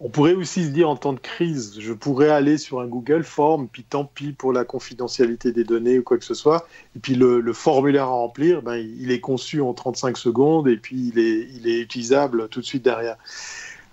On 0.00 0.10
pourrait 0.10 0.34
aussi 0.34 0.64
se 0.64 0.68
dire 0.68 0.88
en 0.88 0.94
temps 0.94 1.12
de 1.12 1.18
crise, 1.18 1.80
je 1.80 1.92
pourrais 1.92 2.28
aller 2.28 2.56
sur 2.56 2.80
un 2.80 2.86
Google 2.86 3.24
Form, 3.24 3.66
puis 3.66 3.82
tant 3.82 4.04
pis 4.04 4.32
pour 4.32 4.52
la 4.52 4.64
confidentialité 4.64 5.50
des 5.50 5.64
données 5.64 5.98
ou 5.98 6.04
quoi 6.04 6.18
que 6.18 6.24
ce 6.24 6.34
soit. 6.34 6.68
Et 6.94 7.00
puis 7.00 7.16
le, 7.16 7.52
formulaire 7.52 8.04
à 8.04 8.06
remplir, 8.06 8.62
ben, 8.62 8.76
il 8.76 9.10
est 9.10 9.18
conçu 9.18 9.60
en 9.60 9.74
35 9.74 10.16
secondes 10.16 10.68
et 10.68 10.76
puis 10.76 11.10
il 11.12 11.18
est, 11.18 11.48
il 11.52 11.68
est 11.68 11.80
utilisable 11.80 12.48
tout 12.48 12.60
de 12.60 12.64
suite 12.64 12.84
derrière. 12.84 13.16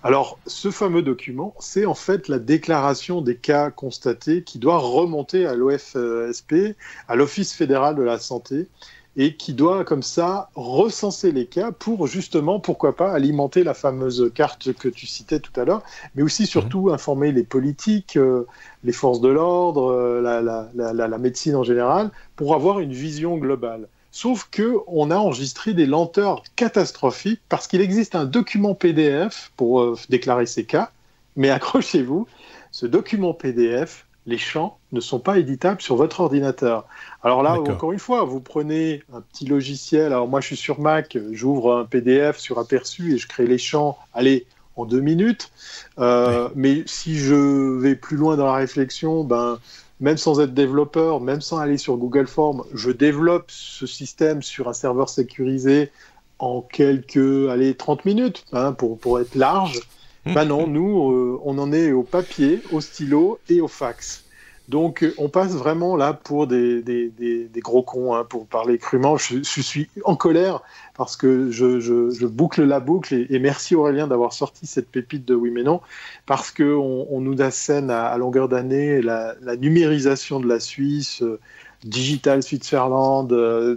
Alors, 0.04 0.38
ce 0.46 0.70
fameux 0.70 1.02
document, 1.02 1.54
c'est 1.58 1.84
en 1.84 1.94
fait 1.94 2.28
la 2.28 2.38
déclaration 2.38 3.22
des 3.22 3.34
cas 3.34 3.72
constatés 3.72 4.44
qui 4.44 4.60
doit 4.60 4.78
remonter 4.78 5.46
à 5.46 5.56
l'OFSP, 5.56 6.76
à 7.08 7.16
l'Office 7.16 7.52
fédéral 7.52 7.96
de 7.96 8.04
la 8.04 8.20
santé, 8.20 8.68
et 9.16 9.34
qui 9.34 9.54
doit 9.54 9.84
comme 9.84 10.02
ça 10.02 10.50
recenser 10.54 11.32
les 11.32 11.46
cas 11.46 11.72
pour 11.72 12.06
justement, 12.06 12.60
pourquoi 12.60 12.94
pas, 12.94 13.12
alimenter 13.12 13.64
la 13.64 13.72
fameuse 13.72 14.30
carte 14.34 14.74
que 14.74 14.88
tu 14.88 15.06
citais 15.06 15.40
tout 15.40 15.58
à 15.58 15.64
l'heure, 15.64 15.82
mais 16.14 16.22
aussi 16.22 16.46
surtout 16.46 16.90
informer 16.90 17.32
les 17.32 17.42
politiques, 17.42 18.16
euh, 18.16 18.46
les 18.84 18.92
forces 18.92 19.20
de 19.20 19.28
l'ordre, 19.28 19.90
euh, 19.90 20.20
la, 20.20 20.42
la, 20.42 20.68
la, 20.74 20.92
la, 20.92 21.08
la 21.08 21.18
médecine 21.18 21.56
en 21.56 21.62
général, 21.62 22.10
pour 22.36 22.54
avoir 22.54 22.80
une 22.80 22.92
vision 22.92 23.38
globale. 23.38 23.88
Sauf 24.12 24.48
que 24.50 24.76
on 24.86 25.10
a 25.10 25.16
enregistré 25.16 25.74
des 25.74 25.86
lenteurs 25.86 26.42
catastrophiques 26.54 27.42
parce 27.48 27.66
qu'il 27.66 27.80
existe 27.80 28.14
un 28.14 28.24
document 28.24 28.74
PDF 28.74 29.52
pour 29.56 29.80
euh, 29.80 29.96
déclarer 30.10 30.46
ces 30.46 30.64
cas, 30.64 30.90
mais 31.36 31.50
accrochez-vous, 31.58 32.26
ce 32.70 32.84
document 32.86 33.32
PDF 33.32 34.05
les 34.26 34.38
champs 34.38 34.78
ne 34.92 35.00
sont 35.00 35.20
pas 35.20 35.38
éditables 35.38 35.80
sur 35.80 35.96
votre 35.96 36.20
ordinateur. 36.20 36.86
Alors 37.22 37.42
là, 37.42 37.60
encore 37.60 37.92
une 37.92 37.98
fois, 37.98 38.24
vous 38.24 38.40
prenez 38.40 39.02
un 39.12 39.20
petit 39.20 39.46
logiciel. 39.46 40.06
Alors 40.06 40.28
moi, 40.28 40.40
je 40.40 40.46
suis 40.46 40.56
sur 40.56 40.80
Mac, 40.80 41.16
j'ouvre 41.32 41.76
un 41.76 41.84
PDF 41.84 42.38
sur 42.38 42.58
Aperçu 42.58 43.14
et 43.14 43.18
je 43.18 43.28
crée 43.28 43.46
les 43.46 43.58
champs. 43.58 43.96
Allez, 44.14 44.46
en 44.76 44.84
deux 44.84 45.00
minutes. 45.00 45.50
Euh, 45.98 46.48
mais 46.54 46.82
si 46.86 47.16
je 47.16 47.78
vais 47.78 47.94
plus 47.94 48.16
loin 48.16 48.36
dans 48.36 48.46
la 48.46 48.54
réflexion, 48.54 49.24
ben 49.24 49.58
même 50.00 50.18
sans 50.18 50.40
être 50.40 50.52
développeur, 50.52 51.20
même 51.20 51.40
sans 51.40 51.58
aller 51.58 51.78
sur 51.78 51.96
Google 51.96 52.26
Forms, 52.26 52.64
je 52.74 52.90
développe 52.90 53.46
ce 53.48 53.86
système 53.86 54.42
sur 54.42 54.68
un 54.68 54.74
serveur 54.74 55.08
sécurisé 55.08 55.90
en 56.38 56.60
quelques, 56.60 57.48
allez, 57.48 57.74
30 57.74 58.04
minutes, 58.04 58.44
hein, 58.52 58.72
pour, 58.72 58.98
pour 58.98 59.18
être 59.20 59.34
large. 59.34 59.80
Ben 60.34 60.44
non, 60.44 60.66
nous, 60.66 61.12
euh, 61.12 61.40
on 61.44 61.56
en 61.58 61.72
est 61.72 61.92
au 61.92 62.02
papier, 62.02 62.60
au 62.72 62.80
stylo 62.80 63.38
et 63.48 63.60
au 63.60 63.68
fax. 63.68 64.24
Donc, 64.68 65.04
euh, 65.04 65.14
on 65.18 65.28
passe 65.28 65.52
vraiment 65.52 65.94
là 65.94 66.12
pour 66.12 66.48
des, 66.48 66.82
gros 67.58 67.82
cons, 67.84 68.16
hein, 68.16 68.24
pour 68.28 68.46
parler 68.46 68.76
crûment. 68.78 69.16
Je, 69.16 69.40
suis 69.42 69.88
en 70.02 70.16
colère 70.16 70.62
parce 70.96 71.16
que 71.16 71.52
je, 71.52 72.26
boucle 72.26 72.64
la 72.64 72.80
boucle 72.80 73.26
et, 73.30 73.38
merci 73.38 73.76
Aurélien 73.76 74.08
d'avoir 74.08 74.32
sorti 74.32 74.66
cette 74.66 74.88
pépite 74.88 75.24
de 75.24 75.34
Oui 75.36 75.52
mais 75.52 75.62
non, 75.62 75.80
parce 76.26 76.50
qu'on 76.50 77.06
on 77.08 77.20
nous 77.20 77.40
assène 77.40 77.90
à, 77.90 78.16
longueur 78.18 78.48
d'année 78.48 79.00
la, 79.02 79.36
numérisation 79.60 80.40
de 80.40 80.48
la 80.48 80.58
Suisse, 80.58 81.22
euh, 81.22 81.38
Digital 81.84 82.42
Switzerland, 82.42 83.28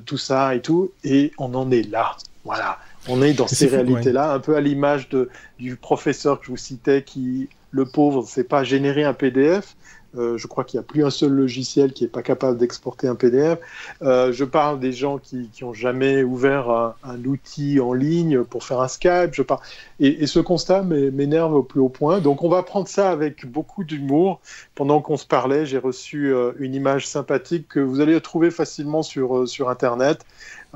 tout 0.06 0.18
ça 0.18 0.56
et 0.56 0.62
tout, 0.62 0.91
et 1.04 1.32
on 1.38 1.54
en 1.54 1.70
est 1.70 1.88
là. 1.91 2.18
Voilà. 2.43 2.80
On 3.08 3.22
est 3.22 3.34
dans 3.34 3.47
ces 3.47 3.68
réalités-là, 3.68 4.34
un 4.34 4.39
peu 4.39 4.56
à 4.56 4.62
l'image 4.62 5.10
du 5.58 5.76
professeur 5.76 6.39
que 6.39 6.45
je 6.45 6.52
vous 6.52 6.58
citais 6.58 7.04
qui, 7.04 7.50
le 7.72 7.86
pauvre, 7.86 8.22
ne 8.22 8.28
sait 8.28 8.43
pas 8.43 8.64
générer 8.64 9.04
un 9.04 9.14
PDF, 9.14 9.76
euh, 10.18 10.38
je 10.38 10.47
crois 10.47 10.64
qu'il 10.64 10.80
n'y 10.80 10.84
a 10.84 10.88
plus 10.88 11.06
un 11.06 11.10
seul 11.10 11.32
logiciel 11.32 11.93
qui 11.93 12.04
n'est 12.04 12.10
pas 12.10 12.24
capable 12.24 12.58
d'exporter 12.58 13.08
un 13.08 13.16
PDF. 13.16 13.60
Euh, 14.02 14.32
je 14.32 14.43
parle 14.43 14.80
des 14.80 14.91
gens 14.91 15.20
qui 15.20 15.50
n'ont 15.62 15.74
jamais 15.74 16.24
ouvert 16.24 16.70
un, 16.70 17.24
outil 17.26 17.80
en 17.80 17.93
ligne 17.93 18.43
pour 18.43 18.64
faire 18.64 18.82
un 18.82 18.88
Skype. 18.88 19.34
Je 19.34 19.43
parle... 19.43 19.62
et, 20.00 20.26
ce 20.26 20.39
constat 20.39 20.82
m'énerve 20.84 21.54
au 21.54 21.64
plus 21.64 21.80
haut 21.80 21.89
point. 21.89 22.20
Donc 22.20 22.43
on 22.43 22.50
va 22.50 22.64
prendre 22.64 22.88
ça 22.88 23.12
avec 23.12 23.45
beaucoup 23.45 23.84
d'humour. 23.84 24.39
Pendant 24.76 25.02
qu'on 25.02 25.18
se 25.18 25.26
parlait, 25.26 25.66
j'ai 25.66 25.78
reçu 25.78 26.34
euh, 26.34 26.54
une 26.60 26.74
image 26.74 27.08
sympathique 27.08 27.68
que 27.68 27.80
vous 27.80 28.00
allez 28.00 28.20
trouver 28.22 28.52
facilement 28.52 29.04
sur, 29.04 29.47
sur 29.47 29.70
Internet. 29.70 30.26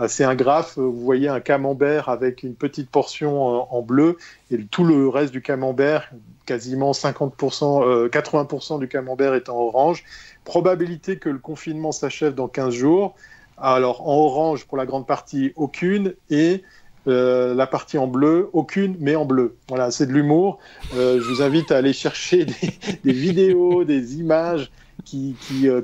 C'est 0.08 0.24
un 0.24 0.34
graphe, 0.34 0.78
vous 0.78 0.92
voyez 0.92 1.28
un 1.28 1.40
camembert 1.40 2.10
avec 2.10 2.42
une 2.42 2.56
petite 2.56 2.90
portion 2.90 3.72
en 3.72 3.82
bleu 3.84 4.18
et 4.50 4.58
tout 4.66 4.84
le 4.84 5.08
reste 5.08 5.32
du 5.32 5.44
camembert, 5.44 6.10
quasiment 6.46 6.92
50%, 6.92 8.10
80% 8.10 8.76
euh, 8.76 8.80
du 8.80 8.88
camembert 8.88 9.34
est 9.34 9.50
en 9.50 9.58
orange. 9.58 10.04
Probabilité 10.46 11.18
que 11.18 11.30
le 11.30 11.38
confinement 11.38 11.92
s'achève 11.92 12.34
dans 12.34 12.48
15 12.48 12.74
jours. 12.74 13.16
Alors 13.58 14.08
en 14.08 14.16
orange 14.16 14.66
pour 14.66 14.78
la 14.78 14.86
grande 14.86 15.08
partie, 15.08 15.54
aucune. 15.56 16.16
Et 16.30 16.64
euh, 17.08 17.54
la 17.54 17.68
partie 17.68 17.98
en 17.98 18.08
bleu, 18.08 18.50
aucune, 18.54 18.96
mais 19.00 19.16
en 19.16 19.26
bleu. 19.26 19.58
Voilà, 19.70 19.92
c'est 19.92 20.06
de 20.06 20.12
l'humour. 20.12 20.60
Euh, 20.96 21.20
je 21.22 21.30
vous 21.30 21.42
invite 21.42 21.72
à 21.72 21.78
aller 21.78 21.94
chercher 21.94 22.46
des, 23.04 23.14
vidéos, 23.14 23.84
des 23.84 24.16
images 24.16 24.72
qui, 25.06 25.36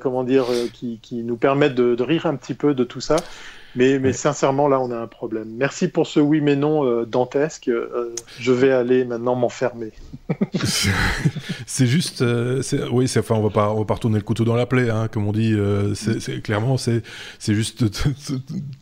comment 0.01 0.23
dire, 0.23 0.45
qui, 0.73 0.99
nous 1.23 1.35
permettent 1.35 1.75
de, 1.75 2.01
rire 2.01 2.25
un 2.25 2.35
petit 2.35 2.53
peu 2.53 2.73
de 2.73 2.83
tout 2.83 3.01
ça. 3.01 3.17
Mais, 3.79 3.97
mais 3.97 4.11
sincèrement, 4.11 4.67
là, 4.67 4.77
on 4.81 4.91
a 4.91 4.97
un 4.97 5.07
problème. 5.07 5.53
Merci 5.55 5.87
pour 5.87 6.05
ce 6.05 6.19
oui 6.19 6.41
mais 6.41 6.57
non 6.57 6.85
euh, 6.85 7.05
dantesque. 7.05 7.69
Euh, 7.69 8.13
je 8.37 8.51
vais 8.51 8.71
aller 8.71 9.05
maintenant 9.05 9.35
m'enfermer. 9.35 9.93
c'est 11.65 11.87
juste, 11.87 12.21
euh, 12.21 12.61
oui, 12.91 13.09
enfin, 13.17 13.35
on 13.35 13.41
va 13.41 13.49
pas, 13.49 13.71
on 13.71 13.79
va 13.79 13.85
pas 13.85 13.93
retourner 13.93 14.17
le 14.17 14.23
couteau 14.23 14.43
dans 14.43 14.57
la 14.57 14.65
plaie, 14.65 14.89
hein, 14.89 15.07
comme 15.07 15.27
on 15.27 15.31
dit. 15.31 15.55
c'est 15.95 16.41
clairement, 16.41 16.75
c'est, 16.75 17.03
c'est 17.39 17.55
juste 17.55 17.85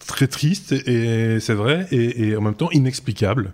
très 0.08 0.28
triste 0.28 0.72
et 0.72 1.40
c'est 1.40 1.54
vrai 1.54 1.86
et, 1.92 2.36
en 2.36 2.42
même 2.42 2.56
temps 2.56 2.72
inexplicable 2.72 3.54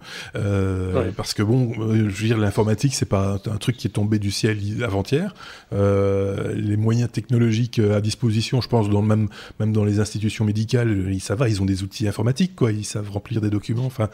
parce 1.16 1.34
que 1.34 1.44
bon, 1.44 1.74
je 1.74 2.04
veux 2.04 2.28
dire, 2.28 2.38
l'informatique, 2.38 2.96
c'est 2.96 3.06
pas 3.06 3.38
un 3.46 3.58
truc 3.58 3.76
qui 3.76 3.88
est 3.88 3.92
tombé 3.92 4.18
du 4.18 4.32
ciel 4.32 4.58
avant-hier. 4.84 5.36
les 5.72 6.78
moyens 6.78 7.12
technologiques 7.12 7.80
à 7.80 8.00
disposition, 8.00 8.62
je 8.62 8.70
pense, 8.70 8.90
dans 8.90 9.02
même 9.02 9.28
même 9.60 9.74
dans 9.74 9.84
les 9.84 10.00
institutions 10.00 10.46
médicales, 10.46 10.90
ça 11.34 11.36
va, 11.36 11.50
ils 11.50 11.64
ont 11.64 11.66
des 11.66 11.82
outils 11.82 12.08
informatiques, 12.08 12.56
quoi, 12.56 12.72
ils 12.72 12.86
savent 12.86 13.10
remplir 13.10 13.42
des 13.42 13.50
documents. 13.50 13.88
Enfin, 13.88 14.12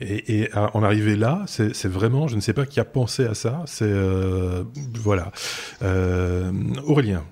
et, 0.00 0.48
en 0.54 0.82
arriver 0.82 1.16
là, 1.16 1.44
c'est 1.46 1.86
vraiment, 1.86 2.28
je 2.28 2.36
ne 2.36 2.40
sais 2.40 2.54
pas 2.54 2.64
qui 2.64 2.80
a 2.80 2.86
pensé 2.86 3.26
à 3.26 3.34
ça. 3.34 3.62
C'est 3.66 3.84
euh, 3.84 4.64
voilà, 4.94 5.32
euh, 5.82 6.50
Aurélien. 6.86 7.24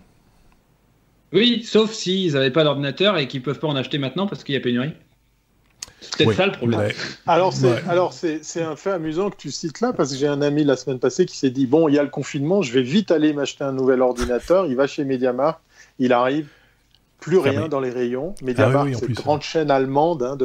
Oui, 1.32 1.62
sauf 1.64 1.91
s'ils 1.93 2.34
n'avaient 2.34 2.51
pas 2.51 2.64
d'ordinateur 2.64 3.16
et 3.16 3.28
qu'ils 3.28 3.41
peuvent 3.41 3.59
pas 3.59 3.68
en 3.68 3.76
acheter 3.76 3.97
maintenant 3.97 4.26
parce 4.26 4.45
qu'il 4.45 4.55
y 4.55 4.59
a 4.59 4.61
pénurie. 4.61 4.93
C'est 6.03 6.24
peut-être 6.24 6.36
ça 6.36 6.47
le 6.47 6.53
problème. 6.53 6.91
Alors, 7.26 7.55
c'est, 7.55 7.82
alors 7.88 8.12
c'est, 8.12 8.43
un 8.62 8.76
fait 8.76 8.91
amusant 8.91 9.30
que 9.30 9.36
tu 9.36 9.51
cites 9.51 9.80
là, 9.80 9.95
parce 9.95 10.11
que 10.11 10.18
j'ai 10.18 10.26
un 10.26 10.43
ami 10.43 10.64
la 10.64 10.76
semaine 10.76 10.99
passée 10.99 11.24
qui 11.24 11.38
s'est 11.38 11.51
dit 11.51 11.64
Bon, 11.64 11.88
il 11.88 11.95
y 11.95 11.99
a 11.99 12.03
le 12.03 12.11
confinement, 12.11 12.61
je 12.61 12.72
vais 12.72 12.82
vite 12.82 13.11
aller 13.11 13.32
m'acheter 13.32 13.64
un 13.64 13.72
nouvel 13.72 14.03
ordinateur. 14.03 14.66
Il 14.66 14.76
va 14.76 14.86
chez 14.86 15.05
Mediamart, 15.07 15.62
il 15.99 16.12
arrive, 16.12 16.49
plus 17.21 17.39
rien 17.39 17.68
dans 17.68 17.81
les 17.81 17.91
rayons. 17.91 18.35
Mediamarkt, 18.43 18.93
ah 18.95 18.99
c'est 18.99 19.07
une 19.07 19.14
grande 19.14 19.43
chaîne 19.43 19.71
allemande 19.71 20.23
hein, 20.23 20.37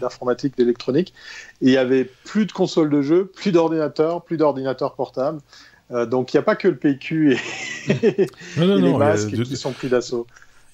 d'informatique, 0.00 0.56
d'électronique. 0.56 1.12
Et 1.60 1.66
il 1.66 1.72
y 1.72 1.76
avait 1.76 2.04
plus 2.24 2.46
de 2.46 2.52
consoles 2.52 2.90
de 2.90 3.02
jeux, 3.02 3.26
plus 3.26 3.52
d'ordinateurs, 3.52 4.22
plus 4.22 4.36
d'ordinateurs 4.36 4.94
portables. 4.94 5.40
Euh, 5.90 6.06
donc 6.06 6.32
il 6.32 6.36
n'y 6.36 6.40
a 6.40 6.44
pas 6.44 6.56
que 6.56 6.68
le 6.68 6.76
PQ 6.76 7.36
et, 7.88 8.26
les 8.56 8.92
masques 8.94 9.30
qui 9.30 9.56
sont 9.56 9.72
pris 9.72 9.88
d'assaut. 9.88 10.26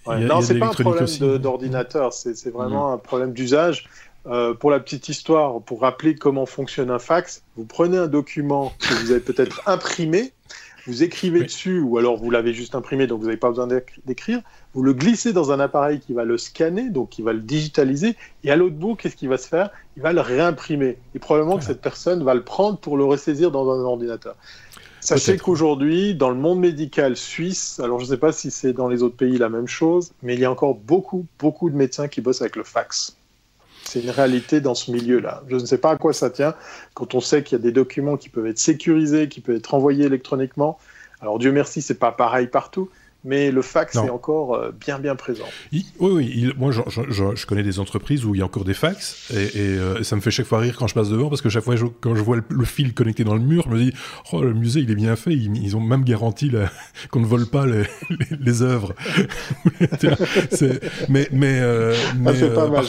non, 0.07 0.41
c'est 0.41 0.59
pas 0.59 0.69
un 0.69 0.75
problème 0.75 1.39
d'ordinateur, 1.39 2.13
c'est 2.13 2.51
vraiment 2.51 2.91
mm. 2.91 2.95
un 2.95 2.99
problème 2.99 3.33
d'usage. 3.33 3.89
Euh, 4.27 4.53
pour 4.53 4.71
la 4.71 4.79
petite 4.79 5.09
histoire, 5.09 5.63
pour 5.63 5.81
rappeler 5.81 6.15
comment 6.15 6.45
fonctionne 6.45 6.91
un 6.91 6.99
fax, 6.99 7.43
vous 7.57 7.65
prenez 7.65 7.97
un 7.97 8.09
document 8.09 8.75
que 8.79 8.93
vous 8.95 9.11
avez 9.13 9.21
peut-être 9.21 9.63
imprimé, 9.67 10.33
vous 10.87 11.03
écrivez 11.03 11.45
dessus, 11.45 11.81
ou 11.81 11.97
alors 11.97 12.17
vous 12.17 12.31
l'avez 12.31 12.53
juste 12.53 12.75
imprimé, 12.75 13.07
donc 13.07 13.21
vous 13.21 13.27
n'avez 13.27 13.39
pas 13.39 13.49
besoin 13.49 13.69
d'écrire, 14.05 14.43
vous 14.75 14.83
le 14.83 14.93
glissez 14.93 15.33
dans 15.33 15.51
un 15.51 15.61
appareil 15.61 16.01
qui 16.01 16.13
va 16.13 16.25
le 16.25 16.39
scanner, 16.39 16.91
donc 16.91 17.11
qui 17.11 17.23
va 17.23 17.33
le 17.33 17.41
digitaliser, 17.41 18.17
et 18.45 18.51
à 18.51 18.57
l'autre 18.57 18.77
bout, 18.77 18.95
qu'est-ce 18.95 19.17
qui 19.17 19.27
va 19.27 19.39
se 19.39 19.49
faire? 19.49 19.71
Il 19.97 20.03
va 20.03 20.13
le 20.13 20.21
réimprimer. 20.21 20.99
Et 21.15 21.19
probablement 21.19 21.59
que 21.59 21.65
cette 21.65 21.81
personne 21.81 22.23
va 22.23 22.35
le 22.35 22.45
prendre 22.45 22.79
pour 22.79 22.97
le 22.97 23.05
ressaisir 23.05 23.51
dans 23.51 23.71
un 23.71 23.83
ordinateur. 23.83 24.37
Sachez 25.01 25.39
qu'aujourd'hui, 25.39 26.15
dans 26.15 26.29
le 26.29 26.37
monde 26.37 26.61
médical 26.61 27.17
suisse, 27.17 27.81
alors 27.81 27.99
je 27.99 28.05
ne 28.05 28.11
sais 28.11 28.17
pas 28.17 28.33
si 28.33 28.51
c'est 28.51 28.73
dans 28.73 28.89
les 28.89 29.03
autres 29.03 29.17
pays 29.17 29.39
la 29.39 29.49
même 29.49 29.69
chose, 29.69 30.13
mais 30.23 30.35
il 30.35 30.41
y 30.41 30.45
a 30.45 30.51
encore 30.51 30.75
beaucoup, 30.75 31.25
beaucoup 31.39 31.71
de 31.71 31.77
médecins 31.77 32.09
qui 32.09 32.21
bossent 32.21 32.43
avec 32.43 32.57
le 32.57 32.65
fax. 32.65 33.17
C'est 33.85 34.01
une 34.01 34.11
réalité 34.11 34.61
dans 34.61 34.75
ce 34.75 34.91
milieu-là. 34.91 35.45
Je 35.49 35.55
ne 35.55 35.65
sais 35.65 35.79
pas 35.79 35.93
à 35.93 35.97
quoi 35.97 36.13
ça 36.13 36.31
tient 36.31 36.55
quand 36.95 37.15
on 37.15 37.21
sait 37.21 37.43
qu'il 37.43 37.57
y 37.57 37.61
a 37.61 37.63
des 37.63 37.73
documents 37.73 38.17
qui 38.17 38.29
peuvent 38.29 38.47
être 38.47 38.59
sécurisés, 38.59 39.29
qui 39.29 39.41
peuvent 39.41 39.57
être 39.57 39.73
envoyés 39.73 40.05
électroniquement. 40.05 40.79
Alors 41.21 41.39
Dieu 41.39 41.53
merci, 41.53 41.81
c'est 41.81 41.99
pas 41.99 42.13
pareil 42.13 42.49
partout, 42.49 42.91
mais 43.25 43.51
le 43.51 43.63
fax 43.63 43.97
est 43.97 44.11
encore 44.11 44.55
euh, 44.55 44.71
bien 44.71 44.99
bien 45.01 45.17
présent. 45.17 45.45
oui, 45.73 45.85
oui. 46.01 46.53
moi, 46.57 46.71
je, 46.71 46.81
je, 46.89 47.47
connais 47.47 47.65
des 47.65 47.81
entreprises 47.81 48.25
où 48.25 48.35
il 48.35 48.39
y 48.39 48.43
a 48.43 48.45
encore 48.45 48.65
des 48.65 48.75
fax, 48.75 49.33
et, 49.33 49.51
euh, 49.57 50.03
ça 50.05 50.15
me 50.15 50.21
fait 50.21 50.31
chaque 50.31 50.47
fois 50.47 50.61
rire 50.61 50.77
quand 50.79 50.87
je 50.87 50.95
passe 50.95 51.09
devant, 51.09 51.29
parce 51.29 51.43
que 51.43 51.49
chaque 51.49 51.65
fois, 51.65 51.75
quand 52.01 52.15
je 52.15 52.23
vois 52.23 52.37
le, 52.49 52.65
fil 52.65 52.95
connecté 52.95 53.25
dans 53.25 53.35
le 53.35 53.41
mur, 53.41 53.65
je 53.67 53.75
me 53.75 53.79
dis, 53.79 53.93
oh, 54.33 54.43
le 54.43 54.55
musée, 54.55 54.81
il 54.81 54.91
est 54.91 54.95
bien 54.95 55.17
fait, 55.17 55.33
ils, 55.33 55.77
ont 55.77 55.81
même 55.81 56.05
garanti 56.05 56.51
qu'on 57.11 57.21
ne 57.21 57.27
vole 57.27 57.47
pas 57.47 57.67
les, 57.67 57.83
les, 58.41 58.63
œuvres. 58.63 58.95
mais 61.09 61.29
mais, 61.33 61.59
euh, 61.61 61.95
mais, 62.19 62.33
pas 62.51 62.69
mal, 62.69 62.85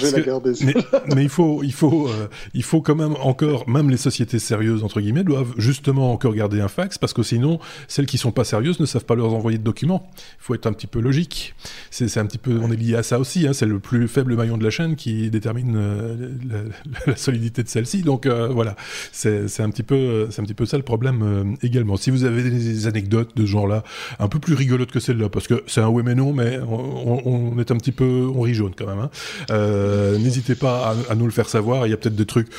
mais, 0.63 0.73
mais, 1.15 1.23
il 1.23 1.29
faut 1.29 1.63
il 1.63 1.73
faut 1.73 2.09
il 2.53 2.63
faut 2.63 2.81
quand 2.81 2.95
même 2.95 3.15
encore, 3.21 3.67
même 3.67 3.89
les 3.89 3.97
sociétés 3.97 4.39
sérieuses 4.39 4.83
entre 4.83 5.01
guillemets 5.01 5.23
doivent 5.23 5.53
justement 5.57 6.11
encore 6.11 6.33
garder 6.35 6.61
un 6.61 6.67
fax, 6.67 6.97
parce 6.99 7.13
que 7.13 7.23
sinon, 7.23 7.59
celles 7.87 8.05
qui 8.05 8.17
sont 8.17 8.31
pas 8.31 8.43
sérieuses 8.43 8.79
ne 8.79 8.85
savent 8.85 9.05
pas 9.05 9.15
leur 9.15 9.33
envoyer 9.33 9.57
de 9.57 9.63
documents 9.63 10.09
il 10.39 10.43
faut 10.43 10.55
être 10.55 10.67
un 10.67 10.73
petit 10.73 10.87
peu 10.87 10.99
logique. 10.99 11.55
C'est 11.91 12.17
un 12.17 12.25
petit 12.25 12.37
peu, 12.37 12.59
on 12.61 12.71
est 12.71 12.75
lié 12.75 12.95
à 12.95 13.03
ça 13.03 13.19
aussi. 13.19 13.47
Hein. 13.47 13.53
c'est 13.53 13.65
le 13.65 13.79
plus 13.79 14.07
faible 14.07 14.35
maillon 14.35 14.57
de 14.57 14.63
la 14.63 14.69
chaîne 14.69 14.95
qui 14.95 15.29
détermine 15.29 15.75
euh, 15.75 16.69
la, 17.05 17.15
solidité 17.15 17.63
de 17.63 17.67
celle-ci. 17.67 18.01
Donc 18.01 18.25
euh, 18.25 18.47
voilà, 18.47 18.75
c'est 19.11 19.59
un 19.59 19.69
petit 19.69 19.83
peu, 19.83 20.27
c'est 20.31 20.41
un 20.41 20.45
petit 20.45 20.53
peu 20.53 20.65
ça 20.65 20.77
le 20.77 20.83
problème 20.83 21.21
euh, 21.23 21.43
également. 21.61 21.97
Si 21.97 22.11
vous 22.11 22.23
avez 22.23 22.43
des 22.43 22.87
anecdotes 22.87 23.35
de 23.35 23.45
ce 23.45 23.51
genre-là, 23.51 23.83
un 24.19 24.27
peu 24.27 24.39
plus 24.39 24.53
rigolotes 24.53 24.91
que 24.91 24.99
celle-là, 24.99 25.29
parce 25.29 25.47
que 25.47 25.63
c'est 25.67 25.81
un 25.81 25.89
oui 25.89 26.03
mais 26.05 26.15
non, 26.15 26.33
mais 26.33 26.59
on, 26.59 27.57
est 27.59 27.71
un 27.71 27.77
petit 27.77 27.91
peu, 27.91 28.29
on 28.33 28.41
rit 28.41 28.53
jaune 28.53 28.73
quand 28.77 28.87
même. 28.87 28.99
Hein. 28.99 30.17
N'hésitez 30.19 30.55
pas 30.55 30.95
à, 31.09 31.15
nous 31.15 31.25
le 31.25 31.31
faire 31.31 31.49
savoir. 31.49 31.87
Il 31.87 31.89
y 31.89 31.93
a 31.93 31.97
peut-être 31.97 32.15
des 32.15 32.25
trucs 32.25 32.49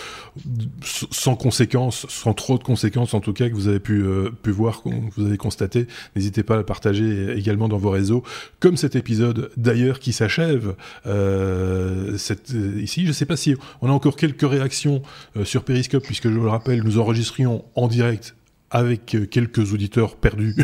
sans 0.82 1.36
conséquences, 1.36 2.06
sans 2.08 2.34
trop 2.34 2.58
de 2.58 2.64
conséquences 2.64 3.14
en 3.14 3.20
tout 3.20 3.32
cas 3.32 3.48
que 3.48 3.54
vous 3.54 3.68
avez 3.68 3.80
pu 3.80 4.04
pu 4.42 4.50
voir, 4.50 4.82
que 4.82 4.88
vous 5.16 5.26
avez 5.26 5.36
constaté. 5.36 5.86
N'hésitez 6.16 6.42
pas 6.42 6.54
à 6.54 6.58
le 6.58 6.64
partager 6.64 7.32
également 7.36 7.49
également 7.50 7.68
dans 7.68 7.78
vos 7.78 7.90
réseaux, 7.90 8.22
comme 8.60 8.76
cet 8.76 8.94
épisode 8.94 9.50
d'ailleurs 9.56 9.98
qui 9.98 10.12
s'achève 10.12 10.74
euh, 11.06 12.16
euh, 12.54 12.80
ici. 12.80 13.02
Je 13.02 13.08
ne 13.08 13.12
sais 13.12 13.26
pas 13.26 13.36
si 13.36 13.56
on 13.82 13.88
a 13.88 13.92
encore 13.92 14.16
quelques 14.16 14.48
réactions 14.48 15.02
euh, 15.36 15.44
sur 15.44 15.64
Periscope, 15.64 16.04
puisque 16.04 16.28
je 16.28 16.34
le 16.34 16.48
rappelle, 16.48 16.82
nous 16.84 16.98
enregistrions 16.98 17.64
en 17.74 17.88
direct 17.88 18.36
avec 18.70 19.16
quelques 19.30 19.72
auditeurs 19.72 20.14
perdus 20.14 20.54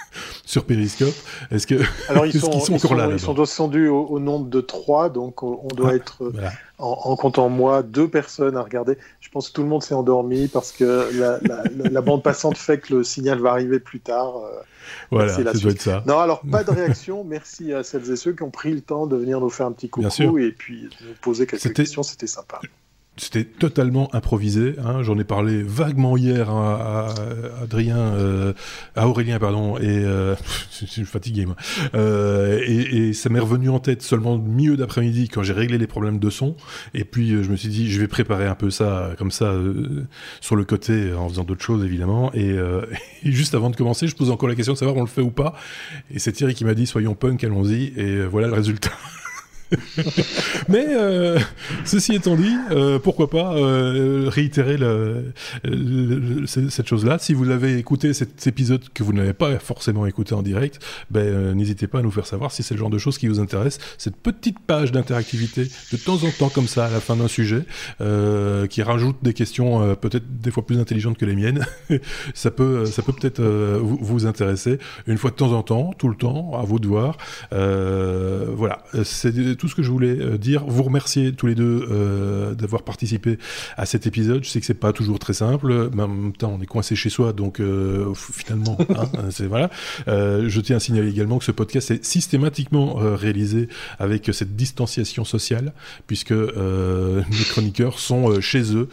sur 0.44 0.64
Periscope. 0.64 1.14
Est-ce 1.50 1.66
que 1.66 1.74
alors 2.08 2.26
ils 2.26 2.32
sont, 2.40 2.50
encore 2.72 2.94
là 2.94 3.08
Ils 3.10 3.18
sont 3.18 3.34
descendus 3.34 3.88
au, 3.88 4.20
nombre 4.20 4.48
de 4.48 4.60
trois, 4.60 5.08
donc 5.08 5.42
on 5.42 5.66
doit 5.74 5.90
ah, 5.90 5.96
être 5.96 6.32
en, 6.78 7.16
comptant 7.16 7.48
moi 7.48 7.82
deux 7.82 8.06
personnes 8.08 8.56
à 8.56 8.62
regarder. 8.62 8.98
Je 9.36 9.38
pense 9.38 9.48
que 9.50 9.54
tout 9.56 9.62
le 9.62 9.68
monde 9.68 9.82
s'est 9.82 9.94
endormi 9.94 10.48
parce 10.48 10.72
que 10.72 11.10
la, 11.12 12.00
bande 12.00 12.22
passante 12.22 12.56
fait 12.56 12.78
que 12.78 12.94
le 12.94 13.04
signal 13.04 13.38
va 13.38 13.50
arriver 13.50 13.78
plus 13.78 14.00
tard. 14.00 14.40
voilà, 15.10 15.30
ça 15.30 15.42
doit 15.42 15.72
être 15.72 15.82
ça. 15.82 16.02
Non, 16.06 16.18
alors 16.20 16.40
pas 16.50 16.64
de 16.64 16.70
réaction. 16.70 17.22
Merci 17.22 17.74
à 17.74 17.82
celles 17.82 18.10
et 18.10 18.16
ceux 18.16 18.32
qui 18.32 18.42
ont 18.44 18.50
pris 18.50 18.72
le 18.72 18.80
temps 18.80 19.06
de 19.06 19.14
venir 19.14 19.38
nous 19.38 19.50
faire 19.50 19.66
un 19.66 19.72
petit 19.72 19.90
coucou 19.90 20.38
et 20.38 20.52
puis 20.52 20.88
nous 21.02 21.12
poser 21.20 21.46
quelques 21.46 21.74
questions. 21.74 22.02
C'était 22.02 22.26
sympa. 22.26 22.60
C'était 23.18 23.44
totalement 23.44 24.14
improvisé. 24.14 24.74
Hein. 24.84 25.02
J'en 25.02 25.18
ai 25.18 25.24
parlé 25.24 25.62
vaguement 25.62 26.18
hier 26.18 26.50
à, 26.50 27.14
Adrien, 27.62 27.96
euh, 27.96 28.52
à 28.94 29.08
Aurélien, 29.08 29.38
pardon, 29.38 29.78
et 29.78 29.84
euh, 29.86 30.34
je 30.80 30.84
suis 30.84 31.04
fatigué 31.06 31.46
moi. 31.46 31.56
Euh, 31.94 32.60
et, 32.66 33.08
et, 33.08 33.12
ça 33.14 33.30
m'est 33.30 33.40
revenu 33.40 33.70
en 33.70 33.78
tête 33.78 34.02
seulement 34.02 34.36
milieu 34.36 34.76
d'après-midi 34.76 35.30
quand 35.30 35.42
j'ai 35.42 35.54
réglé 35.54 35.78
les 35.78 35.86
problèmes 35.86 36.18
de 36.18 36.28
son. 36.28 36.56
Et 36.92 37.04
puis 37.04 37.42
je 37.42 37.50
me 37.50 37.56
suis 37.56 37.70
dit, 37.70 37.90
je 37.90 37.98
vais 37.98 38.06
préparer 38.06 38.46
un 38.46 38.54
peu 38.54 38.68
ça 38.68 39.12
comme 39.16 39.30
ça 39.30 39.54
sur 40.42 40.54
le 40.54 40.64
côté 40.64 41.14
en 41.14 41.30
faisant 41.30 41.44
d'autres 41.44 41.64
choses 41.64 41.84
évidemment. 41.86 42.34
Et, 42.34 42.50
et, 43.24 43.32
juste 43.32 43.54
avant 43.54 43.70
de 43.70 43.76
commencer, 43.76 44.08
je 44.08 44.14
pose 44.14 44.30
encore 44.30 44.48
la 44.50 44.54
question 44.54 44.74
de 44.74 44.78
savoir 44.78 44.96
on 44.98 45.00
le 45.00 45.06
fait 45.06 45.22
ou 45.22 45.30
pas. 45.30 45.54
Et 46.10 46.18
c'est 46.18 46.32
Thierry 46.32 46.54
qui 46.54 46.66
m'a 46.66 46.74
dit 46.74 46.86
soyons 46.86 47.14
punk, 47.14 47.42
allons-y. 47.44 47.94
Et 47.96 48.26
voilà 48.26 48.48
le 48.48 48.54
résultat. 48.54 48.92
Mais 50.68 50.86
euh, 50.90 51.38
ceci 51.84 52.14
étant 52.14 52.36
dit, 52.36 52.54
euh, 52.70 52.98
pourquoi 52.98 53.28
pas 53.28 53.54
euh, 53.56 54.28
réitérer 54.28 54.76
cette 56.46 56.86
chose-là. 56.86 57.18
Si 57.18 57.34
vous 57.34 57.50
avez 57.50 57.76
écouté 57.78 58.12
cet 58.12 58.46
épisode 58.46 58.82
que 58.94 59.02
vous 59.02 59.12
n'avez 59.12 59.32
pas 59.32 59.58
forcément 59.58 60.06
écouté 60.06 60.34
en 60.34 60.42
direct, 60.42 60.80
ben, 61.10 61.54
n'hésitez 61.54 61.86
pas 61.86 62.00
à 62.00 62.02
nous 62.02 62.10
faire 62.10 62.26
savoir 62.26 62.52
si 62.52 62.62
c'est 62.62 62.74
le 62.74 62.80
genre 62.80 62.90
de 62.90 62.98
choses 62.98 63.18
qui 63.18 63.28
vous 63.28 63.40
intéresse. 63.40 63.78
Cette 63.98 64.16
petite 64.16 64.58
page 64.60 64.92
d'interactivité 64.92 65.68
de 65.92 65.96
temps 65.96 66.22
en 66.24 66.30
temps 66.30 66.48
comme 66.48 66.68
ça 66.68 66.86
à 66.86 66.90
la 66.90 67.00
fin 67.00 67.16
d'un 67.16 67.28
sujet, 67.28 67.64
qui 68.68 68.82
rajoute 68.82 69.16
des 69.22 69.34
questions 69.34 69.94
peut-être 69.96 70.40
des 70.40 70.50
fois 70.50 70.64
plus 70.64 70.78
intelligentes 70.78 71.18
que 71.18 71.24
les 71.24 71.34
miennes, 71.34 71.64
ça 72.34 72.50
peut 72.50 72.86
ça 72.86 73.02
peut 73.02 73.12
peut-être 73.12 73.42
vous, 73.42 74.26
intéresser. 74.26 74.78
Une 75.06 75.18
fois 75.18 75.30
de 75.30 75.36
temps 75.36 75.52
en 75.52 75.62
temps, 75.62 75.92
tout 75.96 76.08
le 76.08 76.16
temps, 76.16 76.52
à 76.58 76.62
vous 76.62 76.78
de 76.78 76.86
voir. 76.86 77.16
voilà, 77.50 78.84
c'est 79.04 79.32
tout 79.56 79.68
ce 79.68 79.74
que 79.74 79.82
je 79.82 79.90
voulais 79.90 80.18
euh, 80.18 80.38
dire. 80.38 80.64
Vous 80.66 80.82
remercier 80.82 81.32
tous 81.32 81.46
les 81.46 81.54
deux 81.54 81.86
euh, 81.90 82.54
d'avoir 82.54 82.82
participé 82.82 83.38
à 83.76 83.86
cet 83.86 84.06
épisode. 84.06 84.44
Je 84.44 84.50
sais 84.50 84.60
que 84.60 84.66
c'est 84.66 84.74
pas 84.74 84.92
toujours 84.92 85.18
très 85.18 85.32
simple, 85.32 85.90
mais 85.92 86.02
en 86.02 86.08
même 86.08 86.32
temps, 86.32 86.56
on 86.58 86.62
est 86.62 86.66
coincé 86.66 86.96
chez 86.96 87.10
soi, 87.10 87.32
donc 87.32 87.60
euh, 87.60 88.12
finalement, 88.14 88.78
hein, 88.90 89.06
c'est 89.30 89.46
voilà. 89.46 89.70
je 90.06 90.60
tiens 90.60 90.76
à 90.76 90.80
signaler 90.80 91.10
également 91.10 91.38
que 91.38 91.44
ce 91.44 91.52
podcast 91.52 91.90
est 91.90 92.04
systématiquement 92.04 92.94
réalisé 92.94 93.68
avec 93.98 94.30
cette 94.32 94.56
distanciation 94.56 95.24
sociale, 95.24 95.72
puisque 96.06 96.32
nos 96.32 97.44
chroniqueurs 97.50 97.98
sont 97.98 98.40
chez 98.40 98.74
eux 98.74 98.88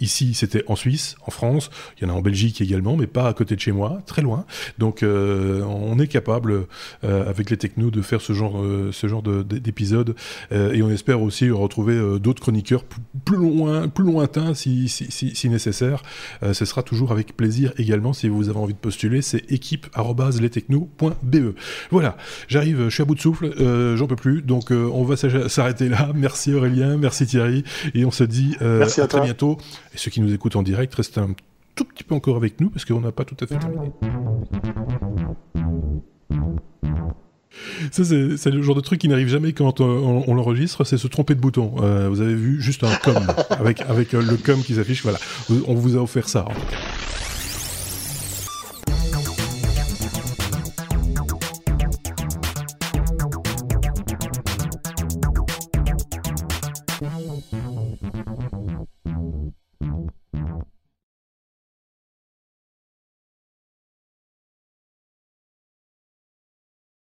Ici, 0.00 0.34
c'était 0.34 0.62
en 0.68 0.76
Suisse, 0.76 1.16
en 1.26 1.32
France, 1.32 1.70
il 1.96 2.04
y 2.06 2.10
en 2.10 2.14
a 2.14 2.16
en 2.16 2.22
Belgique 2.22 2.60
également, 2.60 2.96
mais 2.96 3.08
pas 3.08 3.26
à 3.26 3.32
côté 3.32 3.56
de 3.56 3.60
chez 3.60 3.72
moi, 3.72 3.98
très 4.06 4.22
loin. 4.22 4.44
Donc, 4.78 5.02
euh, 5.02 5.62
on 5.62 5.98
est 5.98 6.06
capable, 6.06 6.66
euh, 7.02 7.28
avec 7.28 7.50
les 7.50 7.56
technos, 7.56 7.90
de 7.90 8.00
faire 8.00 8.20
ce 8.20 8.32
genre, 8.32 8.62
euh, 8.62 8.90
ce 8.92 9.08
genre 9.08 9.22
d'épisodes, 9.22 10.14
et 10.52 10.82
on 10.82 10.90
espère 10.90 11.20
aussi 11.20 11.50
retrouver 11.50 11.98
d'autres 12.20 12.40
chroniqueurs 12.40 12.84
plus 13.24 13.36
loin, 13.36 13.88
plus 13.88 14.04
lointains, 14.04 14.54
si, 14.54 14.88
si, 14.88 15.10
si, 15.10 15.50
nécessaire. 15.50 16.04
ce 16.52 16.64
sera 16.64 16.84
toujours 16.84 17.10
avec 17.10 17.36
plaisir 17.36 17.72
également, 17.76 18.12
si 18.12 18.28
vous 18.28 18.48
avez 18.48 18.58
envie 18.58 18.74
de 18.74 18.78
postuler, 18.78 19.22
c'est 19.22 19.50
équipe@lestechno.be. 19.50 21.54
Voilà, 21.90 22.16
j'arrive, 22.46 22.84
je 22.84 22.94
suis 22.94 23.02
à 23.02 23.04
bout 23.04 23.16
de 23.16 23.20
souffle, 23.20 23.52
j'en 23.96 24.06
peux 24.06 24.16
plus, 24.16 24.42
donc 24.42 24.70
on 24.70 25.02
va 25.04 25.16
s'arrêter 25.48 25.88
là. 25.88 26.10
Merci 26.14 26.54
Aurélien, 26.54 26.96
merci 26.96 27.26
Thierry, 27.26 27.64
et 27.94 28.04
on 28.04 28.10
se 28.10 28.24
dit 28.24 28.54
à, 28.60 28.82
à 28.82 29.06
très 29.06 29.22
bientôt. 29.22 29.56
Et 29.94 29.98
ceux 29.98 30.10
qui 30.10 30.20
nous 30.20 30.32
écoutent 30.32 30.56
en 30.56 30.62
direct, 30.62 30.94
restez 30.94 31.20
un 31.20 31.34
tout 31.74 31.84
petit 31.84 32.04
peu 32.04 32.14
encore 32.14 32.36
avec 32.36 32.60
nous 32.60 32.70
parce 32.70 32.84
qu'on 32.84 33.00
n'a 33.00 33.12
pas 33.12 33.24
tout 33.24 33.36
à 33.40 33.46
fait 33.46 33.58
terminé. 33.58 33.92
Ça, 37.92 38.04
c'est 38.04 38.50
le 38.50 38.62
genre 38.62 38.74
de 38.74 38.80
truc 38.80 39.00
qui 39.00 39.08
n'arrive 39.08 39.28
jamais 39.28 39.52
quand 39.52 39.80
on, 39.80 40.34
l'enregistre, 40.34 40.84
c'est 40.84 40.98
se 40.98 41.06
tromper 41.06 41.34
de 41.34 41.40
bouton. 41.40 41.76
Euh, 41.80 42.08
vous 42.08 42.20
avez 42.20 42.34
vu 42.34 42.60
juste 42.60 42.84
un 42.84 42.94
com 42.96 43.26
avec, 43.50 43.80
avec 43.82 44.14
euh, 44.14 44.22
le 44.22 44.36
com 44.36 44.62
qui 44.62 44.74
s'affiche. 44.74 45.02
Voilà, 45.02 45.18
on 45.66 45.74
vous 45.74 45.96
a 45.96 46.00
offert 46.00 46.28
ça. 46.28 46.44
En 46.44 46.52
tout 46.52 46.66
cas. 46.70 46.76